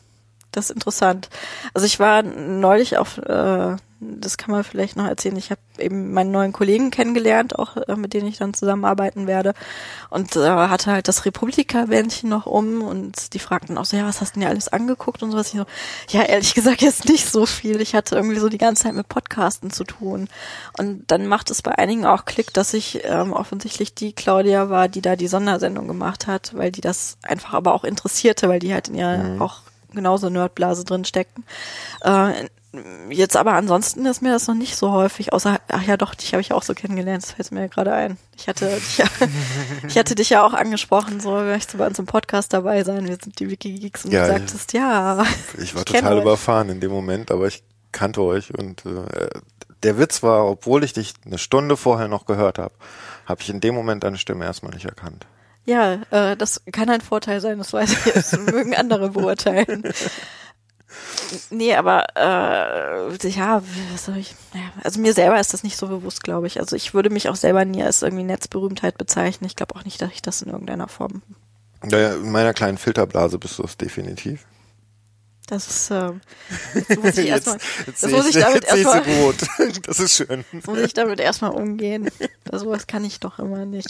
das 0.51 0.65
ist 0.65 0.71
interessant. 0.73 1.29
Also 1.75 1.87
ich 1.87 2.01
war 2.01 2.25
neulich 2.25 2.99
auf, 2.99 3.19
äh, 3.19 3.77
das 4.01 4.37
kann 4.37 4.53
man 4.53 4.63
vielleicht 4.63 4.97
noch 4.97 5.07
erzählen, 5.07 5.37
ich 5.37 5.51
habe 5.51 5.61
eben 5.79 6.13
meinen 6.13 6.31
neuen 6.31 6.53
Kollegen 6.53 6.91
kennengelernt, 6.91 7.59
auch 7.59 7.77
äh, 7.77 7.97
mit 7.97 8.15
denen 8.15 8.29
ich 8.29 8.39
dann 8.39 8.55
zusammenarbeiten 8.55 9.27
werde 9.27 9.55
und 10.11 10.37
äh, 10.37 10.49
hatte 10.49 10.93
halt 10.93 11.09
das 11.09 11.25
Republika-Bändchen 11.25 12.29
noch 12.29 12.47
um 12.47 12.83
und 12.83 13.35
die 13.35 13.39
fragten 13.39 13.77
auch 13.77 13.85
so, 13.85 13.97
ja, 13.97 14.07
was 14.07 14.21
hast 14.21 14.31
du 14.31 14.35
denn 14.35 14.45
ja 14.45 14.49
alles 14.51 14.69
angeguckt 14.69 15.23
und 15.23 15.33
sowas. 15.33 15.49
Ich 15.49 15.59
so, 15.59 15.67
ja, 16.11 16.23
ehrlich 16.23 16.55
gesagt 16.55 16.81
jetzt 16.81 17.09
nicht 17.09 17.29
so 17.29 17.45
viel. 17.45 17.81
Ich 17.81 17.95
hatte 17.95 18.15
irgendwie 18.15 18.39
so 18.39 18.49
die 18.49 18.59
ganze 18.59 18.85
Zeit 18.85 18.95
mit 18.95 19.09
Podcasten 19.09 19.71
zu 19.71 19.85
tun 19.85 20.29
und 20.79 21.05
dann 21.11 21.27
macht 21.27 21.51
es 21.51 21.63
bei 21.63 21.77
einigen 21.77 22.07
auch 22.07 22.25
Klick, 22.25 22.55
dass 22.55 22.75
ich 22.75 23.01
ähm, 23.05 23.33
offensichtlich 23.33 23.95
die 23.95 24.13
Claudia 24.13 24.71
war, 24.71 24.89
die 24.89 25.03
da 25.03 25.17
die 25.17 25.29
Sondersendung 25.29 25.89
gemacht 25.89 26.27
hat, 26.27 26.55
weil 26.55 26.71
die 26.71 26.81
das 26.81 27.19
einfach 27.23 27.55
aber 27.55 27.75
auch 27.75 27.85
interessierte, 27.85 28.49
weil 28.49 28.61
die 28.61 28.73
halt 28.73 28.89
in 28.89 28.95
ihrer 28.95 29.19
mhm. 29.19 29.43
auch 29.43 29.63
genauso 29.93 30.29
Nerdblase 30.29 30.85
drin 30.85 31.05
stecken. 31.05 31.45
Äh, 32.03 32.49
jetzt 33.11 33.37
aber 33.37 33.55
ansonsten 33.55 34.05
ist 34.07 34.21
mir 34.21 34.31
das 34.31 34.47
noch 34.47 34.55
nicht 34.55 34.77
so 34.77 34.93
häufig, 34.93 35.33
außer, 35.33 35.59
ach 35.69 35.83
ja 35.83 35.97
doch, 35.97 36.15
dich 36.15 36.33
habe 36.33 36.41
ich 36.43 36.53
auch 36.53 36.63
so 36.63 36.75
kennengelernt, 36.75 37.23
das 37.23 37.33
fällt 37.33 37.51
mir 37.51 37.69
gerade 37.69 37.93
ein. 37.93 38.19
Ich 38.37 38.47
hatte 38.47 38.69
dich 38.69 38.99
ja, 38.99 39.07
ich 39.89 39.97
hatte 39.97 40.15
dich 40.15 40.31
ja 40.31 40.45
auch 40.45 40.53
angesprochen, 40.53 41.21
so 41.21 41.33
möchtest 41.33 41.75
du 41.75 41.79
bei 41.79 41.87
uns 41.87 41.99
im 41.99 42.07
Podcast 42.07 42.53
dabei 42.53 42.85
sein, 42.85 43.09
wir 43.09 43.17
sind 43.17 43.39
die 43.41 43.49
Wikigeeks 43.51 44.05
und 44.05 44.13
ja, 44.13 44.27
du 44.27 44.33
sagtest, 44.33 44.73
ja. 44.75 45.25
Ich 45.59 45.75
war 45.75 45.83
ich 45.83 45.93
total 45.93 46.21
überfahren 46.21 46.69
in 46.69 46.81
dem 46.81 46.91
Moment, 46.91 47.31
aber 47.31 47.47
ich 47.47 47.63
kannte 47.93 48.21
euch 48.23 48.53
und 48.57 48.85
äh, 48.85 49.29
der 49.83 49.99
Witz 49.99 50.23
war, 50.23 50.47
obwohl 50.47 50.85
ich 50.85 50.93
dich 50.93 51.15
eine 51.25 51.39
Stunde 51.39 51.77
vorher 51.77 52.09
noch 52.09 52.27
gehört 52.27 52.59
habe, 52.59 52.75
habe 53.27 53.41
ich 53.41 53.51
in 53.51 53.61
dem 53.61 53.75
Moment 53.75 54.05
deine 54.05 54.19
Stimme 54.19 54.45
erstmal 54.45 54.75
nicht 54.75 54.87
erkannt. 54.87 55.27
Ja, 55.65 55.99
äh, 56.11 56.37
das 56.37 56.63
kann 56.73 56.89
ein 56.89 57.03
Vorteil 57.03 57.43
sein, 57.43 57.59
das 57.59 57.75
weiß 57.75 58.07
ich. 58.07 58.13
Das 58.13 58.33
mögen 58.39 58.75
andere 58.75 59.11
beurteilen. 59.11 59.83
Nee, 61.51 61.75
aber 61.75 62.05
äh, 62.17 63.29
ja, 63.29 63.63
was 63.93 64.05
soll 64.07 64.17
ich? 64.17 64.35
Also 64.83 65.01
mir 65.01 65.13
selber 65.13 65.39
ist 65.39 65.53
das 65.53 65.63
nicht 65.63 65.77
so 65.77 65.89
bewusst, 65.89 66.23
glaube 66.23 66.47
ich. 66.47 66.61
Also 66.61 66.77
ich 66.77 66.95
würde 66.95 67.11
mich 67.11 67.29
auch 67.29 67.37
selber 67.37 67.65
nie 67.65 67.83
als 67.83 68.03
irgendwie 68.03 68.25
Netzberühmtheit 68.25 68.99
bezeichnen. 68.99 69.47
Ich 69.47 69.57
glaube 69.57 69.75
auch 69.77 69.85
nicht, 69.85 70.01
dass 70.01 70.13
ich 70.13 70.23
das 70.23 70.43
in 70.43 70.51
irgendeiner 70.51 70.89
Form. 70.89 71.23
Ja, 71.85 72.15
in 72.15 72.31
meiner 72.31 72.55
kleinen 72.55 72.79
Filterblase 72.79 73.39
bist 73.39 73.59
du 73.59 73.65
es 73.65 73.77
definitiv. 73.77 74.47
Das 75.49 75.67
ist, 75.67 75.91
ähm, 75.91 76.21
das 76.75 76.99
muss 76.99 77.17
ich 77.17 77.29
erstmal, 77.29 77.59
das 77.87 78.11
muss 78.11 78.29
ich 78.29 78.35
damit 78.35 78.65
erstmal, 78.65 79.03
das 79.87 80.01
ist 80.01 80.15
schön. 80.15 80.45
Das 80.53 80.67
muss 80.67 80.79
ich 80.79 80.93
damit 80.93 81.21
erstmal 81.21 81.53
umgehen. 81.53 82.11
Sowas 82.53 82.87
kann 82.87 83.05
ich 83.05 83.19
doch 83.21 83.39
immer 83.39 83.65
nicht. 83.65 83.89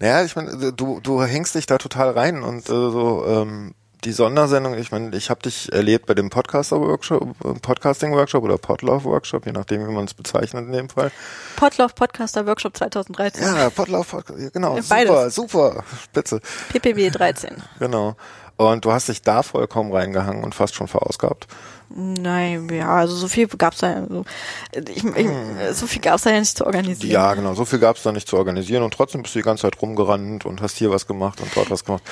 Naja, 0.00 0.22
ich 0.24 0.36
meine, 0.36 0.72
du, 0.72 1.00
du 1.00 1.22
hängst 1.22 1.54
dich 1.54 1.66
da 1.66 1.78
total 1.78 2.10
rein 2.10 2.42
und 2.42 2.68
äh, 2.68 2.72
so, 2.72 3.24
ähm, 3.26 3.74
die 4.06 4.12
Sondersendung, 4.12 4.74
ich 4.74 4.92
meine, 4.92 5.14
ich 5.16 5.30
habe 5.30 5.42
dich 5.42 5.72
erlebt 5.72 6.06
bei 6.06 6.14
dem 6.14 6.30
Podcaster-Workshop, 6.30 7.60
Podcasting-Workshop 7.60 8.44
oder 8.44 8.56
Podlove-Workshop, 8.56 9.46
je 9.46 9.52
nachdem, 9.52 9.86
wie 9.86 9.92
man 9.92 10.04
es 10.04 10.14
bezeichnet 10.14 10.64
in 10.66 10.72
dem 10.72 10.88
Fall. 10.88 11.10
Podlove 11.56 11.92
Podcaster-Workshop 11.92 12.76
2013. 12.76 13.42
Ja, 13.42 13.68
Podlove, 13.68 14.22
genau, 14.52 14.78
Beides. 14.88 15.34
super, 15.34 15.72
super, 15.72 15.84
spitze. 16.04 16.40
PPW 16.72 17.10
13. 17.10 17.56
Genau. 17.80 18.14
Und 18.56 18.84
du 18.84 18.92
hast 18.92 19.08
dich 19.08 19.22
da 19.22 19.42
vollkommen 19.42 19.92
reingehangen 19.92 20.44
und 20.44 20.54
fast 20.54 20.76
schon 20.76 20.86
verausgabt. 20.86 21.48
Nein, 21.88 22.68
ja, 22.68 22.88
also 22.88 23.14
so 23.14 23.28
viel 23.28 23.46
gab's 23.46 23.78
da, 23.78 23.94
also 23.94 24.24
ich, 24.72 25.04
ich, 25.04 25.28
so 25.72 25.86
viel 25.86 26.02
gab's 26.02 26.24
da 26.24 26.30
ja 26.30 26.40
nicht 26.40 26.56
zu 26.56 26.66
organisieren. 26.66 27.12
Ja, 27.12 27.34
genau, 27.34 27.54
so 27.54 27.64
viel 27.64 27.78
gab's 27.78 28.02
da 28.02 28.10
nicht 28.10 28.26
zu 28.28 28.36
organisieren 28.36 28.82
und 28.82 28.92
trotzdem 28.92 29.22
bist 29.22 29.34
du 29.34 29.38
die 29.38 29.44
ganze 29.44 29.62
Zeit 29.62 29.80
rumgerannt 29.80 30.44
und 30.46 30.60
hast 30.60 30.76
hier 30.78 30.90
was 30.90 31.06
gemacht 31.06 31.40
und 31.40 31.54
dort 31.54 31.70
was 31.70 31.84
gemacht. 31.84 32.02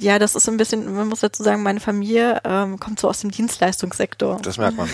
Ja, 0.00 0.18
das 0.20 0.36
ist 0.36 0.48
ein 0.48 0.56
bisschen, 0.56 0.94
man 0.94 1.08
muss 1.08 1.20
dazu 1.20 1.42
sagen, 1.42 1.62
meine 1.62 1.80
Familie 1.80 2.40
ähm, 2.44 2.78
kommt 2.78 3.00
so 3.00 3.08
aus 3.08 3.20
dem 3.20 3.32
Dienstleistungssektor. 3.32 4.38
Das 4.42 4.56
merkt 4.56 4.76
man. 4.76 4.88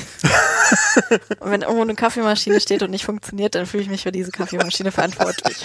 und 1.40 1.50
wenn 1.50 1.62
irgendwo 1.62 1.82
eine 1.82 1.94
Kaffeemaschine 1.94 2.60
steht 2.60 2.82
und 2.82 2.90
nicht 2.90 3.04
funktioniert, 3.04 3.54
dann 3.54 3.66
fühle 3.66 3.82
ich 3.82 3.90
mich 3.90 4.02
für 4.02 4.12
diese 4.12 4.30
Kaffeemaschine 4.30 4.90
verantwortlich. 4.90 5.58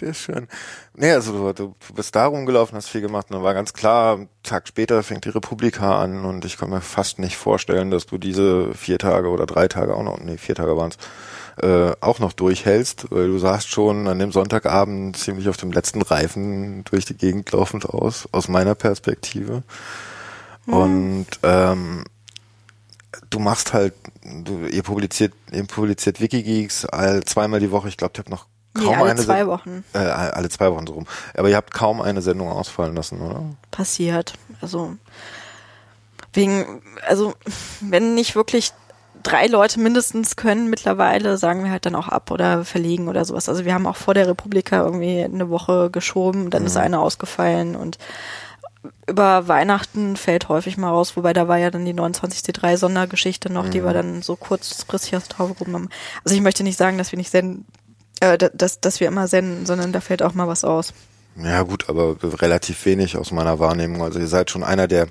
Der 0.00 0.08
ist 0.08 0.18
schön. 0.18 0.48
Nee, 0.94 1.12
also 1.12 1.52
du, 1.52 1.74
du 1.86 1.94
bist 1.94 2.14
da 2.14 2.26
rumgelaufen, 2.26 2.76
hast 2.76 2.88
viel 2.88 3.00
gemacht 3.00 3.26
und 3.30 3.36
dann 3.36 3.42
war 3.42 3.54
ganz 3.54 3.72
klar, 3.72 4.16
einen 4.16 4.28
Tag 4.42 4.68
später 4.68 5.02
fängt 5.02 5.24
die 5.24 5.30
Republika 5.30 6.00
an 6.00 6.24
und 6.24 6.44
ich 6.44 6.56
kann 6.56 6.70
mir 6.70 6.80
fast 6.80 7.18
nicht 7.18 7.36
vorstellen, 7.36 7.90
dass 7.90 8.06
du 8.06 8.18
diese 8.18 8.74
vier 8.74 8.98
Tage 8.98 9.28
oder 9.28 9.46
drei 9.46 9.68
Tage 9.68 9.94
auch 9.94 10.02
noch, 10.02 10.18
nee, 10.18 10.38
vier 10.38 10.54
Tage 10.54 10.76
waren's, 10.76 10.96
äh, 11.60 11.92
auch 12.00 12.18
noch 12.18 12.32
durchhältst, 12.32 13.10
weil 13.10 13.28
du 13.28 13.38
sahst 13.38 13.68
schon 13.68 14.08
an 14.08 14.18
dem 14.18 14.32
Sonntagabend 14.32 15.16
ziemlich 15.16 15.48
auf 15.48 15.56
dem 15.56 15.72
letzten 15.72 16.02
Reifen 16.02 16.84
durch 16.84 17.04
die 17.04 17.16
Gegend 17.16 17.52
laufend 17.52 17.86
aus, 17.86 18.28
aus 18.32 18.48
meiner 18.48 18.74
Perspektive. 18.74 19.62
Mhm. 20.66 20.74
Und 20.74 21.26
ähm, 21.42 22.04
du 23.30 23.38
machst 23.38 23.72
halt, 23.72 23.94
du, 24.24 24.66
ihr 24.66 24.82
publiziert, 24.82 25.34
ihr 25.52 25.64
publiziert 25.64 26.20
Wikigeeks 26.20 26.86
all, 26.86 27.22
zweimal 27.24 27.60
die 27.60 27.70
Woche. 27.70 27.88
Ich 27.88 27.96
glaube, 27.96 28.12
ich 28.14 28.18
habe 28.18 28.30
noch 28.30 28.46
kaum 28.74 28.86
nee, 28.86 28.94
alle 28.94 29.10
eine 29.10 29.20
zwei 29.20 29.46
Wochen. 29.46 29.84
Äh, 29.92 29.98
alle 29.98 30.48
zwei 30.48 30.70
Wochen 30.72 30.86
so 30.86 30.94
rum. 30.94 31.06
Aber 31.36 31.48
ihr 31.48 31.56
habt 31.56 31.74
kaum 31.74 32.00
eine 32.00 32.22
Sendung 32.22 32.48
ausfallen 32.48 32.94
lassen, 32.94 33.20
oder? 33.20 33.42
Passiert. 33.70 34.34
Also 34.60 34.96
wegen, 36.32 36.82
also 37.06 37.34
wenn 37.80 38.14
nicht 38.14 38.34
wirklich 38.34 38.72
drei 39.22 39.46
Leute 39.46 39.80
mindestens 39.80 40.36
können 40.36 40.70
mittlerweile, 40.70 41.36
sagen 41.36 41.64
wir 41.64 41.70
halt 41.70 41.86
dann 41.86 41.94
auch 41.94 42.08
ab 42.08 42.30
oder 42.30 42.64
verlegen 42.64 43.08
oder 43.08 43.24
sowas. 43.24 43.48
Also 43.48 43.64
wir 43.64 43.74
haben 43.74 43.86
auch 43.86 43.96
vor 43.96 44.14
der 44.14 44.26
Republika 44.26 44.82
irgendwie 44.82 45.22
eine 45.22 45.50
Woche 45.50 45.90
geschoben, 45.90 46.50
dann 46.50 46.62
mhm. 46.62 46.66
ist 46.66 46.76
eine 46.76 47.00
ausgefallen 47.00 47.76
und 47.76 47.98
über 49.06 49.46
Weihnachten 49.46 50.16
fällt 50.16 50.48
häufig 50.48 50.76
mal 50.76 50.88
raus, 50.88 51.16
wobei 51.16 51.32
da 51.32 51.46
war 51.46 51.58
ja 51.58 51.70
dann 51.70 51.84
die 51.84 51.94
29C3 51.94 52.76
Sondergeschichte 52.76 53.52
noch, 53.52 53.66
mhm. 53.66 53.70
die 53.70 53.84
wir 53.84 53.92
dann 53.92 54.22
so 54.22 54.34
kurzfristig 54.34 55.16
aus 55.16 55.28
drauf 55.28 55.50
haben. 55.60 55.88
Also 56.24 56.34
ich 56.34 56.40
möchte 56.40 56.64
nicht 56.64 56.78
sagen, 56.78 56.98
dass 56.98 57.12
wir 57.12 57.16
nicht 57.16 57.30
senden, 57.30 57.64
äh, 58.22 58.38
dass, 58.38 58.80
dass 58.80 59.00
wir 59.00 59.08
immer 59.08 59.26
senden, 59.26 59.66
sondern 59.66 59.92
da 59.92 60.00
fällt 60.00 60.22
auch 60.22 60.32
mal 60.32 60.46
was 60.46 60.62
aus. 60.62 60.94
Ja 61.36 61.62
gut, 61.62 61.88
aber 61.88 62.16
relativ 62.40 62.84
wenig 62.86 63.16
aus 63.16 63.32
meiner 63.32 63.58
Wahrnehmung. 63.58 64.02
Also 64.02 64.20
ihr 64.20 64.28
seid 64.28 64.50
schon 64.50 64.62
einer 64.62 64.86
der 64.86 65.08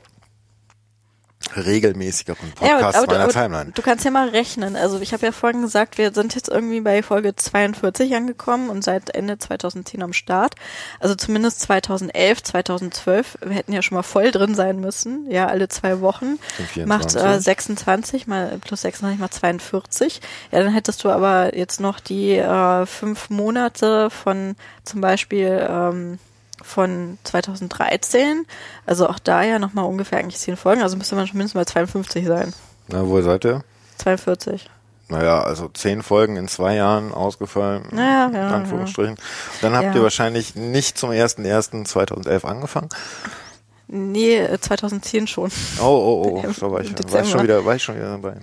regelmäßigeren 1.55 2.51
Podcasts 2.51 2.95
ja, 2.95 3.03
aber, 3.03 3.11
meiner 3.11 3.23
aber 3.23 3.33
Timeline. 3.33 3.71
Du 3.73 3.81
kannst 3.81 4.05
ja 4.05 4.11
mal 4.11 4.29
rechnen. 4.29 4.75
Also 4.75 4.99
ich 4.99 5.13
habe 5.13 5.25
ja 5.25 5.31
vorhin 5.31 5.61
gesagt, 5.61 5.97
wir 5.97 6.13
sind 6.13 6.35
jetzt 6.35 6.49
irgendwie 6.49 6.81
bei 6.81 7.03
Folge 7.03 7.35
42 7.35 8.15
angekommen 8.15 8.69
und 8.69 8.83
seit 8.83 9.13
Ende 9.13 9.37
2010 9.37 10.01
am 10.03 10.13
Start. 10.13 10.55
Also 10.99 11.15
zumindest 11.15 11.61
2011, 11.61 12.43
2012. 12.43 13.37
Wir 13.45 13.55
hätten 13.55 13.73
ja 13.73 13.81
schon 13.81 13.95
mal 13.95 14.03
voll 14.03 14.31
drin 14.31 14.55
sein 14.55 14.79
müssen. 14.79 15.29
Ja, 15.29 15.47
alle 15.47 15.67
zwei 15.67 16.01
Wochen. 16.01 16.39
Macht 16.85 17.15
äh, 17.15 17.39
26 17.39 18.27
mal 18.27 18.59
plus 18.63 18.81
26 18.81 19.19
mal 19.19 19.29
42. 19.29 20.21
Ja, 20.51 20.63
dann 20.63 20.73
hättest 20.73 21.03
du 21.03 21.09
aber 21.09 21.55
jetzt 21.57 21.79
noch 21.79 21.99
die 21.99 22.35
äh, 22.35 22.85
fünf 22.85 23.29
Monate 23.29 24.09
von 24.09 24.55
zum 24.83 25.01
Beispiel 25.01 25.67
ähm, 25.69 26.19
von 26.71 27.17
2013. 27.23 28.45
Also 28.85 29.07
auch 29.07 29.19
da 29.19 29.43
ja 29.43 29.59
nochmal 29.59 29.85
ungefähr 29.85 30.19
eigentlich 30.19 30.39
zehn 30.39 30.57
Folgen. 30.57 30.81
Also 30.81 30.97
müsste 30.97 31.15
man 31.15 31.27
schon 31.27 31.37
mindestens 31.37 31.55
mal 31.55 31.65
52 31.65 32.25
sein. 32.25 32.53
Na, 32.87 33.07
wo 33.07 33.21
seid 33.21 33.45
ihr? 33.45 33.63
42. 33.97 34.69
Naja, 35.09 35.41
also 35.41 35.67
zehn 35.67 36.03
Folgen 36.03 36.37
in 36.37 36.47
zwei 36.47 36.75
Jahren 36.75 37.13
ausgefallen. 37.13 37.83
Ja, 37.91 37.99
ja, 37.99 38.27
in 38.27 38.35
Anführungsstrichen. 38.35 39.15
Ja. 39.17 39.23
Dann 39.61 39.73
habt 39.75 39.87
ja. 39.87 39.95
ihr 39.95 40.03
wahrscheinlich 40.03 40.55
nicht 40.55 40.97
zum 40.97 41.09
1.1.2011 41.09 42.45
angefangen. 42.45 42.89
Nee, 43.89 44.47
2010 44.57 45.27
schon. 45.27 45.51
Oh, 45.81 45.83
oh, 45.83 46.41
oh, 46.41 46.51
da 46.59 46.71
war 46.71 46.79
ich, 46.79 46.93
war 47.11 47.23
ich 47.23 47.29
schon 47.29 47.43
wieder, 47.43 47.65
war 47.65 47.75
ich 47.75 47.83
schon 47.83 47.95
wieder 47.95 48.11
dabei. 48.11 48.35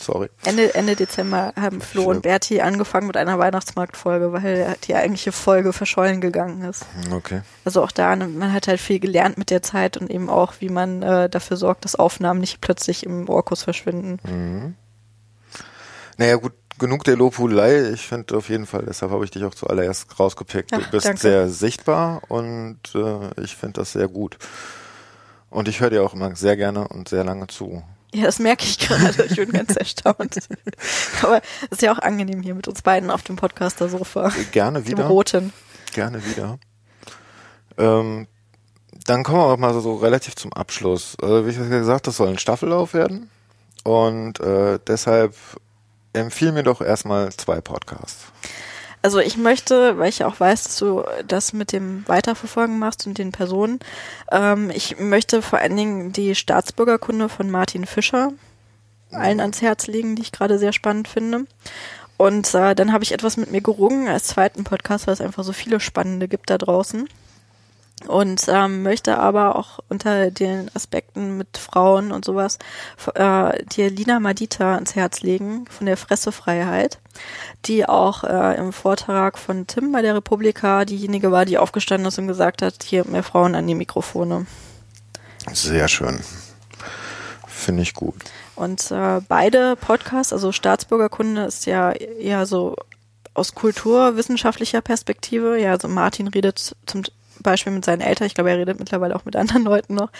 Sorry. 0.00 0.28
Ende, 0.44 0.74
Ende 0.74 0.94
Dezember 0.94 1.52
haben 1.58 1.80
Flo 1.80 2.02
Schlimm. 2.02 2.16
und 2.16 2.22
Berti 2.22 2.60
angefangen 2.60 3.06
mit 3.06 3.16
einer 3.16 3.38
Weihnachtsmarktfolge, 3.38 4.32
weil 4.32 4.76
die 4.84 4.94
eigentliche 4.94 5.32
Folge 5.32 5.72
verschollen 5.72 6.20
gegangen 6.20 6.62
ist. 6.62 6.84
Okay. 7.12 7.40
Also 7.64 7.82
auch 7.82 7.90
da, 7.90 8.14
man 8.14 8.52
hat 8.52 8.68
halt 8.68 8.80
viel 8.80 9.00
gelernt 9.00 9.38
mit 9.38 9.50
der 9.50 9.62
Zeit 9.62 9.96
und 9.96 10.10
eben 10.10 10.28
auch, 10.28 10.54
wie 10.60 10.68
man 10.68 11.02
äh, 11.02 11.30
dafür 11.30 11.56
sorgt, 11.56 11.84
dass 11.84 11.94
Aufnahmen 11.96 12.40
nicht 12.40 12.60
plötzlich 12.60 13.04
im 13.04 13.28
Orkus 13.28 13.62
verschwinden. 13.62 14.18
Mhm. 14.24 14.74
Naja, 16.18 16.36
gut, 16.36 16.52
genug 16.78 17.04
der 17.04 17.16
Lobhudelei. 17.16 17.90
Ich 17.92 18.06
finde 18.06 18.36
auf 18.36 18.48
jeden 18.48 18.66
Fall, 18.66 18.84
deshalb 18.86 19.12
habe 19.12 19.24
ich 19.24 19.30
dich 19.30 19.44
auch 19.44 19.54
zuallererst 19.54 20.18
rausgepickt. 20.18 20.70
Ach, 20.72 20.82
du 20.82 20.90
bist 20.90 21.06
danke. 21.06 21.20
sehr 21.20 21.48
sichtbar 21.48 22.22
und 22.28 22.78
äh, 22.94 23.42
ich 23.42 23.56
finde 23.56 23.80
das 23.80 23.92
sehr 23.92 24.08
gut. 24.08 24.38
Und 25.48 25.68
ich 25.68 25.80
höre 25.80 25.90
dir 25.90 26.02
auch 26.02 26.12
immer 26.12 26.34
sehr 26.36 26.56
gerne 26.56 26.88
und 26.88 27.08
sehr 27.08 27.24
lange 27.24 27.46
zu. 27.46 27.82
Ja, 28.14 28.24
das 28.24 28.38
merke 28.38 28.64
ich 28.64 28.78
gerade. 28.78 29.24
Ich 29.24 29.36
bin 29.36 29.52
ganz 29.52 29.76
erstaunt. 29.76 30.38
Aber 31.22 31.40
es 31.64 31.72
ist 31.72 31.82
ja 31.82 31.92
auch 31.92 31.98
angenehm 31.98 32.42
hier 32.42 32.54
mit 32.54 32.68
uns 32.68 32.82
beiden 32.82 33.10
auf 33.10 33.22
dem 33.22 33.36
Podcaster-Sofa. 33.36 34.32
Gerne 34.52 34.86
wieder. 34.86 35.04
Dem 35.04 35.06
roten. 35.06 35.52
Gerne 35.92 36.24
wieder. 36.24 36.58
Ähm, 37.78 38.26
dann 39.06 39.22
kommen 39.22 39.38
wir 39.38 39.46
auch 39.46 39.56
mal 39.56 39.78
so, 39.80 39.96
relativ 39.96 40.36
zum 40.36 40.52
Abschluss. 40.52 41.16
Also, 41.20 41.46
wie 41.46 41.50
ich 41.50 41.56
gesagt, 41.56 42.06
das 42.06 42.16
soll 42.16 42.28
ein 42.28 42.38
Staffellauf 42.38 42.94
werden. 42.94 43.30
Und 43.84 44.40
äh, 44.40 44.78
deshalb 44.86 45.34
empfiehl 46.12 46.52
mir 46.52 46.62
doch 46.62 46.80
erstmal 46.80 47.32
zwei 47.32 47.60
Podcasts. 47.60 48.26
Also 49.06 49.20
ich 49.20 49.36
möchte, 49.36 49.98
weil 49.98 50.08
ich 50.08 50.18
ja 50.18 50.26
auch 50.26 50.40
weiß, 50.40 50.64
dass 50.64 50.78
du 50.78 51.04
das 51.28 51.52
mit 51.52 51.70
dem 51.70 52.02
Weiterverfolgen 52.08 52.76
machst 52.76 53.06
und 53.06 53.18
den 53.18 53.30
Personen, 53.30 53.78
ähm, 54.32 54.68
ich 54.74 54.98
möchte 54.98 55.42
vor 55.42 55.60
allen 55.60 55.76
Dingen 55.76 56.10
die 56.10 56.34
Staatsbürgerkunde 56.34 57.28
von 57.28 57.48
Martin 57.48 57.86
Fischer 57.86 58.32
allen 59.12 59.38
ans 59.38 59.62
Herz 59.62 59.86
legen, 59.86 60.16
die 60.16 60.22
ich 60.22 60.32
gerade 60.32 60.58
sehr 60.58 60.72
spannend 60.72 61.06
finde. 61.06 61.44
Und 62.16 62.52
äh, 62.52 62.74
dann 62.74 62.92
habe 62.92 63.04
ich 63.04 63.12
etwas 63.12 63.36
mit 63.36 63.52
mir 63.52 63.60
gerungen 63.60 64.08
als 64.08 64.24
zweiten 64.24 64.64
Podcast, 64.64 65.06
weil 65.06 65.14
es 65.14 65.20
einfach 65.20 65.44
so 65.44 65.52
viele 65.52 65.78
spannende 65.78 66.26
gibt 66.26 66.50
da 66.50 66.58
draußen 66.58 67.08
und 68.06 68.44
ähm, 68.48 68.82
möchte 68.82 69.18
aber 69.18 69.56
auch 69.56 69.78
unter 69.88 70.30
den 70.30 70.70
Aspekten 70.74 71.38
mit 71.38 71.56
Frauen 71.56 72.12
und 72.12 72.24
sowas 72.24 72.58
äh, 73.14 73.64
dir 73.64 73.90
Lina 73.90 74.20
Madita 74.20 74.74
ans 74.74 74.94
Herz 74.94 75.22
legen 75.22 75.64
von 75.68 75.86
der 75.86 75.96
Fressefreiheit, 75.96 76.98
die 77.64 77.88
auch 77.88 78.22
äh, 78.22 78.56
im 78.58 78.72
Vortrag 78.72 79.38
von 79.38 79.66
Tim 79.66 79.92
bei 79.92 80.02
der 80.02 80.14
Republika 80.14 80.84
diejenige 80.84 81.32
war, 81.32 81.46
die 81.46 81.56
aufgestanden 81.56 82.08
ist 82.08 82.18
und 82.18 82.28
gesagt 82.28 82.60
hat, 82.60 82.82
hier 82.84 83.06
mehr 83.06 83.22
Frauen 83.22 83.54
an 83.54 83.66
die 83.66 83.74
Mikrofone. 83.74 84.46
Sehr 85.52 85.88
schön. 85.88 86.20
Finde 87.46 87.82
ich 87.82 87.94
gut. 87.94 88.16
Und 88.56 88.90
äh, 88.90 89.20
beide 89.26 89.74
Podcasts, 89.76 90.32
also 90.32 90.52
Staatsbürgerkunde 90.52 91.44
ist 91.44 91.66
ja 91.66 91.92
eher 91.92 92.46
so 92.46 92.76
aus 93.32 93.54
kulturwissenschaftlicher 93.54 94.82
Perspektive. 94.82 95.58
Ja, 95.58 95.72
also 95.72 95.88
Martin 95.88 96.28
redet 96.28 96.76
zum 96.86 97.02
Beispiel 97.42 97.72
mit 97.72 97.84
seinen 97.84 98.00
Eltern, 98.00 98.26
ich 98.26 98.34
glaube, 98.34 98.50
er 98.50 98.58
redet 98.58 98.78
mittlerweile 98.78 99.16
auch 99.16 99.24
mit 99.24 99.36
anderen 99.36 99.64
Leuten 99.64 99.94
noch, 99.94 100.10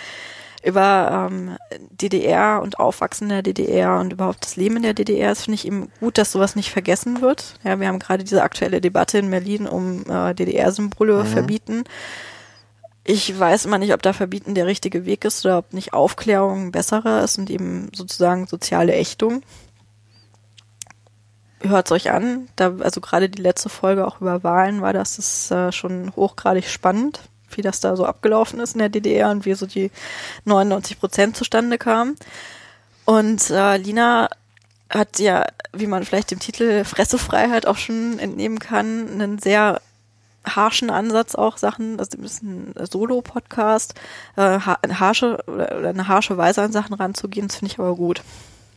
über 0.64 1.28
ähm, 1.30 1.56
DDR 1.90 2.60
und 2.62 2.80
Aufwachsen 2.80 3.28
der 3.28 3.42
DDR 3.42 4.00
und 4.00 4.12
überhaupt 4.12 4.44
das 4.44 4.56
Leben 4.56 4.76
in 4.76 4.82
der 4.82 4.94
DDR. 4.94 5.28
Das 5.28 5.44
finde 5.44 5.54
ich 5.56 5.66
eben 5.66 5.90
gut, 6.00 6.18
dass 6.18 6.32
sowas 6.32 6.56
nicht 6.56 6.70
vergessen 6.70 7.20
wird. 7.20 7.54
Ja, 7.62 7.78
wir 7.78 7.86
haben 7.86 8.00
gerade 8.00 8.24
diese 8.24 8.42
aktuelle 8.42 8.80
Debatte 8.80 9.18
in 9.18 9.30
Berlin 9.30 9.66
um 9.66 10.04
äh, 10.10 10.34
DDR-Symbole 10.34 11.22
mhm. 11.22 11.26
verbieten. 11.26 11.84
Ich 13.04 13.38
weiß 13.38 13.66
immer 13.66 13.78
nicht, 13.78 13.92
ob 13.94 14.02
da 14.02 14.12
verbieten 14.12 14.56
der 14.56 14.66
richtige 14.66 15.06
Weg 15.06 15.24
ist 15.24 15.46
oder 15.46 15.58
ob 15.58 15.72
nicht 15.72 15.92
Aufklärung 15.94 16.72
besserer 16.72 17.22
ist 17.22 17.38
und 17.38 17.48
eben 17.50 17.88
sozusagen 17.94 18.48
soziale 18.48 18.94
Ächtung. 18.94 19.42
Hört 21.60 21.86
es 21.86 21.92
euch 21.92 22.10
an. 22.10 22.48
Da, 22.56 22.74
also 22.80 23.00
gerade 23.00 23.28
die 23.28 23.42
letzte 23.42 23.68
Folge 23.68 24.06
auch 24.06 24.20
über 24.20 24.44
Wahlen 24.44 24.82
war 24.82 24.92
das 24.92 25.18
ist 25.18 25.50
äh, 25.50 25.72
schon 25.72 26.14
hochgradig 26.14 26.68
spannend, 26.68 27.20
wie 27.50 27.62
das 27.62 27.80
da 27.80 27.96
so 27.96 28.04
abgelaufen 28.04 28.60
ist 28.60 28.74
in 28.74 28.80
der 28.80 28.88
DDR 28.88 29.30
und 29.30 29.46
wie 29.46 29.54
so 29.54 29.66
die 29.66 29.90
99 30.44 31.00
Prozent 31.00 31.36
zustande 31.36 31.78
kamen. 31.78 32.16
Und 33.04 33.50
äh, 33.50 33.76
Lina 33.78 34.28
hat 34.90 35.18
ja, 35.18 35.46
wie 35.72 35.86
man 35.86 36.04
vielleicht 36.04 36.30
dem 36.30 36.38
Titel 36.38 36.84
Fressefreiheit 36.84 37.66
auch 37.66 37.76
schon 37.76 38.18
entnehmen 38.18 38.58
kann, 38.58 39.08
einen 39.10 39.38
sehr 39.38 39.80
harschen 40.44 40.90
Ansatz 40.90 41.34
auch 41.34 41.56
Sachen, 41.56 41.98
ist 41.98 42.42
ein 42.42 42.72
Solo-Podcast, 42.78 43.94
äh, 44.36 44.58
eine 44.82 45.00
harsche 45.00 45.42
oder 45.46 45.88
eine 45.88 46.08
harsche 46.08 46.36
Weise 46.36 46.62
an 46.62 46.72
Sachen 46.72 46.94
ranzugehen, 46.94 47.48
das 47.48 47.56
finde 47.56 47.72
ich 47.72 47.78
aber 47.78 47.96
gut. 47.96 48.22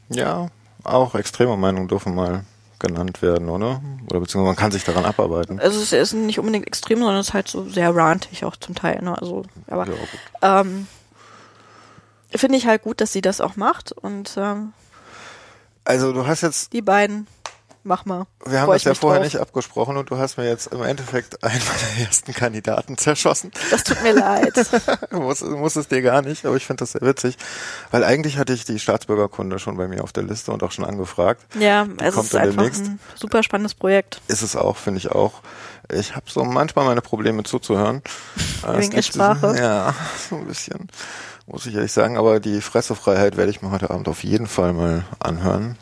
Ja, 0.10 0.48
auch 0.84 1.14
extreme 1.16 1.58
Meinungen 1.58 1.88
dürfen 1.88 2.16
mal 2.16 2.44
genannt 2.80 3.22
werden, 3.22 3.50
oder? 3.50 3.82
Oder 4.10 4.20
beziehungsweise 4.20 4.46
man 4.46 4.56
kann 4.56 4.72
sich 4.72 4.84
daran 4.84 5.06
abarbeiten. 5.06 5.60
Also 5.60 5.82
es 5.82 5.92
ist 5.92 6.14
nicht 6.14 6.40
unbedingt 6.40 6.68
extrem, 6.68 7.00
sondern 7.00 7.18
es 7.18 7.30
ist 7.30 7.34
halt 7.34 7.48
so 7.48 7.70
sehr 7.70 7.96
rantig 7.96 8.46
auch 8.46 8.56
zum 8.56 8.76
Teil. 8.76 9.02
Ne? 9.02 9.20
Also, 9.20 9.44
aber 9.68 9.88
ja, 10.42 10.62
ähm, 10.62 10.88
finde 12.34 12.58
ich 12.58 12.68
halt 12.68 12.84
gut, 12.84 13.02
dass 13.02 13.12
sie 13.12 13.22
das 13.22 13.42
auch 13.42 13.56
macht 13.56 13.92
und 13.92 14.36
ähm, 14.38 14.74
also 15.84 16.14
du 16.14 16.28
hast 16.28 16.42
jetzt 16.42 16.74
die 16.74 16.84
beiden 16.84 17.26
mach 17.84 18.06
mal. 18.06 18.26
Wir 18.46 18.62
haben 18.62 18.72
das 18.72 18.84
ja 18.84 18.94
vorher 18.94 19.22
drauf. 19.22 19.34
nicht 19.34 19.42
abgesprochen 19.42 19.98
und 19.98 20.10
du 20.10 20.18
hast 20.18 20.38
mir 20.38 20.48
jetzt 20.48 20.68
im 20.68 20.82
Endeffekt 20.84 21.44
einen 21.44 21.62
meiner 21.62 22.08
ersten 22.08 22.34
Kandidaten 22.34 22.98
zerschossen. 22.98 23.52
Das 23.72 23.84
tut 23.84 24.02
mir 24.04 24.14
leid. 24.14 24.54
muss, 25.12 25.42
muss 25.42 25.76
es 25.76 25.88
dir 25.88 26.02
gar 26.02 26.22
nicht, 26.22 26.46
aber 26.46 26.56
ich 26.56 26.66
finde 26.66 26.82
das 26.82 26.94
sehr 26.94 27.02
witzig, 27.02 27.38
weil 27.92 28.04
eigentlich 28.04 28.38
hatte 28.38 28.54
ich 28.54 28.66
die 28.66 28.80
Staatsbürgerkunde 28.80 29.60
schon 29.60 29.78
bei 29.78 29.88
mir 29.88 30.04
auf 30.04 30.14
der 30.14 30.24
Liste 30.24 30.52
und 30.52 30.64
auch 30.64 30.72
schon 30.72 30.86
angefragt. 30.86 31.46
Ja, 31.60 31.86
die 31.86 32.04
es 32.04 32.16
ist 32.16 32.36
einfach 32.36 32.56
demnächst. 32.56 32.86
ein 32.86 33.00
super 33.16 33.44
spannendes 33.44 33.74
Projekt. 33.74 34.22
Ist 34.28 34.42
es 34.42 34.56
auch, 34.56 34.78
finde 34.78 35.00
ich 35.00 35.12
auch. 35.12 35.42
Ich 35.92 36.16
habe 36.16 36.26
so 36.30 36.44
manchmal 36.44 36.86
meine 36.86 37.02
Probleme 37.02 37.44
zuzuhören. 37.44 38.02
Wegen 38.68 38.92
der 38.92 39.02
Sprache? 39.02 39.56
Ja, 39.60 39.94
so 40.30 40.36
ein 40.36 40.46
bisschen, 40.46 40.88
muss 41.48 41.66
ich 41.66 41.76
ehrlich 41.76 41.92
sagen. 41.92 42.18
Aber 42.18 42.40
die 42.40 42.62
Fressefreiheit 42.62 43.36
werde 43.36 43.52
ich 43.52 43.62
mir 43.62 43.72
heute 43.72 43.90
Abend 43.90 44.08
auf 44.08 44.24
jeden 44.24 44.48
Fall 44.48 44.74
mal 44.74 45.04
anhören. 45.20 45.78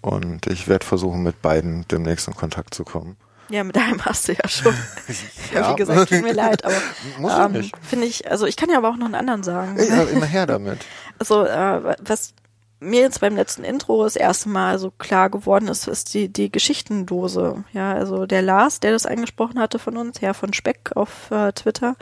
Und 0.00 0.46
ich 0.46 0.68
werde 0.68 0.86
versuchen, 0.86 1.22
mit 1.22 1.42
beiden 1.42 1.86
demnächst 1.88 2.28
in 2.28 2.34
Kontakt 2.34 2.74
zu 2.74 2.84
kommen. 2.84 3.16
Ja, 3.50 3.64
mit 3.64 3.76
einem 3.78 4.04
hast 4.04 4.28
du 4.28 4.32
ja 4.32 4.48
schon. 4.48 4.74
ja. 5.54 5.72
Wie 5.72 5.76
gesagt, 5.76 6.10
tut 6.10 6.22
mir 6.22 6.34
leid, 6.34 6.64
aber 6.64 7.46
ähm, 7.54 7.70
finde 7.82 8.06
ich, 8.06 8.30
also 8.30 8.46
ich 8.46 8.56
kann 8.56 8.68
ja 8.70 8.76
aber 8.76 8.90
auch 8.90 8.96
noch 8.96 9.06
einen 9.06 9.14
anderen 9.14 9.42
sagen. 9.42 9.76
Ja, 9.78 10.02
immer 10.02 10.26
her 10.26 10.46
damit. 10.46 10.78
Also, 11.20 11.44
äh, 11.44 11.96
was 11.98 12.32
mir 12.78 13.00
jetzt 13.00 13.20
beim 13.20 13.34
letzten 13.34 13.64
Intro 13.64 14.04
das 14.04 14.14
erste 14.14 14.48
Mal 14.48 14.78
so 14.78 14.92
klar 14.92 15.30
geworden 15.30 15.66
ist, 15.66 15.88
ist 15.88 16.14
die, 16.14 16.28
die 16.28 16.52
Geschichtendose. 16.52 17.64
Ja, 17.72 17.92
also 17.94 18.24
der 18.26 18.42
Lars, 18.42 18.78
der 18.78 18.92
das 18.92 19.04
eingesprochen 19.04 19.58
hatte 19.58 19.80
von 19.80 19.96
uns, 19.96 20.20
Herr 20.20 20.34
von 20.34 20.52
Speck 20.52 20.92
auf 20.94 21.30
äh, 21.32 21.50
Twitter 21.52 21.96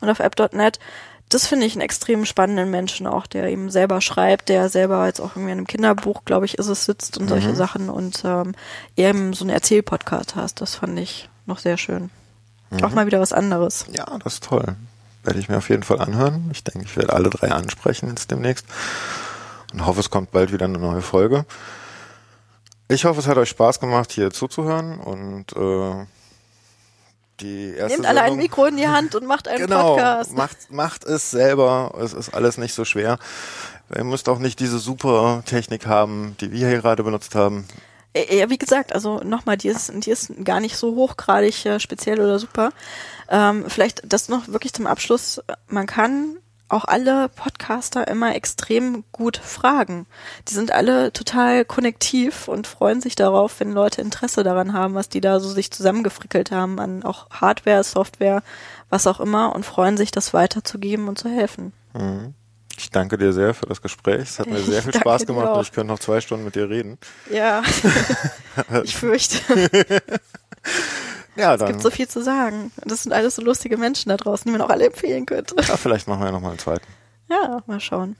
und 0.00 0.08
auf 0.08 0.20
app.net, 0.20 0.78
das 1.30 1.46
finde 1.46 1.64
ich 1.64 1.74
einen 1.74 1.80
extrem 1.80 2.24
spannenden 2.24 2.70
Menschen 2.70 3.06
auch, 3.06 3.26
der 3.26 3.48
eben 3.48 3.70
selber 3.70 4.00
schreibt, 4.00 4.48
der 4.48 4.68
selber 4.68 5.06
jetzt 5.06 5.20
auch 5.20 5.36
irgendwie 5.36 5.52
in 5.52 5.58
einem 5.58 5.66
Kinderbuch, 5.66 6.24
glaube 6.24 6.44
ich, 6.44 6.58
ist 6.58 6.66
es, 6.66 6.84
sitzt 6.84 7.16
und 7.18 7.24
mhm. 7.24 7.28
solche 7.28 7.54
Sachen 7.54 7.88
und 7.88 8.22
ähm, 8.24 8.52
eben 8.96 9.32
so 9.32 9.44
einen 9.44 9.50
Erzählpodcast 9.50 10.34
hast. 10.34 10.60
Das 10.60 10.74
fand 10.74 10.98
ich 10.98 11.28
noch 11.46 11.58
sehr 11.58 11.78
schön. 11.78 12.10
Mhm. 12.70 12.84
Auch 12.84 12.90
mal 12.90 13.06
wieder 13.06 13.20
was 13.20 13.32
anderes. 13.32 13.86
Ja, 13.92 14.06
das 14.22 14.34
ist 14.34 14.44
toll. 14.44 14.74
Werde 15.22 15.38
ich 15.38 15.48
mir 15.48 15.58
auf 15.58 15.68
jeden 15.68 15.84
Fall 15.84 16.00
anhören. 16.00 16.50
Ich 16.52 16.64
denke, 16.64 16.86
ich 16.86 16.96
werde 16.96 17.12
alle 17.12 17.30
drei 17.30 17.52
ansprechen 17.52 18.08
jetzt 18.08 18.32
demnächst 18.32 18.66
und 19.72 19.86
hoffe, 19.86 20.00
es 20.00 20.10
kommt 20.10 20.32
bald 20.32 20.52
wieder 20.52 20.64
eine 20.64 20.78
neue 20.78 21.02
Folge. 21.02 21.46
Ich 22.88 23.04
hoffe, 23.04 23.20
es 23.20 23.28
hat 23.28 23.38
euch 23.38 23.50
Spaß 23.50 23.78
gemacht, 23.78 24.10
hier 24.10 24.32
zuzuhören 24.32 24.98
und 24.98 25.52
äh, 25.52 26.06
die 27.40 27.74
erste 27.74 27.98
Nehmt 27.98 28.08
alle 28.08 28.22
ein 28.22 28.36
Mikro 28.36 28.66
in 28.66 28.76
die 28.76 28.88
Hand 28.88 29.14
und 29.14 29.26
macht 29.26 29.48
einen 29.48 29.66
genau, 29.66 29.94
Podcast. 29.94 30.32
Macht, 30.32 30.70
macht 30.70 31.04
es 31.04 31.30
selber. 31.30 31.94
Es 32.00 32.12
ist 32.12 32.34
alles 32.34 32.58
nicht 32.58 32.74
so 32.74 32.84
schwer. 32.84 33.18
Ihr 33.94 34.04
müsst 34.04 34.28
auch 34.28 34.38
nicht 34.38 34.60
diese 34.60 34.78
super 34.78 35.42
Technik 35.46 35.86
haben, 35.86 36.36
die 36.40 36.52
wir 36.52 36.68
hier 36.68 36.78
gerade 36.78 37.02
benutzt 37.02 37.34
haben. 37.34 37.66
Ja, 38.16 38.50
wie 38.50 38.58
gesagt, 38.58 38.92
also 38.92 39.20
nochmal, 39.20 39.56
die 39.56 39.68
ist, 39.68 39.92
die 39.94 40.10
ist 40.10 40.32
gar 40.44 40.58
nicht 40.58 40.76
so 40.76 40.96
hochgradig 40.96 41.64
äh, 41.64 41.78
speziell 41.78 42.20
oder 42.20 42.40
super. 42.40 42.70
Ähm, 43.28 43.64
vielleicht 43.68 44.02
das 44.04 44.28
noch 44.28 44.48
wirklich 44.48 44.72
zum 44.72 44.88
Abschluss. 44.88 45.40
Man 45.68 45.86
kann 45.86 46.38
auch 46.70 46.84
alle 46.84 47.28
Podcaster 47.28 48.08
immer 48.08 48.34
extrem 48.34 49.04
gut 49.12 49.36
fragen. 49.36 50.06
Die 50.48 50.54
sind 50.54 50.72
alle 50.72 51.12
total 51.12 51.64
konnektiv 51.64 52.48
und 52.48 52.66
freuen 52.66 53.00
sich 53.00 53.16
darauf, 53.16 53.60
wenn 53.60 53.72
Leute 53.72 54.00
Interesse 54.00 54.42
daran 54.42 54.72
haben, 54.72 54.94
was 54.94 55.08
die 55.08 55.20
da 55.20 55.40
so 55.40 55.48
sich 55.48 55.70
zusammengefrickelt 55.70 56.50
haben 56.50 56.78
an 56.78 57.02
auch 57.02 57.28
Hardware, 57.30 57.84
Software, 57.84 58.42
was 58.88 59.06
auch 59.06 59.20
immer 59.20 59.54
und 59.54 59.66
freuen 59.66 59.96
sich, 59.96 60.10
das 60.10 60.32
weiterzugeben 60.32 61.08
und 61.08 61.18
zu 61.18 61.28
helfen. 61.28 61.72
Mhm. 61.94 62.34
Ich 62.76 62.90
danke 62.90 63.18
dir 63.18 63.32
sehr 63.34 63.52
für 63.52 63.66
das 63.66 63.82
Gespräch. 63.82 64.22
Es 64.22 64.38
hat 64.38 64.46
mir 64.46 64.58
sehr 64.62 64.82
viel 64.82 64.94
Spaß 64.94 65.26
gemacht 65.26 65.50
und 65.50 65.62
ich 65.62 65.72
könnte 65.72 65.92
noch 65.92 65.98
zwei 65.98 66.20
Stunden 66.20 66.44
mit 66.44 66.54
dir 66.54 66.70
reden. 66.70 66.98
Ja, 67.30 67.62
ich 68.84 68.96
fürchte. 68.96 69.38
Ja, 71.36 71.56
dann. 71.56 71.68
Es 71.68 71.72
gibt 71.72 71.82
so 71.82 71.90
viel 71.90 72.08
zu 72.08 72.22
sagen. 72.22 72.72
Das 72.84 73.02
sind 73.02 73.12
alles 73.12 73.36
so 73.36 73.42
lustige 73.42 73.76
Menschen 73.76 74.08
da 74.08 74.16
draußen, 74.16 74.44
die 74.44 74.52
man 74.52 74.60
auch 74.60 74.70
alle 74.70 74.86
empfehlen 74.86 75.26
könnte. 75.26 75.54
Ja, 75.56 75.76
vielleicht 75.76 76.08
machen 76.08 76.20
wir 76.20 76.26
ja 76.26 76.32
nochmal 76.32 76.50
einen 76.50 76.58
zweiten. 76.58 76.86
Ja, 77.30 77.62
mal 77.68 77.78
schauen. 77.78 78.16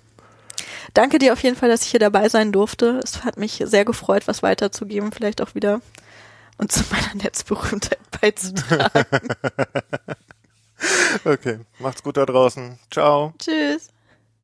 Danke 0.95 1.19
dir 1.19 1.32
auf 1.32 1.43
jeden 1.43 1.57
Fall, 1.57 1.69
dass 1.69 1.82
ich 1.82 1.91
hier 1.91 1.99
dabei 1.99 2.28
sein 2.28 2.53
durfte. 2.53 3.01
Es 3.03 3.24
hat 3.24 3.39
mich 3.39 3.61
sehr 3.66 3.85
gefreut, 3.85 4.28
was 4.28 4.45
weiterzugeben, 4.45 5.11
vielleicht 5.11 5.43
auch 5.43 5.57
wieder 5.57 5.81
und 6.59 6.70
zu 6.70 6.85
meiner 6.93 7.15
Netzberühmtheit 7.24 7.99
beizutragen. 8.20 9.28
okay, 11.24 11.59
macht's 11.78 12.05
gut 12.05 12.19
da 12.19 12.27
draußen. 12.27 12.78
Ciao. 12.91 13.35
Tschüss. 13.39 13.89